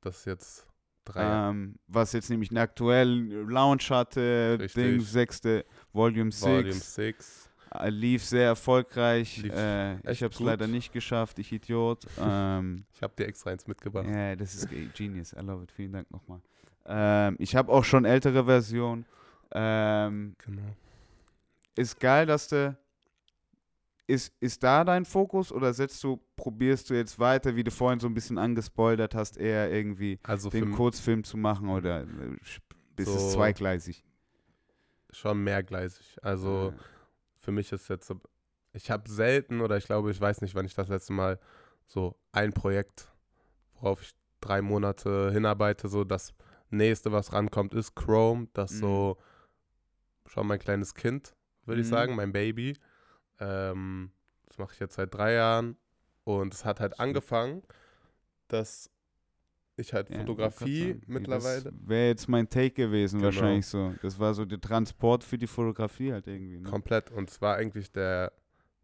Das 0.00 0.24
jetzt 0.24 0.66
drei 1.04 1.48
ähm, 1.50 1.74
was 1.86 2.12
jetzt 2.12 2.30
nämlich 2.30 2.50
einen 2.50 2.58
aktuellen 2.58 3.48
Launch 3.48 3.90
hatte, 3.90 4.56
Richtig. 4.60 4.82
Ding, 4.82 5.00
sechste 5.00 5.64
Volume 5.92 6.30
6. 6.30 6.42
Volume 6.42 6.72
6. 6.74 7.50
Äh, 7.74 7.90
Lief 7.90 8.24
sehr 8.24 8.46
erfolgreich. 8.46 9.36
Lief 9.42 9.52
Äh, 9.52 9.96
ich 10.10 10.22
habe 10.22 10.32
es 10.32 10.40
leider 10.40 10.66
nicht 10.66 10.92
geschafft, 10.92 11.38
ich 11.38 11.52
Idiot. 11.52 12.04
ähm, 12.18 12.86
Ich 12.94 13.02
habe 13.02 13.12
dir 13.18 13.26
extra 13.26 13.50
eins 13.50 13.66
mitgebracht. 13.66 14.06
ja, 14.08 14.34
das 14.36 14.54
ist 14.54 14.70
ge- 14.70 14.88
genius. 14.96 15.32
I 15.34 15.40
love 15.40 15.64
it. 15.64 15.72
Vielen 15.72 15.92
Dank 15.92 16.10
nochmal. 16.10 16.40
Ähm, 16.88 17.36
ich 17.38 17.54
habe 17.54 17.70
auch 17.72 17.84
schon 17.84 18.04
ältere 18.04 18.44
Versionen. 18.46 19.04
Ähm, 19.52 20.34
Genau. 20.44 20.74
ist 21.76 22.00
geil, 22.00 22.26
dass 22.26 22.48
du. 22.48 22.76
Ist, 24.06 24.32
ist 24.40 24.62
da 24.62 24.84
dein 24.84 25.04
Fokus 25.04 25.52
oder 25.52 25.74
setzt 25.74 26.02
du, 26.02 26.18
probierst 26.34 26.88
du 26.88 26.94
jetzt 26.94 27.18
weiter, 27.18 27.56
wie 27.56 27.62
du 27.62 27.70
vorhin 27.70 28.00
so 28.00 28.06
ein 28.06 28.14
bisschen 28.14 28.38
angespoilert 28.38 29.14
hast, 29.14 29.36
eher 29.36 29.70
irgendwie 29.70 30.18
Also 30.22 30.48
den 30.48 30.72
Kurzfilm 30.72 31.24
zu 31.24 31.36
machen 31.36 31.68
oder 31.68 32.04
äh, 32.04 32.06
bist 32.96 33.14
es 33.14 33.32
So- 33.32 33.36
zweigleisig? 33.36 34.02
schon 35.10 35.44
mehrgleisig. 35.44 36.16
Also 36.22 36.72
Äh, 36.74 36.80
für 37.36 37.52
mich 37.52 37.70
ist 37.70 37.88
jetzt, 37.88 38.10
ich 38.72 38.90
habe 38.90 39.10
selten 39.10 39.60
oder 39.60 39.76
ich 39.76 39.84
glaube, 39.84 40.10
ich 40.10 40.18
weiß 40.20 40.40
nicht, 40.40 40.54
wann 40.54 40.64
ich 40.66 40.74
das 40.74 40.88
letzte 40.88 41.12
Mal 41.12 41.38
so 41.86 42.16
ein 42.32 42.52
Projekt, 42.54 43.12
worauf 43.74 44.00
ich 44.02 44.12
drei 44.40 44.62
Monate 44.62 45.30
hinarbeite, 45.32 45.88
so 45.88 46.04
das 46.04 46.32
nächste, 46.70 47.12
was 47.12 47.32
rankommt, 47.32 47.74
ist 47.74 47.94
Chrome. 47.94 48.48
Das 48.52 48.72
Mhm. 48.72 48.78
so 48.80 49.18
schon 50.26 50.46
mein 50.46 50.58
kleines 50.58 50.94
Kind, 50.94 51.34
würde 51.64 51.80
ich 51.80 51.86
Mhm. 51.86 51.90
sagen, 51.92 52.16
mein 52.16 52.32
Baby. 52.32 52.76
Ähm, 53.40 54.10
das 54.46 54.58
mache 54.58 54.74
ich 54.74 54.80
jetzt 54.80 54.94
seit 54.96 55.14
drei 55.14 55.34
Jahren 55.34 55.76
und 56.24 56.52
es 56.54 56.64
hat 56.64 56.80
halt 56.80 56.94
Sweet. 56.94 57.00
angefangen, 57.00 57.62
dass 58.48 58.90
ich 59.76 59.92
halt 59.94 60.10
ja, 60.10 60.18
Fotografie 60.18 60.88
sagen, 60.94 61.02
mittlerweile 61.06 61.62
Das 61.62 61.72
wäre 61.86 62.08
jetzt 62.08 62.28
mein 62.28 62.48
Take 62.48 62.72
gewesen, 62.72 63.20
Genau. 63.20 63.26
wahrscheinlich 63.26 63.66
so. 63.66 63.94
Das 64.02 64.18
war 64.18 64.34
so 64.34 64.44
der 64.44 64.60
Transport 64.60 65.22
für 65.22 65.38
die 65.38 65.46
Fotografie 65.46 66.12
halt 66.12 66.26
irgendwie. 66.26 66.58
Ne? 66.58 66.68
Komplett. 66.68 67.10
Und 67.12 67.30
es 67.30 67.40
war 67.40 67.56
eigentlich 67.56 67.92
der 67.92 68.32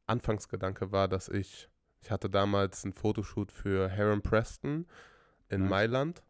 Anfangsgedanke 0.07 0.93
war, 0.93 1.09
dass 1.09 1.29
ich, 1.29 1.69
ich 2.01 2.11
hatte 2.11 2.31
damals 2.31 2.85
einen 2.85 2.93
Fotoshoot 2.93 3.51
für 3.51 3.89
Heron 3.89 4.23
Preston 4.23 4.87
in 5.49 5.63
Nice. 5.63 5.71
Mailand 5.71 6.23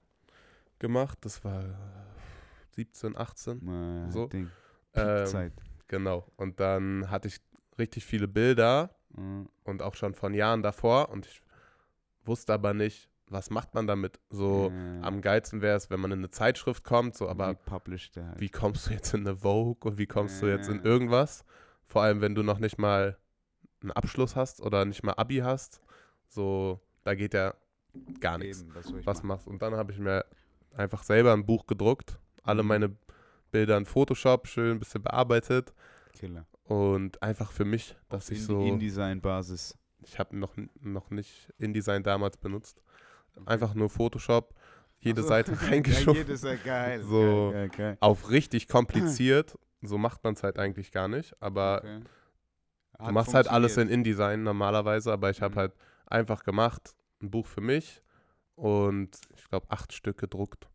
gemacht. 0.85 1.19
Das 1.23 1.43
war 1.45 1.65
17, 2.77 3.17
18. 3.17 4.07
Äh, 4.07 4.11
So. 4.11 4.27
Ding. 4.27 4.51
Ähm, 4.95 5.27
Zeit. 5.27 5.53
genau. 5.89 6.27
Und 6.37 6.61
dann 6.61 7.11
hatte 7.11 7.29
ich 7.29 7.41
richtig 7.79 8.05
viele 8.05 8.29
Bilder 8.29 8.91
Äh, 9.17 9.45
und 9.65 9.81
auch 9.83 9.95
schon 9.95 10.15
von 10.15 10.35
Jahren 10.35 10.63
davor. 10.63 11.09
Und 11.09 11.27
ich 11.27 11.43
wusste 12.25 12.53
aber 12.53 12.75
nicht, 12.75 13.09
was 13.29 13.49
macht 13.51 13.75
man 13.75 13.87
damit. 13.87 14.21
So 14.31 14.71
äh, 14.71 15.01
am 15.03 15.21
geilsten 15.23 15.63
wäre 15.63 15.77
es, 15.77 15.89
wenn 15.91 16.01
man 16.01 16.13
in 16.13 16.19
eine 16.19 16.31
Zeitschrift 16.31 16.85
kommt, 16.85 17.17
so, 17.17 17.29
aber 17.29 17.47
halt. 17.47 17.59
wie 18.39 18.49
kommst 18.51 18.87
du 18.87 18.91
jetzt 18.93 19.15
in 19.15 19.21
eine 19.27 19.37
Vogue 19.37 19.91
und 19.91 19.99
wie 19.99 20.07
kommst 20.07 20.43
du 20.43 20.47
jetzt 20.47 20.69
in 20.69 20.79
Ja. 20.79 20.85
irgendwas? 20.85 21.45
Vor 21.87 22.03
allem, 22.03 22.21
wenn 22.21 22.35
du 22.35 22.43
noch 22.43 22.59
nicht 22.59 22.77
mal 22.79 23.17
einen 23.81 23.93
Abschluss 23.93 24.37
hast 24.37 24.61
oder 24.61 24.85
nicht 24.85 25.03
mal 25.03 25.13
Abi 25.15 25.39
hast. 25.39 25.81
So, 26.29 26.81
da 27.05 27.15
geht 27.15 27.35
ja 27.35 27.55
gar 28.21 28.39
nichts. 28.39 28.63
Eben, 28.63 28.75
was 28.75 29.23
machen? 29.23 29.27
machst 29.29 29.47
Und 29.47 29.63
dann 29.63 29.75
habe 29.75 29.93
ich 29.93 29.99
mir 29.99 30.25
einfach 30.77 31.03
selber 31.03 31.33
ein 31.33 31.47
Buch 31.47 31.67
gedruckt, 31.67 32.19
alle 32.43 32.63
Mhm. 32.63 32.69
meine 32.69 32.97
Bilder 33.51 33.77
in 33.77 33.87
Photoshop 33.87 34.49
schön 34.49 34.73
ein 34.73 34.79
bisschen 34.79 35.03
bearbeitet 35.03 35.73
Killer. 36.13 36.47
und 36.65 37.23
einfach 37.23 37.53
für 37.53 37.65
mich, 37.65 37.97
dass 38.09 38.27
Auf 38.27 38.31
ich 38.33 38.39
In- 38.39 38.45
so, 38.45 38.61
InDesign-Basis. 38.61 39.79
ich 40.03 40.19
habe 40.19 40.37
noch, 40.37 40.55
noch 40.81 41.11
nicht 41.11 41.53
InDesign 41.59 42.03
damals 42.03 42.37
benutzt, 42.37 42.83
einfach 43.47 43.75
nur 43.75 43.91
Photoshop, 43.91 44.55
jede 44.99 45.23
so. 45.23 45.29
Seite 45.29 45.53
ja, 45.61 45.69
reingeschoben. 45.69 46.17
jedes 46.17 46.43
ja 46.43 46.55
geil. 46.57 47.03
So. 47.03 47.51
Geil, 47.53 47.69
geil, 47.69 47.71
geil. 47.77 47.97
auf 48.01 48.31
richtig 48.31 48.69
kompliziert. 48.69 49.59
So 49.83 49.99
macht 49.99 50.25
man 50.25 50.35
es 50.35 50.43
halt 50.43 50.59
eigentlich 50.59 50.93
gar 50.93 51.09
nicht. 51.09 51.35
Aber 51.43 51.79
Okay. 51.79 52.01
du 53.07 53.13
machst 53.13 53.35
halt 53.35 53.49
alles 53.49 53.77
in. 53.77 53.89
InDesign 53.91 54.43
normalerweise. 54.45 55.13
Aber 55.13 55.29
ich 55.31 55.43
habe 55.43 55.55
Mhm. 55.55 55.59
halt 55.59 55.73
einfach 56.07 56.43
gemacht, 56.45 56.95
ein 57.21 57.31
Buch 57.31 57.47
für 57.47 57.61
mich 57.61 58.03
und 58.57 59.19
ich 59.37 59.49
glaube 59.49 59.67
acht 59.71 59.93
Stück 59.93 60.19
gedruckt. 60.19 60.69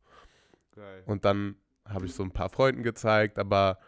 Geil. 0.72 1.04
Und 1.06 1.26
dann 1.26 1.56
habe 1.86 2.06
ich 2.06 2.14
so 2.14 2.24
ein 2.24 2.32
paar 2.32 2.50
Freunden 2.50 2.84
gezeigt. 2.84 3.40
Aber 3.40 3.80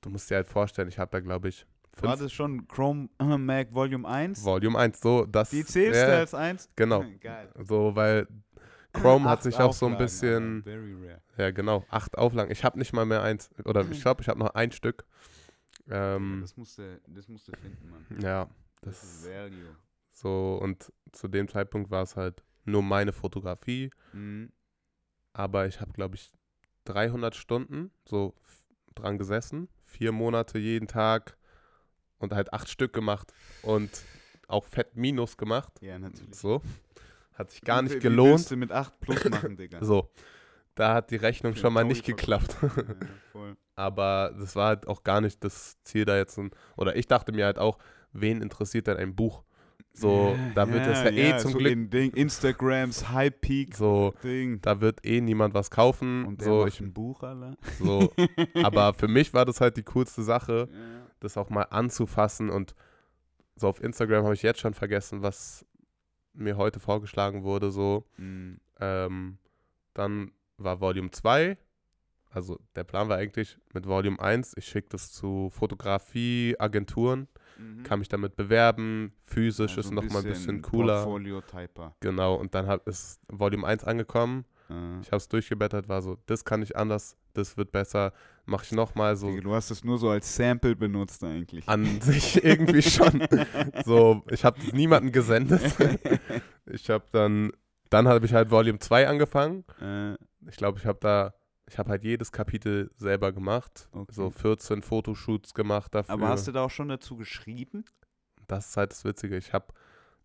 du 0.00 0.10
musst 0.10 0.30
dir 0.30 0.36
halt 0.36 0.48
vorstellen, 0.48 0.88
ich 0.88 0.98
habe 0.98 1.10
da 1.10 1.20
glaube 1.20 1.48
ich 1.48 1.66
War 1.98 2.10
fünf 2.12 2.22
das 2.24 2.32
schon 2.32 2.66
Chrome 2.68 3.08
äh, 3.18 3.24
Mac 3.38 3.74
Volume 3.74 4.06
1? 4.08 4.44
Volume 4.44 4.78
1. 4.78 5.00
So, 5.00 5.26
das, 5.26 5.50
Die 5.50 5.64
zählst 5.64 6.00
du 6.00 6.16
als 6.16 6.34
1? 6.34 6.68
Genau. 6.76 7.04
Geil. 7.20 7.50
So, 7.58 7.94
weil 7.96 8.26
Chrome 8.92 9.28
hat 9.28 9.42
sich 9.42 9.56
auch 9.58 9.72
so 9.72 9.86
ein 9.86 9.92
Auflagen, 9.94 10.62
bisschen, 10.64 11.20
ja 11.36 11.50
genau, 11.52 11.84
acht 11.90 12.18
Auflagen. 12.18 12.50
Ich 12.50 12.64
habe 12.64 12.76
nicht 12.76 12.92
mal 12.92 13.06
mehr 13.06 13.22
eins, 13.22 13.48
oder 13.64 13.88
ich 13.88 14.00
glaube, 14.02 14.22
ich 14.22 14.28
habe 14.28 14.40
noch 14.40 14.54
ein 14.54 14.72
Stück. 14.72 15.04
Ähm, 15.88 16.38
das 16.42 16.56
musst 16.56 16.78
du, 16.78 17.00
das 17.06 17.28
musst 17.28 17.46
du 17.46 17.52
finden, 17.52 17.88
Mann. 17.88 18.04
ja, 18.20 18.48
Das 18.80 19.00
das 19.00 19.14
ist 19.14 19.28
Value. 19.28 19.76
So, 20.12 20.58
und 20.60 20.92
zu 21.12 21.28
dem 21.28 21.46
Zeitpunkt 21.46 21.90
war 21.92 22.02
es 22.02 22.16
halt 22.16 22.42
nur 22.64 22.82
meine 22.82 23.12
Fotografie, 23.12 23.90
Mhm. 24.12 24.52
aber 25.32 25.66
ich 25.66 25.80
habe, 25.80 25.92
glaube 25.92 26.16
ich, 26.16 26.30
300 26.84 27.34
Stunden 27.34 27.90
so 28.04 28.34
dran 28.94 29.18
gesessen, 29.18 29.68
vier 29.84 30.12
Monate 30.12 30.58
jeden 30.58 30.88
Tag 30.88 31.36
und 32.18 32.32
halt 32.32 32.52
acht 32.52 32.68
Stück 32.68 32.92
gemacht 32.92 33.32
und 33.62 33.90
auch 34.48 34.66
fett 34.66 34.96
Minus 34.96 35.36
gemacht. 35.36 35.72
Ja, 35.80 35.98
natürlich. 35.98 36.34
So, 36.34 36.62
hat 37.34 37.50
sich 37.50 37.62
gar 37.62 37.80
Wie- 37.80 37.84
nicht 37.84 37.96
wie 37.96 38.00
gelohnt. 38.00 38.30
willst 38.32 38.50
du 38.50 38.56
mit 38.56 38.72
8 38.72 38.98
plus 39.00 39.24
machen, 39.30 39.56
Digga? 39.56 39.78
So, 39.84 40.10
da 40.74 40.94
hat 40.94 41.10
die 41.10 41.16
Rechnung 41.16 41.54
schon 41.54 41.72
mal 41.72 41.84
nicht 41.84 42.04
geklappt. 42.04 42.56
Ja, 42.62 43.06
voll. 43.32 43.56
aber 43.76 44.34
das 44.38 44.56
war 44.56 44.68
halt 44.68 44.88
auch 44.88 45.02
gar 45.04 45.20
nicht 45.20 45.42
das 45.44 45.80
Ziel 45.84 46.04
da 46.04 46.16
jetzt. 46.16 46.38
ein- 46.38 46.50
Oder 46.76 46.96
ich 46.96 47.06
dachte 47.06 47.32
mir 47.32 47.44
halt 47.46 47.58
auch, 47.58 47.78
wen 48.12 48.42
interessiert 48.42 48.86
denn 48.88 48.96
ein 48.96 49.14
Buch? 49.14 49.44
So, 49.92 50.36
da 50.54 50.68
wird 50.72 50.86
es 50.86 51.02
ja, 51.02 51.10
eh 51.10 51.38
zum 51.38 51.52
so 51.52 51.58
Glück 51.58 51.72
In 51.72 51.90
Ding, 51.90 52.12
Instagrams 52.12 53.10
High 53.10 53.32
Peak 53.40 53.76
so, 53.76 54.14
Ding. 54.22 54.60
da 54.62 54.80
wird 54.80 55.04
eh 55.04 55.20
niemand 55.20 55.52
was 55.52 55.70
kaufen. 55.70 56.24
Und 56.24 56.42
so, 56.42 56.66
ich, 56.66 56.80
ein 56.80 56.92
Buch, 56.92 57.22
Alter. 57.22 57.56
so, 57.78 58.12
aber 58.62 58.94
für 58.94 59.08
mich 59.08 59.34
war 59.34 59.44
das 59.44 59.60
halt 59.60 59.76
die 59.76 59.82
coolste 59.82 60.22
Sache, 60.22 60.68
Ja. 60.72 60.78
das 61.20 61.36
auch 61.36 61.50
mal 61.50 61.64
anzufassen 61.64 62.50
und 62.50 62.74
so 63.56 63.68
auf 63.68 63.82
Instagram 63.82 64.24
habe 64.24 64.34
ich 64.34 64.42
jetzt 64.42 64.60
schon 64.60 64.72
vergessen, 64.74 65.22
was 65.22 65.66
mir 66.32 66.56
heute 66.56 66.80
vorgeschlagen 66.80 67.42
wurde, 67.42 67.70
so. 67.70 68.06
Mhm. 68.16 68.58
Ähm, 68.80 69.38
dann 69.92 70.30
war 70.56 70.80
Volume 70.80 71.10
2, 71.10 71.58
also 72.30 72.58
der 72.76 72.84
Plan 72.84 73.08
war 73.08 73.18
eigentlich 73.18 73.58
mit 73.74 73.86
Volume 73.86 74.18
1, 74.20 74.54
ich 74.56 74.64
schicke 74.66 74.88
das 74.90 75.12
zu 75.12 75.50
Fotografieagenturen, 75.50 77.28
Mhm. 77.60 77.82
kann 77.82 77.98
mich 77.98 78.08
damit 78.08 78.36
bewerben, 78.36 79.12
physisch 79.26 79.72
Ja, 79.74 79.80
ist 79.80 79.90
nochmal 79.92 80.22
ein 80.22 80.28
bisschen 80.28 80.62
cooler. 80.62 81.02
Portfolio-Typer. 81.04 81.94
Genau, 82.00 82.34
und 82.36 82.54
dann 82.54 82.66
hab, 82.66 82.86
ist 82.88 83.20
Volume 83.28 83.66
1 83.66 83.84
angekommen, 83.84 84.44
Äh. 84.70 85.00
ich 85.02 85.08
habe 85.08 85.16
es 85.18 85.28
durchgeblättert, 85.28 85.88
war 85.88 86.00
so, 86.02 86.16
das 86.26 86.44
kann 86.44 86.62
ich 86.62 86.76
anders, 86.76 87.16
das 87.34 87.56
wird 87.56 87.70
besser, 87.72 88.12
mache 88.46 88.64
ich 88.64 88.72
nochmal 88.72 89.14
so 89.16 89.30
du 89.40 89.54
hast 89.54 89.70
es 89.70 89.84
nur 89.84 89.98
so 89.98 90.08
als 90.10 90.34
Sample 90.34 90.74
benutzt 90.74 91.22
eigentlich. 91.22 91.68
an 91.68 92.00
sich 92.00 92.42
irgendwie 92.44 92.82
schon. 92.82 93.26
So, 93.84 94.22
ich 94.30 94.44
habe 94.44 94.58
niemanden 94.74 95.12
gesendet. 95.12 95.62
Ich 96.72 96.88
habe 96.88 97.04
dann, 97.12 97.52
dann 97.88 98.06
habe 98.06 98.24
ich 98.26 98.32
halt 98.34 98.50
Volume 98.50 98.78
2 98.78 99.08
angefangen. 99.08 99.64
äh, 99.80 100.14
Ich 100.48 100.56
glaube, 100.56 100.78
ich 100.78 100.86
habe 100.86 100.98
da, 101.00 101.34
ich 101.70 101.78
habe 101.78 101.90
halt 101.90 102.04
jedes 102.04 102.32
Kapitel 102.32 102.90
selber 102.96 103.32
gemacht. 103.32 103.88
Okay. 103.92 104.12
So 104.12 104.30
14 104.30 104.82
Fotoshoots 104.82 105.54
gemacht 105.54 105.94
dafür. 105.94 106.14
aber 106.14 106.28
hast 106.28 106.48
du 106.48 106.52
da 106.52 106.64
auch 106.64 106.70
schon 106.70 106.88
dazu 106.88 107.16
geschrieben? 107.16 107.84
das 108.48 108.70
ist 108.70 108.76
halt 108.76 108.90
das 108.90 109.04
Witzige. 109.04 109.36
Ich 109.36 109.52
habe 109.52 109.66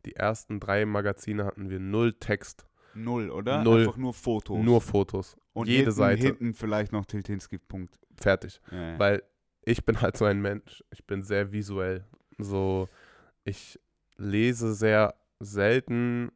die 0.06 0.16
ersten 0.16 0.60
drei 0.60 0.86
Magazine 0.86 1.46
hatten 1.46 1.70
wir 1.70 1.80
null 1.80 2.14
Text, 2.14 2.66
Null, 2.96 3.30
oder? 3.30 3.62
Null. 3.64 3.82
Einfach 3.82 3.98
nur 3.98 4.14
Fotos. 4.14 4.64
nur 4.64 4.82
Fotos. 4.82 5.38
Und 5.54 5.68
jede 5.68 5.84
hinten, 5.84 5.92
Seite 5.92 6.24
hinten 6.24 6.54
vielleicht 6.54 6.92
noch 6.92 7.06
Tiltinski 7.06 7.58
Punkt. 7.58 8.00
fertig. 8.18 8.62
Ja, 8.72 8.92
ja. 8.92 9.00
Weil 9.00 9.24
ich 9.64 9.84
bin 9.86 10.02
halt 10.02 10.18
so 10.18 10.26
ein 10.26 10.42
Mensch, 10.42 10.84
ich 10.92 11.06
bin 11.06 11.24
sehr 11.24 11.52
visuell. 11.52 12.06
So, 12.38 12.88
ich 13.44 13.80
lese 14.18 14.74
sehr 14.74 15.14
selten. 15.40 16.32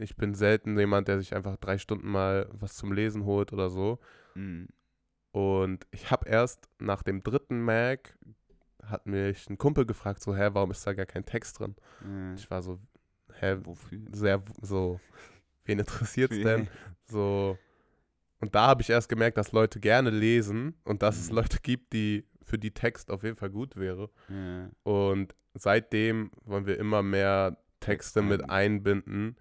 Ich 0.00 0.16
bin 0.16 0.34
selten 0.34 0.78
jemand, 0.78 1.08
der 1.08 1.18
sich 1.18 1.34
einfach 1.34 1.56
drei 1.56 1.78
Stunden 1.78 2.08
mal 2.08 2.48
was 2.52 2.74
zum 2.74 2.92
Lesen 2.92 3.24
holt 3.24 3.52
oder 3.52 3.68
so. 3.70 3.98
Mhm. 4.34 4.68
Und 5.32 5.86
ich 5.90 6.10
habe 6.10 6.28
erst 6.28 6.68
nach 6.78 7.02
dem 7.02 7.22
dritten 7.22 7.60
Mac 7.60 8.16
hat 8.84 9.06
mich 9.06 9.48
ein 9.48 9.58
Kumpel 9.58 9.86
gefragt, 9.86 10.22
so, 10.22 10.34
hä, 10.34 10.48
warum 10.52 10.70
ist 10.70 10.86
da 10.86 10.92
gar 10.94 11.06
kein 11.06 11.24
Text 11.24 11.60
drin? 11.60 11.76
Äh, 12.04 12.34
Ich 12.34 12.50
war 12.50 12.62
so, 12.62 12.80
hä, 13.38 13.58
wofür? 13.62 14.00
sehr 14.12 14.42
so, 14.62 14.98
wen 15.64 15.78
interessiert's 15.78 16.36
denn? 16.40 16.68
So, 17.06 17.56
und 18.40 18.54
da 18.54 18.66
habe 18.68 18.82
ich 18.82 18.90
erst 18.90 19.08
gemerkt, 19.08 19.36
dass 19.36 19.52
Leute 19.52 19.78
gerne 19.80 20.10
lesen 20.10 20.74
und 20.84 21.02
dass 21.02 21.18
es 21.20 21.28
Mhm. 21.30 21.36
Leute 21.36 21.58
gibt, 21.62 21.92
die 21.92 22.24
für 22.42 22.58
die 22.58 22.72
Text 22.72 23.10
auf 23.10 23.22
jeden 23.22 23.36
Fall 23.36 23.50
gut 23.50 23.76
wäre. 23.76 24.10
Ja. 24.28 24.70
Und 24.82 25.34
seitdem 25.54 26.30
wollen 26.44 26.66
wir 26.66 26.78
immer 26.78 27.02
mehr 27.02 27.58
Texte 27.80 28.22
mit 28.22 28.48
einbinden. 28.50 29.36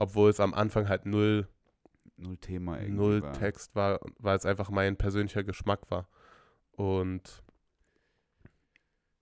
Obwohl 0.00 0.30
es 0.30 0.40
am 0.40 0.52
Anfang 0.54 0.88
halt 0.88 1.06
null, 1.06 1.46
Null 2.16 2.36
Thema 2.38 2.76
null 2.82 3.22
war. 3.22 3.32
Text 3.32 3.74
war, 3.76 4.00
weil 4.18 4.36
es 4.36 4.44
einfach 4.44 4.68
mein 4.70 4.96
persönlicher 4.96 5.42
Geschmack 5.44 5.90
war. 5.90 6.06
Und 6.72 7.42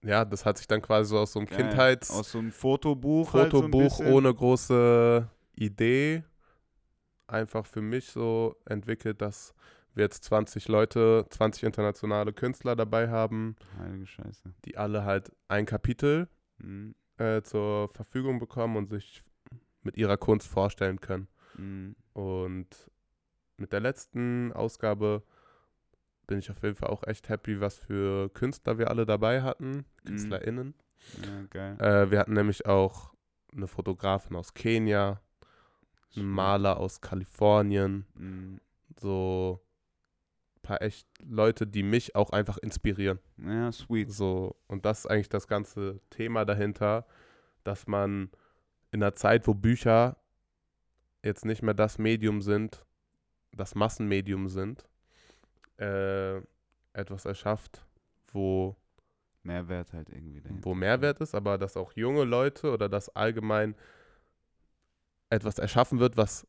ja, 0.03 0.25
das 0.25 0.45
hat 0.45 0.59
sich 0.59 0.67
dann 0.67 0.81
quasi 0.83 1.11
so 1.11 1.19
aus 1.19 1.33
so 1.33 1.41
einem 1.41 1.49
Geil. 1.49 1.59
Kindheits- 1.59 2.11
Aus 2.11 2.33
so 2.33 2.39
einem 2.39 2.53
Fotobuch. 2.53 3.33
halt 3.35 3.51
so 3.53 3.59
ein 3.63 3.71
Fotobuch 3.73 4.01
ohne 4.01 4.33
große 4.35 5.29
Idee 5.55 6.25
einfach 7.27 7.67
für 7.67 7.83
mich 7.83 8.11
so 8.11 8.57
entwickelt, 8.65 9.21
dass 9.21 9.55
wir 9.95 10.05
jetzt 10.05 10.25
20 10.25 10.69
Leute, 10.69 11.27
20 11.31 11.65
internationale 11.65 12.33
Künstler 12.33 12.75
dabei 12.77 13.09
haben, 13.11 13.57
Heilige 13.79 14.07
Scheiße. 14.07 14.55
die 14.65 14.77
alle 14.77 15.05
halt 15.05 15.31
ein 15.49 15.67
Kapitel 15.67 16.29
Mhm. 16.59 16.95
äh, 17.19 17.43
zur 17.43 17.89
Verfügung 17.91 18.39
bekommen 18.39 18.77
und 18.77 18.91
sich 18.91 19.23
mit 19.83 19.97
ihrer 19.97 20.17
Kunst 20.17 20.49
vorstellen 20.49 21.01
können. 21.01 21.29
Mhm. 21.57 21.97
Und 22.13 22.69
mit 23.57 23.73
der 23.73 23.81
letzten 23.81 24.53
Ausgabe 24.53 25.23
bin 26.27 26.39
ich 26.39 26.51
auf 26.51 26.63
jeden 26.63 26.77
Fall 26.77 26.91
auch 26.91 27.05
echt 27.07 27.29
happy, 27.29 27.61
was 27.61 27.79
für 27.79 28.29
Künstler 28.31 28.79
wir 28.79 28.91
alle 28.91 29.07
dabei 29.07 29.43
hatten, 29.43 29.85
KünstlerInnen. 30.05 30.75
Ja, 31.25 31.43
geil. 31.51 31.77
Äh, 31.81 32.11
wir 32.11 32.19
hatten 32.19 32.35
nämlich 32.35 32.67
auch 32.67 33.15
eine 33.53 33.67
Fotografin 33.67 34.37
aus 34.37 34.53
Kenia, 34.53 35.21
einen 36.17 36.27
Maler 36.31 36.79
aus 36.79 37.01
Kalifornien, 37.01 38.07
Mhm. 38.15 38.61
so 39.01 39.61
ein 40.57 40.63
paar 40.63 40.83
echt 40.83 41.09
Leute, 41.25 41.67
die 41.67 41.83
mich 41.83 42.15
auch 42.15 42.31
einfach 42.31 42.59
inspirieren. 42.59 43.21
Ja, 43.39 43.73
sweet. 43.73 44.13
So, 44.13 44.57
und 44.67 44.85
das 44.85 45.01
ist 45.01 45.07
eigentlich 45.07 45.29
das 45.31 45.49
ganze 45.49 46.01
Thema 46.11 46.45
dahinter, 46.45 47.07
dass 47.65 47.87
man 47.87 48.31
in 48.91 49.03
einer 49.03 49.15
Zeit, 49.15 49.47
wo 49.47 49.55
Bücher 49.55 50.17
jetzt 51.23 51.45
nicht 51.45 51.63
mehr 51.63 51.75
das 51.75 51.99
Medium 51.99 52.43
sind, 52.43 52.85
das 53.53 53.75
Massenmedium 53.75 54.49
sind, 54.49 54.89
äh, 55.79 56.37
etwas 56.93 57.25
erschafft, 57.25 57.87
wo, 58.33 58.77
Mehrwert 59.43 59.93
halt 59.93 60.11
irgendwie 60.11 60.41
dahinter. 60.41 60.65
wo 60.65 60.75
Mehrwert 60.75 61.21
ist, 61.21 61.35
aber 61.35 61.59
dass 61.59 61.77
auch 61.77 61.93
junge 61.93 62.25
Leute 62.25 62.73
oder 62.73 62.89
dass 62.89 63.09
allgemein 63.15 63.75
etwas 65.31 65.59
erschaffen 65.59 65.99
wird, 65.99 66.17
was 66.17 66.47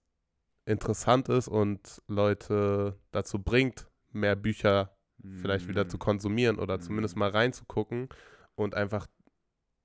interessant 0.65 1.29
ist 1.29 1.47
und 1.47 2.01
Leute 2.07 2.97
dazu 3.11 3.39
bringt, 3.39 3.87
mehr 4.11 4.35
Bücher 4.35 4.95
vielleicht 5.41 5.67
wieder 5.67 5.87
zu 5.89 5.97
Mhm. 5.97 6.01
konsumieren 6.01 6.59
oder 6.59 6.79
zumindest 6.79 7.15
Mhm. 7.15 7.19
mal 7.19 7.29
reinzugucken 7.31 8.07
und 8.55 8.75
einfach 8.75 9.07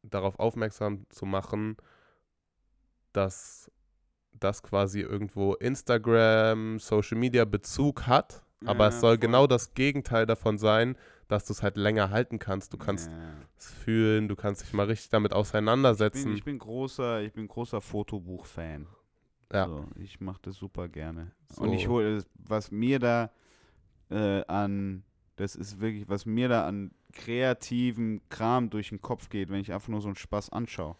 darauf 0.02 0.39
aufmerksam 0.39 1.06
zu 1.10 1.26
machen, 1.26 1.76
dass 3.15 3.70
das 4.39 4.62
quasi 4.62 5.01
irgendwo 5.01 5.55
Instagram, 5.55 6.78
Social 6.78 7.16
Media 7.19 7.45
Bezug 7.47 8.07
hat, 8.07 8.43
aber 8.66 8.85
Ja, 8.85 8.89
es 8.91 9.01
soll 9.01 9.12
voll. 9.12 9.19
genau 9.19 9.47
das 9.47 9.73
Gegenteil 9.74 10.27
davon 10.27 10.59
sein, 10.59 10.97
dass 11.28 11.47
du 11.47 11.53
es 11.55 11.62
halt 11.62 11.77
länger 11.77 12.11
halten 12.11 12.39
kannst. 12.39 12.73
Du 12.73 12.77
kannst 12.77 13.11
Ja. 13.11 13.16
es 13.57 13.70
fühlen, 13.73 14.28
du 14.28 14.36
kannst 14.36 14.62
dich 14.62 14.73
mal 14.74 14.86
richtig 14.86 15.09
damit 15.11 15.31
Ich 15.31 15.35
bin, 15.35 15.41
auseinandersetzen. 15.41 16.35
ich 16.35 16.45
bin 16.45 16.59
großer, 16.59 17.23
ich 17.23 17.32
bin 17.32 17.49
großer 17.49 17.81
Fotobuch-Fan. 17.81 18.86
Ja. 19.53 19.66
So, 19.69 19.86
ich 19.97 20.20
mache 20.20 20.41
das 20.43 20.57
super 20.57 20.89
gerne. 20.89 21.31
So. 21.55 21.62
Und 21.62 21.73
ich 21.73 21.89
hole, 21.89 22.24
was 22.35 22.70
mir 22.70 22.99
da 22.99 23.31
äh, 24.11 24.45
an, 24.47 25.05
das 25.36 25.55
ist 25.57 25.81
wirklich, 25.81 26.09
was 26.09 26.27
mir 26.27 26.49
da 26.49 26.66
an 26.66 26.91
kreativem 27.12 28.20
Kram 28.28 28.70
durch 28.70 28.91
den 28.91 29.01
Kopf 29.01 29.28
geht, 29.28 29.49
wenn 29.51 29.61
ich 29.61 29.73
einfach 29.73 29.89
nur 29.89 30.01
so 30.01 30.09
einen 30.09 30.16
Spaß 30.16 30.51
anschaue. 30.51 30.97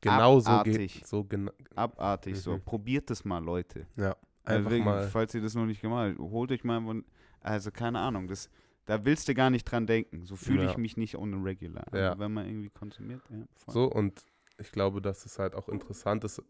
Genau 0.00 0.40
so 0.40 0.50
abartig. 0.50 0.94
geht 0.94 1.06
so 1.06 1.24
gena 1.24 1.52
Abartig 1.74 2.38
so. 2.40 2.52
Mhm. 2.56 2.62
Probiert 2.62 3.10
das 3.10 3.24
mal, 3.24 3.38
Leute. 3.42 3.86
ja, 3.96 4.16
Also 4.44 4.58
einfach 4.58 4.70
wirklich, 4.70 4.84
mal 4.84 5.08
falls 5.08 5.34
ihr 5.34 5.42
das 5.42 5.54
noch 5.54 5.66
nicht 5.66 5.80
gemacht 5.80 6.10
habt, 6.18 6.18
holt 6.18 6.50
euch 6.52 6.64
mal, 6.64 7.02
also 7.40 7.70
keine 7.70 7.98
Ahnung, 8.00 8.28
das, 8.28 8.48
da 8.86 9.04
willst 9.04 9.28
du 9.28 9.34
gar 9.34 9.50
nicht 9.50 9.64
dran 9.64 9.86
denken. 9.86 10.24
So 10.24 10.36
fühle 10.36 10.64
Ja. 10.64 10.70
ich 10.70 10.76
mich 10.76 10.96
nicht 10.96 11.16
ohne 11.16 11.36
Regular. 11.44 11.84
Ja. 11.94 12.12
Aber 12.12 12.24
wenn 12.24 12.32
man 12.32 12.46
irgendwie 12.46 12.70
konsumiert, 12.70 13.22
ja. 13.30 13.44
So, 13.66 13.84
und 13.86 14.24
ich 14.58 14.70
glaube, 14.72 15.00
dass 15.02 15.24
es 15.26 15.38
halt 15.38 15.54
auch 15.54 15.68
interessant 15.68 16.24
ist, 16.24 16.42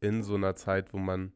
in 0.00 0.22
so 0.22 0.34
einer 0.36 0.54
Zeit, 0.56 0.92
wo 0.92 0.98
man 0.98 1.32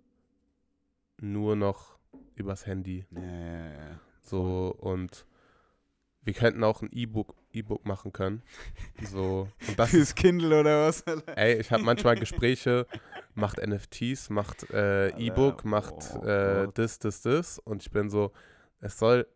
nur 1.20 1.56
noch 1.56 1.98
übers 2.34 2.66
Handy 2.66 3.06
Ja, 3.10 3.20
ja, 3.22 3.72
ja. 3.72 4.00
so 4.22 4.74
und 4.78 5.26
wir 6.24 6.32
könnten 6.32 6.64
auch 6.64 6.82
ein 6.82 6.90
E-Book 6.92 7.34
E-Book 7.52 7.86
machen 7.86 8.12
können. 8.12 8.42
So 9.10 9.48
und 9.68 9.78
das 9.78 9.88
ist, 9.88 9.94
Fürs 9.94 10.14
Kindle 10.14 10.60
oder 10.60 10.86
was? 10.86 11.02
ey, 11.36 11.60
ich 11.60 11.70
habe 11.70 11.82
manchmal 11.82 12.16
Gespräche, 12.16 12.86
macht 13.34 13.64
NFTs, 13.64 14.30
macht 14.30 14.70
äh, 14.70 15.10
E-Book, 15.10 15.64
macht 15.64 15.94
oh 16.16 16.24
äh, 16.24 16.68
das, 16.74 16.98
das, 16.98 17.22
das 17.22 17.58
und 17.58 17.82
ich 17.82 17.90
bin 17.90 18.10
so, 18.10 18.32
es 18.80 18.98
soll 18.98 19.26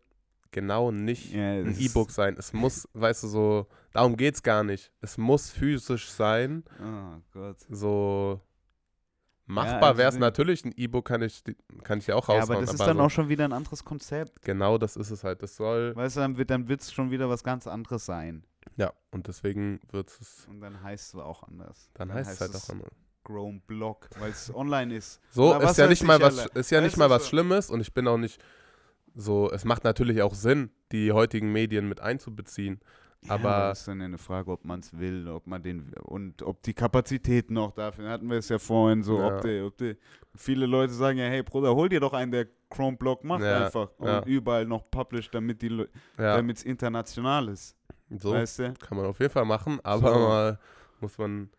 genau 0.51 0.91
nicht 0.91 1.33
Ja, 1.33 1.51
ein 1.53 1.75
E-Book 1.79 2.11
sein. 2.11 2.35
Es 2.37 2.53
muss, 2.53 2.87
weißt 2.93 3.23
du, 3.23 3.27
so, 3.27 3.67
darum 3.93 4.17
geht's 4.17 4.41
gar 4.43 4.63
nicht. 4.63 4.91
Es 5.01 5.17
muss 5.17 5.49
physisch 5.49 6.09
sein. 6.09 6.63
Oh 6.81 7.21
Gott. 7.31 7.57
so 7.69 8.41
machbar 9.49 9.89
also 9.89 9.97
wäre 9.97 10.09
es 10.09 10.17
natürlich. 10.17 10.63
Ein 10.63 10.73
E-Book 10.75 11.05
kann 11.07 11.21
ich, 11.21 11.43
kann 11.83 11.99
ich 11.99 12.07
ja 12.07 12.15
auch 12.15 12.27
Ja, 12.29 12.35
raushauen. 12.35 12.51
aber 12.57 12.61
das 12.65 12.73
ist 12.73 12.79
dann 12.79 12.97
so, 12.97 13.03
auch 13.03 13.09
schon 13.09 13.29
wieder 13.29 13.45
ein 13.45 13.53
anderes 13.53 13.83
Konzept. 13.83 14.41
Genau, 14.43 14.77
das 14.77 14.95
ist 14.95 15.11
es 15.11 15.23
halt. 15.23 15.43
Das 15.43 15.55
soll. 15.55 15.95
Weißt 15.95 16.15
du, 16.15 16.21
dann 16.21 16.37
wird 16.37 16.49
dann 16.49 16.67
wird's 16.67 16.91
schon 16.91 17.11
wieder 17.11 17.29
was 17.29 17.43
ganz 17.43 17.67
anderes 17.67 18.05
sein. 18.05 18.43
Ja, 18.77 18.93
und 19.11 19.27
deswegen 19.27 19.79
wird 19.91 20.09
es. 20.09 20.47
Und 20.49 20.61
dann 20.61 20.81
heißt 20.81 21.13
es 21.15 21.19
auch 21.19 21.43
anders. 21.43 21.89
Dann 21.95 22.13
heißt 22.13 22.31
es 22.31 22.41
halt 22.41 22.55
auch 22.55 22.69
anders. 22.69 22.91
Grown 23.23 23.61
Block, 23.61 24.09
weil 24.19 24.31
es 24.31 24.49
online 24.55 24.95
ist. 24.95 25.19
So 25.31 25.53
ist 25.59 25.77
ja 25.77 25.87
nicht 25.87 26.01
ich 26.01 26.07
mal 26.07 26.21
was, 26.21 26.45
ist 26.47 26.71
ja 26.71 26.81
nicht 26.81 26.97
mal 26.97 27.09
was? 27.09 27.27
Schlimmes 27.27 27.69
und 27.69 27.81
ich 27.81 27.93
bin 27.93 28.07
auch 28.07 28.17
nicht 28.17 28.41
so. 29.15 29.51
Es 29.51 29.65
macht 29.65 29.83
natürlich 29.83 30.21
auch 30.21 30.33
Sinn, 30.33 30.71
die 30.91 31.11
heutigen 31.11 31.51
Medien 31.51 31.89
mit 31.89 31.99
einzubeziehen. 32.01 32.79
Ja, 33.25 33.31
Aber- 33.35 33.49
das 33.69 33.79
ist 33.81 33.87
dann 33.87 34.01
eine 34.01 34.17
Frage, 34.17 34.49
ob 34.51 34.63
man 34.63 34.79
es 34.79 34.97
will, 34.97 35.27
ob 35.27 35.45
man 35.45 35.61
den 35.61 35.93
und 36.03 36.41
ob 36.41 36.63
die 36.63 36.73
Kapazitäten 36.73 37.53
noch 37.53 37.73
dafür. 37.73 38.09
Hatten 38.09 38.29
wir 38.29 38.37
es 38.37 38.47
ja 38.49 38.57
vorhin 38.59 39.03
so, 39.03 39.19
Ja. 39.19 39.27
ob 39.35 39.41
die, 39.41 39.61
ob 39.61 39.77
die, 39.77 39.97
viele 40.35 40.65
Leute 40.65 40.93
sagen 40.93 41.17
ja, 41.17 41.25
hey 41.25 41.43
Bruder, 41.43 41.75
hol 41.75 41.89
dir 41.89 41.99
doch 41.99 42.13
einen, 42.13 42.31
der 42.31 42.47
Chrome 42.69 42.95
Block 42.97 43.23
macht 43.25 43.41
Ja, 43.43 43.65
einfach 43.65 43.89
und 43.97 44.07
ja. 44.07 44.23
überall 44.23 44.65
noch 44.65 44.89
published, 44.89 45.33
damit 45.35 45.61
die 45.61 45.67
Ja, 46.17 46.37
damit 46.37 46.57
es 46.57 46.63
international 46.63 47.49
ist. 47.49 47.75
so 48.09 48.31
Weißt 48.31 48.59
du? 48.59 48.73
kann 48.75 48.97
man 48.97 49.07
auf 49.07 49.19
jeden 49.19 49.31
Fall 49.33 49.45
machen, 49.45 49.79
aber 49.83 50.13
So. 50.13 50.19
mal 50.19 50.59
muss 51.01 51.17
man. 51.17 51.49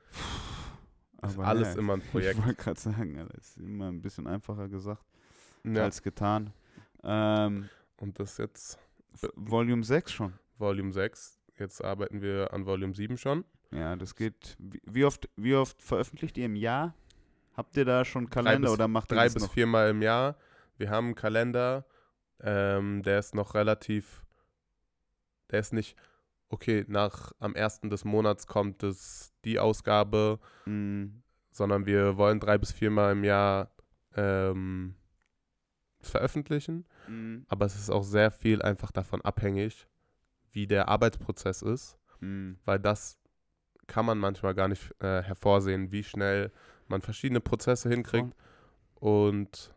Ist 1.23 1.35
Aber 1.39 1.47
alles 1.49 1.75
ja, 1.75 1.81
immer 1.81 1.93
ein 1.95 2.01
Projekt. 2.03 2.39
Ich 2.39 2.45
wollte 2.47 2.63
gerade 2.63 2.81
sagen, 2.81 3.19
Alter, 3.19 3.35
ist 3.37 3.59
immer 3.59 3.89
ein 3.89 4.01
bisschen 4.01 4.27
einfacher 4.27 4.67
gesagt 4.69 5.05
Ja, 5.65 5.85
als 5.85 6.03
getan. 6.03 6.55
Ähm, 7.05 7.69
und 7.99 8.19
das 8.19 8.39
jetzt 8.39 8.79
Volume 9.35 9.85
6 9.85 10.13
schon. 10.13 10.33
Volume 10.59 10.93
6. 10.93 11.39
Jetzt 11.61 11.85
arbeiten 11.85 12.23
wir 12.23 12.53
an 12.53 12.65
Volume 12.67 12.95
7 12.95 13.17
schon. 13.19 13.45
Ja, 13.71 13.95
das 13.95 14.17
geht. 14.17 14.57
Wie, 14.59 15.05
oft, 15.05 15.29
wie 15.37 15.55
oft 15.55 15.81
veröffentlicht 15.83 16.37
ihr 16.39 16.47
im 16.47 16.57
Jahr? 16.57 16.95
Habt 17.55 17.77
ihr 17.77 17.85
da 17.85 18.05
schon 18.05 18.23
einen 18.23 18.31
Kalender 18.31 18.69
bis- 18.69 18.73
oder 18.73 18.89
macht 18.89 19.13
ihr 19.13 19.17
drei 19.17 19.25
das 19.27 19.35
bis 19.35 19.43
noch? 19.45 19.53
viermal 19.53 19.91
im 19.91 20.01
Jahr. 20.03 20.37
Wir 20.79 20.89
haben 20.91 21.07
einen 21.09 21.15
Kalender, 21.15 21.85
ähm, 22.41 23.03
der 23.03 23.19
ist 23.19 23.35
noch 23.35 23.55
relativ, 23.55 24.25
der 25.51 25.61
ist 25.61 25.75
nicht, 25.75 25.97
okay, 26.49 26.85
nach 26.89 27.33
am 27.39 27.55
ersten 27.55 27.91
des 27.91 28.05
Monats 28.07 28.47
kommt 28.47 28.83
es 28.83 29.33
die 29.45 29.59
Ausgabe, 29.59 30.41
Mm, 30.65 31.21
sondern 31.51 31.85
wir 31.85 32.17
wollen 32.17 32.41
drei 32.41 32.57
bis 32.57 32.73
viermal 32.73 33.13
im 33.13 33.25
Jahr 33.25 33.71
ähm, 34.17 34.95
veröffentlichen. 36.01 36.87
mm, 37.09 37.41
Aber 37.49 37.67
es 37.67 37.75
ist 37.77 37.91
auch 37.91 38.05
sehr 38.05 38.31
viel 38.31 38.63
einfach 38.63 38.91
davon 38.91 39.21
abhängig, 39.21 39.87
wie 40.53 40.67
der 40.67 40.89
Arbeitsprozess 40.89 41.63
ist, 41.63 41.99
mm. 42.21 42.53
weil 42.65 42.79
das 42.79 43.19
kann 43.87 44.07
man 44.07 44.19
manchmal 44.19 44.55
gar 44.55 44.69
nicht 44.69 44.95
äh, 45.01 45.23
hervorsehen, 45.23 45.91
wie 45.91 46.05
schnell 46.05 46.53
man 46.87 47.01
verschiedene 47.03 47.41
Prozesse 47.41 47.89
hinkriegt. 47.89 48.35
Und 48.95 49.75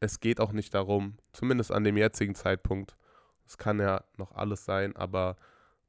es 0.00 0.20
geht 0.20 0.40
auch 0.40 0.52
nicht 0.52 0.74
darum, 0.74 1.16
zumindest 1.32 1.72
an 1.72 1.84
dem 1.84 1.96
jetzigen 1.96 2.34
Zeitpunkt, 2.34 2.96
es 3.46 3.58
kann 3.58 3.80
ja 3.80 4.04
noch 4.16 4.32
alles 4.32 4.64
sein, 4.64 4.94
aber 4.96 5.36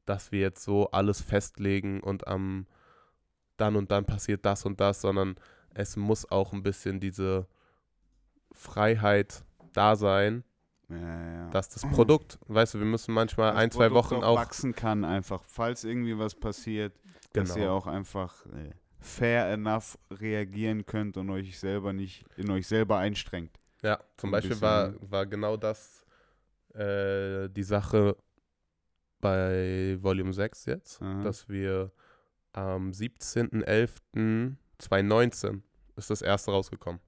dass 0.05 0.31
wir 0.31 0.39
jetzt 0.39 0.63
so 0.63 0.89
alles 0.91 1.21
festlegen 1.21 2.01
und 2.01 2.27
am 2.27 2.67
dann 3.57 3.75
und 3.75 3.91
dann 3.91 4.05
passiert 4.05 4.45
das 4.45 4.65
und 4.65 4.79
das, 4.79 5.01
sondern 5.01 5.35
es 5.73 5.95
muss 5.95 6.29
auch 6.29 6.51
ein 6.53 6.63
bisschen 6.63 6.99
diese 6.99 7.47
Freiheit 8.51 9.45
da 9.73 9.95
sein, 9.95 10.43
Ja, 10.91 11.34
ja, 11.34 11.49
dass 11.49 11.69
das 11.69 11.84
Produkt, 11.89 12.38
weißt 12.47 12.73
du, 12.76 12.80
wir 12.80 12.85
müssen 12.85 13.13
manchmal 13.13 13.51
das 13.51 13.59
ein, 13.61 13.72
zwei 13.72 13.88
Produkt 13.89 14.11
Wochen 14.11 14.23
auch. 14.23 14.35
wachsen 14.35 14.73
kann 14.76 15.03
einfach, 15.05 15.43
falls 15.45 15.84
irgendwie 15.84 16.18
was 16.18 16.35
passiert, 16.35 16.93
dass 17.34 17.49
ihr 17.55 17.63
Genau. 17.63 17.77
auch 17.77 17.88
einfach 17.88 18.45
äh, 18.47 18.72
fair 18.99 19.47
enough 19.51 19.97
reagieren 20.11 20.85
könnt 20.85 21.18
und 21.18 21.30
euch 21.30 21.57
selber 21.59 21.93
nicht 21.93 22.26
in 22.38 22.49
euch 22.51 22.68
selber 22.68 22.97
einstrengt. 22.97 23.59
Ja, 23.81 23.99
zum 24.18 24.30
ein 24.30 24.31
Beispiel 24.34 24.49
bisschen, 24.51 24.68
war, 24.68 24.88
ne? 24.89 24.97
war 25.01 25.26
genau 25.26 25.57
das 25.57 26.05
äh, 26.73 27.49
die 27.49 27.63
Sache 27.63 28.15
bei 29.19 29.97
Volume 30.01 30.34
6 30.34 30.65
jetzt, 30.65 31.01
Aha. 31.01 31.23
dass 31.23 31.47
wir 31.49 31.91
am 32.53 32.91
17.11.2019 32.91 35.61
ist 35.95 36.09
das 36.09 36.22
erste 36.22 36.51
rausgekommen. 36.51 36.99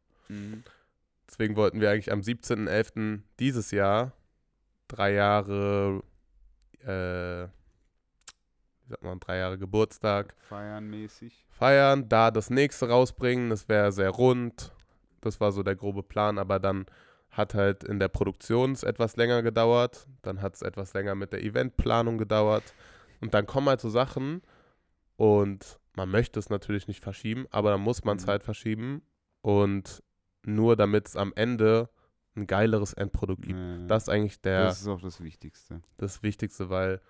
Deswegen 1.33 1.55
wollten 1.55 1.81
wir 1.81 1.89
eigentlich 1.89 2.11
am 2.11 2.19
17.11. 2.19 3.21
dieses 3.39 3.71
Jahr 3.71 4.11
drei 4.87 5.13
Jahre, 5.13 6.03
äh, 6.83 7.47
wie 8.85 8.89
sagt 8.89 9.03
man, 9.03 9.19
drei 9.19 9.37
Jahre 9.39 9.57
Geburtstag 9.57 10.35
Feiern 10.47 10.87
mäßig. 10.91 11.43
feiern, 11.49 12.07
da 12.07 12.29
das 12.29 12.51
nächste 12.51 12.87
rausbringen. 12.87 13.49
Das 13.49 13.67
wäre 13.67 13.91
sehr 13.91 14.11
rund. 14.11 14.71
Das 15.21 15.39
war 15.41 15.51
so 15.51 15.63
der 15.63 15.75
grobe 15.75 16.03
Plan, 16.03 16.37
aber 16.37 16.59
dann 16.59 16.85
hat 17.31 17.55
halt 17.55 17.83
in 17.83 17.97
der 17.97 18.09
Produktion 18.09 18.73
es 18.73 18.83
etwas 18.83 19.15
länger 19.15 19.41
gedauert. 19.41 20.05
Dann 20.21 20.39
hat 20.39 20.53
es 20.53 20.61
etwas 20.61 20.93
länger 20.93 21.15
mit 21.15 21.33
der 21.33 21.41
Eventplanung 21.43 22.19
gedauert. 22.19 22.75
Und 23.21 23.33
dann 23.33 23.47
kommen 23.47 23.69
halt 23.69 23.81
so 23.81 23.89
Sachen 23.89 24.43
und 25.15 25.79
man 25.95 26.09
möchte 26.11 26.39
es 26.39 26.51
natürlich 26.51 26.87
nicht 26.87 27.01
verschieben, 27.01 27.47
aber 27.49 27.71
dann 27.71 27.81
muss 27.81 28.03
man 28.03 28.17
es 28.17 28.25
Mhm. 28.27 28.29
halt 28.29 28.43
verschieben. 28.43 29.01
Und 29.41 30.02
nur 30.45 30.75
damit 30.75 31.07
es 31.07 31.15
am 31.15 31.33
Ende 31.35 31.89
ein 32.35 32.47
geileres 32.47 32.93
Endprodukt 32.93 33.43
gibt. 33.43 33.59
Äh, 33.59 33.87
Das 33.87 34.03
ist 34.03 34.09
eigentlich 34.09 34.41
der, 34.41 34.65
das 34.65 34.81
ist 34.81 34.87
auch 34.87 35.01
das 35.01 35.21
Wichtigste. 35.21 35.81
das 35.97 36.23
Wichtigste, 36.23 36.69
weil 36.69 37.01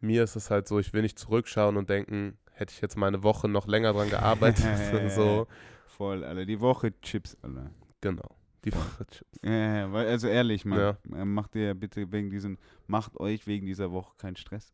mir 0.00 0.24
ist 0.24 0.36
es 0.36 0.50
halt 0.50 0.68
so, 0.68 0.78
ich 0.78 0.92
will 0.92 1.02
nicht 1.02 1.18
zurückschauen 1.18 1.76
und 1.76 1.90
denken, 1.90 2.38
hätte 2.52 2.72
ich 2.72 2.80
jetzt 2.80 2.96
mal 2.96 3.08
eine 3.08 3.22
Woche 3.22 3.48
noch 3.48 3.66
länger 3.66 3.92
dran 3.92 4.08
gearbeitet. 4.10 4.64
so, 5.14 5.46
Voll, 5.86 6.22
Alter. 6.24 6.44
Die 6.46 6.60
Woche 6.60 6.98
Chips, 7.00 7.36
Alter. 7.42 7.70
genau. 8.00 8.36
Die 8.64 8.72
Woche. 8.74 9.06
Ja, 9.42 9.50
ja, 9.76 9.92
weil, 9.92 10.06
also 10.08 10.28
ehrlich, 10.28 10.64
man, 10.64 10.78
Ja. 10.78 11.24
macht 11.24 11.54
ihr 11.56 11.74
bitte 11.74 12.10
wegen 12.12 12.30
diesen, 12.30 12.58
macht 12.86 13.16
euch 13.18 13.46
wegen 13.46 13.66
dieser 13.66 13.90
Woche 13.92 14.14
keinen 14.16 14.36
Stress. 14.36 14.72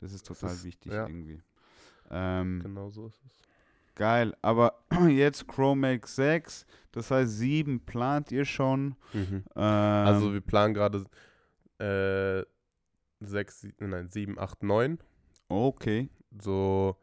Das 0.00 0.12
ist 0.12 0.26
total 0.26 0.52
ist- 0.52 0.64
wichtig 0.64 0.92
ja. 0.92 1.06
irgendwie. 1.06 1.42
Ähm, 2.10 2.60
Genau 2.62 2.90
so 2.90 3.06
ist 3.08 3.20
es. 3.24 3.45
Geil, 3.96 4.34
aber 4.42 4.84
jetzt 5.08 5.48
Chromax 5.48 6.14
6, 6.16 6.66
das 6.92 7.10
heißt 7.10 7.38
7 7.38 7.80
plant 7.84 8.30
ihr 8.30 8.44
schon. 8.44 8.94
Mhm. 9.12 9.42
Ähm, 9.56 9.62
Also 10.06 10.32
wir 10.32 10.40
planen 10.40 10.74
gerade 10.74 11.04
äh, 11.78 12.44
sechs, 13.20 13.60
sie- 13.62 13.74
nein, 13.80 14.08
sieben, 14.08 14.38
acht, 14.38 14.62
neun. 14.62 14.98
okay. 15.48 16.08
So, 16.38 16.96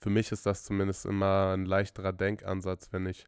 für 0.00 0.10
mich 0.10 0.30
ist 0.32 0.46
das 0.46 0.62
zumindest 0.64 1.04
immer 1.06 1.52
ein 1.56 1.64
leichterer 1.66 2.12
Denkansatz, 2.12 2.92
wenn 2.92 3.06
ich 3.06 3.26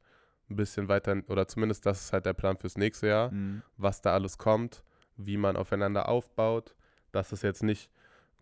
ein 0.48 0.54
bisschen 0.56 0.86
weiter, 0.88 1.20
oder 1.28 1.48
zumindest 1.48 1.84
das 1.86 2.00
ist 2.02 2.12
halt 2.12 2.26
der 2.26 2.34
Plan 2.34 2.56
fürs 2.56 2.76
nächste 2.78 3.08
Jahr. 3.08 3.30
Mhm. 3.32 3.62
was 3.76 4.00
da 4.00 4.12
alles 4.14 4.38
kommt, 4.38 4.84
wie 5.16 5.36
man 5.36 5.56
aufeinander 5.56 6.08
aufbaut. 6.08 6.76
Das 7.10 7.32
ist 7.32 7.42
jetzt 7.42 7.62
nicht, 7.64 7.90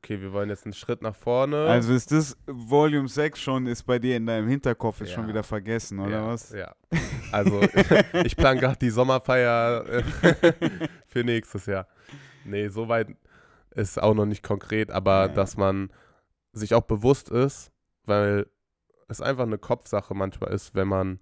okay, 0.03 0.21
wir 0.21 0.33
wollen 0.33 0.49
jetzt 0.49 0.65
einen 0.65 0.73
Schritt 0.73 1.03
nach 1.03 1.15
vorne. 1.15 1.65
Also 1.67 1.93
ist 1.93 2.11
das 2.13 2.37
Volume 2.47 3.09
6 3.09 3.39
schon, 3.39 3.67
ist 3.67 3.83
bei 3.85 3.99
dir 3.99 4.17
in 4.17 4.27
deinem 4.27 4.49
Hinterkopf, 4.49 5.01
ist 5.03 5.13
schon 5.13 5.25
Ja. 5.25 5.29
wieder 5.29 5.43
vergessen, 5.43 5.99
oder 6.01 6.11
ja, 6.11 6.27
was? 6.27 6.51
Ja. 6.53 6.75
Also 7.33 7.61
ich 8.25 8.37
plane 8.37 8.59
gerade 8.61 8.79
die 8.79 8.91
Sommerfeier 8.91 9.85
äh, 9.87 10.03
für 11.07 11.23
nächstes 11.25 11.67
Jahr. 11.67 11.87
Nee, 12.45 12.69
soweit 12.69 13.09
ist 13.73 14.03
auch 14.03 14.15
noch 14.15 14.27
nicht 14.27 14.43
konkret, 14.43 14.91
aber 14.91 15.27
Ja. 15.27 15.29
dass 15.29 15.57
man 15.57 15.91
sich 16.53 16.75
auch 16.75 16.83
bewusst 16.83 17.29
ist, 17.29 17.71
weil 18.05 18.47
es 19.09 19.21
einfach 19.21 19.45
eine 19.45 19.59
Kopfsache 19.59 20.15
manchmal 20.15 20.53
ist, 20.53 20.75
wenn 20.75 20.89
man 20.89 21.21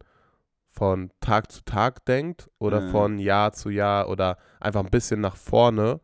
von 0.71 1.11
Tag 1.21 1.51
zu 1.51 1.63
Tag 1.65 2.05
denkt 2.05 2.49
oder 2.59 2.83
von 2.91 3.19
Jahr 3.19 3.53
zu 3.53 3.69
Jahr 3.71 4.09
oder 4.09 4.39
einfach 4.61 4.85
ein 4.85 4.91
bisschen 4.91 5.21
nach 5.21 5.35
vorne, 5.37 6.01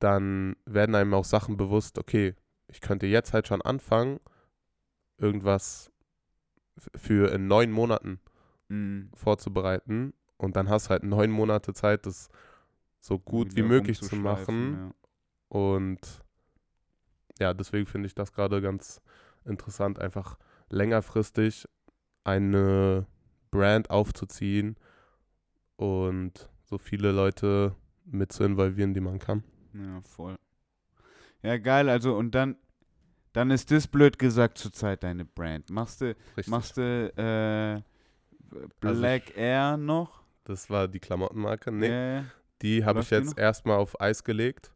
dann 0.00 0.56
werden 0.66 0.94
einem 0.94 1.14
auch 1.14 1.24
Sachen 1.24 1.56
bewusst, 1.56 1.98
okay, 1.98 2.34
ich 2.66 2.80
könnte 2.80 3.06
jetzt 3.06 3.32
halt 3.32 3.46
schon 3.46 3.62
anfangen, 3.62 4.18
irgendwas 5.18 5.92
für 6.96 7.32
in 7.32 7.46
neun 7.46 7.70
Monaten 7.70 8.20
Mhm. 8.70 9.10
vorzubereiten 9.14 10.14
und 10.36 10.54
dann 10.56 10.68
hast 10.68 10.86
du 10.86 10.90
halt 10.90 11.02
neun 11.02 11.30
Monate 11.30 11.74
Zeit, 11.74 12.06
das 12.06 12.28
so 13.00 13.18
gut 13.18 13.52
wie 13.52 13.56
Wieder 13.56 13.66
möglich 13.66 14.00
zu 14.00 14.14
machen. 14.14 14.94
Und 15.48 16.22
ja, 17.40 17.52
deswegen 17.52 17.86
finde 17.86 18.06
ich 18.06 18.14
das 18.14 18.32
gerade 18.32 18.62
ganz 18.62 19.02
interessant, 19.44 19.98
einfach 19.98 20.38
längerfristig 20.68 21.66
eine 22.22 23.06
Brand 23.50 23.90
aufzuziehen 23.90 24.76
und 25.76 26.48
so 26.62 26.78
viele 26.78 27.10
Leute 27.10 27.74
mit 28.04 28.32
zu 28.32 28.44
involvieren, 28.44 28.94
die 28.94 29.00
man 29.00 29.18
kann. 29.18 29.42
Ja. 29.74 30.00
voll. 30.02 30.36
Ja, 31.42 31.56
geil, 31.58 31.88
also 31.88 32.16
und 32.16 32.32
dann, 32.34 32.56
dann 33.32 33.50
ist 33.50 33.70
das 33.70 33.86
blöd 33.88 34.18
gesagt 34.18 34.58
zurzeit 34.58 35.02
deine 35.02 35.24
Brand. 35.24 35.70
Machst 35.70 36.00
du, 36.00 36.14
Richtig. 36.36 36.48
machst 36.48 36.76
du 36.76 37.12
äh, 37.16 38.56
Also 38.86 39.00
Black 39.00 39.36
Air 39.36 39.76
noch? 39.76 40.20
das 40.44 40.68
war 40.68 40.88
die 40.88 40.98
Klamottenmarke. 41.00 41.70
Nee, 41.72 41.88
Ja, 42.16 42.24
die 42.62 42.84
habe 42.84 43.00
ich 43.00 43.10
jetzt 43.10 43.38
erstmal 43.38 43.76
auf 43.78 44.00
Eis 44.00 44.24
gelegt. 44.24 44.72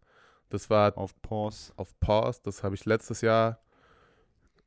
Das 0.50 0.70
war 0.70 0.96
auf 0.96 1.20
Pause. 1.20 1.72
auf 1.76 1.98
Pause. 2.00 2.40
Das 2.44 2.62
habe 2.62 2.76
ich 2.76 2.84
letztes 2.84 3.20
Jahr 3.22 3.58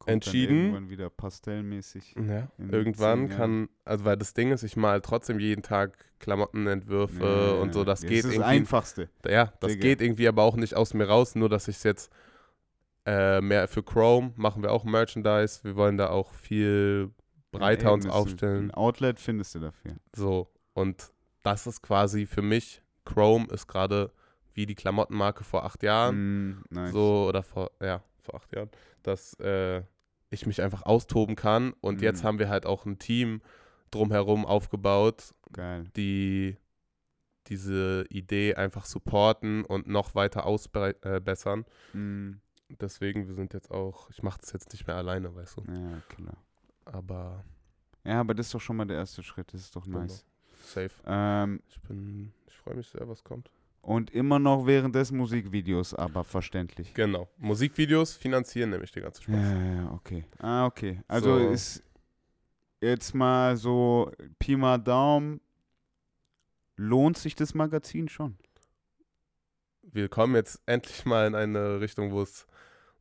Entschieden. 0.06 0.58
irgendwann 0.58 0.90
wieder 0.90 1.10
pastellmäßig. 1.10 2.16
Ja, 2.18 2.48
irgendwann 2.58 3.28
kann, 3.30 3.68
also 3.84 4.06
weil 4.06 4.16
das 4.18 4.34
Ding 4.34 4.52
ist, 4.52 4.64
ich 4.64 4.78
mal 4.78 5.02
trotzdem 5.02 5.40
jeden 5.40 5.64
Tag 5.64 5.98
Klamottenentwürfe 6.20 7.54
Ja, 7.56 7.62
und 7.62 7.74
so, 7.74 7.84
das 7.84 8.04
ja, 8.04 8.10
geht 8.10 8.24
Das 8.24 8.32
ist 8.32 8.38
das 8.40 8.46
Einfachste. 8.46 9.10
ja, 9.28 9.52
das 9.60 9.74
Digga. 9.74 9.82
geht 9.82 10.02
irgendwie 10.02 10.28
aber 10.28 10.44
auch 10.44 10.56
nicht 10.56 10.76
aus 10.76 10.94
mir 10.94 11.06
raus, 11.08 11.36
nur 11.36 11.50
dass 11.50 11.68
ich 11.68 11.78
es 11.78 11.84
jetzt 11.84 12.12
äh, 13.06 13.42
mehr 13.42 13.68
für 13.68 13.84
Chrome 13.84 14.34
machen 14.36 14.64
wir 14.64 14.72
auch 14.72 14.84
Merchandise, 14.84 15.64
wir 15.64 15.76
wollen 15.76 15.98
da 15.98 16.10
auch 16.10 16.34
viel 16.34 17.12
breiter 17.52 17.94
uns 17.94 18.06
aufstellen, 18.08 18.72
Ein 18.72 18.74
Outlet 18.76 19.20
findest 19.20 19.56
du 19.56 19.60
dafür. 19.60 19.96
so 20.16 20.50
und 20.74 21.12
das 21.44 21.68
ist 21.68 21.82
quasi 21.82 22.26
für 22.26 22.42
mich, 22.42 22.82
Chrome 23.06 23.48
ist 23.52 23.68
gerade 23.68 24.12
wie 24.54 24.66
die 24.66 24.76
Klamottenmarke 24.76 25.44
vor 25.44 25.64
acht 25.64 25.84
Jahren, 25.84 26.50
Mm, 26.50 26.64
nice. 26.70 26.92
so 26.92 27.28
oder 27.30 27.44
vor, 27.44 27.72
ja, 27.82 28.02
vor 28.28 28.36
acht 28.36 28.54
Jahren, 28.56 28.70
dass 29.04 29.34
äh, 29.40 29.82
ich 30.30 30.46
mich 30.46 30.62
einfach 30.62 30.84
austoben 30.84 31.36
kann. 31.36 31.74
Und 31.82 32.02
jetzt 32.02 32.24
Mhm. 32.24 32.28
haben 32.28 32.40
wir 32.40 32.50
halt 32.50 32.66
auch 32.66 32.86
ein 32.86 33.00
Team 33.00 33.42
drumherum 33.92 34.46
aufgebaut, 34.46 35.34
Geil. 35.54 35.86
die 35.96 36.58
diese 37.48 38.04
Idee 38.10 38.56
einfach 38.56 38.86
supporten 38.86 39.64
und 39.64 39.88
noch 39.88 40.16
weiter 40.16 40.46
ausbessern. 40.46 41.66
Mm, 41.94 42.32
Deswegen, 42.82 43.28
wir 43.28 43.34
sind 43.34 43.54
jetzt 43.54 43.72
auch, 43.72 44.10
ich 44.10 44.22
mache 44.22 44.42
das 44.42 44.52
jetzt 44.52 44.74
nicht 44.74 44.86
mehr 44.88 44.98
alleine, 44.98 45.34
weißt 45.34 45.56
du. 45.56 45.62
ja, 45.72 46.02
klar. 46.10 46.36
Aber 46.84 47.46
Ja, 48.04 48.20
aber 48.20 48.34
das 48.34 48.48
ist 48.48 48.54
doch 48.56 48.60
schon 48.60 48.76
mal 48.76 48.86
der 48.86 48.98
erste 48.98 49.24
Schritt. 49.24 49.54
Das 49.54 49.62
ist 49.62 49.74
doch 49.78 49.86
Genau. 49.86 50.00
nice. 50.00 50.26
safe. 50.66 50.92
Ähm, 51.06 51.62
Ich 51.70 51.80
bin, 51.84 52.34
ich 52.48 52.58
freue 52.58 52.76
mich 52.76 52.90
sehr, 52.90 53.08
was 53.08 53.24
kommt. 53.24 53.50
Und 53.88 54.12
immer 54.12 54.38
noch 54.38 54.66
während 54.66 54.94
des 54.96 55.14
Musikvideos, 55.14 55.94
aber 55.94 56.26
verständlich. 56.26 56.94
Genau. 56.94 57.30
Musikvideos 57.38 58.18
finanzieren 58.18 58.72
nämlich 58.72 58.92
den 58.92 59.04
ganzen 59.04 59.24
Spaß. 59.24 59.36
Ja, 59.36 59.54
ja, 59.64 59.74
ja, 59.76 59.92
okay. 59.94 60.26
Ah, 60.40 60.66
okay. 60.66 61.02
Also 61.08 61.38
So. 61.38 61.52
ist 61.54 61.84
jetzt 62.82 63.16
mal 63.16 63.56
so 63.56 64.12
Pi 64.40 64.58
mal 64.58 64.78
Daumen, 64.78 65.40
lohnt 66.76 67.18
sich 67.18 67.34
das 67.36 67.54
Magazin 67.54 68.10
schon? 68.10 68.38
wir 69.90 70.10
kommen 70.10 70.36
jetzt 70.36 70.62
endlich 70.66 71.06
mal 71.06 71.26
in 71.28 71.36
eine 71.36 71.80
Richtung, 71.80 72.12
wo 72.12 72.22
es 72.22 72.46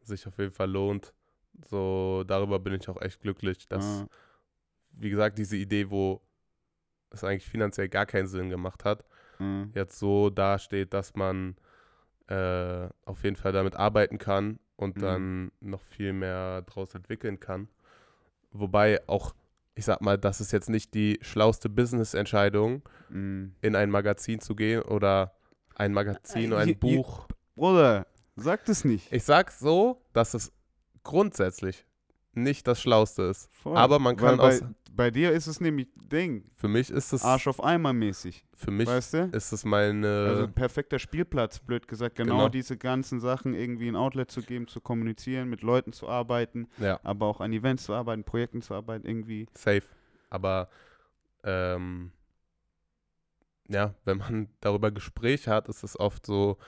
sich 0.02 0.24
auf 0.28 0.38
jeden 0.38 0.52
Fall 0.52 0.70
lohnt. 0.70 1.12
So, 1.68 2.22
darüber 2.24 2.60
bin 2.60 2.74
ich 2.74 2.88
auch 2.88 3.02
echt 3.02 3.20
glücklich, 3.20 3.66
dass, 3.66 3.84
Ah, 4.02 4.06
wie 4.92 5.10
gesagt, 5.10 5.36
diese 5.36 5.56
Idee, 5.56 5.90
wo 5.90 6.22
es 7.10 7.24
eigentlich 7.24 7.44
finanziell 7.44 7.88
gar 7.88 8.06
keinen 8.06 8.28
Sinn 8.28 8.50
gemacht 8.50 8.84
hat, 8.84 9.04
ah. 9.38 9.66
jetzt 9.74 9.98
so 9.98 10.30
dasteht, 10.30 10.92
dass 10.94 11.14
man 11.14 11.56
äh, 12.28 12.88
auf 13.04 13.22
jeden 13.22 13.36
Fall 13.36 13.52
damit 13.52 13.76
arbeiten 13.76 14.18
kann 14.18 14.58
und 14.76 14.96
Mhm. 14.96 15.00
dann 15.00 15.52
noch 15.60 15.80
viel 15.82 16.12
mehr 16.12 16.62
draus 16.62 16.94
entwickeln 16.94 17.38
kann. 17.38 17.68
Wobei 18.52 19.00
auch, 19.08 19.34
ich 19.74 19.84
sag 19.84 20.00
mal, 20.00 20.18
das 20.18 20.40
ist 20.40 20.52
jetzt 20.52 20.68
nicht 20.70 20.94
die 20.94 21.18
schlauste 21.22 21.68
Business-Entscheidung, 21.68 22.82
Mm. 23.10 23.48
in 23.60 23.76
ein 23.76 23.90
Magazin 23.90 24.40
zu 24.40 24.56
gehen 24.56 24.82
oder 24.82 25.36
ein 25.76 25.92
Magazin 25.92 26.52
oder 26.52 26.60
Äh, 26.60 26.62
ein 26.62 26.68
hier- 26.68 26.78
hier- 26.90 26.96
Buch. 27.02 27.28
Bruder, 27.54 28.06
sag 28.34 28.64
das 28.64 28.84
nicht. 28.84 29.12
Ich 29.12 29.22
sag's 29.24 29.58
so, 29.60 30.02
dass 30.12 30.34
es 30.34 30.52
grundsätzlich 31.04 31.86
nicht 32.32 32.66
das 32.66 32.80
Schlauste 32.80 33.22
ist. 33.22 33.48
Voll. 33.52 33.76
Aber 33.76 33.98
man 33.98 34.16
kann 34.16 34.38
Weil 34.38 34.54
aus. 34.54 34.64
Bei, 34.96 35.10
dir 35.10 35.32
ist 35.32 35.46
es 35.46 35.60
nämlich 35.60 35.88
Ding, 35.96 36.50
Für 36.54 36.68
mich 36.68 36.90
ist 36.90 37.12
es, 37.12 37.22
Arsch 37.22 37.46
auf 37.46 37.62
Eimer 37.62 37.92
mäßig, 37.92 38.44
für 38.54 38.70
mich 38.70 38.88
weißt 38.88 39.14
du? 39.14 39.28
ist 39.32 39.52
es 39.52 39.64
meine, 39.64 40.24
Also 40.28 40.48
perfekter 40.48 40.98
Spielplatz, 40.98 41.58
blöd 41.60 41.86
gesagt. 41.86 42.16
Genau, 42.16 42.32
Genau. 42.36 42.48
diese 42.48 42.76
ganzen 42.76 43.20
Sachen 43.20 43.54
irgendwie 43.54 43.88
ein 43.88 43.96
Outlet 43.96 44.30
zu 44.30 44.42
geben, 44.42 44.66
zu 44.68 44.80
kommunizieren, 44.80 45.48
mit 45.48 45.62
Leuten 45.62 45.92
zu 45.92 46.08
arbeiten, 46.08 46.68
ja, 46.78 46.98
aber 47.02 47.26
auch 47.26 47.40
an 47.40 47.52
Events 47.52 47.84
zu 47.84 47.92
arbeiten, 47.94 48.24
Projekten 48.24 48.62
zu 48.62 48.74
arbeiten, 48.74 49.06
irgendwie. 49.06 49.46
safe. 49.54 49.84
Aber, 50.30 50.68
ähm, 51.44 52.10
ja, 53.68 53.94
wenn 54.04 54.18
man 54.18 54.48
darüber 54.60 54.90
Gespräch 54.90 55.46
hat, 55.48 55.68
ist 55.68 55.82
es 55.84 55.98
oft 55.98 56.24
so, 56.26 56.58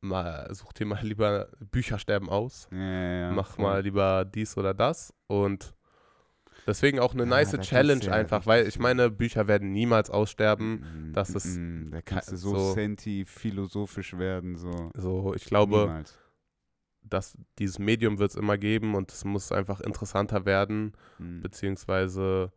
mal, 0.00 0.52
such 0.54 0.72
dir 0.72 0.86
mal 0.86 1.02
lieber 1.04 1.48
Büchersterben 1.70 2.28
aus. 2.28 2.68
Ja, 2.72 2.78
ja, 2.78 3.18
ja, 3.20 3.30
mach 3.32 3.56
mal 3.58 3.82
lieber 3.82 4.24
dies 4.24 4.56
oder 4.56 4.74
das 4.74 5.14
und 5.28 5.74
deswegen 6.66 6.98
auch 6.98 7.12
eine 7.14 7.22
Ja, 7.24 7.28
nice 7.28 7.50
da 7.50 7.56
kannst 7.58 7.70
Challenge 7.70 8.04
ja 8.04 8.12
einfach, 8.12 8.46
weil 8.46 8.66
ich 8.66 8.78
meine, 8.78 9.10
Bücher 9.10 9.46
werden 9.48 9.72
niemals 9.72 10.10
aussterben. 10.10 11.08
Mm, 11.10 11.12
das 11.12 11.30
mm, 11.30 11.36
ist 11.36 11.56
mm, 11.58 11.90
Da 11.90 12.02
kannst 12.02 12.32
du 12.32 12.36
so, 12.36 12.56
so- 12.56 12.72
senti 12.74 13.24
philosophisch 13.24 14.16
werden, 14.18 14.56
so. 14.56 14.90
So, 14.94 15.34
ich 15.34 15.44
glaube, 15.44 15.78
Niemals. 15.80 16.18
dass 17.02 17.36
dieses 17.58 17.78
Medium 17.78 18.18
wird 18.18 18.30
es 18.30 18.36
immer 18.36 18.58
geben 18.58 18.94
und 18.94 19.10
es 19.12 19.24
muss 19.24 19.50
einfach 19.52 19.80
interessanter 19.80 20.44
werden, 20.46 20.92
Mm. 21.18 21.40
beziehungsweise 21.40 22.52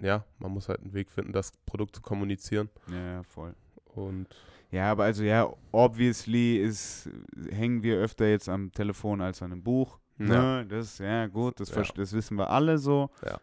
ja, 0.00 0.24
man 0.38 0.50
muss 0.52 0.68
halt 0.68 0.80
einen 0.80 0.94
Weg 0.94 1.10
finden, 1.10 1.32
das 1.32 1.52
Produkt 1.66 1.94
zu 1.94 2.00
kommunizieren 2.02 2.70
Ja, 2.90 2.96
ja, 3.16 3.22
voll. 3.22 3.54
und 3.84 4.26
Ja, 4.70 4.90
aber 4.92 5.04
also 5.04 5.24
ja, 5.24 5.52
obviously 5.72 6.56
ist, 6.56 7.10
hängen 7.50 7.82
wir 7.82 7.96
öfter 7.98 8.26
jetzt 8.28 8.48
am 8.48 8.72
Telefon 8.72 9.20
als 9.20 9.42
an 9.42 9.52
einem 9.52 9.62
Buch. 9.62 9.98
Ja. 10.20 10.58
Ne? 10.62 10.66
Das, 10.66 10.98
ja, 10.98 11.26
gut, 11.26 11.58
das, 11.60 11.74
Ja. 11.74 11.82
das 11.82 12.12
wissen 12.12 12.36
wir 12.36 12.50
alle 12.50 12.78
so. 12.78 13.10
Ja. 13.24 13.40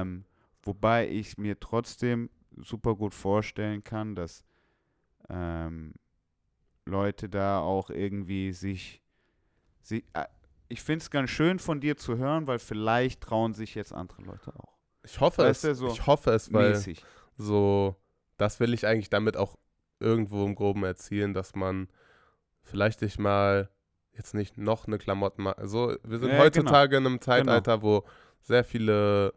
Ähm, 0.00 0.24
wobei 0.62 1.08
ich 1.08 1.36
mir 1.38 1.60
trotzdem 1.60 2.30
super 2.56 2.94
gut 2.94 3.14
vorstellen 3.14 3.84
kann, 3.84 4.14
dass 4.14 4.44
ähm, 5.28 5.94
Leute 6.86 7.28
da 7.28 7.60
auch 7.60 7.90
irgendwie 7.90 8.52
sich, 8.52 9.02
sie, 9.82 10.04
äh, 10.14 10.24
ich 10.68 10.82
finde 10.82 11.02
es 11.02 11.10
ganz 11.10 11.30
schön 11.30 11.58
von 11.58 11.80
dir 11.80 11.96
zu 11.96 12.16
hören, 12.16 12.46
weil 12.46 12.58
vielleicht 12.58 13.20
trauen 13.22 13.54
sich 13.54 13.74
jetzt 13.74 13.92
andere 13.92 14.22
Leute 14.22 14.54
auch. 14.58 14.72
ich 15.04 15.20
hoffe 15.20 15.42
Weißt 15.42 15.64
es, 15.64 15.78
so 15.78 15.88
ich 15.88 16.06
hoffe 16.06 16.30
es, 16.30 16.52
weil 16.52 16.70
Mäßig. 16.70 17.04
so, 17.36 17.96
das 18.38 18.58
will 18.60 18.72
ich 18.72 18.86
eigentlich 18.86 19.10
damit 19.10 19.36
auch 19.36 19.58
irgendwo 20.00 20.44
im 20.44 20.54
Groben 20.54 20.84
erzielen, 20.84 21.34
dass 21.34 21.54
man 21.54 21.88
vielleicht 22.62 23.02
nicht 23.02 23.18
mal 23.18 23.68
jetzt 24.16 24.34
nicht 24.34 24.56
noch 24.58 24.86
eine 24.86 24.98
Klamottenmarke, 24.98 25.66
so, 25.68 25.96
wir 26.04 26.18
sind 26.18 26.28
Ja, 26.28 26.34
genau. 26.34 26.44
heutzutage 26.44 26.96
in 26.96 27.06
einem 27.06 27.20
Zeitalter, 27.20 27.82
wo 27.82 28.04
sehr 28.42 28.64
viele 28.64 29.34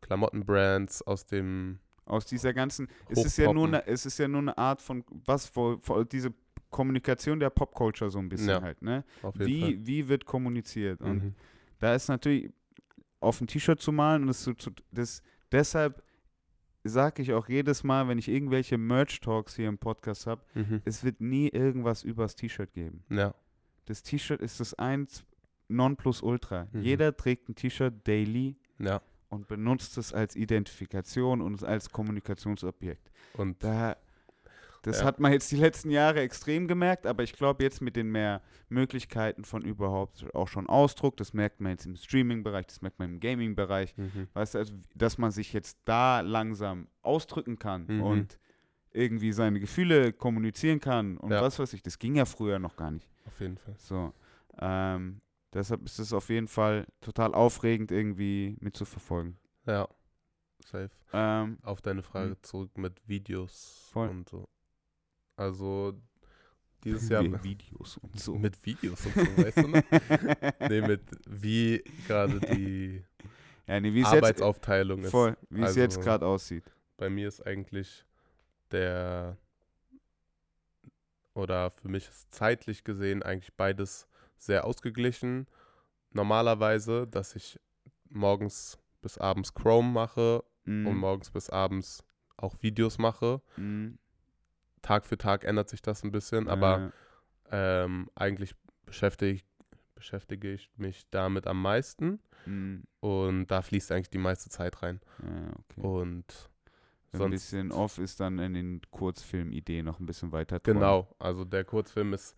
Klamottenbrands 0.00 1.02
aus 1.02 1.26
dem, 1.26 1.78
Aus 2.04 2.26
dieser 2.26 2.52
ganzen, 2.52 2.88
es 3.08 3.24
ist 3.24 3.38
ja 3.38 3.52
nur 3.52 3.66
eine, 3.66 3.86
es 3.86 4.04
ist 4.06 4.18
ja 4.18 4.28
nur 4.28 4.40
eine 4.42 4.56
Art 4.58 4.82
von, 4.82 5.04
was, 5.24 5.46
vor, 5.46 5.78
vor, 5.82 6.04
diese 6.04 6.32
Kommunikation 6.70 7.40
der 7.40 7.50
Popculture 7.50 8.10
so 8.10 8.18
ein 8.18 8.28
bisschen 8.28 8.48
Ja, 8.50 8.60
halt, 8.62 8.82
ne? 8.82 9.04
auf 9.22 9.34
jeden 9.36 9.46
Wie, 9.46 9.86
wie 9.86 10.08
wird 10.08 10.24
kommuniziert? 10.26 11.00
Fall. 11.00 11.10
Und 11.10 11.24
Mhm. 11.24 11.34
da 11.78 11.94
ist 11.94 12.08
natürlich 12.08 12.50
auf 13.20 13.40
ein 13.40 13.46
T-Shirt 13.46 13.80
zu 13.80 13.92
malen 13.92 14.22
und 14.22 14.28
das, 14.28 14.50
das 14.90 15.22
deshalb 15.50 16.02
sage 16.86 17.22
ich 17.22 17.32
auch 17.32 17.48
jedes 17.48 17.82
Mal, 17.84 18.06
wenn 18.08 18.18
ich 18.18 18.28
irgendwelche 18.28 18.76
Merch-Talks 18.76 19.56
hier 19.56 19.68
im 19.68 19.78
Podcast 19.78 20.26
habe, 20.26 20.42
Mhm. 20.54 20.82
es 20.84 21.02
wird 21.02 21.20
nie 21.22 21.48
irgendwas 21.48 22.02
übers 22.02 22.34
T-Shirt 22.36 22.74
geben. 22.74 23.02
Ja, 23.08 23.34
Das 23.86 24.02
T-Shirt 24.02 24.40
ist 24.40 24.60
das 24.60 24.74
eins 24.74 25.24
Nonplusultra. 25.68 26.68
Mhm. 26.72 26.82
Jeder 26.82 27.16
trägt 27.16 27.48
ein 27.48 27.54
T-Shirt 27.54 27.94
daily 28.06 28.56
ja. 28.78 29.00
und 29.28 29.48
benutzt 29.48 29.98
es 29.98 30.12
als 30.12 30.36
Identifikation 30.36 31.40
und 31.40 31.62
als 31.64 31.90
Kommunikationsobjekt. 31.90 33.10
Und 33.34 33.62
Da, 33.62 33.96
das 34.82 35.00
Ja. 35.00 35.06
hat 35.06 35.18
man 35.20 35.32
jetzt 35.32 35.50
die 35.50 35.56
letzten 35.56 35.90
Jahre 35.90 36.20
extrem 36.20 36.68
gemerkt, 36.68 37.06
aber 37.06 37.22
ich 37.22 37.32
glaube 37.32 37.62
jetzt 37.62 37.80
mit 37.80 37.96
den 37.96 38.10
mehr 38.12 38.42
Möglichkeiten 38.68 39.44
von 39.44 39.62
überhaupt 39.62 40.26
auch 40.34 40.48
schon 40.48 40.66
Ausdruck, 40.68 41.16
das 41.16 41.32
merkt 41.32 41.60
man 41.60 41.72
jetzt 41.72 41.86
im 41.86 41.96
Streaming-Bereich, 41.96 42.66
das 42.66 42.82
merkt 42.82 42.98
man 42.98 43.14
im 43.14 43.20
Gaming-Bereich, 43.20 43.96
mhm. 43.96 44.28
weißt 44.34 44.54
du, 44.54 44.58
also, 44.58 44.74
dass 44.94 45.16
man 45.18 45.30
sich 45.30 45.52
jetzt 45.52 45.78
da 45.86 46.20
langsam 46.20 46.88
ausdrücken 47.02 47.58
kann 47.58 47.86
Mhm. 47.86 48.02
und 48.02 48.38
irgendwie 48.92 49.32
seine 49.32 49.58
Gefühle 49.58 50.12
kommunizieren 50.12 50.78
kann 50.80 51.16
und 51.16 51.30
Ja. 51.32 51.40
was 51.42 51.58
weiß 51.58 51.72
ich, 51.72 51.82
das 51.82 51.98
ging 51.98 52.14
ja 52.14 52.26
früher 52.26 52.58
noch 52.58 52.76
gar 52.76 52.90
nicht. 52.90 53.08
Auf 53.26 53.40
jeden 53.40 53.58
Fall. 53.58 53.74
So, 53.78 54.12
ähm, 54.58 55.20
deshalb 55.52 55.82
ist 55.84 55.98
es 55.98 56.12
auf 56.12 56.28
jeden 56.28 56.48
Fall 56.48 56.86
total 57.00 57.34
aufregend 57.34 57.90
irgendwie 57.90 58.56
mitzuverfolgen. 58.60 59.38
Ja, 59.66 59.88
safe. 60.64 60.90
Ähm, 61.12 61.58
Auf 61.62 61.80
deine 61.80 62.02
Frage 62.02 62.30
Mhm. 62.30 62.42
zurück 62.42 62.76
mit 62.78 63.00
Videos 63.08 63.88
Voll. 63.92 64.08
und 64.08 64.28
so. 64.28 64.48
Also 65.36 65.94
dieses 66.84 67.08
Jahr 67.10 67.22
Vi- 67.22 67.42
Videos 67.44 67.96
und 67.98 68.18
so. 68.20 68.34
mit 68.38 68.64
Videos 68.64 69.04
und 69.06 69.14
so, 69.14 69.42
weißt 69.44 69.56
du 69.58 69.68
noch? 69.68 69.82
Nee, 70.70 70.80
mit 70.82 71.02
wie 71.26 71.82
gerade 72.06 72.40
die 72.40 73.02
ja, 73.66 73.80
nee, 73.80 73.88
es 73.88 73.94
jetzt, 73.94 74.06
Arbeitsaufteilung 74.06 75.02
ist. 75.04 75.10
voll, 75.10 75.36
wie 75.48 75.62
es 75.62 75.74
jetzt 75.76 75.96
Also- 75.96 76.06
gerade 76.08 76.26
aussieht. 76.26 76.64
Bei 76.98 77.08
mir 77.10 77.26
ist 77.28 77.44
eigentlich 77.46 78.04
der 78.70 79.36
oder 81.34 81.70
für 81.70 81.88
mich 81.88 82.08
ist 82.08 82.34
zeitlich 82.34 82.84
gesehen 82.84 83.22
eigentlich 83.22 83.54
beides 83.54 84.08
sehr 84.38 84.64
ausgeglichen. 84.64 85.46
Normalerweise, 86.12 87.04
dass 87.10 87.34
ich 87.34 87.60
morgens 88.08 88.78
bis 89.02 89.18
abends 89.18 89.52
Chrome 89.54 89.90
mache 89.90 90.44
Mhm. 90.64 90.86
und 90.86 90.96
morgens 90.96 91.30
bis 91.30 91.50
abends 91.50 92.04
auch 92.36 92.56
Videos 92.62 92.98
mache. 92.98 93.42
Mhm. 93.56 93.98
Tag 94.82 95.06
für 95.06 95.16
Tag 95.18 95.44
ändert 95.44 95.68
sich 95.68 95.82
das 95.82 96.02
ein 96.04 96.10
bisschen, 96.10 96.48
aber 96.48 96.92
ähm, 97.50 98.10
eigentlich 98.14 98.54
beschäftige, 98.86 99.42
beschäftige 99.94 100.52
ich 100.52 100.70
mich 100.76 101.08
damit 101.10 101.46
am 101.46 101.60
meisten 101.62 102.20
mhm. 102.46 102.84
und 103.00 103.46
da 103.46 103.62
fließt 103.62 103.92
eigentlich 103.92 104.10
die 104.10 104.18
meiste 104.18 104.50
Zeit 104.50 104.82
rein. 104.82 105.00
ja, 105.22 105.52
okay. 105.58 105.80
Und 105.80 106.50
ein 107.14 107.18
sonst 107.18 107.30
bisschen 107.32 107.72
off 107.72 107.98
ist 107.98 108.20
dann 108.20 108.38
in 108.38 108.54
den 108.54 108.80
Kurzfilmideen 108.90 109.84
noch 109.84 110.00
ein 110.00 110.06
bisschen 110.06 110.32
weiter. 110.32 110.62
träumen. 110.62 110.80
Genau, 110.80 111.14
also 111.18 111.44
der 111.44 111.64
Kurzfilm 111.64 112.12
ist 112.14 112.36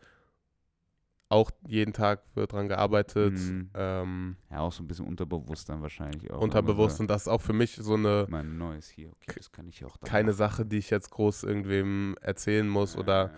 auch 1.29 1.51
jeden 1.67 1.93
Tag 1.93 2.23
wird 2.35 2.53
dran 2.53 2.69
gearbeitet, 2.69 3.33
Mhm. 3.35 3.71
ähm, 3.75 4.37
Ja, 4.51 4.61
auch 4.61 4.71
so 4.73 4.83
ein 4.85 4.87
bisschen 4.87 5.07
unterbewusst 5.07 5.69
dann 5.69 5.83
wahrscheinlich 5.83 6.31
auch. 6.31 6.41
unterbewusst 6.41 7.01
und 7.01 7.09
das 7.09 7.23
ist 7.23 7.29
auch 7.29 7.41
für 7.41 7.53
mich 7.53 7.75
so 7.75 7.95
eine 7.95 8.27
Mein 8.29 8.57
neues 8.59 8.89
hier, 8.89 9.11
okay, 9.11 9.33
das 9.37 9.51
kann 9.51 9.67
ich 9.69 9.85
auch. 9.85 9.97
da 9.97 10.07
keine 10.07 10.29
machen. 10.29 10.37
Sache, 10.37 10.65
die 10.67 10.79
ich 10.79 10.91
jetzt 10.91 11.11
groß 11.11 11.43
irgendwem 11.43 12.17
erzählen 12.21 12.69
muss 12.69 12.97
oder 12.97 13.33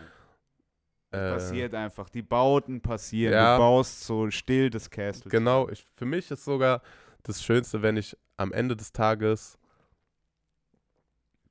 Ja. 1.12 1.18
äh, 1.18 1.32
passiert 1.32 1.74
einfach. 1.74 2.10
Die 2.10 2.20
Bauten 2.20 2.82
passieren. 2.82 3.32
ja. 3.32 3.56
Du 3.56 3.62
baust 3.62 4.04
so 4.04 4.30
still 4.30 4.68
das 4.68 4.90
Castle. 4.90 5.30
genau. 5.30 5.70
Ich, 5.70 5.82
für 5.96 6.04
mich 6.04 6.30
ist 6.30 6.44
sogar 6.44 6.82
das 7.22 7.42
Schönste, 7.42 7.80
wenn 7.80 7.96
ich 7.96 8.14
am 8.36 8.52
Ende 8.52 8.76
des 8.76 8.92
Tages 8.92 9.58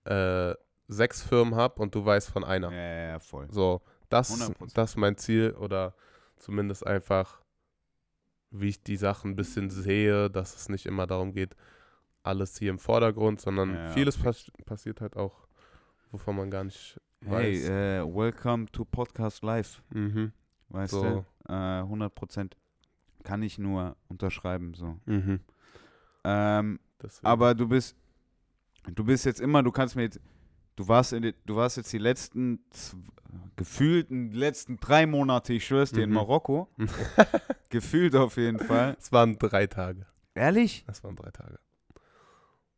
äh, 0.08 0.56
sechs 0.88 1.22
Firmen 1.22 1.56
habe 1.56 1.82
und 1.82 1.94
du 1.96 2.06
weißt 2.06 2.30
von 2.30 2.44
einer. 2.44 2.72
Ja, 2.72 2.78
ja, 2.78 3.08
ja, 3.10 3.20
voll. 3.20 3.48
So, 3.52 3.82
das, 4.10 4.32
100%. 4.40 4.74
das 4.74 4.92
ist 4.92 4.96
mein 4.98 5.18
Ziel 5.18 5.52
oder 5.60 5.94
zumindest 6.38 6.86
einfach, 6.88 7.42
wie 8.52 8.70
ich 8.70 8.82
die 8.84 8.96
Sachen 8.98 9.32
ein 9.32 9.36
bisschen 9.36 9.70
sehe, 9.70 10.30
dass 10.30 10.56
es 10.56 10.70
nicht 10.70 10.86
immer 10.86 11.06
darum 11.08 11.34
geht, 11.34 11.56
alles 12.24 12.58
hier 12.58 12.70
im 12.72 12.80
Vordergrund, 12.80 13.42
sondern 13.42 13.74
Ja, 13.74 13.92
vieles 13.92 14.18
pass 14.18 14.52
passiert 14.66 15.02
halt 15.02 15.16
auch, 15.18 15.48
wovon 16.12 16.36
man 16.36 16.50
gar 16.50 16.64
nicht 16.64 17.00
Hey, 17.26 17.56
weiß. 17.56 17.70
äh, 17.70 18.04
welcome 18.16 18.68
to 18.72 18.86
Podcast 18.86 19.44
Live. 19.44 19.82
mhm. 19.90 20.32
Weißt 20.70 20.92
So. 20.92 21.04
du? 21.04 21.26
Äh, 21.52 21.80
100 21.80 22.14
Prozent 22.14 22.58
kann 23.24 23.42
ich 23.42 23.58
nur 23.58 23.96
unterschreiben. 24.10 24.74
So. 24.74 24.98
Mhm. 25.06 25.40
Ähm, 26.24 26.80
aber 27.24 27.56
du 27.56 27.68
bist, 27.68 27.96
du 28.94 29.04
bist 29.04 29.26
jetzt 29.26 29.40
immer, 29.42 29.64
du 29.64 29.72
kannst 29.72 29.96
mir 29.96 30.04
jetzt, 30.04 30.20
du 30.76 30.88
warst, 30.88 31.14
in 31.14 31.34
du 31.46 31.56
warst 31.56 31.78
jetzt 31.78 31.92
die 31.94 31.98
letzten, 31.98 32.60
gefühlten 33.56 34.32
letzten 34.32 34.78
drei 34.78 35.06
Monate, 35.06 35.54
ich 35.54 35.66
schwör's 35.66 35.92
dir, 35.92 36.04
in 36.04 36.10
Mhm. 36.10 36.16
Marokko. 36.16 36.70
Gefühlt 37.70 38.16
auf 38.16 38.38
jeden 38.38 38.60
Fall. 38.60 38.96
es 39.00 39.12
waren 39.12 39.38
drei 39.38 39.68
Tage. 39.68 40.06
Ehrlich? 40.36 40.86
Es 40.88 41.04
waren 41.04 41.16
drei 41.16 41.32
Tage. 41.32 41.60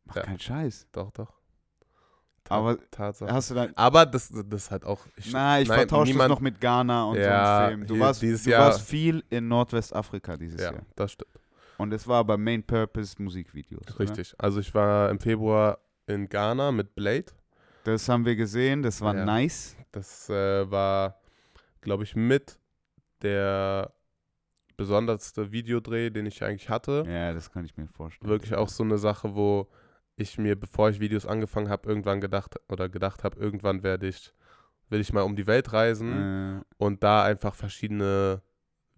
Mach 0.04 0.16
Ja. 0.16 0.22
keinen 0.22 0.40
Scheiß. 0.40 0.88
Doch, 0.92 1.10
doch. 1.12 1.32
Ta 2.44 2.56
Aber 2.56 2.78
Tatsache. 2.90 3.30
Hast 3.32 3.50
du 3.50 3.54
dann, 3.54 3.72
aber 3.76 4.06
das, 4.06 4.30
das 4.30 4.62
ist 4.64 4.70
halt 4.70 4.84
auch. 4.84 5.06
Ich, 5.16 5.30
na, 5.30 5.60
ich 5.60 5.68
nein, 5.68 5.78
vertausche 5.80 6.06
das 6.06 6.14
niemand- 6.14 6.30
noch 6.30 6.40
mit 6.40 6.60
Ghana 6.60 7.04
und 7.04 7.16
so 7.16 7.20
Ja, 7.20 7.66
einem 7.66 7.84
Film. 7.86 7.86
Du, 7.86 7.98
warst, 8.00 8.22
dieses 8.22 8.42
du 8.44 8.50
Jahr- 8.50 8.66
warst 8.66 8.80
viel 8.80 9.22
in 9.30 9.46
Nordwestafrika 9.46 10.36
dieses 10.36 10.60
Ja, 10.60 10.72
Jahr. 10.72 10.82
das 10.96 11.12
stimmt. 11.12 11.30
Und 11.76 11.92
es 11.92 12.08
war 12.08 12.18
aber 12.18 12.36
Main 12.38 12.62
Purpose 12.62 13.22
Musikvideos. 13.22 13.82
Oder? 13.88 14.00
Richtig. 14.00 14.34
Also 14.38 14.58
ich 14.60 14.74
war 14.74 15.10
im 15.10 15.20
Februar 15.20 15.78
in 16.10 16.28
Ghana 16.28 16.72
mit 16.72 16.94
Blade. 16.94 17.26
Das 17.84 18.08
haben 18.08 18.24
wir 18.26 18.36
gesehen, 18.36 18.82
das 18.82 19.00
war 19.00 19.14
Ja. 19.14 19.24
nice. 19.24 19.76
Das 19.92 20.28
äh, 20.28 20.70
war, 20.70 21.20
glaube 21.80 22.04
ich, 22.04 22.14
mit 22.14 22.58
der 23.22 23.92
besonderste 24.76 25.52
Videodreh, 25.52 26.10
den 26.10 26.26
ich 26.26 26.42
eigentlich 26.42 26.68
hatte. 26.68 27.04
Ja, 27.06 27.32
das 27.32 27.50
kann 27.50 27.64
ich 27.64 27.76
mir 27.76 27.86
vorstellen. 27.88 28.30
Wirklich 28.30 28.54
auch 28.54 28.68
so 28.68 28.82
eine 28.82 28.98
Sache, 28.98 29.34
wo 29.34 29.68
ich 30.16 30.38
mir, 30.38 30.56
bevor 30.58 30.90
ich 30.90 31.00
Videos 31.00 31.26
angefangen 31.26 31.68
habe, 31.68 31.88
irgendwann 31.88 32.20
gedacht 32.20 32.56
oder 32.68 32.88
gedacht 32.88 33.24
habe, 33.24 33.38
irgendwann 33.38 33.82
werde 33.82 34.06
ich, 34.08 34.32
will 34.88 35.00
ich 35.00 35.12
mal 35.12 35.22
um 35.22 35.36
die 35.36 35.46
Welt 35.46 35.72
reisen 35.72 36.60
Äh, 36.60 36.64
und 36.78 37.02
da 37.02 37.24
einfach 37.24 37.54
verschiedene 37.54 38.42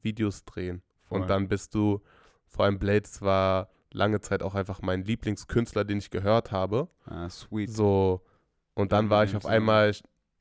Videos 0.02 0.44
drehen. 0.44 0.82
voll. 1.08 1.20
Und 1.22 1.30
dann 1.30 1.48
bist 1.48 1.74
du, 1.74 2.00
vor 2.46 2.64
allem 2.64 2.78
Blades 2.78 3.22
war 3.22 3.68
lange 3.94 4.20
Zeit 4.20 4.42
auch 4.42 4.54
einfach 4.54 4.82
mein 4.82 5.04
Lieblingskünstler, 5.04 5.84
den 5.84 5.98
ich 5.98 6.10
gehört 6.10 6.52
habe. 6.52 6.88
Ah, 7.04 7.28
sweet. 7.28 7.70
So, 7.70 8.22
und 8.74 8.92
dann 8.92 9.10
war 9.10 9.24
ich 9.24 9.36
auf 9.36 9.44
Ja. 9.44 9.50
einmal 9.50 9.92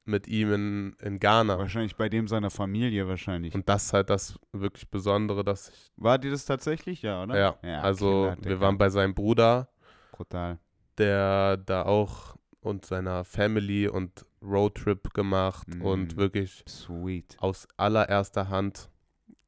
mit 0.05 0.27
ihm 0.27 0.51
in, 0.53 0.95
in 1.01 1.19
Ghana. 1.19 1.57
Wahrscheinlich 1.59 1.95
bei 1.95 2.09
dem 2.09 2.27
seiner 2.27 2.49
Familie 2.49 3.07
wahrscheinlich. 3.07 3.53
Und 3.53 3.69
das 3.69 3.85
ist 3.85 3.93
halt 3.93 4.09
das 4.09 4.39
wirklich 4.51 4.89
Besondere, 4.89 5.43
dass 5.43 5.69
ich, 5.69 5.91
War 5.95 6.17
dir 6.17 6.31
das 6.31 6.45
tatsächlich? 6.45 7.01
Ja, 7.03 7.21
oder? 7.23 7.57
ja, 7.63 7.81
also 7.81 8.33
Killer, 8.35 8.49
wir 8.49 8.59
waren 8.59 8.77
bei 8.77 8.89
seinem 8.89 9.13
Bruder, 9.13 9.69
Brutal. 10.11 10.57
der 10.97 11.57
da 11.57 11.83
auch 11.83 12.35
und 12.61 12.85
seiner 12.85 13.23
Family 13.23 13.87
und 13.87 14.25
Roadtrip 14.41 15.13
gemacht 15.13 15.67
Mhm. 15.67 15.81
und 15.81 16.17
wirklich 16.17 16.63
Sweet. 16.67 17.37
aus 17.39 17.67
allererster 17.77 18.49
Hand 18.49 18.89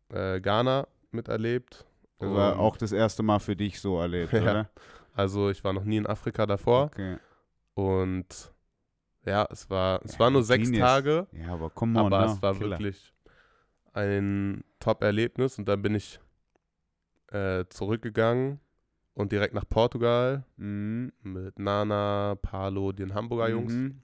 äh, 0.09 0.39
Ghana 0.39 0.87
miterlebt. 1.11 1.85
Das 2.19 2.29
war 2.29 2.53
Und- 2.53 2.59
auch 2.59 2.77
das 2.77 2.91
erste 2.91 3.23
Mal 3.23 3.39
für 3.39 3.55
dich 3.55 3.79
so 3.81 3.99
erlebt, 3.99 4.31
Ja. 4.33 4.41
oder? 4.41 4.69
Also 5.13 5.49
ich 5.49 5.63
war 5.63 5.73
noch 5.73 5.83
nie 5.83 5.97
in 5.97 6.07
Afrika 6.07 6.45
davor 6.45 6.85
Okay. 6.85 7.17
und 7.75 8.51
ja, 9.25 9.47
es 9.51 9.69
war, 9.69 10.01
es 10.03 10.13
Ja, 10.13 10.19
war 10.19 10.29
nur 10.31 10.43
sechs. 10.43 10.71
Tage, 10.71 11.27
Ja, 11.31 11.53
aber 11.53 11.69
come 11.69 11.99
on, 11.99 12.07
aber 12.13 12.25
ne? 12.25 12.31
es 12.33 12.41
war 12.41 12.53
Killer. 12.55 12.71
wirklich 12.79 13.13
ein 13.93 14.63
Top-Erlebnis 14.79 15.57
und 15.59 15.67
dann 15.67 15.81
bin 15.81 15.95
ich 15.95 16.19
äh, 17.31 17.65
zurückgegangen 17.69 18.59
und 19.13 19.31
direkt 19.31 19.53
nach 19.53 19.67
Portugal 19.69 20.43
Mhm. 20.57 21.11
mit 21.23 21.57
Nana, 21.59 22.35
Palo, 22.41 22.91
den 22.91 23.13
Hamburger 23.13 23.49
Jungs. 23.49 23.73
Mhm. 23.73 24.01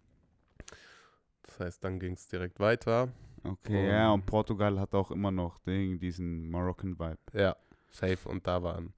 Das 1.43 1.59
heißt, 1.59 1.83
dann 1.83 1.99
ging 1.99 2.13
es 2.13 2.27
direkt 2.27 2.59
weiter. 2.59 3.09
Okay, 3.43 3.87
ja, 3.89 4.07
Und- 4.11 4.21
und 4.21 4.25
Portugal 4.25 4.79
hat 4.79 4.93
auch 4.93 5.11
immer 5.11 5.31
noch 5.31 5.57
den, 5.59 5.99
diesen 5.99 6.49
Moroccan-Vibe. 6.49 7.17
Ja, 7.33 7.55
safe 7.89 8.27
und 8.29 8.45
da 8.47 8.61
waren 8.63 8.93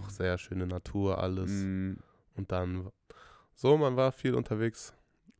auch 0.00 0.08
sehr 0.10 0.38
schöne 0.38 0.66
Natur, 0.66 1.18
alles. 1.18 1.50
Mhm. 1.50 1.96
Und 2.36 2.52
dann 2.52 2.90
so, 3.54 3.76
man 3.76 3.96
war 3.96 4.12
viel 4.12 4.34
unterwegs. 4.34 4.94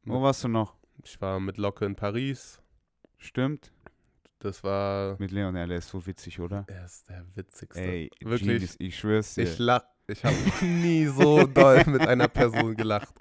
Wo 0.04 0.20
warst 0.22 0.44
du 0.44 0.48
noch? 0.48 0.74
Ich 1.02 1.20
war 1.20 1.40
mit 1.40 1.56
Locke 1.56 1.84
in 1.84 1.94
Paris. 1.96 2.60
Stimmt? 3.18 3.72
Das 4.40 4.62
war 4.62 5.16
Mit 5.18 5.30
Leon, 5.30 5.56
ja, 5.56 5.66
der 5.66 5.78
ist 5.78 5.88
so 5.88 6.04
witzig, 6.06 6.38
oder? 6.38 6.64
er 6.68 6.84
ist 6.84 7.08
der 7.08 7.24
witzigste. 7.34 7.80
Ey, 7.80 8.10
wirklich. 8.20 8.42
Genius, 8.48 8.76
ich 8.78 8.98
schwör's 8.98 9.34
dir. 9.34 9.44
Ich 9.44 9.58
lach, 9.58 9.84
ich 10.06 10.22
habe 10.22 10.36
nie 10.66 11.06
so 11.06 11.46
doll 11.46 11.82
mit 11.86 12.02
einer 12.02 12.28
Person 12.28 12.76
gelacht. 12.76 13.14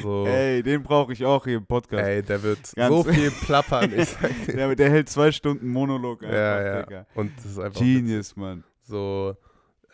So, 0.00 0.24
ey, 0.26 0.58
Ey, 0.58 0.62
den 0.62 0.84
brauche 0.84 1.12
ich 1.12 1.24
auch 1.24 1.42
hier 1.44 1.56
im 1.56 1.66
Podcast. 1.66 2.28
der 2.28 2.42
wird 2.44 2.72
Ganz- 2.76 2.94
so 2.94 3.02
viel 3.12 3.32
plappern. 3.32 3.92
Ich 3.98 4.10
sag 4.10 4.30
dir. 4.46 4.54
Der, 4.54 4.76
der 4.76 4.90
hält 4.90 5.08
zwei 5.08 5.32
Stunden 5.32 5.66
Monolog 5.68 6.22
einfach, 6.22 6.36
ja, 6.36 6.62
ja. 6.64 6.82
Digga. 6.84 7.06
Und 7.16 7.36
das 7.36 7.46
ist 7.46 7.58
einfach 7.58 7.80
Genius, 7.80 8.36
Mann. 8.36 8.62
So, 8.84 9.36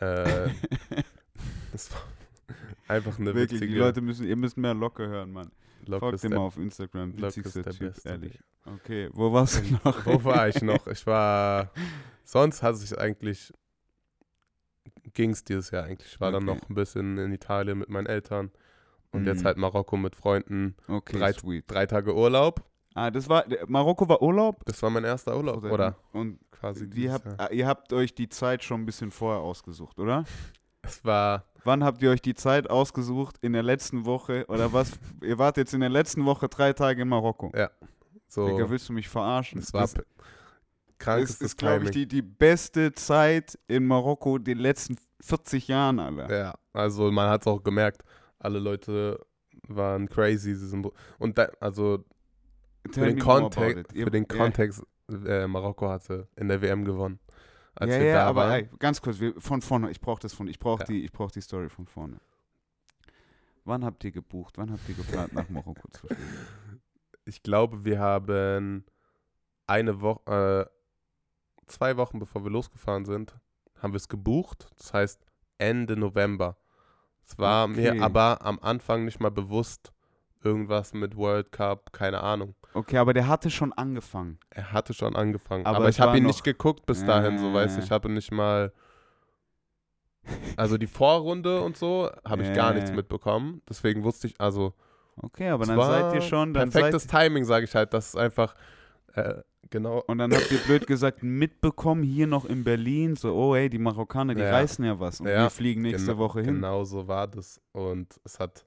äh, 0.00 0.48
das 1.72 1.92
war 1.92 2.02
einfach 2.88 3.18
eine 3.18 3.34
Wirklich, 3.34 3.60
witzige 3.60 3.72
die 3.72 3.78
Leute 3.78 4.00
müssen, 4.00 4.26
ihr 4.26 4.36
müsst 4.36 4.56
mehr 4.56 4.74
Locke 4.74 5.06
hören, 5.08 5.32
Mann. 5.32 5.50
Locke 5.86 6.18
Folgt 6.18 6.24
mal 6.30 6.36
auf 6.38 6.56
Instagram, 6.58 7.16
Locke 7.16 7.40
ist 7.40 7.56
der 7.56 7.64
Typ, 7.64 7.78
Beste. 7.94 8.08
ehrlich. 8.08 8.38
Okay, 8.66 9.08
wo 9.12 9.32
warst 9.32 9.62
du 9.64 9.78
noch? 9.84 10.04
Wo 10.06 10.22
war 10.24 10.48
ich 10.48 10.60
noch? 10.62 10.86
Ich 10.88 11.06
war, 11.06 11.70
sonst 12.24 12.62
hat 12.62 12.76
sich 12.76 12.96
eigentlich, 12.98 13.52
ging 15.14 15.30
es 15.30 15.42
dieses 15.44 15.70
Jahr 15.70 15.84
eigentlich. 15.84 16.12
Ich 16.12 16.20
war 16.20 16.30
dann 16.32 16.48
Okay. 16.48 16.58
noch 16.60 16.68
ein 16.68 16.74
bisschen 16.74 17.16
in 17.18 17.32
Italien 17.32 17.78
mit 17.78 17.88
meinen 17.88 18.06
Eltern 18.06 18.50
und 19.12 19.24
jetzt 19.26 19.40
Mhm. 19.42 19.46
halt 19.46 19.56
Marokko 19.56 19.96
mit 19.96 20.14
Freunden. 20.14 20.76
Okay, 20.88 21.18
drei- 21.18 21.32
sweet. 21.32 21.64
Drei 21.68 21.86
Tage 21.86 22.14
Urlaub. 22.14 22.64
Ah, 23.00 23.10
das 23.10 23.26
war, 23.30 23.46
Marokko 23.66 24.06
war 24.06 24.20
Urlaub? 24.20 24.62
Das 24.66 24.82
war 24.82 24.90
mein 24.90 25.04
erster 25.04 25.34
Urlaub, 25.34 25.64
oder? 25.64 25.96
Und 26.12 26.38
Quasi 26.50 26.86
dieses 26.90 27.14
habt, 27.14 27.24
Jahr. 27.24 27.36
ah, 27.38 27.48
ihr 27.50 27.66
habt 27.66 27.90
euch 27.94 28.14
die 28.14 28.28
Zeit 28.28 28.62
schon 28.62 28.82
ein 28.82 28.84
bisschen 28.84 29.10
vorher 29.10 29.40
ausgesucht, 29.40 29.98
oder? 29.98 30.24
Es 30.82 31.02
war, 31.02 31.46
Wann 31.64 31.82
habt 31.82 32.02
ihr 32.02 32.10
euch 32.10 32.20
die 32.20 32.34
Zeit 32.34 32.68
ausgesucht? 32.68 33.38
In 33.40 33.54
der 33.54 33.62
letzten 33.62 34.04
Woche 34.04 34.44
oder 34.48 34.74
was? 34.74 34.92
ihr 35.22 35.38
wart 35.38 35.56
jetzt 35.56 35.72
in 35.72 35.80
der 35.80 35.88
letzten 35.88 36.26
Woche 36.26 36.50
drei 36.50 36.74
Tage 36.74 37.00
in 37.00 37.08
Marokko. 37.08 37.50
so, 38.28 38.46
Digga, 38.46 38.68
willst 38.68 38.90
du 38.90 38.92
mich 38.92 39.08
verarschen? 39.08 39.60
es 39.60 39.72
war 39.72 39.80
das 39.80 39.94
krankestes 40.98 41.40
ist 41.40 41.56
glaube 41.56 41.86
ich, 41.86 41.92
die, 41.92 42.06
die 42.06 42.20
beste 42.20 42.92
Zeit 42.92 43.58
in 43.66 43.86
Marokko 43.86 44.36
den 44.36 44.58
letzten 44.58 44.98
40 45.22 45.68
Jahren, 45.68 46.00
Alter. 46.00 46.36
Ja, 46.36 46.54
also 46.74 47.10
man 47.10 47.30
hat 47.30 47.40
es 47.40 47.46
auch 47.46 47.62
gemerkt, 47.62 48.02
alle 48.38 48.58
Leute 48.58 49.18
waren 49.68 50.06
crazy. 50.06 50.54
Sie 50.54 50.68
sind, 50.68 50.86
und 51.18 51.38
da, 51.38 51.48
also 51.60 52.04
für 52.90 53.06
den, 53.06 53.18
Kontext, 53.18 53.92
für 53.96 54.10
den. 54.10 54.26
Kontext, 54.28 54.82
äh, 55.26 55.46
Marokko 55.46 55.88
hatte 55.88 56.28
in 56.36 56.48
der 56.48 56.60
WM 56.62 56.84
gewonnen. 56.84 57.18
Als 57.74 57.92
ja, 57.92 58.00
wir 58.00 58.06
ja, 58.06 58.14
da 58.14 58.26
aber 58.26 58.40
waren. 58.42 58.52
ey, 58.52 58.70
ganz 58.78 59.00
kurz, 59.00 59.20
wir, 59.20 59.34
von 59.40 59.62
vorne, 59.62 59.90
ich 59.90 60.00
brauche 60.00 60.20
das 60.20 60.32
von, 60.34 60.48
ich 60.48 60.58
brauche 60.58 60.80
Ja. 60.80 60.86
die, 60.86 61.04
ich 61.04 61.12
brauche 61.12 61.32
die 61.32 61.40
Story 61.40 61.68
von 61.68 61.86
vorne. 61.86 62.20
Wann 63.64 63.84
habt 63.84 64.02
ihr 64.04 64.10
gebucht? 64.10 64.58
Wann 64.58 64.70
habt 64.72 64.88
ihr 64.88 64.94
geplant, 64.94 65.32
nach 65.32 65.48
Marokko 65.48 65.88
zu 65.88 66.06
fliegen? 66.06 66.22
Ich 67.26 67.42
glaube, 67.44 67.84
wir 67.84 68.00
haben 68.00 68.84
eine 69.68 70.00
Woche, 70.00 70.68
äh, 70.68 71.66
zwei 71.66 71.96
Wochen 71.96 72.18
bevor 72.18 72.42
wir 72.42 72.50
losgefahren 72.50 73.04
sind, 73.04 73.36
haben 73.80 73.92
wir 73.92 73.98
es 73.98 74.08
gebucht. 74.08 74.68
Das 74.78 74.92
heißt 74.94 75.24
Ende 75.58 75.96
November. 75.96 76.56
Es 77.24 77.38
war 77.38 77.68
Okay. 77.68 77.92
mir 77.94 78.02
aber 78.02 78.44
am 78.44 78.58
Anfang 78.60 79.04
nicht 79.04 79.20
mal 79.20 79.30
bewusst, 79.30 79.92
irgendwas 80.42 80.92
mit 80.92 81.14
World 81.14 81.52
Cup, 81.52 81.92
keine 81.92 82.20
Ahnung. 82.20 82.54
Okay, 82.72 82.98
aber 82.98 83.12
der 83.14 83.26
hatte 83.26 83.50
schon 83.50 83.72
angefangen. 83.72 84.38
Er 84.50 84.72
hatte 84.72 84.94
schon 84.94 85.16
angefangen. 85.16 85.66
Aber 85.66 85.78
Aber, 85.78 85.88
ich 85.88 86.00
habe 86.00 86.16
ihn 86.18 86.24
nicht 86.26 86.44
geguckt 86.44 86.86
bis 86.86 87.04
dahin, 87.04 87.38
so 87.38 87.52
weißt 87.52 87.76
du. 87.76 87.80
Äh. 87.80 87.84
Ich 87.84 87.90
habe 87.90 88.08
nicht 88.08 88.30
mal. 88.32 88.72
Also 90.56 90.76
die 90.78 90.86
Vorrunde 90.86 91.62
und 91.62 91.76
so 91.76 92.10
habe 92.24 92.42
ich 92.42 92.52
gar 92.54 92.72
nichts 92.74 92.90
Äh. 92.90 92.94
mitbekommen. 92.94 93.62
Deswegen 93.68 94.04
wusste 94.04 94.26
ich, 94.28 94.40
also. 94.40 94.74
Okay, 95.16 95.48
aber 95.48 95.66
dann 95.66 95.80
seid 95.80 96.14
ihr 96.14 96.20
schon, 96.22 96.54
dann 96.54 96.70
Perfektes 96.70 97.06
Timing, 97.06 97.44
sage 97.44 97.64
ich 97.64 97.74
halt. 97.74 97.92
Das 97.92 98.08
ist 98.08 98.16
einfach. 98.16 98.54
Äh, 99.14 99.42
genau. 99.70 100.04
und 100.06 100.18
dann 100.18 100.32
habt 100.32 100.50
ihr 100.52 100.58
blöd 100.58 100.86
gesagt 100.86 101.24
mitbekommen, 101.24 102.04
hier 102.04 102.28
noch 102.28 102.44
in 102.44 102.62
Berlin, 102.62 103.16
so, 103.16 103.34
oh 103.34 103.56
ey, 103.56 103.68
die 103.68 103.78
Marokkaner, 103.78 104.34
die 104.36 104.42
Ja. 104.42 104.52
reißen 104.52 104.84
ja 104.84 105.00
was. 105.00 105.20
Und 105.20 105.26
Ja, 105.26 105.42
wir 105.42 105.50
fliegen 105.50 105.82
nächste 105.82 106.12
Genau- 106.12 106.18
Woche 106.18 106.42
hin. 106.42 106.54
Genau 106.56 106.84
so 106.84 107.08
war 107.08 107.26
das. 107.26 107.60
Und 107.72 108.20
es 108.24 108.38
hat. 108.38 108.64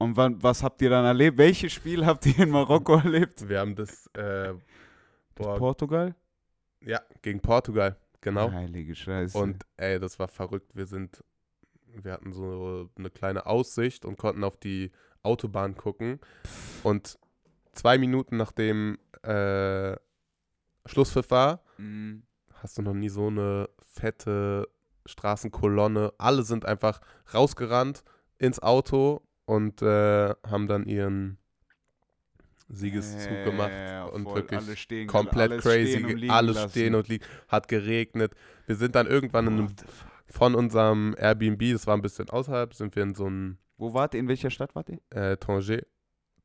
Und 0.00 0.16
wann, 0.16 0.42
was 0.42 0.62
habt 0.62 0.80
ihr 0.80 0.88
dann 0.90 1.04
erlebt? 1.04 1.36
Welches 1.36 1.72
Spiel 1.72 2.06
habt 2.06 2.24
ihr 2.24 2.38
in 2.38 2.50
Marokko 2.50 2.96
erlebt? 2.96 3.46
Wir 3.48 3.60
haben 3.60 3.74
das. 3.74 4.06
Äh, 4.14 4.54
boah, 5.34 5.56
Portugal? 5.58 6.14
ja, 6.80 7.00
gegen 7.20 7.40
Portugal. 7.40 7.96
Genau. 8.22 8.50
Heilige 8.50 8.94
Scheiße. 8.94 9.36
Und 9.36 9.64
ey, 9.76 10.00
das 10.00 10.18
war 10.18 10.28
verrückt. 10.28 10.74
Wir 10.74 10.86
sind, 10.86 11.22
wir 11.86 12.12
hatten 12.12 12.32
so 12.32 12.88
eine 12.96 13.10
kleine 13.10 13.44
Aussicht 13.44 14.04
und 14.06 14.16
konnten 14.16 14.42
auf 14.42 14.56
die 14.56 14.90
Autobahn 15.22 15.74
gucken. 15.76 16.18
Und 16.82 17.18
zwei 17.72 17.98
Minuten 17.98 18.38
nachdem 18.38 18.98
äh, 19.22 19.96
Schlusspfiff 20.86 21.30
war, 21.30 21.62
Mhm. 21.76 22.22
hast 22.54 22.78
du 22.78 22.82
noch 22.82 22.94
nie 22.94 23.08
so 23.10 23.26
eine 23.26 23.68
fette 23.84 24.66
Straßenkolonne. 25.06 26.12
Alle 26.16 26.42
sind 26.42 26.64
einfach 26.64 27.00
rausgerannt 27.34 28.02
ins 28.38 28.62
Auto 28.62 29.20
und 29.50 29.82
äh, 29.82 30.34
haben 30.46 30.66
dann 30.68 30.84
ihren 30.84 31.38
Siegeszug 32.68 33.30
Ja, 33.30 33.44
gemacht. 33.44 33.70
ja, 33.70 33.90
ja, 33.92 34.04
und 34.04 34.24
voll. 34.24 34.36
wirklich 34.36 34.80
stehen, 34.80 35.06
komplett 35.08 35.50
alles 35.50 35.62
crazy. 35.64 35.98
Stehen 35.98 36.30
alles 36.30 36.54
lassen. 36.56 36.70
stehen 36.70 36.94
und 36.94 37.08
liegen. 37.08 37.24
Hat 37.48 37.66
geregnet. 37.68 38.32
Wir 38.66 38.76
sind 38.76 38.94
dann 38.94 39.06
irgendwann 39.08 39.46
in 39.48 39.52
einem, 39.54 39.68
the 39.68 39.74
fuck? 39.86 40.08
von 40.28 40.54
unserem 40.54 41.16
Airbnb, 41.18 41.72
das 41.72 41.86
war 41.88 41.96
ein 41.96 42.02
bisschen 42.02 42.30
außerhalb, 42.30 42.72
sind 42.74 42.94
wir 42.94 43.02
in 43.02 43.14
so 43.14 43.28
ein 43.28 43.58
Wo 43.76 43.92
wart 43.92 44.14
ihr? 44.14 44.20
In 44.20 44.28
welcher 44.28 44.50
Stadt 44.50 44.74
wart 44.76 44.88
ihr? 44.88 45.00
äh, 45.10 45.36
Tanger, 45.36 45.80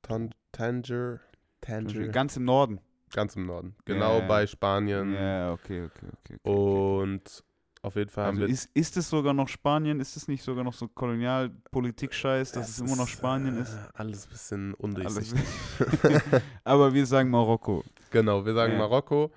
Tan, 0.02 0.32
Tanger, 0.52 1.20
Tanger, 1.62 2.08
Ganz 2.08 2.38
im 2.38 2.46
Norden. 2.46 2.80
ganz 3.14 3.36
im 3.36 3.46
Norden. 3.46 3.76
Genau 3.86 4.22
bei 4.28 4.48
Spanien. 4.48 5.14
Ja, 5.14 5.52
okay, 5.54 5.84
okay. 5.84 6.08
okay, 6.24 6.38
okay. 6.44 6.50
Und 6.52 7.44
auf 7.86 7.96
jeden 7.96 8.10
Fall 8.10 8.26
haben 8.26 8.38
Also 8.38 8.48
wir 8.48 8.54
ist, 8.54 8.70
ist 8.74 8.98
es 8.98 9.10
sogar 9.10 9.34
noch 9.34 9.48
Spanien? 9.48 10.00
Ist 10.00 10.18
es 10.18 10.28
nicht 10.28 10.44
sogar 10.44 10.64
noch 10.64 10.74
so 10.74 10.88
Kolonialpolitik-Scheiß, 10.88 12.52
dass 12.54 12.70
es, 12.70 12.80
immer 12.80 12.96
noch 12.96 13.08
Spanien 13.08 13.58
ist? 13.58 13.74
äh, 13.74 13.78
Alles 13.94 14.26
ein 14.26 14.30
bisschen 14.32 14.74
undurchsichtig. 14.74 15.40
Aber 16.64 16.94
wir 16.94 17.06
sagen 17.06 17.30
Marokko. 17.30 17.84
Genau, 18.12 18.46
wir 18.46 18.54
sagen 18.54 18.74
Ja. 18.74 18.80
Marokko. 18.80 19.32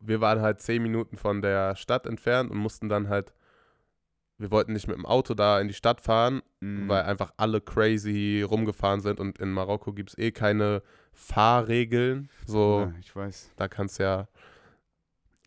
Wir 0.00 0.20
waren 0.20 0.40
halt 0.40 0.60
zehn 0.60 0.82
Minuten 0.82 1.16
von 1.16 1.42
der 1.42 1.76
Stadt 1.76 2.06
entfernt 2.06 2.50
und 2.50 2.56
mussten 2.58 2.88
dann 2.88 3.08
halt, 3.08 3.34
wir 4.38 4.50
wollten 4.50 4.72
nicht 4.72 4.88
mit 4.88 4.96
dem 4.96 5.04
Auto 5.04 5.34
da 5.34 5.60
in 5.60 5.68
die 5.68 5.74
Stadt 5.74 6.00
fahren, 6.00 6.40
Mhm. 6.60 6.88
weil 6.88 7.02
einfach 7.02 7.32
alle 7.36 7.60
crazy 7.60 8.42
rumgefahren 8.42 9.00
sind 9.00 9.20
und 9.20 9.38
in 9.38 9.50
Marokko 9.50 9.92
gibt 9.92 10.10
es 10.10 10.18
eh 10.18 10.30
keine 10.32 10.82
Fahrregeln. 11.12 12.28
So, 12.46 12.80
Ja, 12.80 12.92
ich 13.00 13.14
weiß. 13.14 13.50
da 13.56 13.68
kannst 13.68 13.98
ja, 13.98 14.26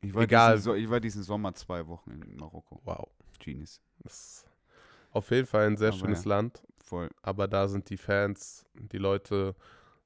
Ich 0.04 0.14
war, 0.14 0.24
Egal. 0.24 0.56
Diesen, 0.58 0.76
ich 0.76 0.90
war 0.90 1.00
diesen 1.00 1.24
Sommer 1.24 1.54
zwei 1.56 1.88
Wochen 1.88 2.12
in 2.12 2.36
Marokko. 2.36 2.82
Wow. 2.84 3.08
Genius. 3.40 3.82
Das 4.00 4.14
ist 4.14 4.46
auf 5.12 5.30
jeden 5.32 5.48
Fall 5.48 5.68
ein 5.68 5.78
sehr 5.78 5.90
Aber 5.90 5.98
schönes 5.98 6.24
ja. 6.26 6.30
Land. 6.30 6.62
Voll. 6.84 7.10
aber 7.22 7.48
da 7.48 7.68
sind 7.70 7.90
die 7.90 7.98
Fans, 7.98 8.66
die 8.76 8.98
Leute 8.98 9.56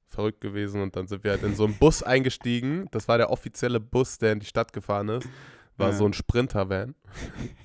verrückt 0.06 0.40
gewesen 0.40 0.80
und 0.80 0.94
dann 0.96 1.06
sind 1.08 1.22
wir 1.24 1.32
halt 1.32 1.42
in 1.42 1.54
so 1.56 1.64
einen 1.64 1.74
Bus 1.76 2.02
eingestiegen. 2.02 2.86
Das 2.92 3.08
war 3.08 3.18
der 3.18 3.30
offizielle 3.30 3.80
Bus, 3.80 4.16
der 4.18 4.32
in 4.32 4.40
die 4.40 4.46
Stadt 4.46 4.72
gefahren 4.72 5.08
ist. 5.08 5.28
War 5.76 5.88
Ja. 5.90 5.94
so 5.94 6.06
ein 6.06 6.12
Sprinter-Van. 6.12 6.94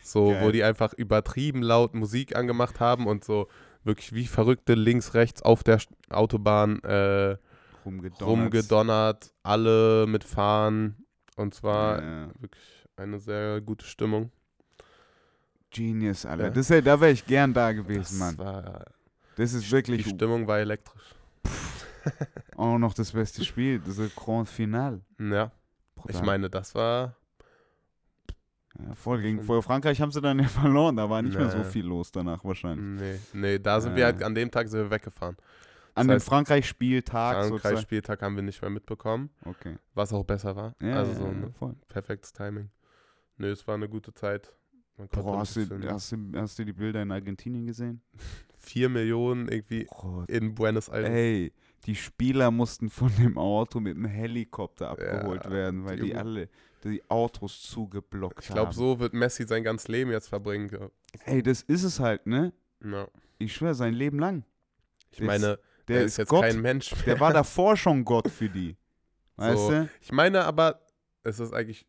So, 0.03 0.30
Geil. 0.30 0.43
wo 0.45 0.51
die 0.51 0.64
einfach 0.64 0.93
übertrieben 0.93 1.61
laut 1.61 1.93
Musik 1.93 2.35
angemacht 2.35 2.80
haben 2.80 3.07
und 3.07 3.23
so 3.23 3.47
wirklich 3.84 4.14
wie 4.14 4.26
Verrückte 4.26 4.73
links, 4.73 5.14
rechts 5.14 5.41
auf 5.41 5.64
der 5.64 5.80
Autobahn 6.10 6.80
äh, 6.84 7.38
Rumgedonnert. 7.85 8.22
rumgedonnert, 8.27 9.34
alle 9.43 10.05
mit 10.07 10.23
Fahren. 10.23 11.02
Und 11.35 11.53
zwar 11.53 12.01
Ja. 12.01 12.27
wirklich 12.39 12.64
eine 12.95 13.19
sehr 13.19 13.61
gute 13.61 13.85
Stimmung. 13.85 14.31
Genius, 15.72 16.26
Alter. 16.26 16.45
Ja. 16.45 16.49
Das, 16.51 16.68
da 16.68 17.01
wäre 17.01 17.11
ich 17.11 17.26
gern 17.26 17.53
da 17.53 17.72
gewesen, 17.72 17.99
Das 17.99 18.14
Mann. 18.19 18.38
war, 18.38 18.85
Das 19.35 19.53
ist 19.53 19.65
die 19.68 19.72
wirklich 19.72 20.05
Stimmung 20.07 20.45
war 20.47 20.60
elektrisch. 20.60 21.15
auch 22.57 22.77
noch 22.77 22.93
das 22.93 23.11
beste 23.14 23.43
Spiel. 23.43 23.80
Das 23.80 23.97
Grand 24.15 24.47
Final. 24.49 25.01
Ja, 25.19 25.51
ich 26.07 26.22
meine, 26.22 26.49
das 26.49 26.76
war 26.76 27.15
Ja, 28.80 28.93
voll 28.95 29.22
gegen 29.22 29.41
vor 29.43 29.61
Frankreich 29.64 30.01
haben 30.01 30.11
sie 30.11 30.19
dann 30.22 30.38
ja 30.39 30.47
verloren. 30.47 30.95
Da 30.95 31.10
war 31.10 31.22
nicht 31.22 31.38
mehr 31.38 31.49
so 31.49 31.60
Nee. 31.60 31.64
viel 31.64 31.85
los 31.85 32.11
danach 32.11 32.43
wahrscheinlich. 32.43 33.01
Nee, 33.34 33.39
nee, 33.41 33.60
da 33.60 33.80
sind 33.81 33.95
wir 33.95 34.03
Äh. 34.03 34.05
halt, 34.05 34.23
an 34.23 34.35
dem 34.35 34.49
Tag 34.51 34.68
sind 34.68 34.80
wir 34.81 34.91
weggefahren. 34.91 35.38
An 35.95 36.07
Das 36.07 36.07
dem 36.07 36.15
heißt, 36.15 36.27
Frankreich-Spieltag. 36.29 37.47
Frankreich-Spieltag 37.47 38.21
haben 38.21 38.35
wir 38.35 38.43
nicht 38.43 38.61
mehr 38.61 38.71
mitbekommen, 38.71 39.29
Okay. 39.45 39.77
was 39.93 40.11
auch 40.13 40.23
besser 40.23 40.55
war. 40.55 40.75
Ja, 40.81 40.95
also 40.97 41.11
ja, 41.11 41.17
so 41.17 41.23
ja, 41.25 41.29
ein 41.31 41.53
voll. 41.53 41.75
perfektes 41.87 42.33
Timing. 42.33 42.69
Nö, 43.37 43.51
es 43.51 43.67
war 43.67 43.75
eine 43.75 43.87
gute 43.89 44.13
Zeit. 44.13 44.53
Boah, 45.11 45.39
hast 45.39 45.55
du, 45.55 45.61
hast, 45.89 46.11
du, 46.11 46.17
hast 46.35 46.59
du 46.59 46.65
die 46.65 46.73
Bilder 46.73 47.01
in 47.01 47.11
Argentinien 47.11 47.65
gesehen? 47.65 48.01
vier 48.57 48.89
Millionen 48.89 49.47
irgendwie 49.49 49.85
Gott. 49.89 50.29
in 50.29 50.53
Buenos 50.55 50.87
Aires. 50.89 51.09
Ey, 51.09 51.51
die 51.85 51.95
Spieler 51.95 52.49
mussten 52.51 52.89
von 52.89 53.11
dem 53.17 53.37
Auto 53.37 53.79
mit 53.79 53.95
dem 53.97 54.05
Helikopter 54.05 54.91
abgeholt 54.91 55.43
Ja, 55.45 55.51
werden, 55.51 55.83
weil 55.85 55.97
die 55.99 56.07
Junge. 56.09 56.19
alle 56.19 56.49
die 56.83 57.01
Autos 57.09 57.61
zugeblockt 57.63 58.39
ich 58.43 58.47
glaube, 58.47 58.67
haben. 58.67 58.73
so 58.73 58.99
wird 58.99 59.13
Messi 59.13 59.45
sein 59.47 59.63
ganzes 59.63 59.87
Leben 59.87 60.11
jetzt 60.11 60.27
verbringen. 60.29 60.67
glaub- 60.67 60.91
Ey, 61.25 61.41
das 61.41 61.61
ist 61.63 61.83
es 61.83 61.99
halt, 61.99 62.25
ne? 62.27 62.53
Ja. 62.83 63.07
Ich 63.39 63.53
schwöre, 63.55 63.73
sein 63.73 63.93
Leben 63.93 64.19
lang. 64.19 64.43
Ich 65.11 65.17
Der 65.17 65.27
meine, 65.27 65.59
Der 65.88 65.99
er 65.99 66.03
ist 66.05 66.14
ist 66.14 66.18
jetzt 66.18 66.30
Gott. 66.30 66.43
kein 66.43 66.61
Mensch 66.61 66.91
mehr. 66.95 67.05
Der 67.05 67.19
war 67.19 67.34
davor 67.34 67.77
schon 67.77 68.05
Gott 68.05 68.30
für 68.30 68.49
die. 68.49 68.76
Weißt 69.35 69.57
So. 69.57 69.69
du? 69.72 69.89
Ich 70.01 70.11
meine 70.11 70.45
aber, 70.45 70.81
es 71.23 71.39
ist 71.39 71.53
eigentlich, 71.53 71.85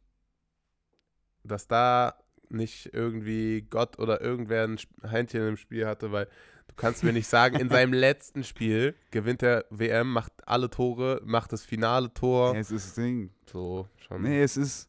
dass 1.42 1.66
da 1.66 2.14
nicht 2.48 2.92
irgendwie 2.92 3.62
Gott 3.62 3.98
oder 3.98 4.20
irgendwer 4.20 4.64
ein 4.66 4.78
Händchen 5.02 5.48
im 5.48 5.56
Spiel 5.56 5.86
hatte, 5.86 6.12
weil 6.12 6.26
du 6.68 6.74
kannst 6.76 7.04
mir 7.04 7.12
nicht 7.12 7.26
sagen, 7.26 7.56
in 7.58 7.68
seinem 7.68 7.92
letzten 7.92 8.44
Spiel 8.44 8.94
gewinnt 9.10 9.42
er 9.42 9.64
WM, 9.70 10.12
macht 10.12 10.32
alle 10.46 10.70
Tore, 10.70 11.20
macht 11.24 11.52
das 11.52 11.64
finale 11.64 12.12
Tor. 12.12 12.54
Ja, 12.54 12.60
es 12.60 12.70
ist 12.70 12.88
das 12.88 12.94
Ding. 12.94 13.30
So, 13.50 13.88
schon. 14.06 14.22
Nee, 14.22 14.42
es 14.42 14.56
ist. 14.56 14.88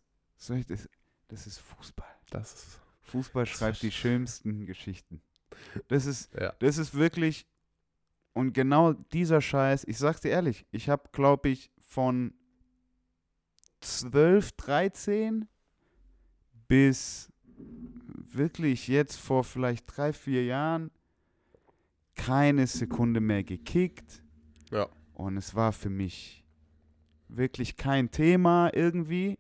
Das, 1.28 1.48
ist 1.48 1.60
Fußball. 1.60 2.08
Das 2.30 2.54
ist, 2.54 2.80
Fußball 3.04 3.46
schreibt 3.46 3.82
die 3.82 3.92
schönsten 3.92 4.66
Geschichten. 4.66 5.22
Das 5.88 6.06
ist, 6.06 6.34
ja. 6.36 6.54
das 6.60 6.78
ist 6.78 6.94
wirklich. 6.94 7.48
Und 8.36 8.52
genau 8.52 8.92
dieser 8.92 9.40
Scheiß, 9.40 9.86
ich 9.86 9.98
sag's 9.98 10.20
dir 10.20 10.30
ehrlich, 10.30 10.66
ich 10.72 10.90
habe, 10.90 11.04
glaube 11.14 11.48
ich, 11.48 11.72
von 11.80 12.34
12, 13.80 14.52
13 14.52 15.48
bis 16.68 17.32
wirklich 17.58 18.90
jetzt 18.90 19.16
vor 19.16 19.46
vielleicht 19.46 19.86
drei, 19.88 20.12
vier 20.12 20.44
Jahren 20.44 20.92
keine 22.16 22.68
Sekunde 22.68 23.22
mehr 23.22 23.46
gekickt. 23.46 24.22
Ja. 24.70 24.90
Und 25.14 25.38
es 25.38 25.56
war 25.56 25.72
für 25.72 25.90
mich 25.90 26.44
wirklich 27.30 27.78
kein 27.78 28.12
Thema 28.12 28.70
irgendwie. 28.74 29.40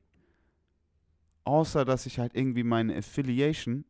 Außer, 1.44 1.84
dass 1.84 2.06
ich 2.06 2.18
halt 2.18 2.34
irgendwie 2.34 2.64
meine 2.64 2.96
Affiliation 2.96 3.84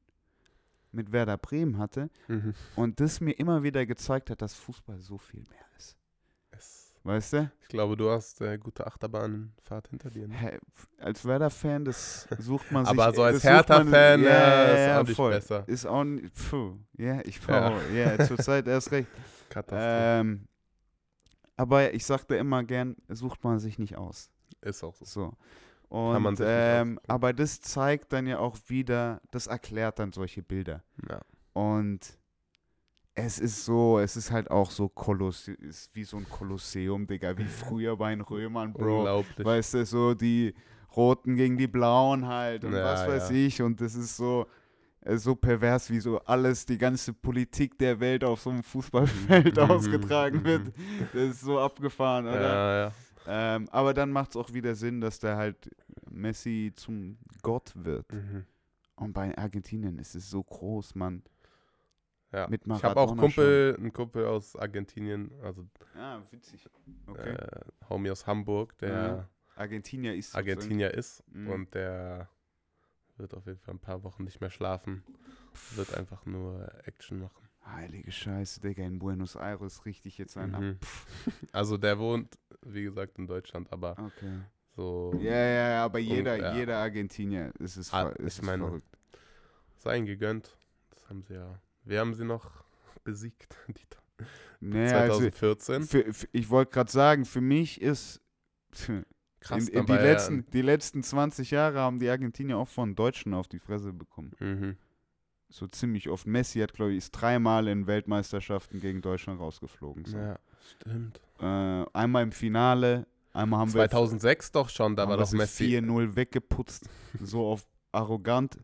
mit 0.95 1.11
Werder 1.11 1.37
Bremen 1.37 1.77
hatte. 1.77 2.09
Mhm. 2.27 2.53
Und 2.75 2.99
das 2.99 3.19
mir 3.21 3.33
immer 3.33 3.63
wieder 3.63 3.85
gezeigt 3.85 4.29
hat, 4.29 4.41
dass 4.41 4.53
Fußball 4.55 4.99
so 4.99 5.17
viel 5.17 5.41
mehr 5.49 5.65
ist. 5.77 5.97
Es, 6.51 6.93
Weißt 7.03 7.33
du? 7.33 7.51
ich 7.61 7.67
glaube, 7.67 7.95
du 7.97 8.09
hast 8.09 8.41
eine 8.41 8.57
gute 8.57 8.87
Achterbahnfahrt 8.87 9.89
hinter 9.89 10.09
dir. 10.09 10.27
Ne? 10.27 10.33
Hä, 10.35 10.59
als 10.99 11.23
Werder-Fan, 11.25 11.85
das 11.85 12.27
sucht 12.39 12.71
man 12.71 12.85
sich. 12.85 12.91
Aber 12.99 13.13
so 13.13 13.21
als 13.23 13.35
sucht 13.37 13.45
man- 13.45 13.53
Hertha-Fan 13.53 14.23
ja, 14.23 14.29
äh, 14.65 14.91
ist 14.91 14.97
auch 15.01 15.07
nicht 15.07 15.15
voll. 15.15 15.31
besser. 15.31 15.63
Ist 15.67 15.85
auch 15.85 16.03
nicht. 16.03 16.33
Puh, 16.49 16.77
ja, 16.97 17.21
ich 17.25 17.39
Ja. 17.47 17.69
brauche. 17.69 17.93
Ja, 17.93 18.25
zurzeit 18.25 18.67
erst 18.67 18.91
recht. 18.91 19.07
Katastrophe. 19.49 19.81
Ähm, 20.21 20.47
aber 21.57 21.93
ich 21.93 22.05
sagte 22.05 22.35
immer 22.35 22.63
gern, 22.63 22.95
sucht 23.07 23.43
man 23.43 23.59
sich 23.59 23.77
nicht 23.79 23.95
aus. 23.97 24.29
ist 24.61 24.83
auch 24.83 24.95
so. 24.95 25.05
So. 25.05 25.33
Und, 25.89 26.39
ähm, 26.41 26.99
aber 27.07 27.33
das 27.33 27.61
zeigt 27.61 28.11
dann 28.11 28.27
ja 28.27 28.39
auch 28.39 28.57
wieder, 28.67 29.21
das 29.31 29.47
erklärt 29.47 29.99
dann 29.99 30.11
solche 30.11 30.41
Bilder. 30.41 30.83
Ja. 31.09 31.21
Und 31.53 32.17
es 33.13 33.39
ist 33.39 33.63
so, 33.63 33.99
es 33.99 34.17
ist 34.17 34.29
halt 34.31 34.51
auch 34.51 34.69
so 34.69 34.89
Koloss 34.89 35.47
ist 35.47 35.95
wie 35.95 36.03
so 36.03 36.17
ein 36.17 36.27
Kolosseum, 36.27 37.07
Digga, 37.07 37.37
wie 37.37 37.45
früher 37.45 37.95
bei 37.95 38.09
den 38.09 38.21
Römern, 38.21 38.73
Bro. 38.73 38.97
Unglaublich. 38.99 39.45
Weißt 39.45 39.75
du, 39.75 39.85
so 39.85 40.13
die 40.13 40.53
Roten 40.95 41.35
gegen 41.35 41.57
die 41.57 41.67
Blauen 41.67 42.27
halt 42.27 42.65
und 42.65 42.73
Ja, 42.73 42.83
was 42.83 43.07
weiß 43.07 43.29
ja. 43.29 43.35
ich. 43.35 43.61
Und 43.61 43.79
das 43.79 43.95
ist 43.95 44.17
so, 44.17 44.47
äh, 45.01 45.17
so 45.17 45.35
pervers, 45.35 45.89
wie 45.89 45.99
so 45.99 46.19
alles, 46.19 46.65
die 46.65 46.77
ganze 46.77 47.13
Politik 47.13 47.77
der 47.77 47.99
Welt 47.99 48.23
auf 48.23 48.41
so 48.41 48.49
einem 48.49 48.63
Fußballfeld 48.63 49.55
Mhm, 49.57 49.63
ausgetragen 49.63 50.39
mhm. 50.39 50.45
wird. 50.45 50.73
Das 51.13 51.23
ist 51.23 51.41
so 51.41 51.59
abgefahren, 51.59 52.27
oder? 52.27 52.41
Ja, 52.41 52.77
ja. 52.85 52.91
Ähm, 53.27 53.67
aber 53.71 53.93
dann 53.93 54.11
macht 54.11 54.31
es 54.31 54.35
auch 54.37 54.53
wieder 54.53 54.75
Sinn, 54.75 55.01
dass 55.01 55.19
der 55.19 55.35
halt 55.37 55.69
Messi 56.09 56.71
zum 56.75 57.17
Gott 57.41 57.71
wird. 57.75 58.11
Mhm. 58.13 58.45
Und 58.95 59.13
bei 59.13 59.37
Argentinien 59.37 59.97
ist 59.99 60.15
es 60.15 60.29
so 60.29 60.43
groß, 60.43 60.95
Mann. 60.95 61.23
ja. 62.31 62.47
Mit 62.49 62.65
ich 62.67 62.83
habe 62.83 62.99
auch 62.99 63.15
Kumpel, 63.17 63.75
einen 63.77 63.91
Kumpel 63.93 64.25
aus 64.25 64.55
Argentinien, 64.55 65.31
also 65.41 65.67
Ja, 65.95 66.21
witzig. 66.31 66.69
Okay. 67.07 67.31
äh, 67.33 67.61
Homie 67.89 68.11
aus 68.11 68.25
Hamburg, 68.27 68.77
der 68.77 68.89
Ja. 68.89 69.29
Argentinier 69.55 70.13
ist 70.15 70.35
Argentinier 70.35 70.93
ist 70.93 71.23
Mhm. 71.33 71.49
und 71.49 71.73
der 71.75 72.29
wird 73.17 73.33
auf 73.33 73.45
jeden 73.45 73.59
Fall 73.59 73.73
ein 73.75 73.79
paar 73.79 74.03
Wochen 74.03 74.23
nicht 74.25 74.41
mehr 74.41 74.49
schlafen. 74.49 75.03
Wird 75.75 75.93
einfach 75.95 76.25
nur 76.25 76.69
Action 76.85 77.19
machen. 77.19 77.47
Heilige 77.65 78.11
Scheiße, 78.11 78.61
Digga, 78.61 78.83
in 78.83 78.99
Buenos 78.99 79.35
Aires 79.35 79.85
richtig 79.85 80.17
jetzt 80.17 80.37
ein 80.37 80.53
ab. 80.55 80.61
Mhm. 80.61 80.77
Also 81.51 81.77
der 81.77 81.97
wohnt, 81.97 82.37
wie 82.65 82.83
gesagt, 82.83 83.17
in 83.17 83.27
Deutschland, 83.27 83.71
aber 83.73 83.91
Okay. 83.97 84.39
so 84.75 85.13
Ja, 85.19 85.31
ja, 85.31 85.69
ja, 85.69 85.85
aber 85.85 85.99
jeder, 85.99 86.37
ja. 86.37 86.53
jeder 86.55 86.77
Argentinier 86.77 87.51
ist 87.59 87.77
es, 87.77 87.91
Ah, 87.93 88.09
ist 88.09 88.19
ich 88.19 88.25
es 88.25 88.41
meine, 88.41 88.65
verrückt. 88.65 88.87
sei 89.77 89.97
ihnen 89.97 90.05
gegönnt. 90.05 90.57
Das 90.91 91.09
haben 91.09 91.23
sie 91.23 91.33
ja. 91.33 91.59
Wir 91.83 91.99
haben 91.99 92.13
sie 92.13 92.25
noch 92.25 92.63
besiegt. 93.03 93.55
Die 93.67 93.85
Nee, 94.61 94.91
also, 94.91 95.19
2014. 95.19 95.83
für, 95.83 96.13
für, 96.13 96.27
ich 96.31 96.49
wollte 96.49 96.71
gerade 96.71 96.91
sagen, 96.91 97.25
für 97.25 97.41
mich 97.41 97.81
ist 97.81 98.21
Krass, 99.39 99.67
in, 99.67 99.79
in 99.79 99.85
die, 99.85 99.93
letzten, 99.93 100.45
die 100.51 100.61
letzten 100.61 101.03
20 101.03 101.51
Jahre 101.51 101.79
haben 101.79 101.99
die 101.99 102.09
Argentinier 102.09 102.57
auch 102.57 102.67
von 102.69 102.95
Deutschen 102.95 103.33
auf 103.33 103.47
die 103.47 103.59
Fresse 103.59 103.93
bekommen. 103.93 104.31
Mhm. 104.39 104.77
So 105.49 105.67
ziemlich 105.67 106.09
oft. 106.09 106.25
Messi 106.27 106.59
hat, 106.59 106.73
glaube 106.73 106.91
ich, 106.91 106.97
ist 106.97 107.11
dreimal 107.11 107.67
in 107.67 107.87
Weltmeisterschaften 107.87 108.79
gegen 108.81 109.01
Deutschland 109.01 109.39
rausgeflogen. 109.39 110.05
So. 110.05 110.17
Ja, 110.17 110.39
stimmt. 110.79 111.21
Äh, 111.39 111.85
einmal 111.93 112.23
im 112.23 112.31
Finale, 112.31 113.07
einmal 113.33 113.59
haben 113.61 113.69
2006 113.69 114.51
doch 114.51 114.69
schon, 114.69 114.95
da 114.95 115.05
wir, 115.05 115.09
war 115.11 115.17
doch 115.17 115.31
wir 115.31 115.37
Messi. 115.39 115.65
sie 115.67 115.77
4-0 115.79 116.15
weggeputzt. 116.15 116.89
so 117.21 117.45
auf 117.47 117.65
arrogant 117.91 118.57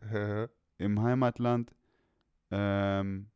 im 0.78 1.00
Heimatland. 1.02 1.72
Ähm, 2.50 3.28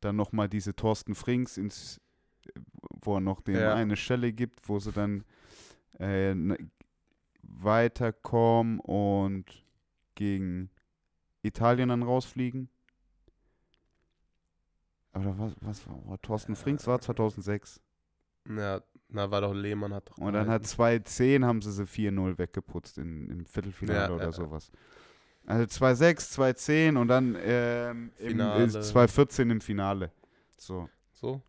dann 0.00 0.16
nochmal 0.16 0.48
diese 0.48 0.74
Thorsten 0.74 1.14
Frings, 1.14 1.56
ins, 1.58 2.00
wo 3.02 3.16
er 3.16 3.20
noch 3.20 3.40
den 3.42 3.56
Ja. 3.56 3.74
eine 3.74 3.96
Stelle 3.96 4.32
gibt, 4.32 4.68
wo 4.68 4.78
sie 4.80 4.90
dann 4.92 5.24
äh, 5.98 6.34
weiterkommen 7.42 8.80
und 8.80 9.44
gegen 10.14 10.70
Italien 11.42 11.88
dann 11.88 12.02
rausfliegen. 12.02 12.68
Aber 15.12 15.38
was, 15.38 15.52
was 15.60 15.88
war 15.88 15.98
oh, 16.06 16.16
Thorsten 16.18 16.54
Frings 16.54 16.86
war 16.86 17.00
2006. 17.00 17.80
ja, 18.48 18.80
na, 19.08 19.30
war 19.30 19.40
doch 19.40 19.52
Lehmann 19.52 19.92
hat 19.92 20.08
doch. 20.10 20.18
Und 20.18 20.34
dann 20.34 20.42
hat 20.48 20.62
gehalten. 20.62 21.04
2010 21.04 21.44
haben 21.44 21.62
sie 21.62 21.72
sie 21.72 21.84
4-0 21.84 22.38
weggeputzt 22.38 22.98
in, 22.98 23.28
im 23.28 23.44
Viertelfinale 23.44 23.98
Ja, 23.98 24.10
oder 24.14 24.26
ja, 24.26 24.32
sowas. 24.32 24.70
Also 25.46 25.64
2-6, 25.64 26.38
2-10 26.38 26.96
und 26.96 27.08
dann 27.08 27.36
ähm, 27.40 28.12
im, 28.18 28.28
Finale. 28.28 28.62
äh, 28.62 28.66
2-14 28.66 29.50
im 29.50 29.60
Finale. 29.60 30.12
So. 30.56 30.88
So? 31.12 31.42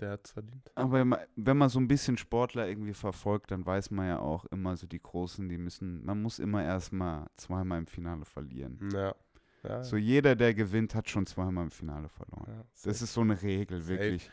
Der 0.00 0.10
hat's 0.12 0.32
verdient. 0.32 0.70
Aber 0.74 1.04
wenn 1.36 1.56
man 1.56 1.68
so 1.68 1.78
ein 1.78 1.86
bisschen 1.86 2.16
Sportler 2.18 2.66
irgendwie 2.68 2.94
verfolgt, 2.94 3.50
dann 3.52 3.64
weiß 3.64 3.90
man 3.92 4.08
ja 4.08 4.18
auch 4.18 4.44
immer 4.46 4.76
so 4.76 4.86
die 4.88 5.00
Großen, 5.00 5.48
die 5.48 5.56
müssen, 5.58 6.04
man 6.04 6.20
muss 6.20 6.38
immer 6.40 6.64
erstmal 6.64 7.26
zweimal 7.36 7.78
im 7.78 7.86
Finale 7.86 8.24
verlieren. 8.24 8.78
Ja. 8.92 9.14
ja 9.62 9.84
So 9.84 9.96
jeder, 9.96 10.34
der 10.34 10.52
gewinnt, 10.54 10.94
hat 10.96 11.08
schon 11.08 11.26
zweimal 11.26 11.64
im 11.64 11.70
Finale 11.70 12.08
verloren. 12.08 12.44
ja, 12.48 12.64
Das 12.84 13.02
ist 13.02 13.12
so 13.14 13.20
eine 13.20 13.40
Regel, 13.40 13.80
Safe. 13.80 13.98
wirklich. 14.00 14.30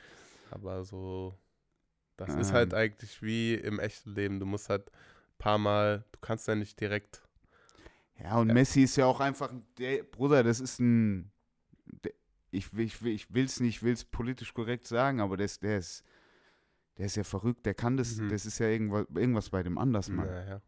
Aber 0.49 0.83
so, 0.83 1.37
das 2.17 2.33
ist 2.35 2.53
halt 2.53 2.73
Ähm. 2.73 2.79
eigentlich 2.79 3.21
wie 3.21 3.53
im 3.53 3.79
echten 3.79 4.15
Leben. 4.15 4.39
Du 4.39 4.45
musst 4.47 4.67
halt 4.69 4.87
ein 4.89 5.37
paar 5.37 5.57
Mal, 5.59 6.03
du 6.11 6.19
kannst 6.21 6.47
ja 6.47 6.55
nicht 6.55 6.79
direkt. 6.81 7.21
Ja, 8.19 8.37
und 8.39 8.47
Ja. 8.49 8.53
Messi 8.55 8.81
ist 8.83 8.95
ja 8.97 9.05
auch 9.05 9.19
einfach, 9.19 9.51
ein- 9.51 9.65
der, 9.77 10.03
Bruder, 10.03 10.43
das 10.43 10.59
ist 10.59 10.79
ein, 10.79 11.30
ich, 12.51 12.73
will- 12.75 12.85
ich, 12.85 13.01
ich 13.05 13.33
will 13.33 13.45
es 13.45 13.59
nicht, 13.59 13.77
ich 13.77 13.83
will 13.83 13.93
es 13.93 14.03
politisch 14.05 14.53
korrekt 14.53 14.85
sagen, 14.87 15.19
aber 15.21 15.37
der 15.37 15.45
ist, 15.45 15.63
der 15.63 15.77
ist, 15.79 16.03
der 16.97 17.05
ist 17.07 17.15
ja 17.15 17.23
verrückt, 17.23 17.65
der 17.65 17.73
kann 17.73 17.97
das, 17.97 18.17
Mhm. 18.17 18.29
das 18.29 18.45
ist 18.45 18.59
ja 18.59 18.67
irgendwas, 18.67 19.05
irgendwas 19.15 19.49
bei 19.49 19.63
dem 19.63 19.77
anders, 19.77 20.09
Mann. 20.09 20.27
Naja, 20.27 20.61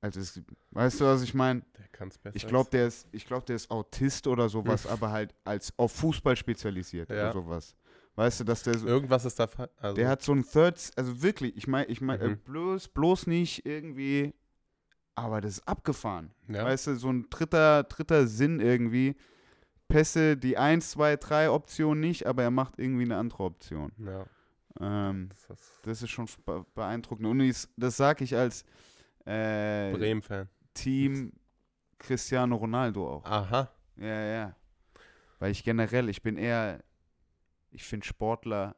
Also, 0.00 0.20
es, 0.20 0.40
weißt 0.70 1.00
du, 1.00 1.04
was 1.06 1.22
ich 1.22 1.34
meine? 1.34 1.62
der 1.78 1.88
kann 1.88 2.08
es 2.08 2.18
besser. 2.18 2.36
Ich 2.36 2.46
glaube, 2.46 2.70
der 2.70 2.86
ist, 2.86 3.08
ich 3.12 3.26
glaube, 3.26 3.46
der 3.46 3.56
ist 3.56 3.70
Autist 3.70 4.26
oder 4.26 4.48
sowas, 4.48 4.86
aber 4.86 5.10
halt 5.10 5.34
als 5.44 5.72
auf 5.78 5.92
Fußball 5.92 6.36
spezialisiert 6.36 7.10
Ja. 7.10 7.30
oder 7.30 7.32
sowas. 7.32 7.74
Weißt 8.16 8.40
du, 8.40 8.44
dass 8.44 8.62
der 8.62 8.78
so, 8.78 8.86
Irgendwas 8.86 9.24
ist 9.24 9.40
da. 9.40 9.48
Also, 9.78 9.96
der 9.96 10.08
hat 10.08 10.22
so 10.22 10.32
ein 10.32 10.44
Third, 10.44 10.90
also 10.94 11.20
wirklich, 11.22 11.56
ich 11.56 11.66
meine, 11.66 11.86
ich 11.86 12.00
meine, 12.00 12.22
äh, 12.22 12.28
Mhm. 12.28 12.38
bloß, 12.44 12.88
bloß 12.88 13.26
nicht 13.26 13.66
irgendwie, 13.66 14.32
aber 15.16 15.40
das 15.40 15.58
ist 15.58 15.66
abgefahren. 15.68 16.30
ja, 16.48 16.64
Weißt 16.64 16.86
du, 16.86 16.94
so 16.96 17.10
ein 17.10 17.26
dritter, 17.30 17.82
dritter 17.84 18.26
Sinn 18.28 18.60
irgendwie. 18.60 19.16
Pässe, 19.88 20.36
die 20.36 20.56
1, 20.58 20.90
2, 20.92 21.16
3 21.16 21.50
Option 21.50 22.00
nicht, 22.00 22.26
aber 22.26 22.42
er 22.42 22.50
macht 22.50 22.78
irgendwie 22.78 23.02
eine 23.04 23.16
andere 23.16 23.42
Option. 23.44 23.92
ja, 23.98 24.24
Ähm, 24.80 25.28
das 25.82 26.02
ist 26.02 26.10
schon 26.10 26.26
be- 26.44 26.64
beeindruckend. 26.74 27.26
Und 27.26 27.40
ich, 27.40 27.66
das 27.76 27.96
sage 27.96 28.24
ich 28.24 28.34
als 28.36 28.64
äh, 29.26 29.92
Bremen-Fan. 29.92 30.48
Team 30.74 31.32
Cristiano 31.98 32.56
Ronaldo 32.56 33.08
auch. 33.08 33.24
Aha. 33.24 33.70
Ja, 33.96 34.06
ja. 34.24 34.56
Weil 35.38 35.52
ich 35.52 35.62
generell, 35.64 36.08
ich 36.08 36.22
bin 36.22 36.36
eher, 36.36 36.82
ich 37.70 37.84
finde 37.84 38.06
Sportler, 38.06 38.76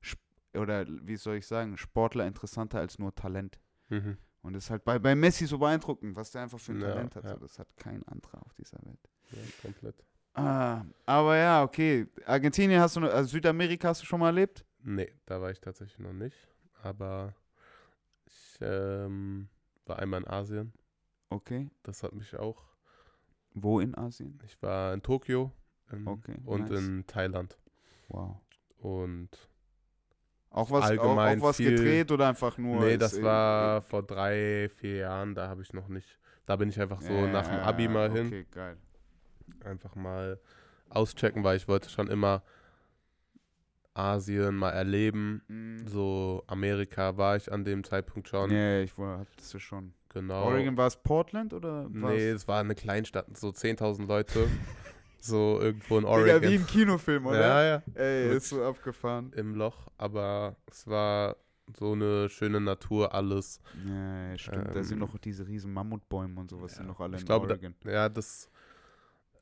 sp 0.00 0.18
oder 0.56 0.86
wie 0.88 1.16
soll 1.16 1.36
ich 1.36 1.46
sagen, 1.46 1.76
Sportler 1.76 2.26
interessanter 2.26 2.78
als 2.78 2.98
nur 2.98 3.14
Talent. 3.14 3.58
Mhm. 3.90 4.16
Und 4.42 4.52
das 4.54 4.64
ist 4.64 4.70
halt 4.70 4.84
bei, 4.84 4.98
bei 4.98 5.14
Messi 5.14 5.46
so 5.46 5.58
beeindruckend, 5.58 6.16
was 6.16 6.30
der 6.30 6.42
einfach 6.42 6.58
für 6.60 6.72
ein 6.72 6.80
Ja, 6.80 6.88
Talent 6.94 7.16
hat. 7.16 7.24
ja. 7.24 7.30
So, 7.30 7.36
das 7.38 7.58
hat 7.58 7.76
kein 7.76 8.02
anderer 8.08 8.40
auf 8.46 8.54
dieser 8.54 8.78
Welt. 8.86 9.00
Ja, 9.32 9.38
komplett. 9.60 9.96
Ah, 10.36 10.84
aber 11.06 11.36
ja, 11.36 11.62
okay. 11.62 12.06
Argentinien 12.26 12.80
hast 12.80 12.96
du, 12.96 13.00
noch- 13.00 13.10
also 13.12 13.28
Südamerika 13.30 13.88
hast 13.88 14.02
du 14.02 14.06
schon 14.06 14.20
mal 14.20 14.26
erlebt? 14.26 14.64
Nee, 14.82 15.12
da 15.24 15.40
war 15.40 15.50
ich 15.50 15.60
tatsächlich 15.60 15.98
noch 15.98 16.12
nicht. 16.12 16.36
Aber 16.82 17.34
ich 18.26 18.58
ähm, 18.60 19.48
war 19.86 19.98
einmal 19.98 20.20
in 20.20 20.28
Asien. 20.28 20.72
Okay. 21.30 21.70
Das 21.82 22.02
hat 22.02 22.12
mich 22.12 22.36
auch. 22.36 22.62
Wo 23.54 23.80
in 23.80 23.96
Asien? 23.96 24.38
Ich 24.44 24.60
war 24.62 24.92
in 24.94 25.02
Tokio 25.02 25.52
in, 25.90 26.06
Okay. 26.06 26.36
und 26.44 26.70
nice. 26.70 26.78
in 26.80 27.06
Thailand. 27.06 27.56
wow. 28.08 28.36
Und 28.78 29.30
Auch 30.50 30.70
was, 30.70 30.84
allgemein 30.84 31.38
auch, 31.40 31.44
auch 31.44 31.48
was 31.48 31.56
viel- 31.56 31.70
gedreht 31.70 32.12
oder 32.12 32.28
einfach 32.28 32.58
nur? 32.58 32.80
nee, 32.84 32.96
das 32.98 33.20
war 33.22 33.80
vor 33.82 34.02
drei, 34.02 34.68
vier 34.76 34.96
Jahren. 34.98 35.34
Da 35.34 35.48
habe 35.48 35.62
ich 35.62 35.72
noch 35.72 35.88
nicht. 35.88 36.18
Da 36.44 36.56
bin 36.56 36.68
ich 36.68 36.80
einfach 36.80 37.00
so 37.00 37.12
Ja, 37.12 37.26
nach 37.26 37.46
dem 37.48 37.58
Abi 37.60 37.88
mal 37.88 38.10
hin. 38.12 38.26
Okay, 38.26 38.46
geil. 38.50 38.76
Einfach 39.64 39.94
mal 39.94 40.38
auschecken, 40.88 41.42
weil 41.44 41.56
ich 41.56 41.66
wollte 41.68 41.88
schon 41.90 42.08
immer 42.08 42.42
Asien 43.94 44.56
mal 44.56 44.70
erleben. 44.70 45.42
Mhm. 45.48 45.86
So 45.86 46.44
Amerika 46.46 47.16
war 47.16 47.36
ich 47.36 47.50
an 47.50 47.64
dem 47.64 47.82
Zeitpunkt 47.84 48.28
schon. 48.28 48.50
Nee, 48.50 48.82
ich 48.82 48.96
war, 48.98 49.20
hattest 49.20 49.52
du 49.54 49.58
schon. 49.58 49.94
Genau. 50.10 50.44
Oregon 50.46 50.76
war 50.76 50.86
es 50.86 50.96
Portland 50.96 51.52
oder 51.52 51.84
was? 51.84 51.90
Nee, 52.12 52.28
es 52.30 52.46
war 52.48 52.60
eine 52.60 52.74
Kleinstadt, 52.74 53.36
so 53.36 53.48
10.000 53.48 54.06
Leute. 54.06 54.48
so 55.20 55.58
irgendwo 55.60 55.98
in 55.98 56.04
Oregon. 56.04 56.42
wie 56.50 56.54
im 56.54 56.66
Kinofilm, 56.66 57.26
oder? 57.26 57.40
ja, 57.40 57.62
ja, 57.64 57.82
Ey, 57.94 58.28
Mit- 58.28 58.36
ist 58.38 58.48
so 58.50 58.64
abgefahren. 58.64 59.32
im 59.34 59.54
Loch. 59.54 59.88
Aber 59.98 60.56
es 60.70 60.86
war 60.86 61.36
so 61.76 61.92
eine 61.92 62.28
schöne 62.28 62.60
Natur, 62.60 63.12
alles. 63.14 63.60
Ja, 63.86 64.30
ja, 64.30 64.38
stimmt. 64.38 64.68
da 64.74 64.82
sind 64.84 64.94
Ähm, 64.94 64.98
noch 65.00 65.18
diese 65.18 65.46
riesen 65.46 65.72
Mammutbäume 65.72 66.38
und 66.40 66.50
sowas, 66.50 66.74
sind 66.76 66.84
ja, 66.84 66.92
noch 66.92 67.00
alle 67.00 67.16
ich 67.16 67.22
in 67.22 67.26
glaube, 67.26 67.46
da- 67.48 67.54
Oregon. 67.54 67.74
Ja, 67.84 68.08
das, 68.08 68.48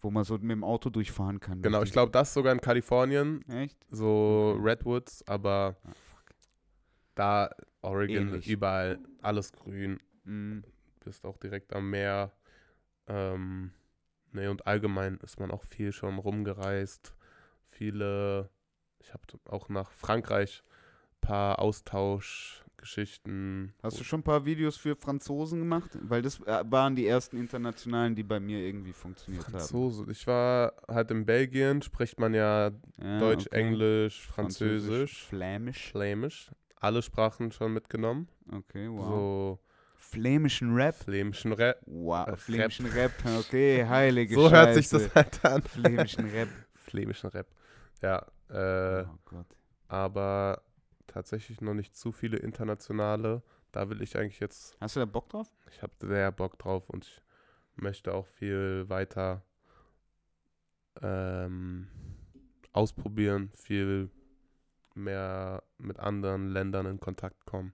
wo 0.05 0.11
man 0.11 0.23
so 0.25 0.35
mit 0.35 0.51
dem 0.51 0.63
Auto 0.65 0.91
durchfahren 0.91 1.41
kann. 1.41 1.63
genau. 1.63 1.83
Ich 1.83 1.91
glaube, 1.93 2.13
das 2.13 2.35
sogar 2.35 2.53
in 2.53 2.61
Kalifornien, 2.61 3.43
Echt? 3.49 3.77
so 3.91 4.55
Okay. 4.59 4.69
Redwoods, 4.69 5.27
aber 5.27 5.77
Ah, 5.85 5.93
da 7.15 7.51
Oregon, 7.83 8.29
Ähnlich. 8.29 8.49
überall 8.49 8.99
alles 9.23 9.53
grün. 9.53 9.99
Mhm. 10.25 10.65
bist 11.05 11.25
auch 11.27 11.37
direkt 11.37 11.75
am 11.75 11.91
Meer. 11.91 12.33
Ähm, 13.07 13.73
nee, 14.33 14.47
und 14.49 14.67
allgemein 14.67 15.19
ist 15.19 15.39
man 15.39 15.51
auch 15.51 15.65
viel 15.65 15.93
schon 15.93 16.19
rumgereist. 16.19 17.15
Viele, 17.69 18.49
ich 19.01 19.13
habe 19.13 19.23
auch 19.47 19.69
nach 19.69 19.91
Frankreich 19.91 20.63
ein 21.17 21.21
paar 21.21 21.59
Austauschgeschichten. 22.85 23.73
Hast 23.83 23.99
du 23.99 24.05
schon 24.05 24.21
ein 24.21 24.25
paar 24.25 24.45
Videos 24.45 24.77
für 24.77 24.95
Franzosen 24.95 25.61
gemacht? 25.61 25.91
Weil 26.03 26.23
das 26.23 26.41
äh, 26.41 26.63
waren 26.67 26.95
die 26.95 27.07
ersten 27.07 27.39
internationalen, 27.39 28.15
die 28.15 28.23
bei 28.23 28.39
mir 28.39 28.59
irgendwie 28.59 28.93
funktioniert 28.93 29.45
Franzose. 29.45 30.05
Ich 30.11 30.27
war 30.27 30.75
halt 30.87 31.11
in 31.11 31.25
Belgien, 31.25 31.83
spricht 31.83 32.21
man 32.21 32.35
ja 32.35 32.45
haben. 32.45 32.83
Ja, 33.03 33.19
Deutsch, 33.19 33.47
okay. 33.47 33.61
Englisch, 33.61 34.27
Französisch, 34.27 35.25
Flämisch. 35.25 35.91
Flämisch. 35.91 36.51
Alle 36.77 37.03
Sprachen 37.03 37.51
schon 37.51 37.73
mitgenommen. 37.73 38.29
Okay, 38.53 38.89
wow. 38.91 39.09
So 39.09 39.59
Flämischen 39.97 40.75
Rap. 40.75 40.95
flämischen 40.95 41.53
Rap. 41.53 41.81
Wow, 41.87 42.29
Rap. 42.29 42.39
flämischen 42.39 42.87
Rap. 42.87 43.13
Okay, 43.39 43.87
heilige 43.87 44.35
So 44.35 44.51
hört 44.51 44.75
sich 44.75 44.87
Scheiße. 44.87 45.05
das 45.05 45.15
halt 45.15 45.45
an. 45.45 45.63
Flämischen 45.63 46.29
Rap. 46.29 46.49
Flämischen 46.75 47.31
Rap. 47.31 47.47
Ja, 48.03 48.27
äh, 48.51 49.05
oh 49.07 49.19
Gott. 49.25 49.47
aber 49.89 50.63
tatsächlich 51.15 51.61
noch 51.61 51.75
nicht 51.75 51.97
zu 51.97 52.11
viele 52.13 52.37
internationale. 52.39 53.43
Da 53.73 53.89
will 53.89 54.03
ich 54.03 54.17
eigentlich 54.19 54.41
jetzt, 54.41 54.77
Hast 54.81 54.97
du 54.97 55.01
da 55.01 55.07
Bock 55.07 55.29
drauf? 55.29 55.49
ich 55.71 55.81
habe 55.83 55.93
sehr 56.01 56.31
Bock 56.33 56.59
drauf 56.59 56.91
und 56.91 57.05
ich 57.07 57.23
möchte 57.77 58.13
auch 58.15 58.27
viel 58.27 58.89
weiter 58.89 59.43
ähm, 61.03 61.87
ausprobieren, 62.73 63.51
viel 63.55 64.11
mehr 64.95 65.63
mit 65.79 65.99
anderen 65.99 66.49
Ländern 66.49 66.87
in 66.87 67.01
Kontakt 67.01 67.47
kommen. 67.47 67.73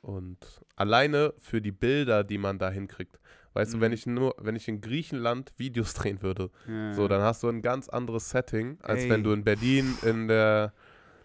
Und 0.00 0.64
alleine 0.74 1.32
für 1.38 1.60
die 1.60 1.70
Bilder, 1.70 2.24
die 2.24 2.38
man 2.38 2.58
da 2.58 2.70
hinkriegt. 2.70 3.20
Weißt 3.54 3.74
du, 3.74 3.80
wenn 3.80 3.90
Mhm. 3.90 3.94
ich 3.94 4.06
nur, 4.06 4.34
wenn 4.38 4.56
ich 4.56 4.66
in 4.66 4.80
Griechenland 4.80 5.52
Videos 5.56 5.94
drehen 5.94 6.22
würde, 6.22 6.50
Ja. 6.66 6.94
so, 6.94 7.06
dann 7.08 7.22
hast 7.22 7.42
du 7.44 7.48
ein 7.48 7.62
ganz 7.62 7.88
anderes 7.88 8.30
Setting, 8.30 8.78
als 8.82 9.04
Ey. 9.04 9.10
wenn 9.10 9.22
du 9.24 9.32
in 9.32 9.44
Berlin 9.44 9.96
in 10.02 10.26
der, 10.26 10.72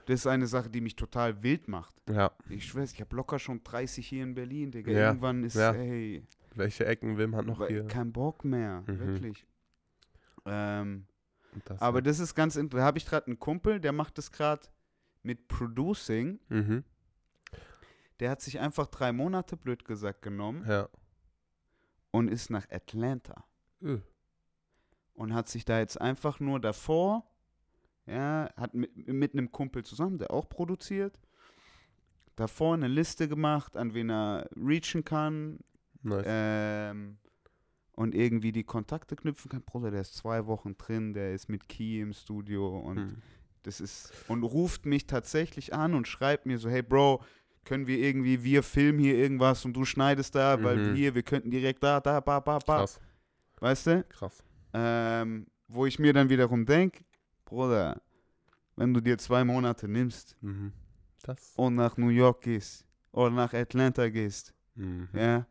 Das 0.08 0.22
ist 0.22 0.28
eine 0.28 0.48
Sache, 0.48 0.70
die 0.70 0.80
mich 0.82 0.96
total 0.96 1.44
wild 1.44 1.68
macht. 1.68 1.94
ja, 2.10 2.32
Ich 2.50 2.66
schwör's, 2.66 2.94
ich 2.94 3.02
habe 3.02 3.14
locker 3.16 3.40
schon 3.40 3.62
30 3.64 4.08
hier 4.08 4.24
in 4.24 4.34
Berlin, 4.36 4.72
Digga. 4.72 4.92
Ja, 4.92 5.08
Irgendwann 5.08 5.44
ist, 5.44 5.56
ja. 5.56 5.74
ey, 5.74 6.26
welche 6.56 6.86
Ecken 6.86 7.18
will 7.18 7.28
man 7.28 7.46
noch 7.46 7.60
weil- 7.60 7.68
hier? 7.70 7.88
kein 7.88 8.12
Bock 8.14 8.46
mehr, 8.46 8.82
Mhm. 8.88 9.00
wirklich. 9.00 9.46
Ähm, 10.46 11.06
das 11.66 11.82
aber 11.82 11.96
halt. 11.96 12.08
das 12.08 12.20
ist 12.20 12.36
ganz 12.36 12.56
interessant. 12.56 12.82
Da 12.84 12.86
habe 12.88 12.98
ich 12.98 13.06
gerade 13.06 13.28
einen 13.28 13.40
Kumpel, 13.40 13.80
der 13.82 13.92
macht 13.92 14.18
das 14.18 14.32
gerade 14.32 14.62
mit 15.24 15.48
Producing. 15.50 16.40
Mhm. 16.50 16.84
Der 18.20 18.30
hat 18.32 18.42
sich 18.42 18.60
einfach 18.60 18.88
drei 18.88 19.12
Monate, 19.12 19.58
blöd 19.58 19.84
gesagt, 19.86 20.22
genommen 20.22 20.64
Ja. 20.68 20.88
und 22.12 22.30
ist 22.30 22.50
nach 22.50 22.68
Atlanta. 22.72 23.44
Äh. 23.84 23.98
und 25.14 25.34
hat 25.34 25.50
sich 25.50 25.66
da 25.66 25.80
jetzt 25.80 26.00
einfach 26.00 26.40
nur 26.40 26.60
davor, 26.60 27.28
ja, 28.08 28.50
hat 28.56 28.74
mit, 28.74 28.96
mit 29.08 29.34
einem 29.34 29.52
Kumpel 29.52 29.84
zusammen, 29.84 30.18
der 30.18 30.32
auch 30.32 30.48
produziert, 30.50 31.20
davor 32.36 32.74
eine 32.76 32.88
Liste 32.88 33.28
gemacht, 33.28 33.76
an 33.78 33.94
wen 33.94 34.10
er 34.10 34.48
reachen 34.56 35.04
kann 35.04 35.60
Nice. 36.04 36.26
ähm, 36.28 37.18
und 37.94 38.14
irgendwie 38.16 38.52
die 38.52 38.64
Kontakte 38.64 39.16
knüpfen 39.16 39.50
kann. 39.50 39.64
Bruder, 39.64 39.92
der 39.92 40.02
ist 40.02 40.16
zwei 40.16 40.46
Wochen 40.46 40.78
drin, 40.78 41.14
der 41.14 41.34
ist 41.34 41.50
mit 41.50 41.68
Key 41.68 42.00
im 42.00 42.14
Studio 42.14 42.78
und 42.80 42.98
Hm. 42.98 43.16
das 43.64 43.82
ist 43.82 44.14
und 44.28 44.44
ruft 44.44 44.86
mich 44.86 45.08
tatsächlich 45.08 45.74
an 45.74 45.94
und 45.96 46.08
schreibt 46.08 46.46
mir 46.46 46.60
so, 46.60 46.70
hey 46.70 46.84
Bro, 46.84 47.24
können 47.66 47.88
wir 47.88 47.98
irgendwie, 47.98 48.44
wir 48.44 48.64
filmen 48.64 49.00
hier 49.00 49.16
irgendwas 49.18 49.66
und 49.66 49.74
du 49.74 49.84
schneidest 49.84 50.36
da, 50.36 50.64
weil 50.64 50.78
Mhm. 50.78 50.96
hier, 50.96 51.16
wir 51.16 51.24
könnten 51.24 51.50
direkt 51.52 51.84
da, 51.84 52.00
da, 52.00 52.20
ba, 52.22 52.40
ba, 52.40 52.60
ba. 52.60 52.78
Krass, 52.78 53.00
Weißt 53.60 53.88
du? 53.88 54.04
krass. 54.10 54.44
Ähm, 54.74 55.48
wo 55.68 55.86
ich 55.86 55.98
mir 56.00 56.14
dann 56.14 56.30
wiederum 56.30 56.66
denke, 56.66 57.04
Bruder, 57.48 58.02
wenn 58.76 58.94
du 58.94 59.02
dir 59.02 59.18
zwei 59.18 59.44
Monate 59.44 59.88
nimmst 59.88 60.36
Mhm. 60.42 60.72
Und 61.58 61.76
nach 61.76 61.98
New 61.98 62.10
York 62.10 62.42
gehst 62.42 62.86
oder 63.12 63.32
nach 63.32 63.54
Atlanta 63.54 64.08
gehst, 64.10 64.54
Mhm. 64.76 65.10
ja, 65.14 65.46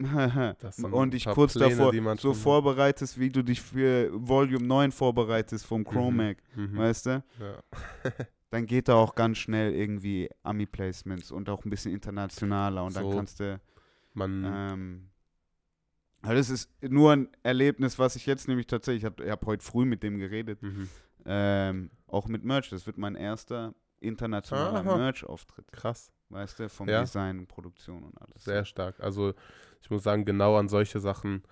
und 0.92 1.14
dich 1.14 1.24
kurz 1.24 1.54
Pläne, 1.54 1.70
davor 1.76 2.16
so 2.18 2.32
vorbereitest, 2.34 3.18
wie 3.18 3.30
du 3.30 3.42
dich 3.42 3.60
für 3.60 4.10
Volume 4.12 4.64
9 4.66 4.92
vorbereitest 4.92 5.66
vom 5.66 5.84
Chromac, 5.84 6.36
Mhm. 6.54 6.76
weißt 6.76 7.06
du? 7.06 7.24
Ja. 7.40 7.62
dann 8.50 8.66
geht 8.66 8.88
da 8.88 8.94
auch 8.94 9.14
ganz 9.14 9.38
schnell 9.38 9.72
irgendwie 9.74 10.28
Ami-Placements 10.42 11.32
und 11.32 11.48
auch 11.48 11.64
ein 11.64 11.70
bisschen 11.70 11.92
internationaler 11.92 12.84
und 12.84 12.94
dann 12.96 13.10
So. 13.10 13.16
kannst 13.16 13.40
du 13.40 13.60
Man, 14.14 14.44
ähm, 14.44 15.10
also 16.22 16.34
das 16.34 16.50
ist 16.50 16.70
nur 16.82 17.12
ein 17.12 17.28
Erlebnis, 17.42 17.98
was 17.98 18.16
ich 18.16 18.26
jetzt 18.26 18.48
nämlich 18.48 18.66
tatsächlich, 18.66 19.02
ich 19.02 19.06
habe 19.06 19.30
hab 19.30 19.46
heute 19.46 19.64
früh 19.64 19.84
mit 19.84 20.02
dem 20.02 20.18
geredet, 20.18 20.62
mhm. 20.62 20.88
ähm, 21.24 21.90
auch 22.06 22.26
mit 22.26 22.44
Merch. 22.44 22.70
Das 22.70 22.86
wird 22.86 22.98
mein 22.98 23.14
erster 23.14 23.74
internationaler. 24.00 24.96
Merch-Auftritt, 24.96 25.70
krass, 25.72 26.12
weißt 26.28 26.60
du, 26.60 26.68
vom 26.68 26.88
Ja. 26.88 27.00
Design, 27.00 27.46
Produktion 27.46 28.02
und 28.02 28.20
alles. 28.20 28.44
sehr 28.44 28.64
stark. 28.64 29.00
Also 29.00 29.34
ich 29.80 29.90
muss 29.90 30.02
sagen, 30.02 30.24
genau 30.24 30.56
an 30.56 30.68
solche 30.68 31.00
Sachen 31.00 31.42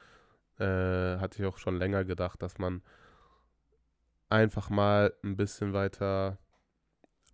äh, 0.59 0.65
hatte 0.65 1.43
ich 1.43 1.47
auch 1.47 1.59
schon 1.59 1.77
länger 1.77 2.05
gedacht, 2.05 2.43
dass 2.43 2.59
man 2.59 2.83
einfach 4.29 4.71
mal 4.71 5.13
ein 5.23 5.37
bisschen 5.37 5.73
weiter 5.73 6.39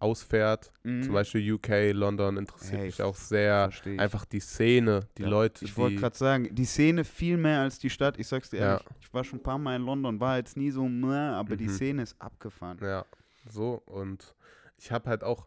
ausfährt. 0.02 0.72
Mhm. 0.82 1.02
Zum 1.02 1.14
Beispiel 1.14 1.52
UK, 1.54 1.92
London 1.92 2.36
interessiert 2.36 2.78
Hey, 2.80 2.86
mich 2.86 3.02
auch 3.02 3.14
sehr. 3.14 3.70
Einfach 3.98 4.24
die 4.24 4.40
Szene, 4.40 5.08
die 5.16 5.22
Ja, 5.22 5.28
Leute, 5.28 5.64
Ich 5.64 5.76
wollte 5.76 5.94
die 5.96 6.00
gerade 6.00 6.16
sagen, 6.16 6.54
die 6.54 6.64
Szene 6.64 7.04
viel 7.04 7.36
mehr 7.36 7.60
als 7.60 7.78
die 7.78 7.90
Stadt. 7.90 8.18
Ich 8.18 8.26
sag's 8.26 8.50
dir 8.50 8.58
Ja. 8.58 8.70
ehrlich, 8.72 8.86
ich 9.00 9.14
war 9.14 9.24
schon 9.24 9.38
ein 9.38 9.42
paar 9.42 9.58
Mal 9.58 9.76
in 9.76 9.82
London, 9.82 10.20
war 10.20 10.36
jetzt 10.36 10.56
nie 10.56 10.70
so, 10.70 10.84
aber 10.84 11.56
die 11.56 11.64
Mhm. 11.66 11.68
Szene 11.68 12.02
ist 12.02 12.16
abgefahren. 12.20 12.78
Ja, 12.82 13.04
so. 13.48 13.82
Und 13.86 14.34
ich 14.76 14.90
habe 14.90 15.08
halt 15.08 15.22
auch, 15.22 15.46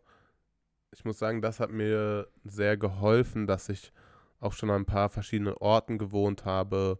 ich 0.91 1.03
muss 1.03 1.19
sagen, 1.19 1.41
das 1.41 1.59
hat 1.59 1.71
mir 1.71 2.27
sehr 2.45 2.77
geholfen, 2.77 3.47
dass 3.47 3.69
ich 3.69 3.91
auch 4.39 4.53
schon 4.53 4.69
an 4.69 4.81
ein 4.83 4.85
paar 4.85 5.09
verschiedenen 5.09 5.53
Orten 5.55 5.97
gewohnt 5.97 6.45
habe, 6.45 6.99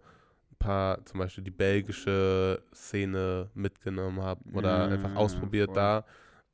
ein 0.51 0.55
paar, 0.57 1.05
zum 1.05 1.19
Beispiel 1.19 1.43
die 1.43 1.51
belgische 1.51 2.63
Szene 2.73 3.49
mitgenommen 3.53 4.21
habe 4.21 4.41
oder 4.53 4.79
Ja, 4.79 4.87
einfach 4.87 5.15
ausprobiert 5.15 5.67
voll. 5.67 5.75
da, 5.75 6.05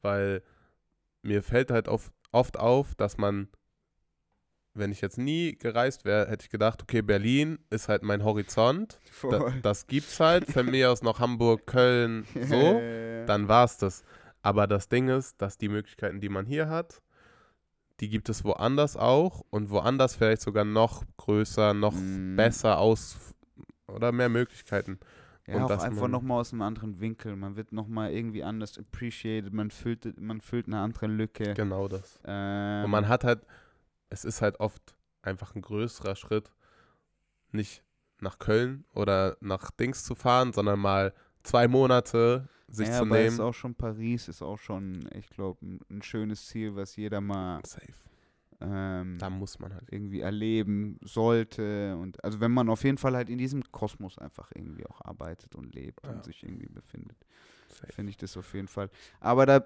weil 0.01 0.43
mir 1.21 1.43
fällt 1.43 1.71
halt 1.71 1.87
auf, 1.87 2.11
oft 2.31 2.57
auf, 2.57 2.95
dass 2.95 3.17
man, 3.17 3.47
wenn 4.73 4.91
ich 4.91 5.01
jetzt 5.01 5.17
nie 5.17 5.55
gereist 5.57 6.05
wäre, 6.05 6.27
hätte 6.29 6.45
ich 6.45 6.49
gedacht, 6.49 6.81
okay, 6.81 7.01
Berlin 7.01 7.59
ist 7.69 7.89
halt 7.89 8.03
mein 8.03 8.23
Horizont, 8.23 8.99
da, 9.29 9.53
das 9.61 9.87
gibt's 9.87 10.19
halt, 10.19 10.49
von 10.51 10.65
mir 10.65 10.91
aus 10.91 11.01
noch 11.01 11.19
Hamburg, 11.19 11.67
Köln, 11.67 12.25
so 12.43 12.79
dann 13.27 13.47
war 13.47 13.65
es 13.65 13.77
das. 13.77 14.03
Aber 14.41 14.65
das 14.65 14.89
Ding 14.89 15.09
ist, 15.09 15.41
dass 15.41 15.57
die 15.57 15.69
Möglichkeiten, 15.69 16.19
die 16.21 16.29
man 16.29 16.45
hier 16.45 16.67
hat, 16.69 17.01
die 17.99 18.09
gibt 18.09 18.29
es 18.29 18.43
woanders 18.43 18.97
auch 18.97 19.43
und 19.51 19.69
woanders 19.69 20.15
vielleicht 20.15 20.41
sogar 20.41 20.65
noch 20.65 21.03
größer, 21.17 21.75
noch 21.75 21.93
Mm. 21.93 22.35
besser 22.35 22.79
aus 22.79 23.17
oder 23.87 24.11
mehr 24.11 24.29
Möglichkeiten. 24.29 24.99
Ja, 25.51 25.65
Und 25.65 25.71
auch 25.71 25.83
einfach 25.83 26.07
nochmal 26.07 26.39
aus 26.39 26.53
einem 26.53 26.61
anderen 26.61 26.99
Winkel. 26.99 27.35
Man 27.35 27.55
wird 27.55 27.71
nochmal 27.71 28.11
irgendwie 28.13 28.43
anders 28.43 28.77
appreciated, 28.77 29.53
man 29.53 29.69
füllt, 29.69 30.19
man 30.19 30.39
füllt 30.41 30.67
eine 30.67 30.79
andere 30.79 31.07
Lücke. 31.07 31.53
Genau 31.53 31.87
das. 31.87 32.19
Ähm, 32.25 32.85
Und 32.85 32.91
man 32.91 33.07
hat 33.07 33.23
halt, 33.23 33.45
es 34.09 34.23
ist 34.23 34.41
halt 34.41 34.59
oft 34.59 34.95
einfach 35.21 35.55
ein 35.55 35.61
größerer 35.61 36.15
Schritt, 36.15 36.51
nicht 37.51 37.83
nach 38.19 38.39
Köln 38.39 38.85
oder 38.93 39.35
nach 39.41 39.71
Dings 39.71 40.03
zu 40.05 40.15
fahren, 40.15 40.53
sondern 40.53 40.79
mal 40.79 41.13
zwei 41.43 41.67
Monate 41.67 42.47
sich 42.67 42.87
ja, 42.87 42.99
zu 42.99 43.01
aber 43.01 43.21
ist 43.21 43.33
nehmen. 43.33 43.47
auch 43.47 43.53
schon 43.53 43.75
Paris, 43.75 44.27
ist 44.29 44.41
auch 44.41 44.57
schon, 44.57 45.09
ich 45.13 45.29
glaube, 45.29 45.65
ein, 45.65 45.79
ein 45.89 46.01
schönes 46.01 46.45
Ziel, 46.47 46.75
was 46.75 46.95
jeder 46.95 47.19
mal 47.19 47.59
Safe. 47.65 47.87
Ähm, 48.61 49.17
Da 49.19 49.29
muss 49.29 49.59
man 49.59 49.73
halt. 49.73 49.87
irgendwie 49.91 50.21
erleben 50.21 50.97
sollte. 51.01 51.95
Und 51.97 52.23
also 52.23 52.39
wenn 52.39 52.51
man 52.51 52.69
auf 52.69 52.83
jeden 52.83 52.97
Fall 52.97 53.15
halt 53.15 53.29
in 53.29 53.37
diesem 53.37 53.63
Kosmos 53.71 54.17
einfach 54.17 54.51
irgendwie 54.55 54.85
auch 54.85 55.01
arbeitet 55.01 55.55
und 55.55 55.73
lebt 55.73 56.05
Ja. 56.05 56.11
und 56.13 56.23
sich 56.23 56.43
irgendwie 56.43 56.67
befindet, 56.69 57.17
finde 57.89 58.09
ich 58.11 58.17
das 58.17 58.37
auf 58.37 58.53
jeden 58.53 58.67
Fall. 58.67 58.89
Aber 59.19 59.45
da, 59.45 59.63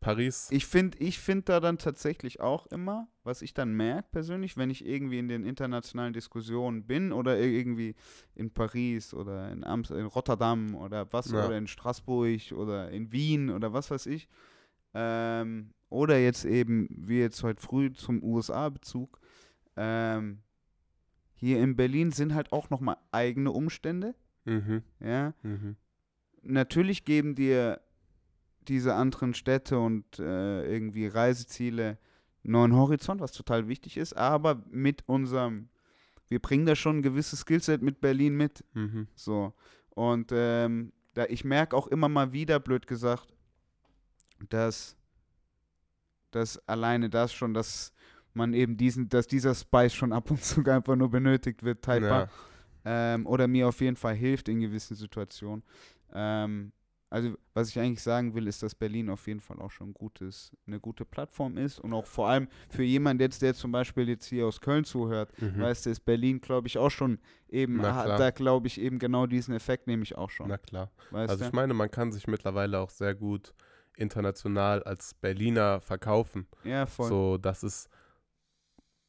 Paris, 0.00 0.48
ich 0.52 0.66
finde, 0.66 0.98
ich 0.98 1.18
finde 1.18 1.44
da 1.44 1.60
dann 1.60 1.78
tatsächlich 1.78 2.40
auch 2.40 2.66
immer, 2.66 3.08
was 3.24 3.42
ich 3.42 3.54
dann 3.54 3.72
merke 3.74 4.08
persönlich, 4.12 4.56
wenn 4.56 4.70
ich 4.70 4.84
irgendwie 4.86 5.18
in 5.18 5.26
den 5.26 5.44
internationalen 5.44 6.12
Diskussionen 6.12 6.84
bin 6.86 7.12
oder 7.12 7.36
ir- 7.36 7.50
irgendwie 7.58 7.94
in 8.34 8.50
Paris 8.52 9.14
oder 9.14 9.50
in, 9.50 9.64
Amst 9.64 9.90
in 9.90 10.06
Rotterdam 10.06 10.74
oder 10.76 11.10
was 11.12 11.30
Ja. 11.32 11.46
oder 11.46 11.56
in 11.58 11.66
Straßburg 11.66 12.52
oder 12.52 12.90
in 12.90 13.10
Wien 13.10 13.50
oder 13.50 13.72
was 13.72 13.90
weiß 13.90 14.06
ich. 14.06 14.28
Ähm, 14.94 15.72
oder 15.88 16.18
jetzt 16.18 16.44
eben, 16.44 16.88
wie 16.90 17.18
jetzt 17.20 17.42
heute 17.42 17.62
früh 17.62 17.92
zum 17.92 18.22
USA-Bezug, 18.22 19.20
ähm, 19.76 20.40
hier 21.34 21.60
in 21.62 21.76
Berlin 21.76 22.12
sind 22.12 22.34
halt 22.34 22.52
auch 22.52 22.70
nochmal 22.70 22.96
eigene 23.12 23.52
Umstände. 23.52 24.14
mhm, 24.44 24.82
Ja, 25.00 25.34
mhm. 25.42 25.76
natürlich 26.42 27.04
geben 27.04 27.34
dir 27.34 27.80
diese 28.68 28.94
anderen 28.94 29.34
Städte 29.34 29.78
und 29.78 30.18
äh, 30.18 30.66
irgendwie 30.72 31.06
Reiseziele 31.06 31.98
einen 32.42 32.52
neuen 32.52 32.74
Horizont, 32.74 33.20
was 33.20 33.32
total 33.32 33.68
wichtig 33.68 33.96
ist, 33.96 34.16
aber 34.16 34.62
mit 34.70 35.04
unserem, 35.08 35.68
wir 36.28 36.40
bringen 36.40 36.66
da 36.66 36.74
schon 36.74 36.98
ein 36.98 37.02
gewisses 37.02 37.40
Skillset 37.40 37.82
mit 37.82 38.00
Berlin 38.00 38.36
mit, 38.36 38.64
Mhm. 38.74 39.06
so. 39.14 39.52
Und 39.90 40.30
ähm, 40.32 40.92
da, 41.14 41.24
ich 41.26 41.44
merke 41.44 41.76
auch 41.76 41.86
immer 41.86 42.08
mal 42.08 42.32
wieder, 42.32 42.58
blöd 42.60 42.86
gesagt, 42.86 43.32
dass, 44.48 44.96
dass 46.30 46.58
alleine 46.68 47.08
das 47.10 47.32
schon, 47.32 47.54
dass 47.54 47.92
man 48.34 48.52
eben 48.54 48.76
diesen, 48.76 49.08
dass 49.08 49.26
dieser 49.26 49.54
Spice 49.54 49.94
schon 49.94 50.12
ab 50.12 50.30
und 50.30 50.42
zu 50.44 50.62
einfach 50.64 50.96
nur 50.96 51.10
benötigt 51.10 51.62
wird, 51.62 51.82
teilbar 51.82 52.28
Ja. 52.84 53.14
ähm, 53.14 53.26
oder 53.26 53.48
mir 53.48 53.68
auf 53.68 53.80
jeden 53.80 53.96
Fall 53.96 54.14
hilft 54.14 54.48
in 54.48 54.60
gewissen 54.60 54.94
Situationen. 54.96 55.62
Ähm, 56.12 56.72
also 57.08 57.34
was 57.54 57.68
ich 57.70 57.78
eigentlich 57.78 58.02
sagen 58.02 58.34
will, 58.34 58.48
ist, 58.48 58.62
dass 58.64 58.74
Berlin 58.74 59.08
auf 59.10 59.26
jeden 59.28 59.40
Fall 59.40 59.60
auch 59.60 59.70
schon 59.70 59.90
ein 59.90 59.94
gutes, 59.94 60.50
eine 60.66 60.80
gute 60.80 61.04
Plattform 61.04 61.56
ist 61.56 61.78
und 61.78 61.92
auch 61.92 62.04
vor 62.04 62.28
allem 62.28 62.48
für 62.68 62.82
jemanden 62.82 63.22
jetzt, 63.22 63.40
der 63.42 63.54
zum 63.54 63.70
Beispiel 63.70 64.08
jetzt 64.08 64.26
hier 64.26 64.44
aus 64.46 64.60
Köln 64.60 64.84
zuhört, 64.84 65.32
Mhm. 65.40 65.60
weißt 65.60 65.86
du, 65.86 65.90
ist 65.90 66.00
Berlin, 66.04 66.40
glaube 66.40 66.66
ich, 66.66 66.78
auch 66.78 66.90
schon 66.90 67.20
eben, 67.48 67.80
hat 67.80 68.18
da 68.18 68.30
glaube 68.32 68.66
ich 68.66 68.80
eben 68.80 68.98
genau 68.98 69.26
diesen 69.26 69.54
Effekt 69.54 69.86
nehme 69.86 70.02
ich 70.02 70.18
auch 70.18 70.30
schon, 70.30 70.48
Na 70.48 70.58
klar. 70.58 70.90
weißt 71.10 71.30
Also 71.30 71.44
du? 71.44 71.46
ich 71.48 71.52
meine, 71.54 71.74
man 71.74 71.90
kann 71.90 72.10
sich 72.10 72.26
mittlerweile 72.26 72.80
auch 72.80 72.90
sehr 72.90 73.14
gut 73.14 73.54
international 73.96 74.82
als 74.82 75.14
Berliner 75.14 75.80
verkaufen. 75.80 76.46
ja, 76.64 76.86
voll. 76.86 77.08
So, 77.08 77.38
das 77.38 77.62
ist, 77.62 77.88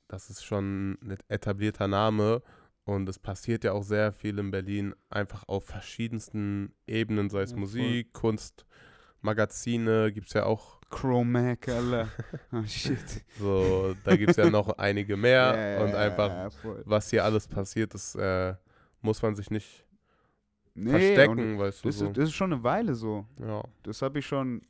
das 0.07 0.29
ist 0.29 0.43
schon 0.43 0.93
ein 1.03 1.17
etablierter 1.27 1.87
Name 1.87 2.41
und 2.85 3.07
es 3.09 3.19
passiert 3.19 3.63
ja 3.63 3.73
auch 3.73 3.83
sehr 3.83 4.11
viel 4.13 4.39
in 4.39 4.51
Berlin, 4.51 4.95
einfach 5.09 5.43
auf 5.47 5.65
verschiedensten 5.65 6.73
Ebenen, 6.87 7.29
sei 7.29 7.41
es 7.41 7.51
Ja, 7.51 7.55
voll. 7.55 7.61
Musik, 7.61 8.13
Kunst, 8.13 8.65
Magazine, 9.21 10.11
gibt 10.13 10.27
es 10.27 10.33
ja 10.33 10.45
auch 10.45 10.79
Chromac, 10.89 11.67
Alter. 11.67 12.07
oh, 12.53 12.63
shit. 12.65 13.25
so, 13.37 13.93
da 14.05 14.15
gibt 14.15 14.31
es 14.31 14.37
ja 14.37 14.49
noch 14.49 14.69
einige 14.77 15.17
mehr 15.17 15.77
ja, 15.79 15.83
und 15.83 15.95
einfach, 15.95 16.51
voll. 16.53 16.81
was 16.85 17.09
hier 17.09 17.25
alles 17.25 17.45
passiert, 17.47 17.93
das 17.93 18.15
äh, 18.15 18.55
muss 19.01 19.21
man 19.21 19.35
sich 19.35 19.51
nicht 19.51 19.83
Nee, 20.79 20.91
verstecken, 20.91 21.57
weißt 21.57 21.83
du 21.83 21.89
das, 21.89 21.97
so. 21.97 22.05
ist, 22.05 22.17
das 22.17 22.29
ist 22.29 22.35
schon 22.35 22.53
eine 22.53 22.63
Weile 22.63 22.93
so. 22.93 23.25
Ja. 23.41 23.63
Das 23.83 24.01
habe 24.03 24.19
ich 24.19 24.25
schon. 24.27 24.61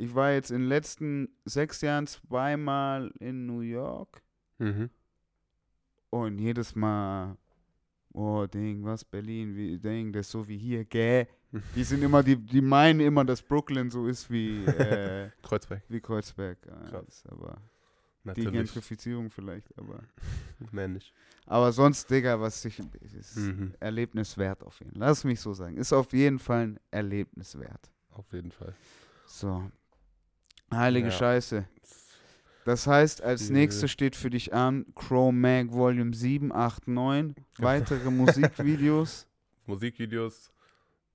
Ich 0.00 0.14
war 0.14 0.32
jetzt 0.32 0.50
in 0.50 0.60
den 0.60 0.68
letzten 0.68 1.28
sechs 1.44 1.82
Jahren 1.82 2.06
zweimal 2.06 3.12
in 3.20 3.44
New 3.46 3.60
York 3.60 4.22
Mhm. 4.58 4.88
und 6.10 6.38
jedes 6.38 6.74
Mal, 6.74 7.36
oh 8.14 8.46
Ding, 8.46 8.82
was 8.84 9.04
Berlin, 9.04 9.54
wie 9.54 9.78
Ding, 9.78 10.12
das 10.12 10.26
ist 10.26 10.32
so 10.32 10.46
wie 10.48 10.56
hier, 10.56 10.84
gäh. 10.86 11.26
Die 11.74 11.84
sind 11.84 12.02
immer, 12.02 12.22
die, 12.22 12.36
die 12.36 12.60
meinen 12.60 13.00
immer, 13.00 13.24
dass 13.24 13.42
Brooklyn 13.42 13.90
so 13.90 14.06
ist 14.06 14.30
wie, 14.30 14.64
äh, 14.64 15.30
Kreuzberg, 15.42 15.82
wie 15.88 16.00
Kreuzberg. 16.00 16.58
Ja, 16.66 17.02
aber 17.28 17.56
die 17.58 18.24
natürlich. 18.24 18.52
Gentrifizierung 18.52 19.28
vielleicht, 19.30 19.76
aber. 19.76 20.00
Männlich. 20.72 21.12
Aber 21.46 21.72
sonst, 21.72 22.08
Digga, 22.10 22.40
was 22.40 22.64
ich. 22.64 22.78
Ist 23.02 23.36
Mhm. 23.36 23.74
Erlebniswert 23.80 24.62
auf 24.62 24.78
jeden 24.78 24.92
Fall. 24.92 25.00
Lass 25.08 25.24
mich 25.24 25.40
so 25.40 25.52
sagen. 25.52 25.76
Ist 25.76 25.92
auf 25.92 26.12
jeden 26.12 26.38
Fall 26.38 26.62
ein 26.68 26.80
Erlebniswert. 26.90 27.90
Auf 28.10 28.32
jeden 28.32 28.52
Fall. 28.52 28.74
So. 29.26 29.70
Heilige 30.72 31.08
Ja. 31.08 31.12
Scheiße. 31.14 31.64
Das 32.64 32.86
heißt, 32.86 33.22
als 33.22 33.48
nächstes 33.50 33.90
steht 33.90 34.14
für 34.14 34.30
dich 34.30 34.52
an 34.52 34.86
Crow 34.94 35.32
Mag 35.32 35.72
Volume 35.72 36.14
7, 36.14 36.52
8, 36.52 36.88
9. 36.88 37.34
Weitere 37.58 38.10
Musikvideos. 38.10 39.26
Musikvideos, 39.66 40.52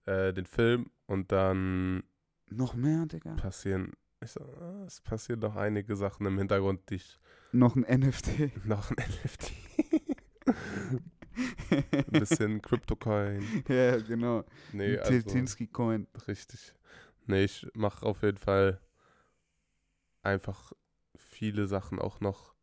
äh, 0.05 0.33
den 0.33 0.45
Film 0.45 0.89
und 1.05 1.31
dann 1.31 2.03
Noch 2.49 2.73
mehr, 2.73 3.05
Digga? 3.05 3.35
passieren, 3.35 3.91
ich 4.23 4.39
ah, 4.39 4.83
es 4.87 5.01
passieren 5.01 5.39
noch 5.41 5.55
einige 5.55 5.95
Sachen 5.95 6.25
im 6.25 6.37
Hintergrund, 6.37 6.89
die 6.89 6.95
ich 6.95 7.19
Noch 7.51 7.75
ein 7.75 7.81
NFT. 7.99 8.51
noch 8.65 8.89
ein 8.91 8.97
NFT. 8.97 9.53
Ein 11.91 12.05
bisschen 12.19 12.61
Crypto-Coin. 12.61 13.43
ja, 13.67 13.97
genau. 13.97 14.45
Nee, 14.71 14.97
also 14.97 15.21
Coin. 15.73 16.07
richtig. 16.27 16.73
Nee, 17.27 17.43
ich 17.43 17.67
mache 17.73 18.05
auf 18.05 18.21
jeden 18.23 18.37
Fall 18.37 18.79
einfach 20.25 20.73
viele 21.15 21.67
Sachen 21.67 21.99
auch 21.99 22.19
noch, 22.19 22.53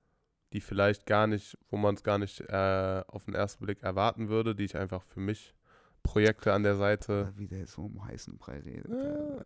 die 0.53 0.61
vielleicht 0.61 1.07
gar 1.07 1.27
nicht, 1.27 1.57
wo 1.69 1.77
man 1.77 1.95
es 1.95 2.03
gar 2.03 2.19
nicht 2.19 2.41
äh, 2.41 3.03
auf 3.07 3.25
den 3.25 3.35
ersten 3.35 3.65
Blick 3.65 3.83
erwarten 3.83 4.29
würde, 4.29 4.55
die 4.55 4.65
ich 4.65 4.77
einfach 4.77 5.03
für 5.03 5.21
mich 5.21 5.55
Projekte 6.03 6.53
an 6.53 6.63
der 6.63 6.77
Seite 6.77 7.33
Wie 7.37 7.47
der 7.47 7.67
so 7.67 7.87
um 7.87 8.05
heißen 8.05 8.37
Brei 8.37 8.59
redet. 8.59 8.91
Ja, 8.91 9.45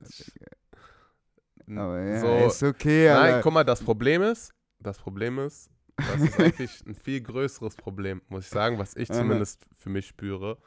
Aber 1.82 2.00
ja, 2.00 2.20
so, 2.20 2.46
ist 2.46 2.62
okay, 2.62 3.08
Nein, 3.08 3.16
Alter. 3.16 3.40
guck 3.42 3.52
mal, 3.52 3.64
das 3.64 3.82
Problem 3.82 4.22
ist, 4.22 4.54
das 4.78 4.98
Problem 4.98 5.38
ist, 5.38 5.70
das 5.96 6.20
ist 6.20 6.40
eigentlich 6.40 6.86
ein 6.86 6.94
viel 6.94 7.20
größeres 7.20 7.76
Problem, 7.76 8.22
muss 8.28 8.44
ich 8.44 8.50
sagen, 8.50 8.78
was 8.78 8.96
ich 8.96 9.10
zumindest 9.10 9.66
für 9.76 9.90
mich 9.90 10.06
spüre. 10.06 10.58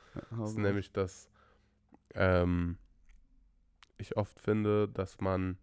Ist 0.43 0.57
nämlich, 0.57 0.91
dass 0.91 1.29
ähm, 2.15 2.77
ich 3.97 4.17
oft 4.17 4.39
finde, 4.39 4.89
dass 4.89 5.21
man 5.21 5.57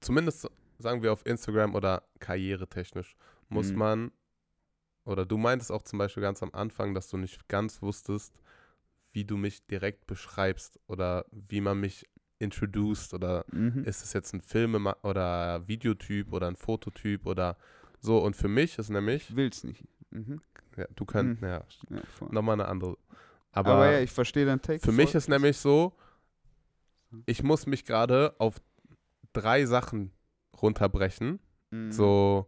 zumindest 0.00 0.48
sagen 0.78 1.02
wir 1.02 1.12
auf 1.12 1.24
Instagram 1.26 1.74
oder 1.74 2.02
karrieretechnisch 2.20 3.16
muss 3.48 3.72
Mhm. 3.72 3.78
man 3.78 4.12
oder 5.04 5.24
du 5.24 5.38
meintest 5.38 5.70
auch 5.72 5.82
zum 5.82 5.98
Beispiel 5.98 6.22
ganz 6.22 6.42
am 6.42 6.50
Anfang, 6.52 6.94
dass 6.94 7.08
du 7.08 7.16
nicht 7.16 7.48
ganz 7.48 7.80
wusstest, 7.80 8.34
wie 9.12 9.24
du 9.24 9.36
mich 9.36 9.64
direkt 9.66 10.06
beschreibst 10.06 10.78
oder 10.88 11.24
wie 11.30 11.60
man 11.60 11.80
mich 11.80 12.08
introduced 12.38 13.14
oder 13.14 13.44
Mhm. 13.50 13.84
ist 13.84 14.02
es 14.04 14.12
jetzt 14.12 14.34
ein 14.34 14.42
Film- 14.42 14.86
oder 15.02 15.66
Videotyp 15.66 16.32
oder 16.32 16.48
ein 16.48 16.56
Fototyp 16.56 17.24
oder 17.24 17.56
so 18.00 18.18
und 18.18 18.36
für 18.36 18.48
mich 18.48 18.78
ist 18.78 18.90
nämlich, 18.90 19.30
Ich 19.30 19.36
will's 19.36 19.64
nicht. 19.64 19.84
Mhm. 20.10 20.40
ja, 20.76 20.86
du 20.94 21.04
kannst, 21.06 21.40
Mhm. 21.40 21.48
ja, 21.48 21.64
Ja, 21.88 22.02
nochmal 22.30 22.54
eine 22.60 22.68
andere. 22.68 22.98
Aber, 23.52 23.70
Aber, 23.72 23.90
ja, 23.92 24.00
ich 24.00 24.10
verstehe 24.12 24.44
deinen 24.44 24.60
Take. 24.60 24.80
für 24.80 24.92
mich 24.92 25.14
ist 25.14 25.28
nämlich 25.28 25.56
so, 25.56 25.96
ich 27.24 27.42
muss 27.42 27.66
mich 27.66 27.84
gerade 27.86 28.34
auf 28.38 28.60
drei 29.36 29.66
Sachen 29.66 30.12
runterbrechen. 30.60 31.40
Mhm. 31.70 31.92
So 31.92 32.46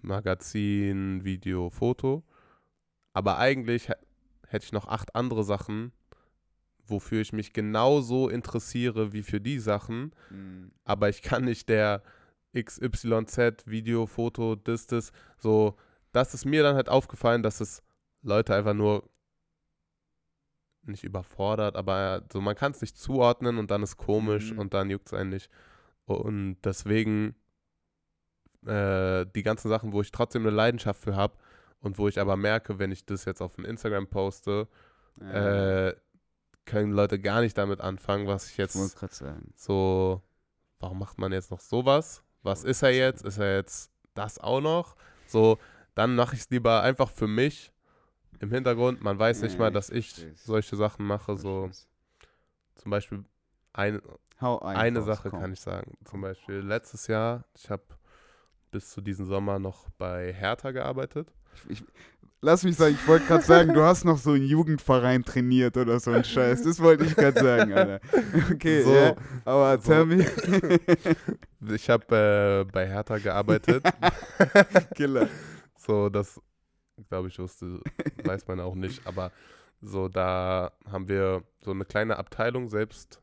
Magazin, 0.00 1.24
Video, 1.24 1.70
Foto. 1.70 2.22
Aber 3.12 3.38
eigentlich 3.38 3.88
hä- 3.88 3.94
hätte 4.48 4.64
ich 4.64 4.72
noch 4.72 4.88
acht 4.88 5.14
andere 5.14 5.44
Sachen, 5.44 5.92
wofür 6.84 7.20
ich 7.20 7.32
mich 7.32 7.52
genauso 7.52 8.28
interessiere 8.28 9.12
wie 9.12 9.22
für 9.22 9.40
die 9.40 9.58
Sachen. 9.58 10.12
Mhm. 10.30 10.72
Aber 10.84 11.08
ich 11.08 11.22
kann 11.22 11.44
nicht 11.44 11.68
der 11.68 12.02
XYZ, 12.54 13.66
Video, 13.66 14.06
Foto, 14.06 14.56
das, 14.56 14.86
das, 14.86 15.12
so. 15.38 15.76
Das 16.12 16.34
ist 16.34 16.44
mir 16.44 16.62
dann 16.62 16.74
halt 16.76 16.90
aufgefallen, 16.90 17.42
dass 17.42 17.60
es 17.62 17.82
Leute 18.22 18.54
einfach 18.54 18.74
nur 18.74 19.08
nicht 20.82 21.04
überfordert, 21.04 21.76
aber 21.76 22.22
so 22.32 22.40
man 22.40 22.56
kann 22.56 22.72
es 22.72 22.80
nicht 22.80 22.98
zuordnen 22.98 23.56
und 23.58 23.70
dann 23.70 23.82
ist 23.82 23.96
komisch 23.96 24.52
Mhm. 24.52 24.58
und 24.58 24.74
dann 24.74 24.90
juckt 24.90 25.06
es 25.06 25.14
einen 25.14 25.30
nicht. 25.30 25.48
Und 26.06 26.58
deswegen 26.64 27.34
äh, 28.66 29.26
die 29.34 29.42
ganzen 29.42 29.68
Sachen, 29.68 29.92
wo 29.92 30.00
ich 30.00 30.10
trotzdem 30.12 30.42
eine 30.42 30.54
Leidenschaft 30.54 31.02
für 31.02 31.16
habe 31.16 31.36
und 31.80 31.98
wo 31.98 32.08
ich 32.08 32.20
aber 32.20 32.36
merke, 32.36 32.78
wenn 32.78 32.92
ich 32.92 33.04
das 33.06 33.24
jetzt 33.24 33.40
auf 33.40 33.58
ein 33.58 33.64
Instagram 33.64 34.06
poste, 34.08 34.68
Ja, 35.20 35.88
äh, 35.88 35.96
können 36.64 36.92
Leute 36.92 37.18
gar 37.18 37.40
nicht 37.40 37.58
damit 37.58 37.80
anfangen, 37.80 38.28
was 38.28 38.46
ich 38.46 38.52
ich 38.52 38.58
jetzt 38.58 38.74
sagen. 38.98 39.52
so, 39.56 40.22
warum 40.78 40.98
macht 41.00 41.18
man 41.18 41.32
jetzt 41.32 41.50
noch 41.50 41.60
sowas? 41.60 42.22
Was 42.42 42.62
ist 42.64 42.82
er 42.82 42.92
jetzt? 42.92 43.24
Ist 43.24 43.38
er 43.38 43.56
jetzt 43.56 43.90
das 44.14 44.38
auch 44.38 44.60
noch? 44.60 44.96
So, 45.26 45.58
dann 45.94 46.14
mache 46.14 46.34
ich 46.36 46.42
es 46.42 46.50
lieber 46.50 46.82
einfach 46.82 47.10
für 47.10 47.26
mich 47.26 47.72
im 48.38 48.50
Hintergrund. 48.52 49.00
Man 49.02 49.18
weiß 49.18 49.42
nicht 49.42 49.54
Ja, 49.54 49.58
mal, 49.58 49.68
ich 49.68 49.74
dass 49.74 49.90
ich 49.90 50.12
versteh's. 50.14 50.44
solche 50.44 50.76
Sachen 50.76 51.04
mache. 51.06 51.36
So 51.36 51.70
zum 52.76 52.90
Beispiel 52.90 53.24
ein, 53.72 54.00
Hau 54.42 54.58
ein 54.60 54.76
eine 54.76 55.02
Sache 55.02 55.30
komm. 55.30 55.40
kann 55.40 55.52
ich 55.52 55.60
sagen. 55.60 55.96
Zum 56.04 56.20
Beispiel 56.20 56.56
letztes 56.56 57.06
Jahr, 57.06 57.44
ich 57.56 57.70
habe 57.70 57.82
bis 58.70 58.90
zu 58.90 59.00
diesem 59.00 59.26
Sommer 59.26 59.58
noch 59.58 59.88
bei 59.98 60.32
Hertha 60.32 60.70
gearbeitet. 60.72 61.32
Ich, 61.68 61.80
ich, 61.80 61.84
lass 62.40 62.64
mich 62.64 62.76
sagen, 62.76 62.96
ich 63.00 63.06
wollte 63.06 63.26
gerade 63.26 63.44
sagen, 63.44 63.72
du 63.74 63.82
hast 63.84 64.04
noch 64.04 64.18
so 64.18 64.32
einen 64.32 64.44
Jugendverein 64.44 65.24
trainiert 65.24 65.76
oder 65.76 66.00
so 66.00 66.10
ein 66.10 66.24
Scheiß. 66.24 66.62
Das 66.62 66.80
wollte 66.80 67.04
ich 67.04 67.14
gerade 67.14 67.40
sagen, 67.40 67.72
Alter. 67.72 68.00
Okay, 68.52 68.82
So, 68.82 68.94
ja, 68.94 69.14
aber 69.44 69.80
so. 69.80 69.92
tell 69.92 70.06
me. 70.06 70.26
Ich 71.74 71.88
habe 71.88 72.64
äh, 72.66 72.72
bei 72.72 72.88
Hertha 72.88 73.18
gearbeitet. 73.18 73.84
Killer. 74.96 75.28
So, 75.76 76.08
das 76.08 76.40
glaube 77.08 77.28
ich 77.28 77.38
wusste, 77.38 77.80
weiß 78.24 78.46
man 78.48 78.58
auch 78.60 78.74
nicht, 78.74 79.06
aber 79.06 79.30
so 79.80 80.08
da 80.08 80.72
haben 80.90 81.08
wir 81.08 81.42
so 81.60 81.70
eine 81.70 81.84
kleine 81.84 82.16
Abteilung 82.18 82.68
selbst 82.68 83.21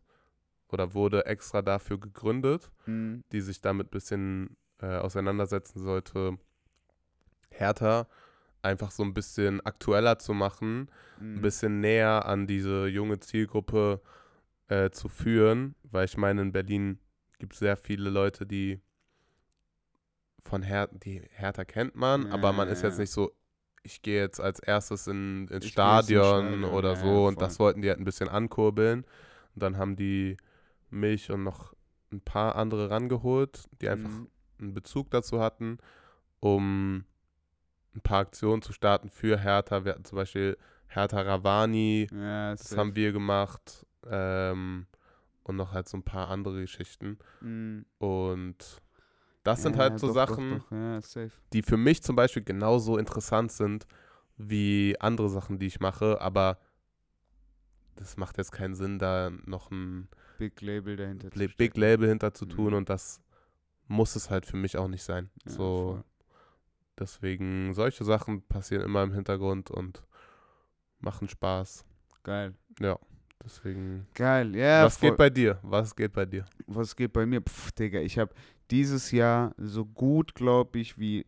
oder 0.71 0.93
wurde 0.93 1.25
extra 1.25 1.61
dafür 1.61 1.99
gegründet, 1.99 2.71
Mhm. 2.85 3.23
die 3.31 3.41
sich 3.41 3.61
damit 3.61 3.87
ein 3.87 3.91
bisschen 3.91 4.57
äh, 4.81 4.97
auseinandersetzen 4.97 5.79
sollte, 5.79 6.37
härter 7.49 8.07
einfach 8.61 8.91
so 8.91 9.03
ein 9.03 9.13
bisschen 9.13 9.61
aktueller 9.65 10.19
zu 10.19 10.33
machen, 10.33 10.89
ein 11.19 11.35
Mhm. 11.37 11.41
bisschen 11.41 11.79
näher 11.81 12.25
an 12.25 12.47
diese 12.47 12.87
junge 12.87 13.19
Zielgruppe 13.19 14.01
äh, 14.67 14.89
zu 14.91 15.09
führen, 15.09 15.75
weil 15.83 16.05
ich 16.05 16.17
meine, 16.17 16.41
in 16.41 16.51
Berlin 16.51 16.99
gibt 17.39 17.53
es 17.53 17.59
sehr 17.59 17.77
viele 17.77 18.09
Leute, 18.09 18.45
die 18.45 18.79
von 20.43 20.61
Her 20.63 20.87
die 20.91 21.21
Hertha 21.31 21.65
kennt 21.65 21.95
man, 21.95 22.25
Ja, 22.25 22.31
aber 22.31 22.53
man 22.53 22.67
ist 22.69 22.81
ja, 22.81 22.87
jetzt 22.89 22.97
ja. 22.97 23.01
nicht 23.01 23.11
so, 23.11 23.31
ich 23.83 24.01
gehe 24.01 24.19
jetzt 24.21 24.39
als 24.39 24.59
erstes 24.59 25.07
in, 25.07 25.47
ins 25.47 25.65
jetzt 25.65 25.69
Stadion 25.69 26.59
Stadion, 26.59 26.63
oder 26.65 26.89
ja, 26.89 26.95
so 26.95 27.27
und 27.27 27.35
voll. 27.35 27.43
das 27.43 27.59
wollten 27.59 27.81
die 27.81 27.89
halt 27.89 27.99
ein 27.99 28.05
bisschen 28.05 28.29
ankurbeln. 28.29 29.03
Und 29.55 29.63
dann 29.63 29.77
haben 29.77 29.95
die 29.95 30.37
mich 30.91 31.31
und 31.31 31.43
noch 31.43 31.73
ein 32.11 32.21
paar 32.21 32.55
andere 32.55 32.89
rangeholt, 32.89 33.67
die 33.81 33.89
einfach 33.89 34.09
Mhm. 34.09 34.29
einen 34.59 34.73
Bezug 34.73 35.09
dazu 35.11 35.39
hatten, 35.39 35.77
um 36.39 37.05
ein 37.95 38.01
paar 38.01 38.19
Aktionen 38.19 38.61
zu 38.61 38.73
starten 38.73 39.09
für 39.09 39.37
Hertha. 39.39 39.85
Wir 39.85 39.93
hatten 39.93 40.05
zum 40.05 40.15
Beispiel 40.17 40.57
Hertha 40.87 41.21
Ravani, 41.21 42.07
Ja, 42.11 42.51
das 42.51 42.75
haben 42.75 42.95
wir 42.95 43.11
gemacht 43.11 43.85
ähm, 44.07 44.87
und 45.43 45.55
noch 45.55 45.71
halt 45.73 45.87
so 45.87 45.97
ein 45.97 46.03
paar 46.03 46.29
andere 46.29 46.61
Geschichten. 46.61 47.19
Mhm. 47.41 47.85
Und 47.99 48.81
das 49.43 49.61
sind 49.61 49.75
Ja, 49.75 49.83
halt 49.83 49.99
so 49.99 50.07
doch, 50.07 50.13
Sachen, 50.13 50.49
Doch, 50.59 50.69
doch. 50.69 50.71
Ja, 50.71 50.99
die 51.53 51.61
für 51.61 51.77
mich 51.77 52.03
zum 52.03 52.15
Beispiel 52.15 52.43
genauso 52.43 52.97
interessant 52.97 53.51
sind 53.51 53.87
wie 54.37 54.95
andere 54.99 55.29
Sachen, 55.29 55.59
die 55.59 55.67
ich 55.67 55.79
mache, 55.79 56.21
aber 56.21 56.59
das 57.99 58.15
macht 58.17 58.37
jetzt 58.37 58.51
keinen 58.51 58.75
Sinn, 58.75 58.97
da 58.97 59.29
noch 59.45 59.71
ein 59.71 60.07
Big 60.37 60.61
Label 60.61 60.95
dahinter 60.95 61.29
zu 61.31 61.37
Big. 61.57 61.75
Label 61.75 62.07
hinter 62.07 62.33
zu 62.33 62.45
tun 62.45 62.67
Mhm. 62.71 62.73
und 62.77 62.89
das 62.89 63.21
muss 63.87 64.15
es 64.15 64.29
halt 64.29 64.45
für 64.45 64.55
mich 64.55 64.77
auch 64.77 64.87
nicht 64.87 65.03
sein. 65.03 65.29
Ja, 65.45 65.51
so, 65.51 65.91
voll. 65.95 66.03
deswegen, 66.97 67.73
solche 67.73 68.03
Sachen 68.05 68.41
passieren 68.43 68.83
immer 68.83 69.03
im 69.03 69.11
Hintergrund 69.13 69.69
und 69.69 70.03
machen 70.99 71.27
Spaß. 71.27 71.85
Geil. 72.23 72.53
Ja, 72.79 72.97
deswegen. 73.43 74.07
Geil, 74.13 74.55
ja. 74.55 74.85
was 74.85 74.97
voll. 74.97 75.09
geht 75.09 75.17
bei 75.17 75.29
dir? 75.29 75.59
Was 75.63 75.95
geht 75.95 76.13
bei 76.13 76.25
dir? 76.25 76.45
was 76.67 76.95
geht 76.95 77.11
bei 77.13 77.25
mir? 77.25 77.41
Pff, 77.41 77.71
Digga, 77.73 77.99
ich 77.99 78.17
habe 78.17 78.33
dieses 78.71 79.11
Jahr 79.11 79.53
so 79.57 79.85
gut, 79.85 80.35
glaube 80.35 80.79
ich, 80.79 80.97
wie 80.97 81.25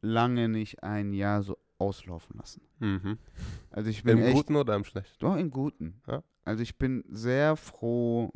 lange 0.00 0.48
nicht 0.48 0.82
ein 0.82 1.12
Jahr 1.12 1.42
so 1.42 1.58
auslaufen 1.78 2.36
lassen. 2.38 2.62
Mhm. 2.80 3.18
Also 3.70 3.90
ich 3.90 4.02
bin 4.02 4.18
Im 4.18 4.24
echt, 4.24 4.34
Guten 4.36 4.56
oder 4.56 4.74
im 4.74 4.84
Schlechten? 4.84 5.16
doch 5.20 5.36
im 5.36 5.50
Guten. 5.50 6.00
Ja. 6.06 6.22
Also 6.44 6.62
ich 6.62 6.76
bin 6.78 7.04
sehr 7.08 7.56
froh, 7.56 8.32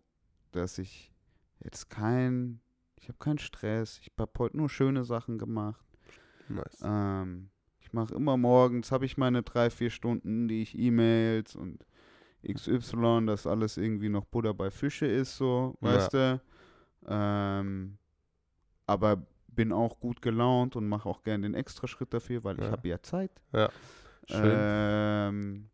dass 0.52 0.78
ich 0.78 1.12
jetzt 1.60 1.90
kein, 1.90 2.60
ich 2.97 3.09
habe 3.09 3.19
keinen 3.19 3.39
Stress. 3.39 3.98
Ich 4.01 4.12
habe 4.19 4.32
heute 4.39 4.56
nur 4.56 4.69
schöne 4.69 5.05
Sachen 5.05 5.39
gemacht. 5.39 5.85
Nice. 6.48 6.81
Ähm, 6.85 7.51
ich 7.81 7.93
mache 7.93 8.14
immer 8.14 8.36
morgens, 8.36 8.93
habe 8.93 9.05
ich 9.06 9.16
meine 9.16 9.43
drei, 9.43 9.70
vier 9.70 9.90
Stunden, 9.90 10.48
die 10.48 10.62
ich 10.62 10.78
E-Mails 10.78 11.56
und 11.56 11.85
XY, 12.47 13.27
dass 13.27 13.47
alles 13.47 13.77
irgendwie 13.77 14.09
noch 14.09 14.24
Butter 14.24 14.52
bei 14.55 14.70
Fische 14.70 15.06
ist, 15.06 15.36
so, 15.36 15.77
Ja. 15.81 15.89
weißt 15.89 16.14
du. 16.14 16.40
Ähm, 17.06 17.98
aber 18.86 19.27
bin 19.55 19.73
auch 19.73 20.01
gut 20.01 20.23
gelaunt 20.23 20.77
und 20.77 20.89
mache 20.89 21.09
auch 21.09 21.23
gerne 21.23 21.43
den 21.43 21.55
Extraschritt 21.55 22.12
dafür, 22.15 22.43
weil 22.45 22.57
ich 22.59 22.65
Ja. 22.65 22.73
habe 22.73 22.89
ja 22.89 23.03
Zeit. 23.03 23.31
Schön. 24.27 24.57
Ähm, 24.57 25.69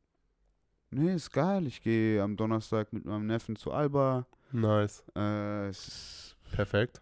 nee, 0.91 1.15
ist 1.15 1.31
geil. 1.33 1.67
Ich 1.67 1.83
gehe 1.83 2.23
am 2.23 2.37
Donnerstag 2.37 2.93
mit 2.93 3.05
meinem 3.05 3.27
Neffen 3.27 3.57
zu 3.57 3.73
Alba. 3.73 4.27
nice. 4.53 5.05
Äh, 5.15 5.71
Perfekt. 6.53 7.01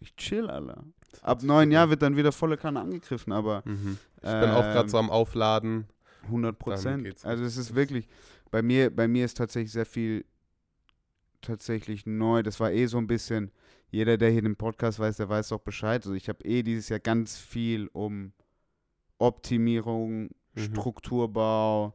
ich 0.00 0.14
chill, 0.16 0.50
Alter. 0.50 0.84
Ab 1.22 1.42
neun 1.42 1.70
Jahren 1.70 1.90
wird 1.90 2.02
dann 2.02 2.16
wieder 2.16 2.32
volle 2.32 2.56
Kanne 2.56 2.80
angegriffen, 2.80 3.32
aber 3.32 3.62
Mhm. 3.64 3.98
Ich 4.16 4.22
bin 4.40 4.50
auch 4.50 4.62
gerade 4.62 4.88
so 4.88 4.98
am 4.98 5.10
Aufladen. 5.10 5.86
100 6.22 6.52
Dann 6.54 6.58
Prozent. 6.58 7.24
Also 7.26 7.44
es 7.44 7.56
ist 7.58 7.74
wirklich, 7.74 8.08
bei 8.50 8.62
mir, 8.62 8.88
bei 8.94 9.06
mir 9.06 9.24
ist 9.26 9.36
tatsächlich 9.36 9.72
sehr 9.72 9.84
viel 9.86 10.24
tatsächlich 11.42 12.06
neu. 12.06 12.42
Das 12.42 12.58
war 12.60 12.72
eh 12.72 12.86
so 12.86 12.96
ein 12.98 13.06
bisschen, 13.06 13.50
jeder, 13.94 14.16
der 14.16 14.30
hier 14.30 14.42
den 14.42 14.56
Podcast 14.56 14.98
weiß, 14.98 15.16
der 15.18 15.28
weiß 15.28 15.52
auch 15.52 15.60
Bescheid. 15.60 16.02
Also 16.02 16.14
ich 16.14 16.28
habe 16.28 16.44
eh 16.44 16.62
dieses 16.62 16.88
Jahr 16.88 17.00
ganz 17.00 17.38
viel 17.38 17.88
um 17.92 18.32
Optimierung, 19.18 20.30
Mhm. 20.54 20.60
Strukturbau, 20.60 21.94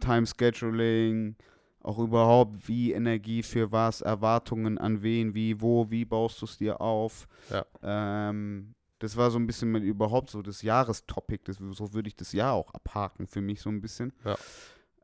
Time 0.00 0.26
Scheduling, 0.26 1.36
auch 1.80 1.98
überhaupt, 1.98 2.68
wie 2.68 2.92
Energie 2.92 3.42
für 3.42 3.70
was, 3.70 4.00
Erwartungen 4.00 4.78
an 4.78 5.02
wen, 5.02 5.34
wie, 5.34 5.60
wo, 5.60 5.90
wie 5.90 6.04
baust 6.04 6.40
du 6.40 6.46
es 6.46 6.58
dir 6.58 6.80
auf. 6.80 7.28
Ja. 7.50 7.64
Ähm, 7.82 8.74
das 8.98 9.16
war 9.16 9.30
so 9.30 9.38
ein 9.38 9.46
bisschen 9.46 9.74
überhaupt 9.82 10.30
so 10.30 10.40
das 10.40 10.62
Jahrestopic, 10.62 11.44
das, 11.44 11.58
so 11.58 11.92
würde 11.92 12.08
ich 12.08 12.16
das 12.16 12.32
Jahr 12.32 12.54
auch 12.54 12.72
abhaken 12.72 13.26
für 13.26 13.40
mich 13.40 13.60
so 13.60 13.70
ein 13.70 13.80
bisschen. 13.80 14.12
Ja. 14.24 14.36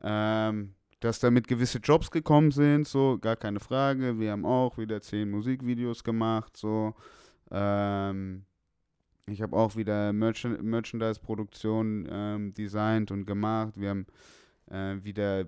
Ähm, 0.01 0.73
dass 1.01 1.19
damit 1.19 1.47
gewisse 1.47 1.79
Jobs 1.79 2.09
gekommen 2.09 2.51
sind, 2.51 2.87
so, 2.87 3.17
gar 3.19 3.35
keine 3.35 3.59
Frage. 3.59 4.17
Wir 4.19 4.31
haben 4.31 4.45
auch 4.45 4.77
wieder 4.77 5.01
zehn 5.01 5.29
Musikvideos 5.29 6.03
gemacht, 6.03 6.55
so. 6.55 6.95
Ähm, 7.51 8.45
ich 9.27 9.41
habe 9.41 9.55
auch 9.55 9.75
wieder 9.75 10.13
Merchan 10.13 10.57
Merchandise-Produktion 10.63 12.07
ähm, 12.09 12.53
designt 12.53 13.11
und 13.11 13.25
gemacht. 13.25 13.73
Wir 13.75 13.89
haben 13.89 14.05
äh, 14.69 15.03
wieder 15.03 15.45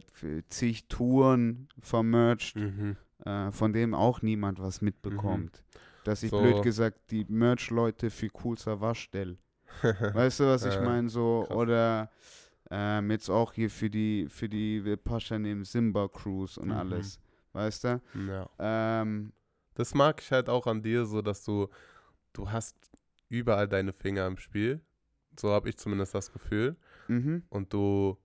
zig 0.49 0.87
Touren 0.87 1.67
vermercht, 1.79 2.55
Mhm. 2.55 2.97
äh, 3.25 3.51
von 3.51 3.73
dem 3.73 3.93
auch 3.93 4.21
niemand 4.21 4.59
was 4.59 4.81
mitbekommt. 4.81 5.63
Dass 6.03 6.23
ich 6.23 6.29
So. 6.31 6.39
blöd 6.41 6.61
gesagt 6.61 7.11
die 7.11 7.25
Merch-Leute 7.27 8.09
für 8.09 8.27
Cool 8.43 8.57
Savage 8.57 8.99
stelle. 8.99 9.37
Weißt 10.13 10.39
du, 10.41 10.45
was 10.45 10.65
ich 10.65 10.75
Ja, 10.75 10.81
meine? 10.81 11.09
So, 11.09 11.45
krass. 11.47 11.57
oder 11.57 12.09
ähm, 12.75 13.11
jetzt 13.11 13.29
auch 13.29 13.53
hier 13.53 13.69
für 13.69 13.89
die, 13.89 14.27
für 14.29 14.49
die 14.49 14.95
Pascha 14.97 15.37
neben 15.37 15.63
Simba 15.63 16.07
Cruise 16.07 16.59
und 16.59 16.69
Mhm. 16.69 16.73
alles. 16.73 17.19
Weißt 17.53 17.83
du? 17.83 18.01
ja. 18.27 18.49
Ähm, 18.57 19.31
Das 19.75 19.93
mag 19.93 20.21
ich 20.21 20.31
halt 20.31 20.49
auch 20.49 20.65
an 20.67 20.81
dir, 20.81 21.05
so 21.05 21.21
dass 21.21 21.43
du, 21.43 21.67
du 22.33 22.49
hast 22.51 22.75
überall 23.29 23.67
deine 23.67 23.93
Finger 23.93 24.25
im 24.27 24.37
Spiel. 24.37 24.81
So 25.39 25.49
habe 25.51 25.69
ich 25.69 25.77
zumindest 25.77 26.13
das 26.15 26.31
Gefühl. 26.31 26.75
mhm. 27.07 27.43
Und 27.49 27.73
du 27.73 28.17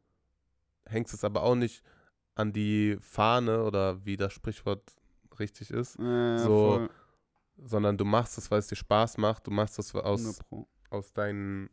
hängst 0.86 1.12
es 1.14 1.24
aber 1.24 1.42
auch 1.42 1.54
nicht 1.54 1.82
an 2.34 2.52
die 2.52 2.96
Fahne 3.00 3.64
oder 3.64 4.04
wie 4.06 4.16
das 4.16 4.32
Sprichwort 4.32 4.94
richtig 5.38 5.70
ist, 5.70 5.98
Äh, 5.98 6.38
So, 6.38 6.78
voll, 6.78 6.90
sondern 7.58 7.96
du 7.98 8.04
machst 8.04 8.38
es, 8.38 8.50
weil 8.50 8.60
es 8.60 8.68
dir 8.68 8.76
Spaß 8.76 9.18
macht. 9.18 9.46
Du 9.46 9.50
machst 9.50 9.78
es 9.78 9.94
100 9.94 10.06
aus, 10.06 10.40
aus 10.90 11.12
deinen, 11.12 11.68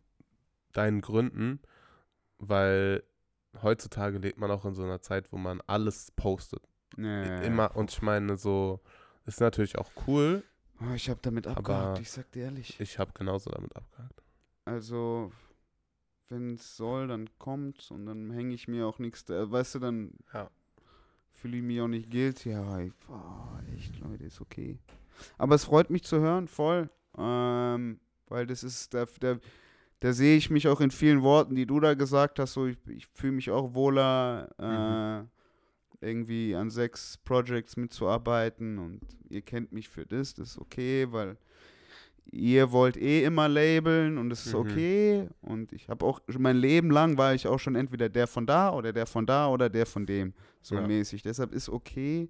deinen 0.73 1.02
Gründen, 1.02 1.60
weil 2.40 3.03
heutzutage 3.62 4.18
lebt 4.18 4.38
man 4.38 4.52
auch 4.52 4.66
in 4.66 4.74
so 4.74 4.84
einer 4.84 5.02
Zeit, 5.02 5.32
wo 5.32 5.38
man 5.38 5.62
alles 5.68 6.12
postet. 6.12 6.62
Ja. 6.98 7.41
Immer. 7.41 7.76
Und 7.76 7.91
ich 7.91 8.02
meine, 8.02 8.38
so 8.38 8.80
ist 9.26 9.40
natürlich 9.41 9.78
auch 9.78 9.91
cool. 10.07 10.44
Oh, 10.82 10.94
ich 10.94 11.10
habe 11.10 11.20
damit 11.22 11.48
abgehakt, 11.48 11.99
ich 11.99 12.12
sag 12.12 12.30
dir 12.32 12.44
ehrlich. 12.45 12.80
Ich 12.80 12.99
habe 12.99 13.12
genauso 13.14 13.49
damit 13.49 13.74
abgehakt. 13.76 14.22
Also, 14.66 15.32
wenn 16.28 16.56
es 16.56 16.76
soll, 16.76 17.07
dann 17.07 17.30
kommt's 17.38 17.91
und 17.91 18.06
dann 18.06 18.32
hänge 18.32 18.53
ich 18.53 18.68
mir 18.68 18.86
auch 18.88 18.99
nichts. 18.99 19.24
da- 19.26 19.49
Weißt 19.49 19.76
du, 19.76 19.80
dann 19.80 20.12
Ja. 20.34 20.49
fühle 21.32 21.57
ich 21.57 21.64
mich 21.64 21.80
auch 21.82 21.88
nicht 21.88 22.10
guilty. 22.12 22.49
Ja, 22.52 22.80
ich, 22.80 22.94
boah, 23.07 23.62
echt, 23.74 23.98
Leute, 23.99 24.26
ist 24.26 24.41
okay. 24.41 24.80
Aber 25.38 25.56
es 25.56 25.64
freut 25.66 25.90
mich 25.90 26.03
zu 26.03 26.20
hören, 26.20 26.48
voll. 26.49 26.90
Ähm, 27.18 27.99
weil 28.28 28.45
das 28.48 28.64
ist, 28.64 28.94
da, 28.94 29.06
da, 29.22 29.38
da 30.06 30.14
sehe 30.14 30.38
ich 30.38 30.52
mich 30.52 30.68
auch 30.68 30.82
in 30.82 30.91
vielen 30.91 31.23
Worten, 31.23 31.56
die 31.56 31.65
du 31.65 31.80
da 31.80 31.95
gesagt 31.95 32.38
hast. 32.38 32.53
So, 32.53 32.68
ich, 32.68 32.77
ich 32.88 33.07
fühle 33.07 33.34
mich 33.34 33.49
auch 33.49 33.73
wohler, 33.73 34.49
äh, 34.60 36.06
irgendwie 36.06 36.56
an 36.56 36.69
sechs 36.69 37.18
Projects 37.18 37.76
mitzuarbeiten 37.76 38.77
und 38.77 39.02
ihr 39.30 39.41
kennt 39.41 39.72
mich 39.72 39.90
für 39.90 40.06
das, 40.06 40.36
das 40.36 40.49
ist 40.52 40.57
okay, 40.60 41.07
weil 41.10 41.38
ihr 42.32 42.72
wollt 42.72 42.98
eh 42.98 43.23
immer 43.23 43.48
labeln 43.48 44.19
und 44.19 44.32
es 44.32 44.45
ist 44.45 44.53
Mhm. 44.53 44.60
okay 44.60 45.27
und 45.41 45.73
ich 45.73 45.90
habe 45.90 46.06
auch 46.06 46.22
mein 46.38 46.57
Leben 46.57 46.91
lang 46.91 47.18
war 47.18 47.34
ich 47.34 47.48
auch 47.48 47.57
schon 47.60 47.73
entweder 47.73 48.07
der 48.07 48.27
von 48.27 48.45
da 48.45 48.73
oder 48.73 48.94
der 48.94 49.07
von 49.07 49.26
da 49.26 49.48
oder 49.48 49.69
der 49.72 49.88
von 49.88 50.06
dem 50.06 50.36
so 50.61 50.76
Ja. 50.76 50.86
mäßig. 50.86 51.23
Deshalb 51.23 51.52
ist 51.52 51.68
okay, 51.68 52.30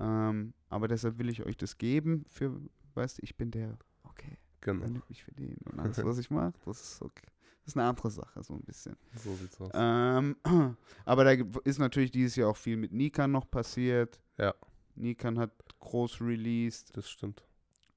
ähm, 0.00 0.54
aber 0.70 0.88
deshalb 0.88 1.18
will 1.18 1.28
ich 1.28 1.44
euch 1.44 1.58
das 1.58 1.76
geben 1.76 2.24
für, 2.30 2.58
weißt 2.94 3.18
du, 3.18 3.22
ich 3.24 3.36
bin 3.36 3.50
der, 3.50 3.76
Genau. 4.64 4.84
dann 4.84 4.94
nimmt 4.94 5.08
mich 5.10 5.22
für 5.22 5.32
den 5.32 5.58
und 5.70 5.78
alles, 5.78 6.02
was 6.02 6.16
ich 6.16 6.30
mache, 6.30 6.54
das 6.64 6.80
ist 6.80 7.02
okay. 7.02 7.26
Das 7.64 7.72
ist 7.72 7.76
eine 7.76 7.86
andere 7.86 8.10
Sache, 8.10 8.42
so 8.42 8.54
ein 8.54 8.62
bisschen. 8.62 8.96
So 9.14 9.34
sieht's 9.36 9.60
aus. 9.60 9.70
Ähm, 9.74 10.36
aber 11.04 11.24
da 11.24 11.44
ist 11.64 11.78
natürlich 11.78 12.10
dieses 12.10 12.36
Jahr 12.36 12.48
auch 12.50 12.56
viel 12.56 12.78
mit 12.78 12.92
Nikan 12.92 13.30
noch 13.30 13.50
passiert. 13.50 14.20
Ja. 14.38 14.54
Nikan 14.94 15.38
hat 15.38 15.52
groß 15.80 16.20
released. 16.22 16.96
Das 16.96 17.08
stimmt. 17.10 17.44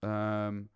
Ähm, 0.01 0.69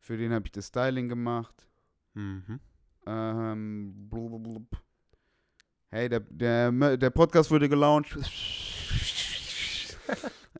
für 0.00 0.16
den 0.16 0.32
habe 0.32 0.46
ich 0.46 0.52
das 0.52 0.66
Styling 0.66 1.08
gemacht. 1.08 1.68
Mhm. 2.14 2.58
Ähm, 3.06 4.08
blub, 4.10 4.42
blub. 4.42 4.82
Hey, 5.88 6.08
der, 6.08 6.20
der, 6.20 6.96
der 6.96 7.10
Podcast 7.10 7.50
wurde 7.50 7.68
gelauncht. 7.68 8.16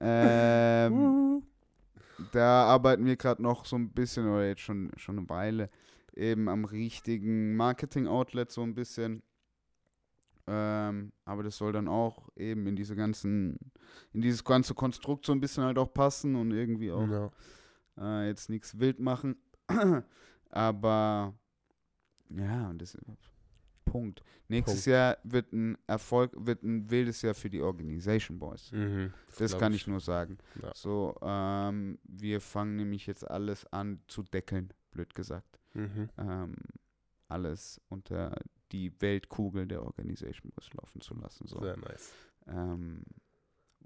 ähm, 0.00 1.27
da 2.32 2.64
arbeiten 2.64 3.04
wir 3.06 3.16
gerade 3.16 3.42
noch 3.42 3.64
so 3.64 3.76
ein 3.76 3.90
bisschen, 3.90 4.26
oder 4.28 4.46
jetzt 4.46 4.60
schon, 4.62 4.90
schon 4.96 5.18
eine 5.18 5.28
Weile, 5.28 5.70
eben 6.14 6.48
am 6.48 6.64
richtigen 6.64 7.56
Marketing-Outlet 7.56 8.50
so 8.50 8.62
ein 8.62 8.74
bisschen. 8.74 9.22
Ähm, 10.46 11.12
aber 11.26 11.42
das 11.42 11.58
soll 11.58 11.72
dann 11.72 11.88
auch 11.88 12.28
eben 12.34 12.66
in 12.66 12.74
diese 12.74 12.96
ganzen, 12.96 13.58
in 14.12 14.22
dieses 14.22 14.42
ganze 14.42 14.74
Konstrukt 14.74 15.26
so 15.26 15.32
ein 15.32 15.40
bisschen 15.40 15.64
halt 15.64 15.76
auch 15.78 15.92
passen 15.92 16.34
und 16.36 16.52
irgendwie 16.52 16.90
auch 16.90 17.06
Ja. 17.06 17.30
äh, 17.98 18.28
jetzt 18.28 18.48
nichts 18.48 18.78
wild 18.78 18.98
machen. 18.98 19.36
Aber 20.50 21.34
ja, 22.30 22.72
das 22.74 22.96
Punkt. 23.90 24.22
Nächstes 24.48 24.84
Punkt. 24.84 24.86
Jahr 24.86 25.18
wird 25.24 25.52
ein 25.52 25.76
Erfolg, 25.86 26.32
wird 26.34 26.62
ein 26.62 26.90
wildes 26.90 27.22
Jahr 27.22 27.34
für 27.34 27.50
die 27.50 27.60
Organization 27.60 28.38
Boys. 28.38 28.72
Mhm. 28.72 29.12
Das 29.38 29.58
kann 29.58 29.72
ich 29.72 29.86
nur 29.86 30.00
sagen. 30.00 30.38
Ja. 30.62 30.72
So, 30.74 31.16
ähm, 31.22 31.98
wir 32.04 32.40
fangen 32.40 32.76
nämlich 32.76 33.06
jetzt 33.06 33.28
alles 33.28 33.66
an 33.72 34.00
zu 34.08 34.22
deckeln, 34.22 34.72
blöd 34.90 35.14
gesagt. 35.14 35.58
Mhm. 35.74 36.08
Ähm, 36.16 36.54
alles 37.28 37.80
unter 37.88 38.34
die 38.72 38.92
Weltkugel 39.00 39.66
der 39.66 39.82
Organisation 39.82 40.50
Boys 40.54 40.72
laufen 40.74 41.00
zu 41.00 41.14
lassen. 41.14 41.46
So. 41.46 41.60
Sehr 41.60 41.76
nice. 41.76 42.12
Ähm, 42.46 43.02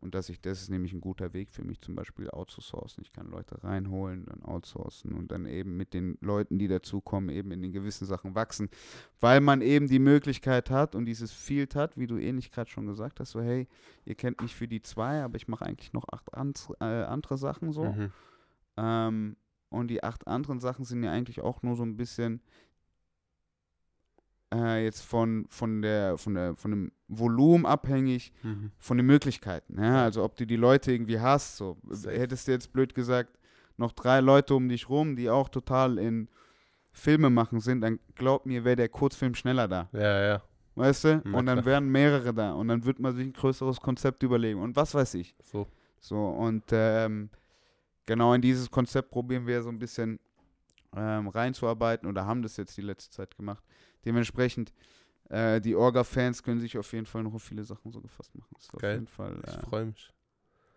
und 0.03 0.17
dass 0.17 0.29
ich, 0.29 0.41
das 0.41 0.61
ist 0.61 0.69
nämlich 0.69 0.93
ein 0.93 1.01
guter 1.01 1.33
Weg 1.33 1.51
für 1.51 1.63
mich, 1.63 1.81
zum 1.81 1.95
Beispiel 1.95 2.29
outzusourcen. 2.29 3.05
Ich 3.05 3.13
kann 3.13 3.29
Leute 3.29 3.63
reinholen, 3.63 4.27
dann 4.27 4.43
outsourcen 4.43 5.13
und 5.13 5.31
dann 5.31 5.47
eben 5.47 5.77
mit 5.77 5.95
den 5.95 6.19
Leuten, 6.21 6.59
die 6.59 6.67
dazukommen, 6.67 7.31
eben 7.31 7.53
in 7.53 7.63
den 7.63 7.73
gewissen 7.73 8.05
Sachen 8.05 8.35
wachsen. 8.35 8.69
Weil 9.21 9.41
man 9.41 9.61
eben 9.61 9.87
die 9.87 10.01
Möglichkeit 10.01 10.71
hat 10.71 10.97
und 10.97 11.07
dieses 11.07 11.31
Field 11.31 11.77
hat, 11.77 11.97
wie 11.97 12.09
du 12.09 12.19
ähnlich 12.19 12.51
gerade 12.51 12.69
schon 12.69 12.87
gesagt 12.87 13.21
hast, 13.21 13.31
so 13.31 13.41
hey, 13.41 13.69
ihr 14.05 14.17
kennt 14.17 14.43
mich 14.43 14.57
für 14.57 14.67
die 14.67 14.83
zwei, 14.83 15.23
aber 15.23 15.37
ich 15.37 15.47
mache 15.47 15.65
eigentlich 15.65 15.93
noch 15.93 16.09
acht 16.11 16.29
äh, 16.81 16.85
andere 16.85 17.39
Sachen 17.39 17.73
so. 17.73 17.85
Mhm. 17.85 18.13
Ähm, 18.77 19.37
und 19.69 19.89
die 19.89 20.03
acht 20.03 20.27
anderen 20.27 20.59
Sachen 20.59 20.85
sind 20.85 21.05
ja 21.05 21.13
eigentlich 21.13 21.41
auch 21.41 21.63
nur 21.63 21.77
so 21.77 21.85
ein 21.85 21.97
bisschen 21.97 22.43
äh, 24.53 24.85
jetzt 24.85 25.01
von, 25.03 25.47
von, 25.49 25.81
der, 25.83 26.19
von, 26.19 26.35
der, 26.35 26.55
von 26.57 26.71
dem 26.71 26.93
Volumen 27.09 27.65
abhängig, 27.67 28.33
Mhm. 28.43 28.71
von 28.79 28.97
den 28.99 29.07
Möglichkeiten. 29.07 29.83
Ja? 29.83 30.05
Also 30.05 30.23
ob 30.25 30.37
du 30.37 30.47
die 30.47 30.57
Leute 30.57 30.93
irgendwie 30.93 31.19
hast, 31.21 31.57
so 31.57 31.79
Safe. 31.89 32.19
hättest 32.19 32.47
du 32.49 32.53
jetzt 32.53 32.73
blöd 32.73 32.95
gesagt, 32.95 33.39
noch 33.79 33.93
drei 33.93 34.21
Leute 34.21 34.55
um 34.55 34.69
dich 34.69 34.89
rum, 34.89 35.17
die 35.17 35.31
auch 35.31 35.49
total 35.49 35.99
in 35.99 36.29
Filme 36.93 37.31
machen 37.31 37.61
sind, 37.61 37.81
dann 37.81 37.99
glaub 38.15 38.45
mir, 38.45 38.65
wäre 38.65 38.77
der 38.77 38.89
Kurzfilm 38.91 39.35
schneller 39.35 39.67
da. 39.67 39.89
Ja, 39.93 40.23
ja. 40.25 40.43
Weißt 40.75 41.05
du? 41.05 41.23
Na 41.25 41.39
und 41.39 41.47
dann 41.47 41.65
wären 41.65 41.89
mehrere 41.91 42.33
da 42.35 42.53
und 42.53 42.69
dann 42.69 42.85
wird 42.85 42.99
man 42.99 43.15
sich 43.15 43.27
ein 43.27 43.33
größeres 43.33 43.81
Konzept 43.81 44.23
überlegen 44.23 44.61
und 44.61 44.77
was 44.77 44.95
weiß 44.95 45.15
ich. 45.15 45.35
So. 45.43 45.67
So, 46.01 46.17
und 46.29 46.65
ähm, 46.73 47.31
genau 48.07 48.35
in 48.35 48.43
dieses 48.43 48.71
Konzept 48.71 49.11
probieren 49.11 49.47
wir 49.47 49.63
so 49.63 49.69
ein 49.71 49.79
bisschen 49.79 50.19
ähm, 50.97 51.29
reinzuarbeiten 51.29 52.09
oder 52.09 52.27
haben 52.27 52.43
das 52.43 52.57
jetzt 52.57 52.77
die 52.77 52.83
letzte 52.83 53.11
Zeit 53.11 53.37
gemacht. 53.37 53.63
Dementsprechend, 54.05 54.73
äh, 55.29 55.61
die 55.61 55.75
Orga-Fans 55.75 56.43
können 56.43 56.61
sich 56.61 56.77
auf 56.79 56.93
jeden 56.93 57.07
Fall 57.07 57.23
noch 57.23 57.35
auf 57.35 57.43
viele 57.43 57.65
Sachen 57.65 57.91
so 57.93 58.01
gefasst 58.01 58.35
machen. 58.35 58.51
Das 58.55 58.65
ist 58.65 58.75
auf 58.75 58.81
Geil. 58.81 58.95
jeden 58.95 59.07
Fall, 59.07 59.41
Ich 59.47 59.55
äh, 59.55 59.61
freue 59.61 59.87
mich. 59.87 60.13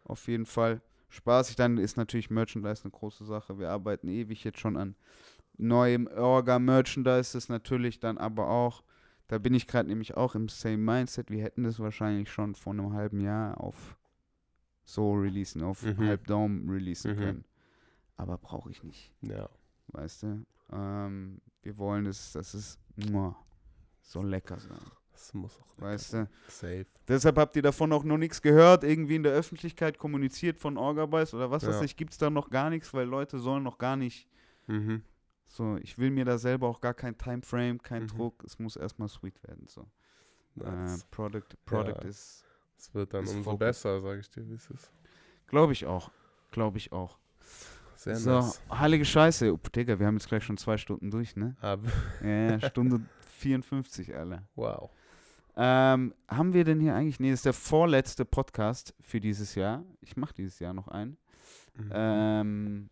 auf 0.03 0.27
jeden 0.27 0.45
Fall 0.45 0.81
spaßig. 1.09 1.55
Dann 1.55 1.77
ist 1.77 1.97
natürlich 1.97 2.29
Merchandise 2.29 2.83
eine 2.83 2.91
große 2.91 3.25
Sache. 3.25 3.57
Wir 3.59 3.69
arbeiten 3.71 4.07
ewig 4.07 4.43
jetzt 4.43 4.59
schon 4.59 4.77
an 4.77 4.95
neuem 5.57 6.07
Orga-Merchandise. 6.07 7.33
Das 7.33 7.35
ist 7.35 7.49
natürlich 7.49 7.99
dann 7.99 8.17
aber 8.17 8.49
auch, 8.49 8.83
da 9.27 9.37
bin 9.39 9.53
ich 9.53 9.67
gerade 9.67 9.89
nämlich 9.89 10.15
auch 10.15 10.35
im 10.35 10.49
same 10.49 10.77
Mindset. 10.77 11.31
Wir 11.31 11.41
hätten 11.43 11.63
das 11.63 11.79
wahrscheinlich 11.79 12.29
schon 12.31 12.55
vor 12.55 12.73
einem 12.73 12.93
halben 12.93 13.19
Jahr 13.21 13.59
auf 13.59 13.97
so 14.83 15.13
releasen, 15.13 15.63
auf 15.63 15.81
Mhm. 15.81 15.97
Halbdaum 16.05 16.69
releasen 16.69 17.15
Mhm. 17.15 17.19
können. 17.19 17.45
Aber 18.17 18.37
brauche 18.37 18.69
ich 18.69 18.83
nicht, 18.83 19.11
Ja. 19.21 19.49
weißt 19.87 20.23
du? 20.23 20.45
Ähm, 20.71 21.41
wir 21.63 21.77
wollen 21.77 22.05
es, 22.05 22.33
dass 22.33 22.53
es 22.53 22.77
so 24.01 24.21
lecker 24.21 24.59
sein, 24.59 24.77
Das 25.11 25.33
muss 25.33 25.59
auch 25.59 25.81
weißt 25.81 26.13
du? 26.13 26.29
safe. 26.47 26.85
Deshalb 27.07 27.37
habt 27.37 27.55
ihr 27.55 27.61
davon 27.61 27.91
auch 27.93 28.03
noch 28.03 28.17
nichts 28.17 28.41
gehört, 28.41 28.83
irgendwie 28.83 29.15
in 29.15 29.23
der 29.23 29.33
Öffentlichkeit 29.33 29.97
kommuniziert 29.97 30.57
von 30.59 30.77
Orgabytes 30.77 31.33
oder 31.33 31.51
was 31.51 31.65
weiß 31.65 31.75
Ja. 31.79 31.81
ich, 31.83 31.95
gibt 31.95 32.13
es 32.13 32.17
da 32.17 32.29
noch 32.29 32.49
gar 32.49 32.69
nichts, 32.69 32.93
weil 32.93 33.05
Leute 33.07 33.39
sollen 33.39 33.63
noch 33.63 33.77
gar 33.77 33.95
nicht, 33.95 34.27
Mhm. 34.67 35.03
so, 35.47 35.77
ich 35.77 35.97
will 35.97 36.11
mir 36.11 36.25
da 36.25 36.37
selber 36.37 36.67
auch 36.67 36.81
gar 36.81 36.93
kein 36.93 37.17
Timeframe, 37.17 37.79
kein 37.81 38.03
Mhm. 38.03 38.07
Druck, 38.07 38.43
es 38.43 38.57
muss 38.59 38.75
erstmal 38.75 39.07
sweet 39.09 39.41
werden, 39.43 39.67
so. 39.67 39.81
Äh, 40.61 40.69
Nice. 40.69 41.05
Product, 41.11 41.43
Product 41.65 42.01
Ja. 42.03 42.07
ist, 42.09 42.45
Es 42.77 42.93
wird 42.93 43.13
dann 43.13 43.27
umso 43.27 43.43
Fokus. 43.43 43.59
besser, 43.59 44.01
sage 44.01 44.19
ich 44.19 44.29
dir, 44.29 44.47
wie 44.49 44.53
es 44.53 44.69
ist. 44.69 44.91
glaube 45.47 45.73
ich 45.73 45.85
auch, 45.85 46.11
glaube 46.51 46.77
ich 46.77 46.91
auch. 46.91 47.17
Sehr 48.05 48.15
so, 48.17 48.29
nice. 48.39 48.61
heilige 48.71 49.03
Scheiße, 49.03 49.51
Upp, 49.51 49.71
Digga, 49.73 49.97
wir 49.99 50.05
haben 50.05 50.15
jetzt 50.15 50.27
gleich 50.27 50.43
schon 50.43 50.57
zwei 50.57 50.77
Stunden 50.77 51.09
durch, 51.09 51.35
ne? 51.35 51.55
Aber, 51.59 51.87
Ja, 52.23 52.51
ja, 52.51 52.59
Stunde 52.69 53.01
54, 53.39 54.15
Alter. 54.15 54.43
wow. 54.55 54.91
Ähm, 55.57 56.13
haben 56.27 56.53
wir 56.53 56.65
denn 56.65 56.79
hier 56.81 56.93
eigentlich, 56.95 57.19
nee, 57.19 57.29
das 57.31 57.39
ist 57.39 57.45
der 57.45 57.53
vorletzte 57.53 58.25
Podcast 58.25 58.93
für 58.99 59.19
dieses 59.19 59.55
Jahr. 59.55 59.83
Ich 60.01 60.17
mache 60.17 60.33
dieses 60.33 60.59
Jahr 60.59 60.73
noch 60.73 60.89
einen. 60.89 61.17
Mhm. 61.75 61.91
Ähm, 61.93 62.89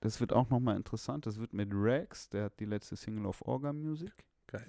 das 0.00 0.20
wird 0.20 0.32
auch 0.32 0.50
nochmal 0.50 0.76
interessant. 0.76 1.24
Das 1.24 1.38
wird 1.38 1.52
mit 1.52 1.70
Rex, 1.72 2.28
der 2.28 2.44
hat 2.44 2.60
die 2.60 2.64
letzte 2.64 2.96
Single 2.96 3.26
auf 3.26 3.42
Orga 3.46 3.72
Music. 3.72 4.12
Geil. 4.48 4.66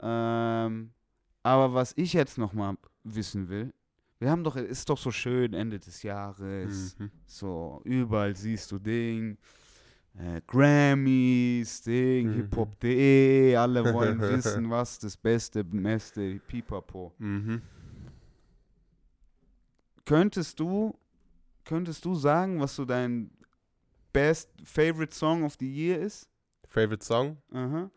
Ähm, 0.00 0.92
aber 1.42 1.74
was 1.74 1.92
ich 1.96 2.12
jetzt 2.12 2.38
nochmal 2.38 2.76
wissen 3.04 3.48
will, 3.48 3.72
wir 4.24 4.30
haben 4.30 4.42
doch, 4.42 4.56
ist 4.56 4.88
doch 4.88 4.96
so 4.96 5.10
schön 5.10 5.52
Ende 5.52 5.78
des 5.78 6.02
Jahres, 6.02 6.96
Mhm. 6.98 7.10
so 7.26 7.82
überall 7.84 8.34
siehst 8.34 8.72
du 8.72 8.78
Ding, 8.78 9.36
äh, 10.16 10.40
Grammys, 10.46 11.82
Ding, 11.82 12.28
Mhm. 12.30 12.34
hiphop.de, 12.36 13.54
alle 13.56 13.92
wollen 13.92 14.18
wissen, 14.62 14.70
was 14.70 14.98
das 14.98 15.14
Beste, 15.14 15.62
Beste, 15.62 16.40
Pipapo. 16.46 17.12
Mhm. 17.18 17.60
Könntest 20.06 20.58
du, 20.58 20.94
könntest 21.64 22.04
du 22.04 22.14
sagen, 22.14 22.60
was 22.60 22.74
so 22.74 22.84
dein 22.86 23.30
best 24.12 24.48
favorite 24.64 25.14
Song 25.14 25.44
of 25.44 25.56
the 25.60 25.70
year 25.70 25.98
ist? 26.00 26.28
Favorite 26.68 27.04
Song? 27.04 27.36
Aha. 27.52 27.90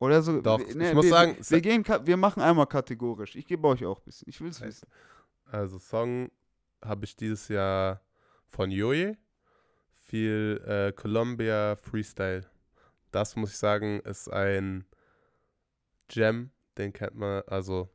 Oder 0.00 0.22
so. 0.22 0.40
Doch, 0.40 0.58
wir- 0.60 0.68
ich 0.68 0.94
muss 0.94 1.04
wir, 1.06 1.10
sagen, 1.10 1.36
wir, 1.40 1.60
gehen, 1.60 1.84
wir 2.04 2.16
machen 2.16 2.42
einmal 2.42 2.66
kategorisch. 2.66 3.34
Ich 3.36 3.46
gebe 3.46 3.66
euch 3.66 3.84
auch 3.84 3.98
ein 3.98 4.04
bisschen. 4.04 4.28
Ich 4.28 4.40
will 4.40 4.50
es 4.50 4.60
wissen. 4.60 4.88
Also 5.44 5.78
Song 5.78 6.30
habe 6.84 7.04
ich 7.04 7.16
dieses 7.16 7.48
Jahr 7.48 8.00
von 8.46 8.70
Joje. 8.70 9.16
Viel 10.06 10.62
äh, 10.66 10.92
Columbia 10.92 11.76
Freestyle. 11.76 12.46
Das 13.10 13.36
muss 13.36 13.50
ich 13.50 13.58
sagen, 13.58 14.00
ist 14.00 14.28
ein 14.32 14.84
Gem. 16.08 16.50
Den 16.76 16.92
kennt 16.92 17.14
man, 17.16 17.42
also 17.48 17.88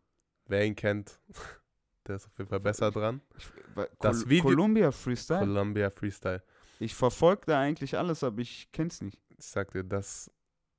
wer 0.48 0.66
ihn 0.66 0.76
kennt, 0.76 1.20
der 2.08 2.18
ist 2.18 2.28
auf 2.28 2.38
jeden 2.38 2.50
Fall 2.50 2.60
besser 2.60 2.92
dran. 2.92 3.22
Ich, 3.38 3.48
weil 3.76 3.90
Das 4.02 4.22
Col 4.24 4.30
Video- 4.30 4.44
Columbia 4.44 4.92
Freestyle. 4.92 5.40
Columbia 5.40 5.90
Freestyle. 5.90 6.44
ich 6.80 6.94
verfolge 6.94 7.44
da 7.48 7.60
eigentlich 7.62 7.98
alles, 7.98 8.24
aber 8.24 8.42
ich 8.42 8.70
kenn's 8.74 9.02
nicht. 9.02 9.20
Ich 9.38 9.46
sag 9.46 9.72
dir, 9.72 9.84
das 9.86 10.30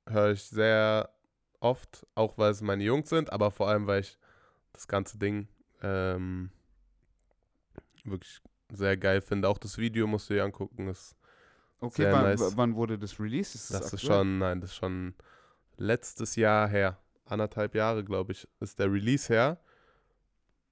höre 0.07 0.31
ich 0.31 0.43
sehr 0.43 1.09
oft, 1.65 2.05
auch 2.15 2.37
weil 2.37 2.51
es 2.51 2.61
meine 2.61 2.83
Jungs 2.83 3.09
sind, 3.09 3.31
aber 3.33 3.51
vor 3.51 3.67
allem, 3.69 3.87
weil 3.87 4.01
ich 4.01 4.17
das 4.73 4.87
ganze 4.87 5.17
Ding 5.17 5.47
ähm, 5.81 6.51
wirklich 8.03 8.41
sehr 8.71 8.97
geil 8.97 9.21
finde. 9.21 9.49
Auch 9.49 9.57
das 9.57 9.77
Video 9.77 10.07
musst 10.07 10.29
du 10.29 10.35
dir 10.35 10.43
angucken. 10.43 10.87
Ist, 10.87 11.15
Okay, 11.79 12.03
Sehr 12.03 12.13
wann, 12.13 12.23
nice. 12.23 12.53
wann 12.57 12.75
wurde 12.75 12.97
das 12.97 13.19
released? 13.19 13.53
Ist 13.55 13.73
das 13.73 13.93
ist 13.93 13.93
aktuell? 13.95 14.17
schon, 14.17 14.39
nein, 14.39 14.61
das 14.61 14.71
ist 14.71 14.75
schon 14.77 15.13
letztes 15.77 16.35
Jahr 16.35 16.67
her. 16.67 16.97
Anderthalb 17.25 17.75
Jahre, 17.75 18.03
glaube 18.03 18.31
ich, 18.31 18.47
ist 18.59 18.79
der 18.79 18.91
Release 18.91 19.31
her. 19.31 19.59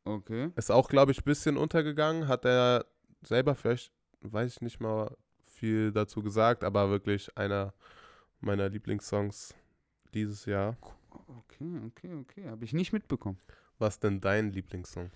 Okay. 0.05 0.51
Ist 0.55 0.71
auch, 0.71 0.89
glaube 0.89 1.11
ich, 1.11 1.19
ein 1.19 1.25
bisschen 1.25 1.57
untergegangen. 1.57 2.27
Hat 2.27 2.45
er 2.45 2.85
selber 3.21 3.53
vielleicht, 3.53 3.91
weiß 4.21 4.53
ich 4.53 4.61
nicht 4.61 4.79
mal 4.79 5.15
viel 5.45 5.91
dazu 5.91 6.23
gesagt, 6.23 6.63
aber 6.63 6.89
wirklich 6.89 7.37
einer 7.37 7.73
meiner 8.39 8.69
Lieblingssongs 8.69 9.53
dieses 10.13 10.45
Jahr. 10.45 10.77
Okay, 11.27 11.79
okay, 11.87 12.13
okay. 12.13 12.47
Habe 12.49 12.65
ich 12.65 12.73
nicht 12.73 12.93
mitbekommen. 12.93 13.37
Was 13.79 13.99
denn 13.99 14.19
dein 14.21 14.51
Lieblingssong? 14.51 15.09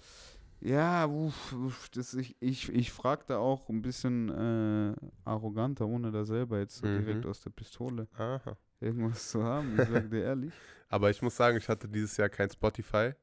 Ja, 0.60 1.06
uff, 1.06 1.54
uff, 1.54 1.90
das 1.90 2.16
ich, 2.16 2.36
ich, 2.40 2.74
ich 2.74 2.92
frage 2.92 3.24
da 3.28 3.38
auch 3.38 3.70
ein 3.70 3.82
bisschen 3.84 4.30
äh, 4.30 4.96
arroganter, 5.24 5.86
ohne 5.86 6.12
da 6.12 6.26
selber 6.26 6.58
jetzt 6.60 6.78
so 6.78 6.88
Mhm. 6.88 7.06
direkt 7.06 7.26
aus 7.28 7.42
der 7.42 7.52
Pistole 7.52 8.08
Aha. 8.18 8.58
irgendwas 8.80 9.30
zu 9.30 9.44
haben. 9.44 9.80
Ich 9.80 9.88
sag 9.88 10.10
dir 10.10 10.24
ehrlich. 10.24 10.54
Aber 10.90 11.10
ich 11.12 11.22
muss 11.22 11.36
sagen, 11.36 11.58
ich 11.58 11.70
hatte 11.70 11.88
dieses 11.88 12.18
Jahr 12.18 12.30
kein 12.30 12.50
Spotify. 12.50 13.14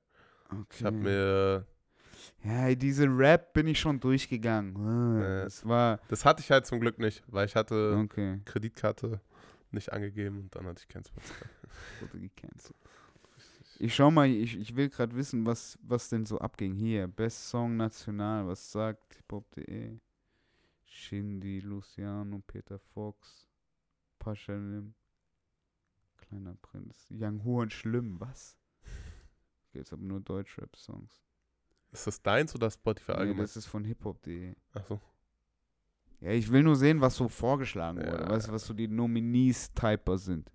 Okay. 0.48 0.62
Ich 0.78 0.84
habe 0.84 0.96
mir, 0.96 1.66
ja, 2.44 2.72
diese 2.74 3.06
Rap 3.06 3.52
bin 3.52 3.66
ich 3.66 3.80
schon 3.80 3.98
durchgegangen. 3.98 5.20
Äh. 5.20 5.42
Es 5.44 5.66
war. 5.66 5.98
das 6.08 6.24
hatte 6.24 6.40
ich 6.40 6.50
halt 6.52 6.66
zum 6.66 6.78
Glück 6.78 6.98
nicht, 7.00 7.24
weil 7.26 7.46
ich 7.46 7.56
hatte 7.56 7.98
Okay, 8.04 8.40
Kreditkarte 8.44 9.20
nicht 9.74 9.92
angegeben 9.92 10.40
und 10.40 10.54
dann 10.54 10.66
hatte 10.66 10.80
ich 10.82 10.88
kein 10.88 11.04
Spotify. 11.04 11.44
wurde 12.00 12.20
gecancelt. 12.20 12.76
Ich 13.80 13.94
schau 13.94 14.10
mal, 14.10 14.28
ich, 14.28 14.56
ich 14.56 14.76
will 14.76 14.88
gerade 14.88 15.14
wissen, 15.16 15.44
was, 15.46 15.78
was 15.82 16.08
denn 16.08 16.24
so 16.26 16.38
abging. 16.38 16.74
Hier, 16.74 17.08
Best 17.08 17.48
Song 17.48 17.76
National, 17.76 18.46
was 18.46 18.70
sagt 18.70 19.14
hiphop.de? 19.14 19.98
Shindy, 20.84 21.58
Luciano, 21.60 22.40
Peter 22.46 22.78
Fox, 22.78 23.48
Paschanim, 24.20 24.94
Kleiner 26.18 26.54
Prinz, 26.62 27.08
Young 27.10 27.42
Hu 27.42 27.60
und 27.62 27.72
Schlimm, 27.72 28.20
was? 28.20 28.56
Jetzt 29.72 29.92
aber 29.92 30.02
nur 30.02 30.20
Deutschrap-Songs. 30.20 31.20
Ist 31.90 32.06
das 32.06 32.22
deins 32.22 32.54
oder 32.54 32.70
Spotify 32.70 33.12
Nee, 33.12 33.18
allgemein? 33.18 33.42
das 33.42 33.56
ist 33.56 33.66
von 33.66 33.84
hiphop.de. 33.84 34.54
Achso. 34.72 35.00
Ja, 36.20 36.30
ich 36.30 36.50
will 36.50 36.62
nur 36.62 36.76
sehen, 36.76 37.00
was 37.00 37.16
so 37.16 37.28
vorgeschlagen 37.28 38.00
Ja, 38.00 38.12
wurde, 38.12 38.28
was, 38.28 38.46
ja. 38.46 38.52
was 38.52 38.66
so 38.66 38.72
die 38.74 38.88
Nominees-Typer 38.88 40.16
sind. 40.18 40.50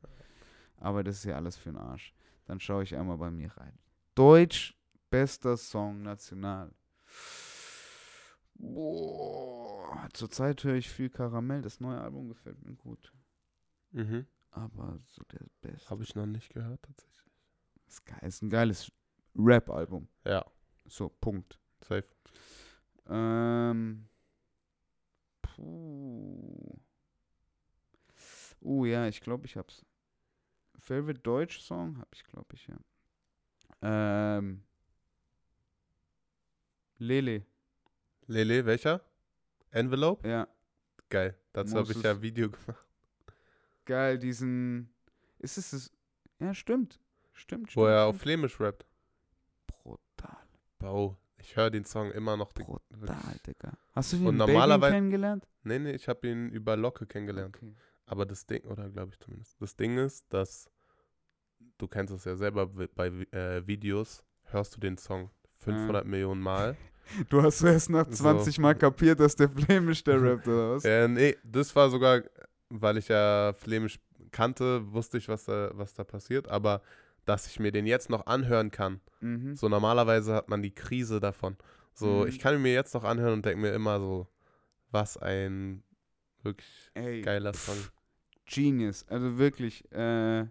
Aber 0.77 1.03
das 1.03 1.17
ist 1.17 1.25
ja 1.25 1.35
alles 1.35 1.57
für 1.57 1.69
den 1.69 1.77
Arsch. 1.77 2.13
Dann 2.45 2.59
schaue 2.59 2.83
ich 2.83 2.95
einmal 2.95 3.17
bei 3.17 3.29
mir 3.29 3.51
rein. 3.57 3.77
Deutsch, 4.15 4.75
bester 5.09 5.57
Song 5.57 6.01
national. 6.01 6.71
Boah, 8.55 10.07
zurzeit 10.13 10.63
höre 10.63 10.75
ich 10.75 10.89
viel 10.89 11.09
Karamell. 11.09 11.61
Das 11.61 11.79
neue 11.79 11.99
Album 12.01 12.27
gefällt 12.27 12.61
mir 12.65 12.73
gut. 12.75 13.13
Mhm. 13.91 14.25
Aber 14.51 14.99
so 15.05 15.21
der 15.31 15.45
beste. 15.61 15.89
Habe 15.89 16.03
ich 16.03 16.15
noch 16.15 16.25
nicht 16.25 16.49
gehört 16.53 16.81
tatsächlich. 16.81 17.33
Ist, 17.87 18.05
geil, 18.05 18.19
ist 18.23 18.41
ein 18.41 18.49
geiles 18.49 18.91
Rap-Album. 19.35 20.07
Ja, 20.25 20.45
So, 20.85 21.09
Punkt. 21.09 21.59
safe. 21.81 22.05
Ähm. 23.07 24.07
Puh. 25.59 26.79
Uh, 28.61 28.85
ja, 28.85 29.07
ich 29.07 29.21
glaube, 29.21 29.45
ich 29.45 29.57
hab's. 29.57 29.85
Favorite 30.77 31.19
Deutsch 31.19 31.59
Song? 31.59 31.97
Hab 31.97 32.07
ich, 32.13 32.23
glaube 32.23 32.47
ich, 32.53 32.67
ja. 32.67 32.77
Ähm. 33.81 34.63
Lele, 36.97 37.45
Lele, 38.27 38.65
welcher? 38.65 39.01
Envelope? 39.71 40.27
ja. 40.27 40.47
Geil. 41.09 41.35
Dazu 41.53 41.75
habe 41.77 41.91
ich 41.91 42.03
ja 42.03 42.11
ein 42.11 42.21
Video 42.21 42.49
gemacht. 42.51 42.85
Geil, 43.85 44.19
diesen. 44.19 44.93
Ist 45.39 45.57
es 45.57 45.71
das? 45.71 45.91
Ja, 46.39 46.53
stimmt. 46.53 46.99
Stimmt, 47.33 47.71
stimmt. 47.71 47.75
Wo 47.75 47.85
er 47.85 48.05
auf 48.05 48.15
stimmt. 48.15 48.21
Flämisch 48.21 48.59
rappt. 48.59 48.85
Brutal, 49.65 50.37
Bau. 50.77 51.17
Ich 51.49 51.55
höre 51.55 51.71
den 51.71 51.83
Song 51.83 52.11
immer 52.11 52.37
noch. 52.37 52.53
brutal. 52.53 53.17
Digga. 53.47 53.71
Hast 53.93 54.13
du 54.13 54.17
Belgien 54.17 54.37
normalerweise- 54.37 54.93
kennengelernt? 54.93 55.47
Nee, 55.63 55.79
nee, 55.79 55.93
ich 55.93 56.07
habe 56.07 56.27
ihn 56.27 56.49
über 56.49 56.77
Locke 56.77 57.07
kennengelernt. 57.07 57.55
Okay. 57.57 57.73
Aber 58.05 58.27
das 58.27 58.45
Ding, 58.45 58.61
oder 58.65 58.87
glaube 58.87 59.13
ich 59.13 59.19
zumindest, 59.19 59.59
das 59.59 59.75
Ding 59.75 59.97
ist, 59.97 60.31
dass 60.31 60.69
du 61.79 61.87
kennst 61.87 62.13
es 62.13 62.25
ja 62.25 62.35
selber 62.35 62.67
bei 62.67 63.07
äh, 63.31 63.65
Videos, 63.65 64.23
hörst 64.43 64.75
du 64.75 64.79
den 64.79 64.99
Song 64.99 65.31
500 65.57 66.05
Millionen 66.05 66.41
Mal. 66.41 66.75
Du 67.29 67.41
hast 67.41 67.63
erst 67.63 67.89
nach 67.89 68.05
So. 68.05 68.17
20 68.25 68.59
Mal 68.59 68.75
kapiert, 68.75 69.19
dass 69.19 69.35
der 69.35 69.49
Flämisch 69.49 70.03
der 70.03 70.21
rappt, 70.21 70.47
oder 70.47 70.75
was? 70.75 70.85
äh, 70.85 71.07
nee, 71.07 71.35
das 71.43 71.75
war 71.75 71.89
sogar, 71.89 72.21
weil 72.69 72.97
ich 72.99 73.07
ja 73.07 73.51
Flämisch 73.57 73.99
kannte, 74.31 74.83
wusste 74.93 75.17
ich, 75.17 75.27
was 75.27 75.45
da, 75.45 75.71
was 75.73 75.95
da 75.95 76.03
passiert. 76.03 76.47
Aber 76.47 76.83
dass 77.25 77.47
ich 77.47 77.59
mir 77.59 77.71
den 77.71 77.85
jetzt 77.85 78.09
noch 78.09 78.25
anhören 78.25 78.71
kann, 78.71 79.01
Mhm. 79.21 79.55
so 79.55 79.67
normalerweise 79.69 80.33
hat 80.33 80.49
man 80.49 80.61
die 80.61 80.73
Krise 80.73 81.19
davon. 81.19 81.57
So, 81.93 82.21
Mhm. 82.21 82.27
ich 82.27 82.39
kann 82.39 82.55
ihn 82.55 82.61
mir 82.61 82.73
jetzt 82.73 82.93
noch 82.93 83.03
anhören 83.03 83.33
und 83.33 83.45
denke 83.45 83.59
mir 83.61 83.73
immer 83.73 83.99
so, 83.99 84.27
was 84.91 85.17
ein 85.17 85.83
wirklich 86.43 86.89
Ey, 86.93 87.21
geiler 87.21 87.53
Song. 87.53 87.77
Genius. 88.45 89.05
Also 89.07 89.37
wirklich 89.37 89.91
äh, 89.91 90.45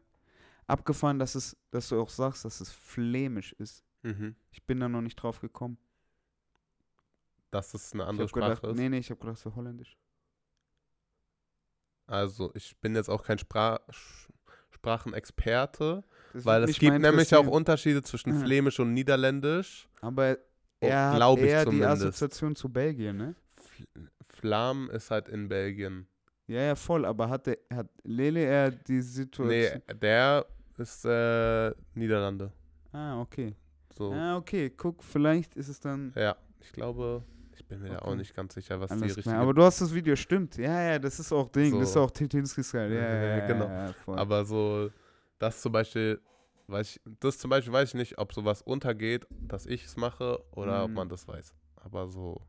abgefahren, 0.66 1.18
dass 1.18 1.34
es, 1.34 1.56
dass 1.70 1.88
du 1.88 2.00
auch 2.00 2.10
sagst, 2.10 2.44
dass 2.44 2.60
es 2.60 2.70
flämisch 2.70 3.52
ist. 3.54 3.84
Mhm. 4.02 4.36
Ich 4.52 4.64
bin 4.64 4.78
da 4.80 4.88
noch 4.88 5.00
nicht 5.00 5.16
drauf 5.16 5.40
gekommen. 5.40 5.78
Dass 7.50 7.72
es 7.74 7.92
eine 7.94 8.04
andere 8.06 8.28
Sprache 8.28 8.50
gedacht, 8.56 8.64
ist. 8.64 8.76
nee, 8.76 8.88
nee, 8.90 8.98
ich 8.98 9.10
habe 9.10 9.18
gedacht, 9.20 9.38
es 9.38 9.44
wäre 9.46 9.56
holländisch. 9.56 9.96
Also, 12.06 12.50
ich 12.54 12.76
bin 12.78 12.94
jetzt 12.94 13.08
auch 13.08 13.22
kein 13.22 13.38
Spra 13.38 13.80
Sprachenexperte, 14.70 16.04
Das 16.32 16.44
weil 16.44 16.64
es 16.64 16.78
gibt 16.78 16.98
nämlich 16.98 17.34
auch. 17.34 17.46
Unterschiede 17.46 18.02
zwischen 18.02 18.32
Mhm. 18.34 18.40
Flämisch 18.44 18.78
und 18.80 18.92
Niederländisch. 18.94 19.88
Aber 20.00 20.36
Oh, 20.80 20.86
er 20.86 21.12
hat 21.12 21.38
eher 21.38 21.64
die. 21.66 21.84
Assoziation 21.84 22.54
zu 22.54 22.68
Belgien, 22.68 23.16
ne? 23.16 23.34
Fl- 23.56 24.08
Flam 24.28 24.88
ist 24.90 25.10
halt 25.10 25.28
in 25.28 25.48
Belgien. 25.48 26.06
Ja, 26.46 26.60
ja, 26.62 26.74
voll. 26.76 27.04
Aber 27.04 27.28
hat, 27.28 27.46
der, 27.46 27.58
hat 27.72 27.88
Lele 28.04 28.40
eher 28.40 28.70
die 28.70 29.00
Situation... 29.02 29.48
Nee, 29.48 29.82
der 30.00 30.46
ist 30.78 31.04
äh, 31.04 31.72
Niederlande. 31.94 32.52
Ah, 32.92 33.20
okay. 33.20 33.54
So. 33.96 34.12
Ah, 34.12 34.36
okay. 34.36 34.70
Guck, 34.70 35.02
vielleicht 35.02 35.56
ist 35.56 35.68
es 35.68 35.80
dann... 35.80 36.12
Ja, 36.14 36.36
ich 36.60 36.72
glaube, 36.72 37.24
ich 37.54 37.66
bin 37.66 37.80
mir 37.82 37.88
da 37.90 37.98
auch 37.98 38.06
Okay. 38.08 38.16
nicht 38.18 38.34
ganz 38.36 38.54
sicher, 38.54 38.80
was 38.80 38.88
die 38.90 38.94
Alles 38.94 39.04
richtige 39.16 39.22
klar. 39.30 39.42
Aber 39.42 39.52
du 39.52 39.62
hast 39.64 39.80
das 39.80 39.92
Video, 39.92 40.14
stimmt. 40.14 40.56
Ja, 40.56 40.80
ja, 40.92 40.98
das 41.00 41.18
ist 41.18 41.32
auch 41.32 41.48
Ding. 41.50 41.72
Das 41.78 41.88
ist 41.88 41.94
So. 41.94 42.02
auch 42.02 42.10
Titinski 42.12 42.62
Style. 42.62 42.94
Ja, 42.94 43.14
ja, 43.14 43.36
ja, 43.38 43.46
Genau. 43.48 43.66
Ja, 43.66 43.92
voll. 43.92 44.16
Aber 44.18 44.44
so, 44.44 44.90
das 45.38 45.60
zum 45.60 45.72
Beispiel 45.72 46.20
Weiß 46.70 46.96
ich, 46.96 47.00
das 47.20 47.38
zum 47.38 47.48
Beispiel 47.48 47.72
weiß 47.72 47.88
ich 47.88 47.94
nicht, 47.94 48.18
ob 48.18 48.34
sowas 48.34 48.60
untergeht, 48.60 49.26
dass 49.30 49.64
ich 49.64 49.86
es 49.86 49.96
mache 49.96 50.44
oder 50.52 50.84
ob 50.84 50.90
Mhm. 50.90 50.96
man 50.96 51.08
das 51.08 51.26
weiß. 51.26 51.54
Aber 51.76 52.08
so 52.08 52.42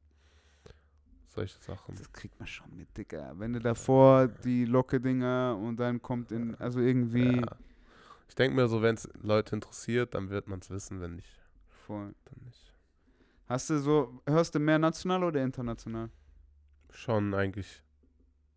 solche 1.29 1.57
Sachen. 1.59 1.95
Das 1.95 2.11
kriegt 2.11 2.37
man 2.37 2.45
schon 2.47 2.75
mit, 2.75 2.97
Digga. 2.97 3.33
Wenn 3.37 3.53
du 3.53 3.61
davor 3.61 4.27
die 4.27 4.65
Locke-Dinger 4.65 5.57
und 5.61 5.77
dann 5.77 6.01
kommt 6.01 6.33
in, 6.33 6.53
also 6.55 6.81
irgendwie 6.81 7.41
Ja. 7.41 7.57
Ich 8.27 8.35
denke 8.35 8.55
mir 8.57 8.67
so, 8.67 8.81
wenn 8.81 8.95
es 8.95 9.07
Leute 9.21 9.55
interessiert, 9.55 10.13
dann 10.13 10.29
wird 10.29 10.47
man 10.47 10.59
es 10.59 10.69
wissen, 10.69 10.99
wenn 10.99 11.15
nicht, 11.15 11.41
voll. 11.87 12.13
dann 12.25 12.43
nicht. 12.45 12.73
Hast 13.47 13.69
du 13.69 13.79
so, 13.79 14.21
hörst 14.27 14.53
du 14.53 14.59
mehr 14.59 14.77
national 14.79 15.23
oder 15.23 15.41
international? 15.41 16.09
Schon 16.91 17.33
eigentlich 17.33 17.83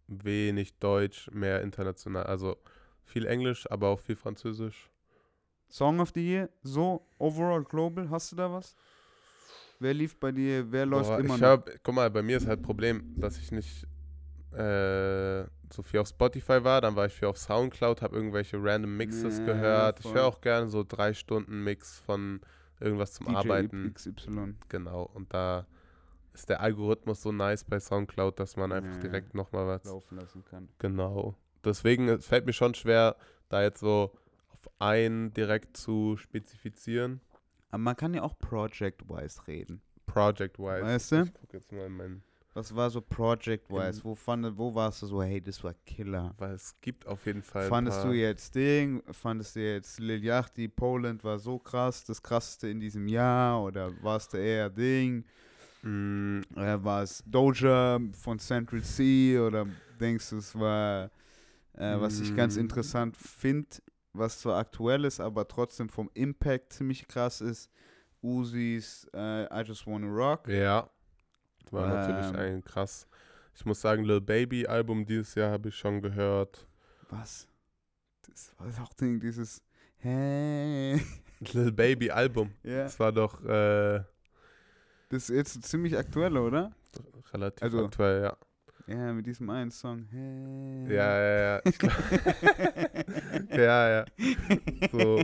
wenig 0.08 0.78
Deutsch, 0.78 1.30
mehr 1.30 1.62
international. 1.62 2.24
Also 2.24 2.58
viel 3.04 3.26
Englisch, 3.26 3.70
aber 3.70 3.88
auch 3.88 4.00
viel 4.00 4.16
Französisch. 4.16 4.90
Song 5.68 6.00
of 6.00 6.12
the 6.14 6.20
Year, 6.20 6.48
so 6.62 7.02
overall 7.18 7.64
global, 7.64 8.08
hast 8.10 8.30
du 8.32 8.36
da 8.36 8.52
was? 8.52 8.76
Wer 9.80 9.94
lief 9.94 10.18
bei 10.18 10.30
dir, 10.32 10.70
wer 10.70 10.86
läuft 10.86 11.10
Boah, 11.10 11.18
immer 11.18 11.34
ich 11.34 11.40
noch? 11.40 11.48
hab, 11.48 11.70
guck 11.82 11.94
mal, 11.94 12.10
bei 12.10 12.22
mir 12.22 12.36
ist 12.36 12.46
halt 12.46 12.62
Problem, 12.62 13.20
dass 13.20 13.38
ich 13.38 13.50
nicht 13.50 13.84
äh, 14.52 15.44
so 15.72 15.82
viel 15.82 16.00
auf 16.00 16.08
Spotify 16.08 16.62
war. 16.64 16.80
Dann 16.80 16.96
war 16.96 17.06
ich 17.06 17.14
viel 17.14 17.28
auf 17.28 17.38
Soundcloud, 17.38 18.02
habe 18.02 18.16
irgendwelche 18.16 18.58
random 18.62 18.96
Mixes 18.96 19.38
Ja, 19.38 19.44
gehört. 19.44 20.00
Ich 20.00 20.04
voll. 20.04 20.14
höre 20.14 20.26
auch 20.26 20.40
gerne 20.40 20.68
so 20.68 20.84
drei 20.86 21.14
Stunden 21.14 21.64
Mix 21.64 21.98
von 21.98 22.40
irgendwas 22.80 23.12
zum 23.14 23.26
DJ 23.26 23.34
Arbeiten. 23.36 23.94
XY. 23.94 24.56
Genau. 24.68 25.04
Und 25.14 25.32
da 25.32 25.66
ist 26.34 26.48
der 26.48 26.60
Algorithmus 26.60 27.22
so 27.22 27.32
nice 27.32 27.64
bei 27.64 27.80
Soundcloud, 27.80 28.38
dass 28.40 28.56
man 28.56 28.72
einfach 28.72 28.96
Ja, 28.96 29.02
direkt 29.02 29.34
nochmal 29.34 29.66
was. 29.66 29.84
laufen 29.84 30.16
lassen 30.16 30.44
kann. 30.44 30.68
Genau. 30.78 31.34
Deswegen 31.64 32.08
es 32.08 32.26
fällt 32.26 32.46
mir 32.46 32.52
schon 32.52 32.74
schwer, 32.74 33.16
da 33.48 33.62
jetzt 33.62 33.80
so 33.80 34.12
auf 34.48 34.70
einen 34.78 35.32
direkt 35.32 35.76
zu 35.76 36.16
spezifizieren. 36.16 37.20
Aber 37.70 37.78
man 37.78 37.96
kann 37.96 38.14
ja 38.14 38.22
auch 38.22 38.38
project-wise 38.38 39.46
reden. 39.46 39.80
Project-wise. 40.06 40.82
Weißt 40.82 41.12
du? 41.12 41.22
Ich 41.22 41.34
guck 41.34 41.52
jetzt 41.52 41.72
mal 41.72 41.86
in 41.86 41.96
meinen. 41.96 42.22
Was 42.54 42.74
war 42.76 42.90
so 42.90 43.00
project-wise? 43.00 44.04
Wo, 44.04 44.14
fand, 44.14 44.58
wo 44.58 44.74
warst 44.74 45.00
du 45.00 45.06
so, 45.06 45.22
hey, 45.22 45.40
das 45.40 45.64
war 45.64 45.72
Killer? 45.86 46.34
Weil 46.36 46.52
es 46.52 46.74
gibt 46.82 47.06
auf 47.06 47.24
jeden 47.24 47.42
Fall. 47.42 47.66
Fandest 47.66 48.04
du 48.04 48.12
jetzt 48.12 48.54
Ding? 48.54 49.02
Fandest 49.10 49.56
du 49.56 49.60
jetzt 49.60 49.98
Lil 49.98 50.22
Yachty, 50.22 50.68
Poland 50.68 51.24
war 51.24 51.38
so 51.38 51.58
krass, 51.58 52.04
das 52.04 52.22
krasseste 52.22 52.68
in 52.68 52.78
diesem 52.78 53.08
Jahr? 53.08 53.62
Oder 53.62 53.90
warst 54.02 54.34
du 54.34 54.36
eher 54.36 54.68
Ding? 54.68 55.24
Mm, 55.80 56.42
Oder 56.54 56.84
war 56.84 57.02
es 57.04 57.24
Doja 57.26 57.98
von 58.12 58.38
Central 58.38 58.82
C? 58.82 59.38
Oder 59.38 59.66
denkst 59.98 60.28
du, 60.28 60.36
es 60.36 60.54
war, 60.54 61.10
äh, 61.74 62.00
was 62.00 62.20
ich 62.20 62.34
ganz 62.36 62.56
Mm. 62.56 62.60
interessant 62.60 63.16
finde, 63.16 63.68
was 64.12 64.40
zwar 64.40 64.58
aktuell 64.58 65.04
ist, 65.04 65.20
aber 65.20 65.46
trotzdem 65.48 65.88
vom 65.88 66.10
Impact 66.14 66.72
ziemlich 66.74 67.06
krass 67.08 67.40
ist? 67.40 67.70
Uzis 68.22 69.08
äh, 69.14 69.44
I 69.46 69.64
Just 69.66 69.86
Wanna 69.86 70.06
Rock. 70.08 70.48
ja. 70.48 70.88
War 71.70 71.88
natürlich 71.88 72.26
Ähm. 72.28 72.36
ein 72.36 72.64
krass. 72.64 73.06
Ich 73.54 73.64
muss 73.64 73.80
sagen, 73.80 74.04
Lil 74.04 74.20
Baby 74.20 74.66
Album 74.66 75.04
dieses 75.06 75.34
Jahr 75.34 75.50
habe 75.50 75.70
ich 75.70 75.76
schon 75.76 76.00
gehört. 76.02 76.66
Was? 77.08 77.48
Das 78.28 78.54
war 78.58 78.68
auch 78.84 78.92
Ding, 78.94 79.20
dieses 79.20 79.62
Hey. 79.96 81.00
Lil 81.52 81.72
Baby 81.72 82.10
Album. 82.10 82.52
ja, 82.62 82.84
Das 82.84 82.98
war 83.00 83.12
doch 83.12 83.42
äh, 83.44 84.04
das 85.08 85.28
ist 85.28 85.36
jetzt 85.56 85.62
ziemlich 85.64 85.96
aktuell, 85.96 86.36
oder? 86.36 86.72
relativ 87.32 87.62
Also- 87.62 87.84
aktuell, 87.86 88.22
ja. 88.24 88.36
Ja, 88.86 89.12
mit 89.12 89.26
diesem 89.26 89.48
einen 89.50 89.70
Song. 89.70 90.04
Hey. 90.10 90.94
Ja, 90.94 91.18
ja, 91.18 91.38
ja. 91.56 91.60
Ja, 93.56 93.88
ja. 93.90 94.04
So. 94.90 95.22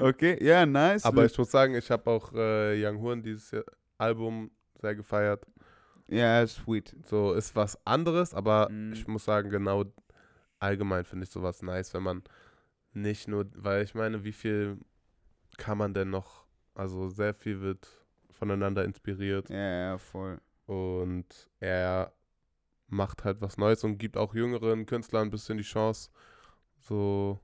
okay, 0.00 0.38
ja, 0.44 0.64
nice. 0.66 1.04
Aber 1.04 1.24
ich 1.24 1.36
muss 1.36 1.50
sagen, 1.50 1.74
ich 1.74 1.90
habe 1.90 2.10
auch 2.10 2.32
äh, 2.32 2.84
Young 2.86 3.00
Horn 3.00 3.22
dieses 3.22 3.54
Album 3.98 4.50
sehr 4.80 4.94
gefeiert. 4.94 5.44
ja, 6.08 6.46
sweet. 6.46 6.96
So 7.06 7.32
ist 7.34 7.54
was 7.56 7.78
anderes, 7.86 8.32
aber 8.34 8.68
Mhm. 8.70 8.92
ich 8.92 9.06
muss 9.08 9.24
sagen, 9.24 9.50
genau 9.50 9.84
allgemein 10.58 11.04
finde 11.04 11.24
ich 11.24 11.30
sowas 11.30 11.62
nice, 11.62 11.92
wenn 11.94 12.02
man 12.02 12.22
nicht 12.92 13.28
nur, 13.28 13.46
weil 13.56 13.84
ich 13.84 13.94
meine, 13.94 14.24
wie 14.24 14.32
viel 14.32 14.78
kann 15.58 15.78
man 15.78 15.92
denn 15.94 16.10
noch, 16.10 16.46
also 16.74 17.08
sehr 17.08 17.34
viel 17.34 17.60
wird 17.60 17.88
voneinander 18.30 18.84
inspiriert 18.84 19.48
Ja, 19.50 19.56
ja, 19.90 19.98
voll. 19.98 20.38
Und 20.66 21.50
er 21.60 22.12
macht 22.88 23.24
halt 23.24 23.40
was 23.40 23.56
Neues 23.56 23.82
und 23.84 23.98
gibt 23.98 24.16
auch 24.16 24.34
jüngeren 24.34 24.86
Künstlern 24.86 25.28
ein 25.28 25.30
bisschen 25.30 25.58
die 25.58 25.64
Chance. 25.64 26.10
So 26.78 27.40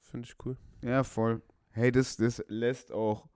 finde 0.00 0.28
ich 0.28 0.36
cool. 0.44 0.56
Ja, 0.82 1.04
voll. 1.04 1.42
Hey, 1.70 1.92
das, 1.92 2.16
das 2.16 2.44
lässt 2.48 2.92
auch 2.92 3.28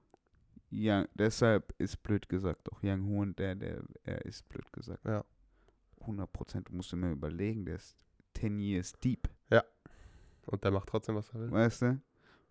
Young, 0.73 1.07
deshalb 1.15 1.75
ist 1.79 2.03
blöd 2.03 2.29
gesagt, 2.29 2.71
auch 2.71 2.81
Young 2.83 3.05
Hoon, 3.07 3.35
der, 3.37 3.55
der, 3.57 3.83
er 4.05 4.25
ist 4.25 4.49
blöd 4.49 4.73
gesagt. 4.73 5.05
Ja. 5.05 5.25
100 6.01 6.33
Prozent, 6.33 6.69
du 6.69 6.75
musst 6.75 6.93
dir 6.93 6.97
mal 6.97 7.13
überlegen, 7.13 7.65
der 7.67 7.77
ist 7.77 7.97
10 8.35 8.59
years 8.59 8.93
deep, 9.03 9.29
Und 10.47 10.65
der 10.65 10.71
macht 10.71 10.89
trotzdem, 10.89 11.17
was 11.17 11.29
er 11.31 11.41
will. 11.41 11.51
weißt 11.51 11.83
du? 11.83 12.01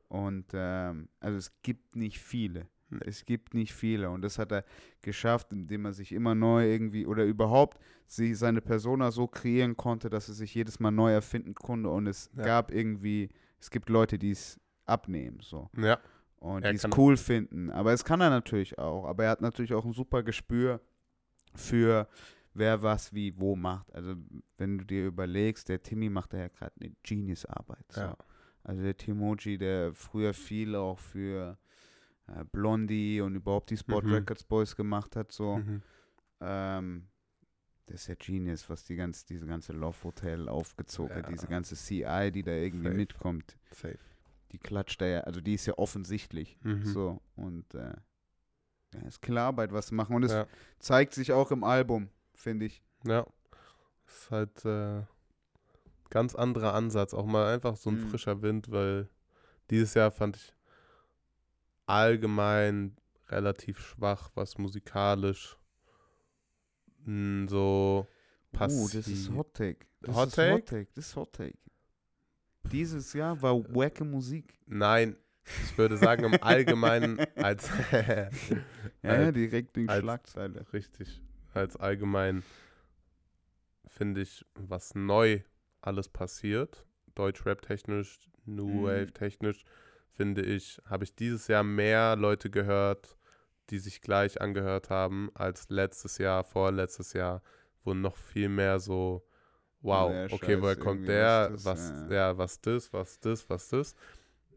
Und, 0.09 0.47
ähm, 0.53 1.09
also 1.19 1.37
es 1.37 1.61
gibt 1.61 1.95
nicht 1.95 2.19
viele. 2.19 2.67
Es 3.05 3.25
gibt 3.25 3.53
nicht 3.53 3.73
viele 3.73 4.09
und 4.09 4.21
das 4.21 4.39
hat 4.39 4.51
er 4.51 4.63
geschafft, 5.01 5.51
indem 5.53 5.85
er 5.85 5.93
sich 5.93 6.11
immer 6.11 6.35
neu 6.35 6.67
irgendwie 6.69 7.05
oder 7.05 7.23
überhaupt 7.25 7.79
sie, 8.07 8.33
seine 8.33 8.61
Persona 8.61 9.11
so 9.11 9.27
kreieren 9.27 9.77
konnte, 9.77 10.09
dass 10.09 10.27
er 10.27 10.33
sich 10.35 10.53
jedes 10.55 10.79
Mal 10.79 10.91
neu 10.91 11.11
erfinden 11.11 11.53
konnte 11.53 11.89
und 11.89 12.07
es 12.07 12.29
Ja. 12.35 12.43
gab 12.43 12.71
irgendwie, 12.71 13.29
es 13.59 13.69
gibt 13.69 13.89
Leute, 13.89 14.17
die 14.17 14.31
es 14.31 14.59
abnehmen, 14.85 15.39
so. 15.41 15.69
Ja, 15.77 15.99
und 16.37 16.65
die 16.65 16.69
es 16.75 16.87
cool 16.97 17.17
finden. 17.17 17.69
Aber 17.69 17.93
es 17.93 18.03
kann 18.03 18.21
er 18.21 18.29
natürlich 18.29 18.79
auch. 18.79 19.05
Aber 19.05 19.25
er 19.25 19.31
hat 19.31 19.41
natürlich 19.41 19.73
auch 19.73 19.85
ein 19.85 19.93
super 19.93 20.23
Gespür 20.23 20.81
für 21.53 22.07
wer 22.53 22.81
was 22.81 23.13
wie 23.13 23.37
wo 23.39 23.55
macht. 23.55 23.93
Also 23.93 24.15
wenn 24.57 24.77
du 24.79 24.85
dir 24.85 25.05
überlegst, 25.07 25.69
der 25.69 25.83
Timmy 25.83 26.09
macht 26.09 26.33
da 26.33 26.37
ja 26.37 26.47
gerade 26.47 26.73
eine 26.79 26.95
Genius-Arbeit. 27.03 27.85
So. 27.91 28.01
Ja. 28.01 28.17
Also 28.63 28.81
der 28.81 28.97
Timoji, 28.97 29.57
der 29.57 29.93
früher 29.93 30.33
viel 30.33 30.75
auch 30.75 30.97
für 30.99 31.57
äh, 32.35 32.43
Blondie 32.51 33.21
und 33.21 33.35
überhaupt 33.35 33.69
die 33.69 33.77
Sport 33.77 34.05
Mhm. 34.05 34.13
Records 34.13 34.43
Boys 34.43 34.75
gemacht 34.75 35.15
hat, 35.15 35.31
so. 35.31 35.57
Mhm. 35.57 35.81
Ähm, 36.41 37.07
das 37.85 38.01
ist 38.01 38.07
ja 38.07 38.15
Genius, 38.15 38.69
was 38.69 38.83
die 38.83 38.95
ganze, 38.95 39.25
diese 39.25 39.45
ganze 39.47 39.73
Love 39.73 40.03
Hotel 40.03 40.47
aufgezogen 40.47 41.15
hat, 41.15 41.25
Ja. 41.25 41.31
diese 41.31 41.47
ganze 41.47 41.75
CI, 41.75 42.31
die 42.31 42.43
da 42.43 42.51
irgendwie 42.51 42.83
Safe. 42.89 42.95
mitkommt, 42.95 43.57
Safe. 43.71 43.97
die 44.51 44.59
klatscht 44.59 45.01
da 45.01 45.05
ja, 45.07 45.19
also 45.21 45.41
die 45.41 45.55
ist 45.55 45.65
ja 45.65 45.73
offensichtlich. 45.77 46.57
Mhm. 46.61 46.85
So, 46.85 47.21
und 47.35 47.73
äh, 47.73 47.93
ja, 48.93 49.01
ist 49.07 49.21
Klararbeit, 49.21 49.71
was 49.71 49.87
zu 49.87 49.95
machen. 49.95 50.15
Und 50.15 50.23
es 50.23 50.31
Ja. 50.31 50.47
zeigt 50.79 51.13
sich 51.13 51.31
auch 51.33 51.51
im 51.51 51.63
Album, 51.63 52.09
finde 52.35 52.65
ich. 52.67 52.83
Ja. 53.05 53.25
Ist 54.07 54.31
halt 54.31 54.65
äh, 54.65 55.03
ganz 56.09 56.33
anderer 56.35 56.73
Ansatz. 56.73 57.13
Auch 57.13 57.25
mal 57.25 57.53
einfach 57.53 57.75
so 57.75 57.89
ein 57.91 58.01
Mhm. 58.01 58.07
frischer 58.09 58.41
Wind, 58.41 58.71
weil 58.71 59.07
dieses 59.69 59.93
Jahr 59.93 60.09
fand 60.11 60.37
ich 60.37 60.53
allgemein 61.89 62.95
relativ 63.29 63.79
schwach, 63.79 64.31
was 64.35 64.57
musikalisch 64.57 65.57
mh, 67.05 67.49
so 67.49 68.07
passiert. 68.51 68.93
Uh, 68.93 68.97
das 68.97 69.07
ist 69.07 69.31
Hot 69.31 69.53
Take. 69.53 69.85
Das 70.01 70.15
Hot 70.15 70.27
ist 70.29 70.35
Take? 70.35 70.53
Hot 70.53 70.65
Take. 70.67 70.87
Das 70.95 71.05
ist 71.07 71.15
Hot 71.15 71.33
Take. 71.33 71.57
Dieses 72.71 73.13
Jahr 73.13 73.41
war 73.41 73.55
wacke 73.75 74.03
Musik. 74.03 74.59
Nein, 74.67 75.15
ich 75.63 75.77
würde 75.77 75.97
sagen 75.97 76.25
im 76.25 76.43
Allgemeinen 76.43 77.19
als 77.35 77.69
Ja, 77.91 78.29
ja 79.03 79.09
Als- 79.09 79.33
direkt 79.33 79.77
in 79.77 79.89
als- 79.89 80.01
Schlagzeile. 80.01 80.65
richtig, 80.73 81.21
als 81.53 81.75
allgemein 81.77 82.43
finde 83.87 84.21
ich, 84.21 84.45
was 84.55 84.93
neu 84.95 85.41
alles 85.81 86.09
passiert, 86.09 86.85
Deutschrap 87.15 87.61
technisch, 87.63 88.29
New 88.45 88.67
Mhm. 88.67 88.83
Wave 88.83 89.11
technisch, 89.13 89.63
finde 90.19 90.41
ich, 90.41 90.81
habe 90.83 91.05
ich 91.05 91.15
dieses 91.15 91.47
Jahr 91.47 91.63
mehr 91.63 92.17
Leute 92.17 92.49
gehört, 92.49 93.15
die 93.69 93.79
sich 93.79 94.01
gleich 94.01 94.41
angehört 94.41 94.89
haben 94.89 95.31
als 95.33 95.69
letztes 95.69 96.17
Jahr, 96.17 96.43
vorletztes 96.43 97.13
Jahr, 97.13 97.41
wo 97.85 97.93
noch 97.93 98.17
viel 98.17 98.49
mehr 98.49 98.81
so, 98.81 99.25
wow, 99.79 100.11
Neuer 100.11 100.33
okay, 100.33 100.61
woher 100.61 100.75
kommt 100.75 101.07
der, 101.07 101.51
was 101.53 101.63
was, 101.63 101.89
das, 101.93 102.11
ja. 102.11 102.15
ja. 102.15 102.37
was 102.37 102.59
das, 102.59 102.91
was 102.91 103.17
das, 103.21 103.49
was 103.49 103.69
das, 103.69 103.95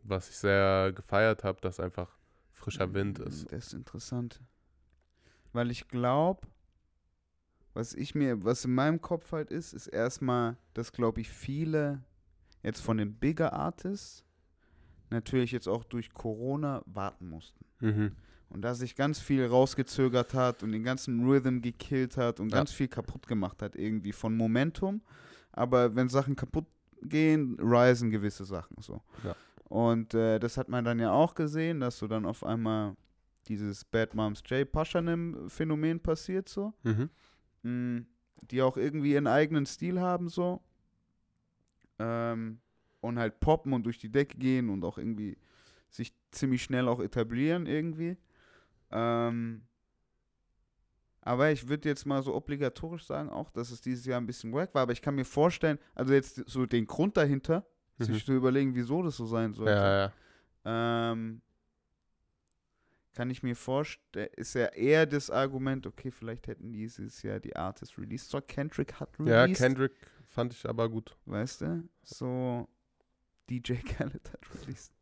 was 0.03 0.31
ich 0.31 0.37
sehr 0.37 0.91
gefeiert 0.93 1.45
habe, 1.45 1.61
dass 1.61 1.79
einfach 1.79 2.19
frischer 2.51 2.93
Wind 2.93 3.21
Mm, 3.21 3.29
ist. 3.29 3.53
Das 3.53 3.67
ist 3.67 3.73
interessant. 3.75 4.43
Weil 5.53 5.71
ich 5.71 5.87
glaube, 5.87 6.49
was 7.73 7.95
ich 7.95 8.17
mir, 8.17 8.43
was 8.43 8.65
in 8.65 8.75
meinem 8.75 9.01
Kopf 9.01 9.31
halt 9.31 9.53
ist, 9.53 9.75
ist 9.75 9.87
erstmal, 9.87 10.57
dass 10.75 10.91
glaube 10.91 11.21
ich 11.21 11.31
viele 11.31 12.03
jetzt 12.65 12.81
von 12.81 12.97
den 12.97 13.15
Bigger 13.15 13.53
Artists 13.53 14.25
natürlich 15.13 15.53
jetzt 15.53 15.69
auch 15.69 15.85
durch 15.85 16.13
Corona 16.13 16.83
warten 16.87 17.29
mussten. 17.29 17.65
Mhm. 17.81 18.13
Und 18.49 18.63
da 18.63 18.75
sich 18.75 18.95
ganz 18.97 19.19
viel 19.19 19.47
rausgezögert 19.47 20.35
hat 20.35 20.63
und 20.63 20.73
den 20.73 20.83
ganzen 20.85 21.27
Rhythm 21.27 21.61
gekillt 21.61 22.17
hat 22.17 22.39
und 22.41 22.51
Ja. 22.51 22.59
ganz 22.59 22.73
viel 22.73 22.89
kaputt 22.89 23.27
gemacht 23.27 23.63
hat, 23.63 23.77
irgendwie 23.77 24.13
von 24.13 24.37
Momentum. 24.37 25.01
Aber 25.53 25.95
wenn 25.95 26.09
Sachen 26.09 26.37
kaputt 26.37 26.67
gehen, 27.03 27.57
risen 27.61 28.11
gewisse 28.11 28.45
Sachen 28.45 28.77
so. 28.81 29.03
Ja. 29.25 29.35
Und 29.69 30.13
äh, 30.15 30.39
das 30.39 30.59
hat 30.59 30.69
man 30.69 30.85
dann 30.85 30.99
ja 30.99 31.13
auch 31.13 31.35
gesehen, 31.35 31.81
dass 31.81 31.99
so 31.99 32.07
dann 32.07 32.27
auf 32.27 32.45
einmal 32.45 32.95
dieses 33.49 33.85
Bad 33.85 34.15
Moms 34.15 34.43
J 34.47 34.71
Paschanim 34.71 35.49
Phänomen 35.49 35.99
passiert 36.01 36.49
so. 36.49 36.75
Mhm. 36.83 37.09
Mm, 37.63 38.07
die 38.51 38.61
auch 38.61 38.77
irgendwie 38.77 39.13
ihren 39.13 39.27
eigenen 39.27 39.65
Stil 39.67 39.99
haben 40.01 40.29
so. 40.29 40.61
Ähm, 41.99 42.61
und 43.03 43.19
halt 43.19 43.41
poppen 43.41 43.75
und 43.75 43.83
durch 43.85 43.99
die 43.99 44.11
Decke 44.11 44.39
gehen 44.39 44.71
und 44.71 44.83
auch 44.85 44.97
irgendwie 44.97 45.37
sich 45.91 46.15
ziemlich 46.31 46.63
schnell 46.63 46.89
auch 46.89 47.01
etablieren 47.01 47.67
irgendwie. 47.67 48.17
Ähm, 48.91 49.63
aber 51.21 51.53
ich 51.53 51.69
würde 51.69 51.89
jetzt 51.89 52.07
mal 52.07 52.23
so 52.23 52.35
obligatorisch 52.35 53.05
sagen 53.05 53.29
auch, 53.29 53.51
dass 53.51 53.71
es 53.71 53.81
dieses 53.81 54.07
Jahr 54.07 54.21
ein 54.21 54.27
bisschen 54.27 54.53
wack 54.53 54.75
war. 54.75 54.83
Aber 54.83 54.93
ich 54.93 55.03
kann 55.03 55.15
mir 55.15 55.25
vorstellen, 55.25 55.79
also 55.95 56.15
jetzt 56.15 56.43
so 56.49 56.65
den 56.67 56.87
Grund 56.87 57.17
dahinter, 57.17 57.67
Mhm. 57.99 58.05
sich 58.05 58.25
zu 58.25 58.33
überlegen, 58.33 58.75
wieso 58.75 59.03
das 59.03 59.17
so 59.17 59.27
sein 59.27 59.53
sollte. 59.53 59.73
Ja, 59.73 60.13
ja. 60.65 61.13
Ähm, 61.13 61.43
kann 63.13 63.29
ich 63.31 63.43
mir 63.43 63.55
vorstellen, 63.55 64.31
ist 64.37 64.55
ja 64.55 64.67
eher 64.67 65.05
das 65.07 65.31
Argument, 65.31 65.87
okay, 65.87 66.11
vielleicht 66.11 66.47
hätten 66.47 66.73
dieses 66.73 67.23
Jahr 67.23 67.39
die 67.41 67.55
Artist 67.55 67.99
released. 67.99 68.31
So, 68.31 68.41
Kendrick 68.41 68.95
hat 68.95 69.11
Ja, 69.19 69.43
released. 69.43 69.61
Kendrick 69.63 69.93
fand 70.25 70.55
ich 70.55 70.67
aber 70.67 70.89
gut. 70.89 71.15
Weißt 71.27 71.61
du? 71.61 71.89
So, 72.03 72.67
DJ 73.51 73.73
Khaled 73.85 74.33
hat 74.33 74.41
released. 74.63 74.93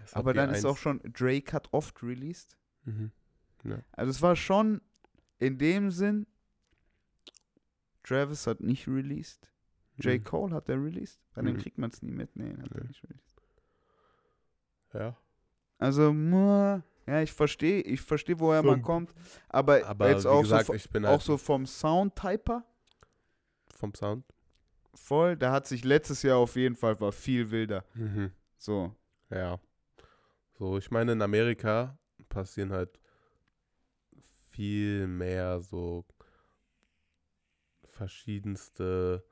Das 0.00 0.14
Aber 0.14 0.32
dann 0.34 0.50
ist 0.50 0.64
auch 0.64 0.76
schon, 0.78 1.00
Drake 1.12 1.52
hat 1.52 1.68
oft 1.72 2.02
released. 2.02 2.56
Mhm. 2.84 3.12
Also 3.92 4.10
es 4.10 4.22
war 4.22 4.36
schon 4.36 4.80
in 5.38 5.58
dem 5.58 5.90
Sinn, 5.90 6.26
Travis 8.02 8.46
hat 8.46 8.60
nicht 8.60 8.88
released. 8.88 9.50
J. 9.98 10.20
Mhm. 10.20 10.24
Cole 10.24 10.54
hat 10.54 10.68
er 10.68 10.82
released. 10.82 11.20
Bei 11.34 11.42
dem 11.42 11.54
Mhm. 11.54 11.58
kriegt 11.58 11.78
man 11.78 11.90
es 11.90 12.00
nie 12.02 12.10
mit. 12.10 12.34
Nee, 12.36 12.56
hat 12.56 12.70
er 12.72 12.80
Nee. 12.82 12.88
nicht 12.88 13.02
released. 13.04 13.42
Ja. 14.94 15.16
Also, 15.78 16.12
ja, 17.06 17.22
ich 17.22 17.32
verstehe, 17.32 17.82
ich 17.82 18.00
verstehe, 18.00 18.38
woher 18.40 18.62
man 18.62 18.76
Vom- 18.76 18.82
kommt. 18.82 19.14
Aber, 19.48 19.84
Aber 19.86 20.10
jetzt 20.10 20.26
auch, 20.26 20.42
gesagt, 20.42 20.66
so, 20.66 20.72
auch 20.72 21.02
halt 21.04 21.22
so 21.22 21.36
vom 21.38 21.66
Soundtyper 21.66 22.64
vom 23.74 23.94
Sound. 23.94 24.24
Voll. 24.94 25.36
Da 25.36 25.52
hat 25.52 25.66
sich 25.66 25.84
letztes 25.84 26.22
Jahr 26.22 26.38
auf 26.38 26.56
jeden 26.56 26.76
Fall 26.76 27.00
war 27.00 27.12
viel 27.12 27.50
wilder. 27.50 27.84
Mhm. 27.94 28.30
So. 28.56 28.94
Ja. 29.30 29.58
So, 30.58 30.76
ich 30.78 30.90
meine, 30.90 31.12
in 31.12 31.22
Amerika 31.22 31.98
passieren 32.28 32.72
halt 32.72 33.00
viel 34.50 35.06
mehr 35.06 35.60
so 35.60 36.04
verschiedenste 37.84 39.24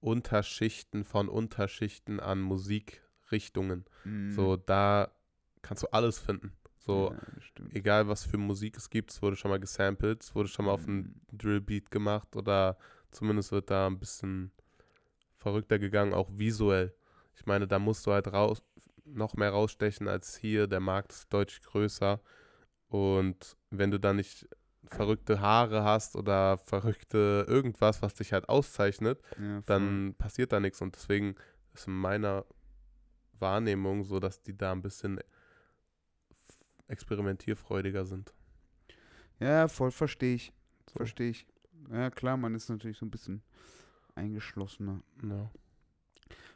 Unterschichten 0.00 1.04
von 1.04 1.28
Unterschichten 1.28 2.20
an 2.20 2.40
Musikrichtungen. 2.40 3.84
mm, 4.04 4.32
So, 4.32 4.56
da 4.56 5.10
kannst 5.62 5.82
du 5.82 5.88
alles 5.88 6.18
finden. 6.18 6.52
So, 6.78 7.12
ja, 7.12 7.18
egal 7.72 8.06
was 8.06 8.24
für 8.24 8.38
Musik 8.38 8.76
es 8.76 8.90
gibt, 8.90 9.10
es 9.10 9.20
wurde 9.20 9.34
schon 9.34 9.50
mal 9.50 9.58
gesampelt, 9.58 10.22
es 10.22 10.34
wurde 10.36 10.48
schon 10.48 10.66
mal 10.66 10.72
auf 10.72 10.86
einen 10.86 11.20
Drillbeat 11.32 11.90
gemacht 11.90 12.36
oder 12.36 12.78
zumindest 13.16 13.50
wird 13.52 13.70
da 13.70 13.86
ein 13.86 13.98
bisschen 13.98 14.52
verrückter 15.36 15.78
gegangen, 15.78 16.14
auch 16.14 16.28
visuell. 16.32 16.94
Ich 17.34 17.46
meine, 17.46 17.66
da 17.66 17.78
musst 17.78 18.06
du 18.06 18.12
halt 18.12 18.32
raus, 18.32 18.62
noch 19.04 19.34
mehr 19.34 19.50
rausstechen 19.50 20.08
als 20.08 20.36
hier. 20.36 20.66
Der 20.66 20.80
Markt 20.80 21.12
ist 21.12 21.32
deutlich 21.32 21.62
größer. 21.62 22.20
Und 22.88 23.56
wenn 23.70 23.90
du 23.90 23.98
dann 23.98 24.16
nicht 24.16 24.48
verrückte 24.84 25.40
Haare 25.40 25.82
hast 25.82 26.14
oder 26.14 26.58
verrückte 26.58 27.44
irgendwas, 27.48 28.02
was 28.02 28.14
dich 28.14 28.32
halt 28.32 28.48
auszeichnet, 28.48 29.20
ja, 29.38 29.60
dann 29.66 30.14
passiert 30.16 30.52
da 30.52 30.60
nichts. 30.60 30.80
Und 30.80 30.94
deswegen 30.94 31.34
ist 31.74 31.88
in 31.88 31.94
meiner 31.94 32.44
Wahrnehmung 33.38 34.04
so, 34.04 34.20
dass 34.20 34.42
die 34.42 34.56
da 34.56 34.72
ein 34.72 34.82
bisschen 34.82 35.18
experimentierfreudiger 36.88 38.04
sind. 38.04 38.32
Ja, 39.38 39.68
voll 39.68 39.90
verstehe 39.90 40.34
ich. 40.34 40.52
So. 40.88 40.98
Verstehe 40.98 41.30
ich. 41.30 41.46
Ja, 41.92 42.10
klar, 42.10 42.36
man 42.36 42.54
ist 42.54 42.68
natürlich 42.68 42.98
so 42.98 43.06
ein 43.06 43.10
bisschen 43.10 43.42
eingeschlossener. 44.14 45.00
Ja. 45.22 45.50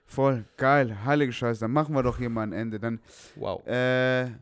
Voll, 0.06 0.44
geil, 0.56 1.04
heilige 1.04 1.32
Scheiße. 1.32 1.60
Dann 1.60 1.70
machen 1.72 1.94
wir 1.94 2.02
doch 2.02 2.18
hier 2.18 2.30
mal 2.30 2.42
ein 2.42 2.52
Ende. 2.52 2.80
Dann 2.80 3.00
Wow. 3.36 3.64
äh, 3.66 4.24
Will 4.24 4.32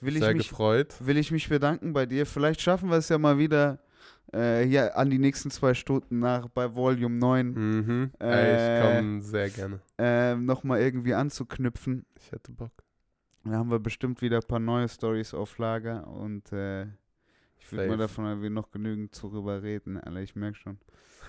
mich 0.00 0.14
ich 0.16 0.20
sehr 0.20 0.34
mich- 0.34 0.48
gefreut. 0.48 0.94
will 1.00 1.16
ich 1.16 1.30
mich 1.30 1.48
bedanken 1.48 1.92
bei 1.92 2.06
dir. 2.06 2.26
Vielleicht 2.26 2.60
schaffen 2.60 2.90
wir 2.90 2.96
es 2.96 3.08
ja 3.08 3.18
mal 3.18 3.38
wieder 3.38 3.78
äh, 4.32 4.64
hier 4.64 4.96
an 4.96 5.08
die 5.10 5.18
nächsten 5.18 5.52
zwei 5.52 5.74
Stunden 5.74 6.18
nach 6.18 6.48
bei 6.48 6.74
Volume 6.74 7.14
9 7.16 7.52
Mhm. 7.52 8.10
Äh, 8.20 8.78
ich 8.80 8.82
komme 8.84 9.20
sehr 9.22 9.50
gerne. 9.50 9.80
äh, 9.98 10.34
nochmal 10.34 10.80
irgendwie 10.80 11.14
anzuknüpfen. 11.14 12.04
Ich 12.18 12.32
hätte 12.32 12.50
Bock. 12.50 12.72
Da 13.44 13.52
haben 13.52 13.70
wir 13.70 13.78
bestimmt 13.78 14.20
wieder 14.22 14.38
ein 14.38 14.48
paar 14.48 14.58
neue 14.58 14.88
Stories 14.88 15.32
auf 15.34 15.56
Lager 15.58 16.04
und 16.08 16.50
äh, 16.52 16.86
ich 17.66 17.72
würde 17.72 17.88
mal 17.88 17.96
davon, 17.96 18.42
wir 18.42 18.50
noch 18.50 18.70
genügend 18.70 19.18
darüber 19.22 19.62
reden. 19.62 19.98
Alter, 19.98 20.20
ich 20.20 20.36
merke 20.36 20.56
schon. 20.56 20.78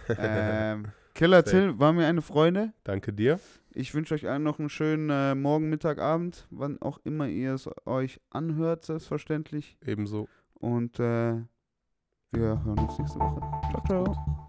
ähm, 0.18 0.88
Killer 1.14 1.38
Safe. 1.38 1.50
Till, 1.50 1.80
war 1.80 1.94
mir 1.94 2.08
eine 2.08 2.22
Freude. 2.22 2.74
Danke 2.84 3.12
dir. 3.12 3.40
Ich 3.74 3.94
wünsche 3.94 4.14
euch 4.14 4.28
allen 4.28 4.44
noch 4.44 4.60
einen 4.60 4.70
schönen 4.70 5.10
äh, 5.10 5.36
Morgen, 5.36 5.70
Mittag, 5.70 6.00
Abend, 6.00 6.48
wann 6.50 6.82
auch 6.82 7.00
immer 7.04 7.28
ihr 7.28 7.54
es 7.54 7.70
euch 7.86 8.22
anhört, 8.30 8.86
selbstverständlich. 8.86 9.78
Ebenso. 9.86 10.28
Und 10.54 11.00
äh, 11.00 11.42
wir 12.32 12.64
hören 12.64 12.80
uns 12.80 12.98
nächste 13.00 13.20
Woche. 13.20 13.42
Ciao, 13.72 13.84
ciao. 13.86 14.47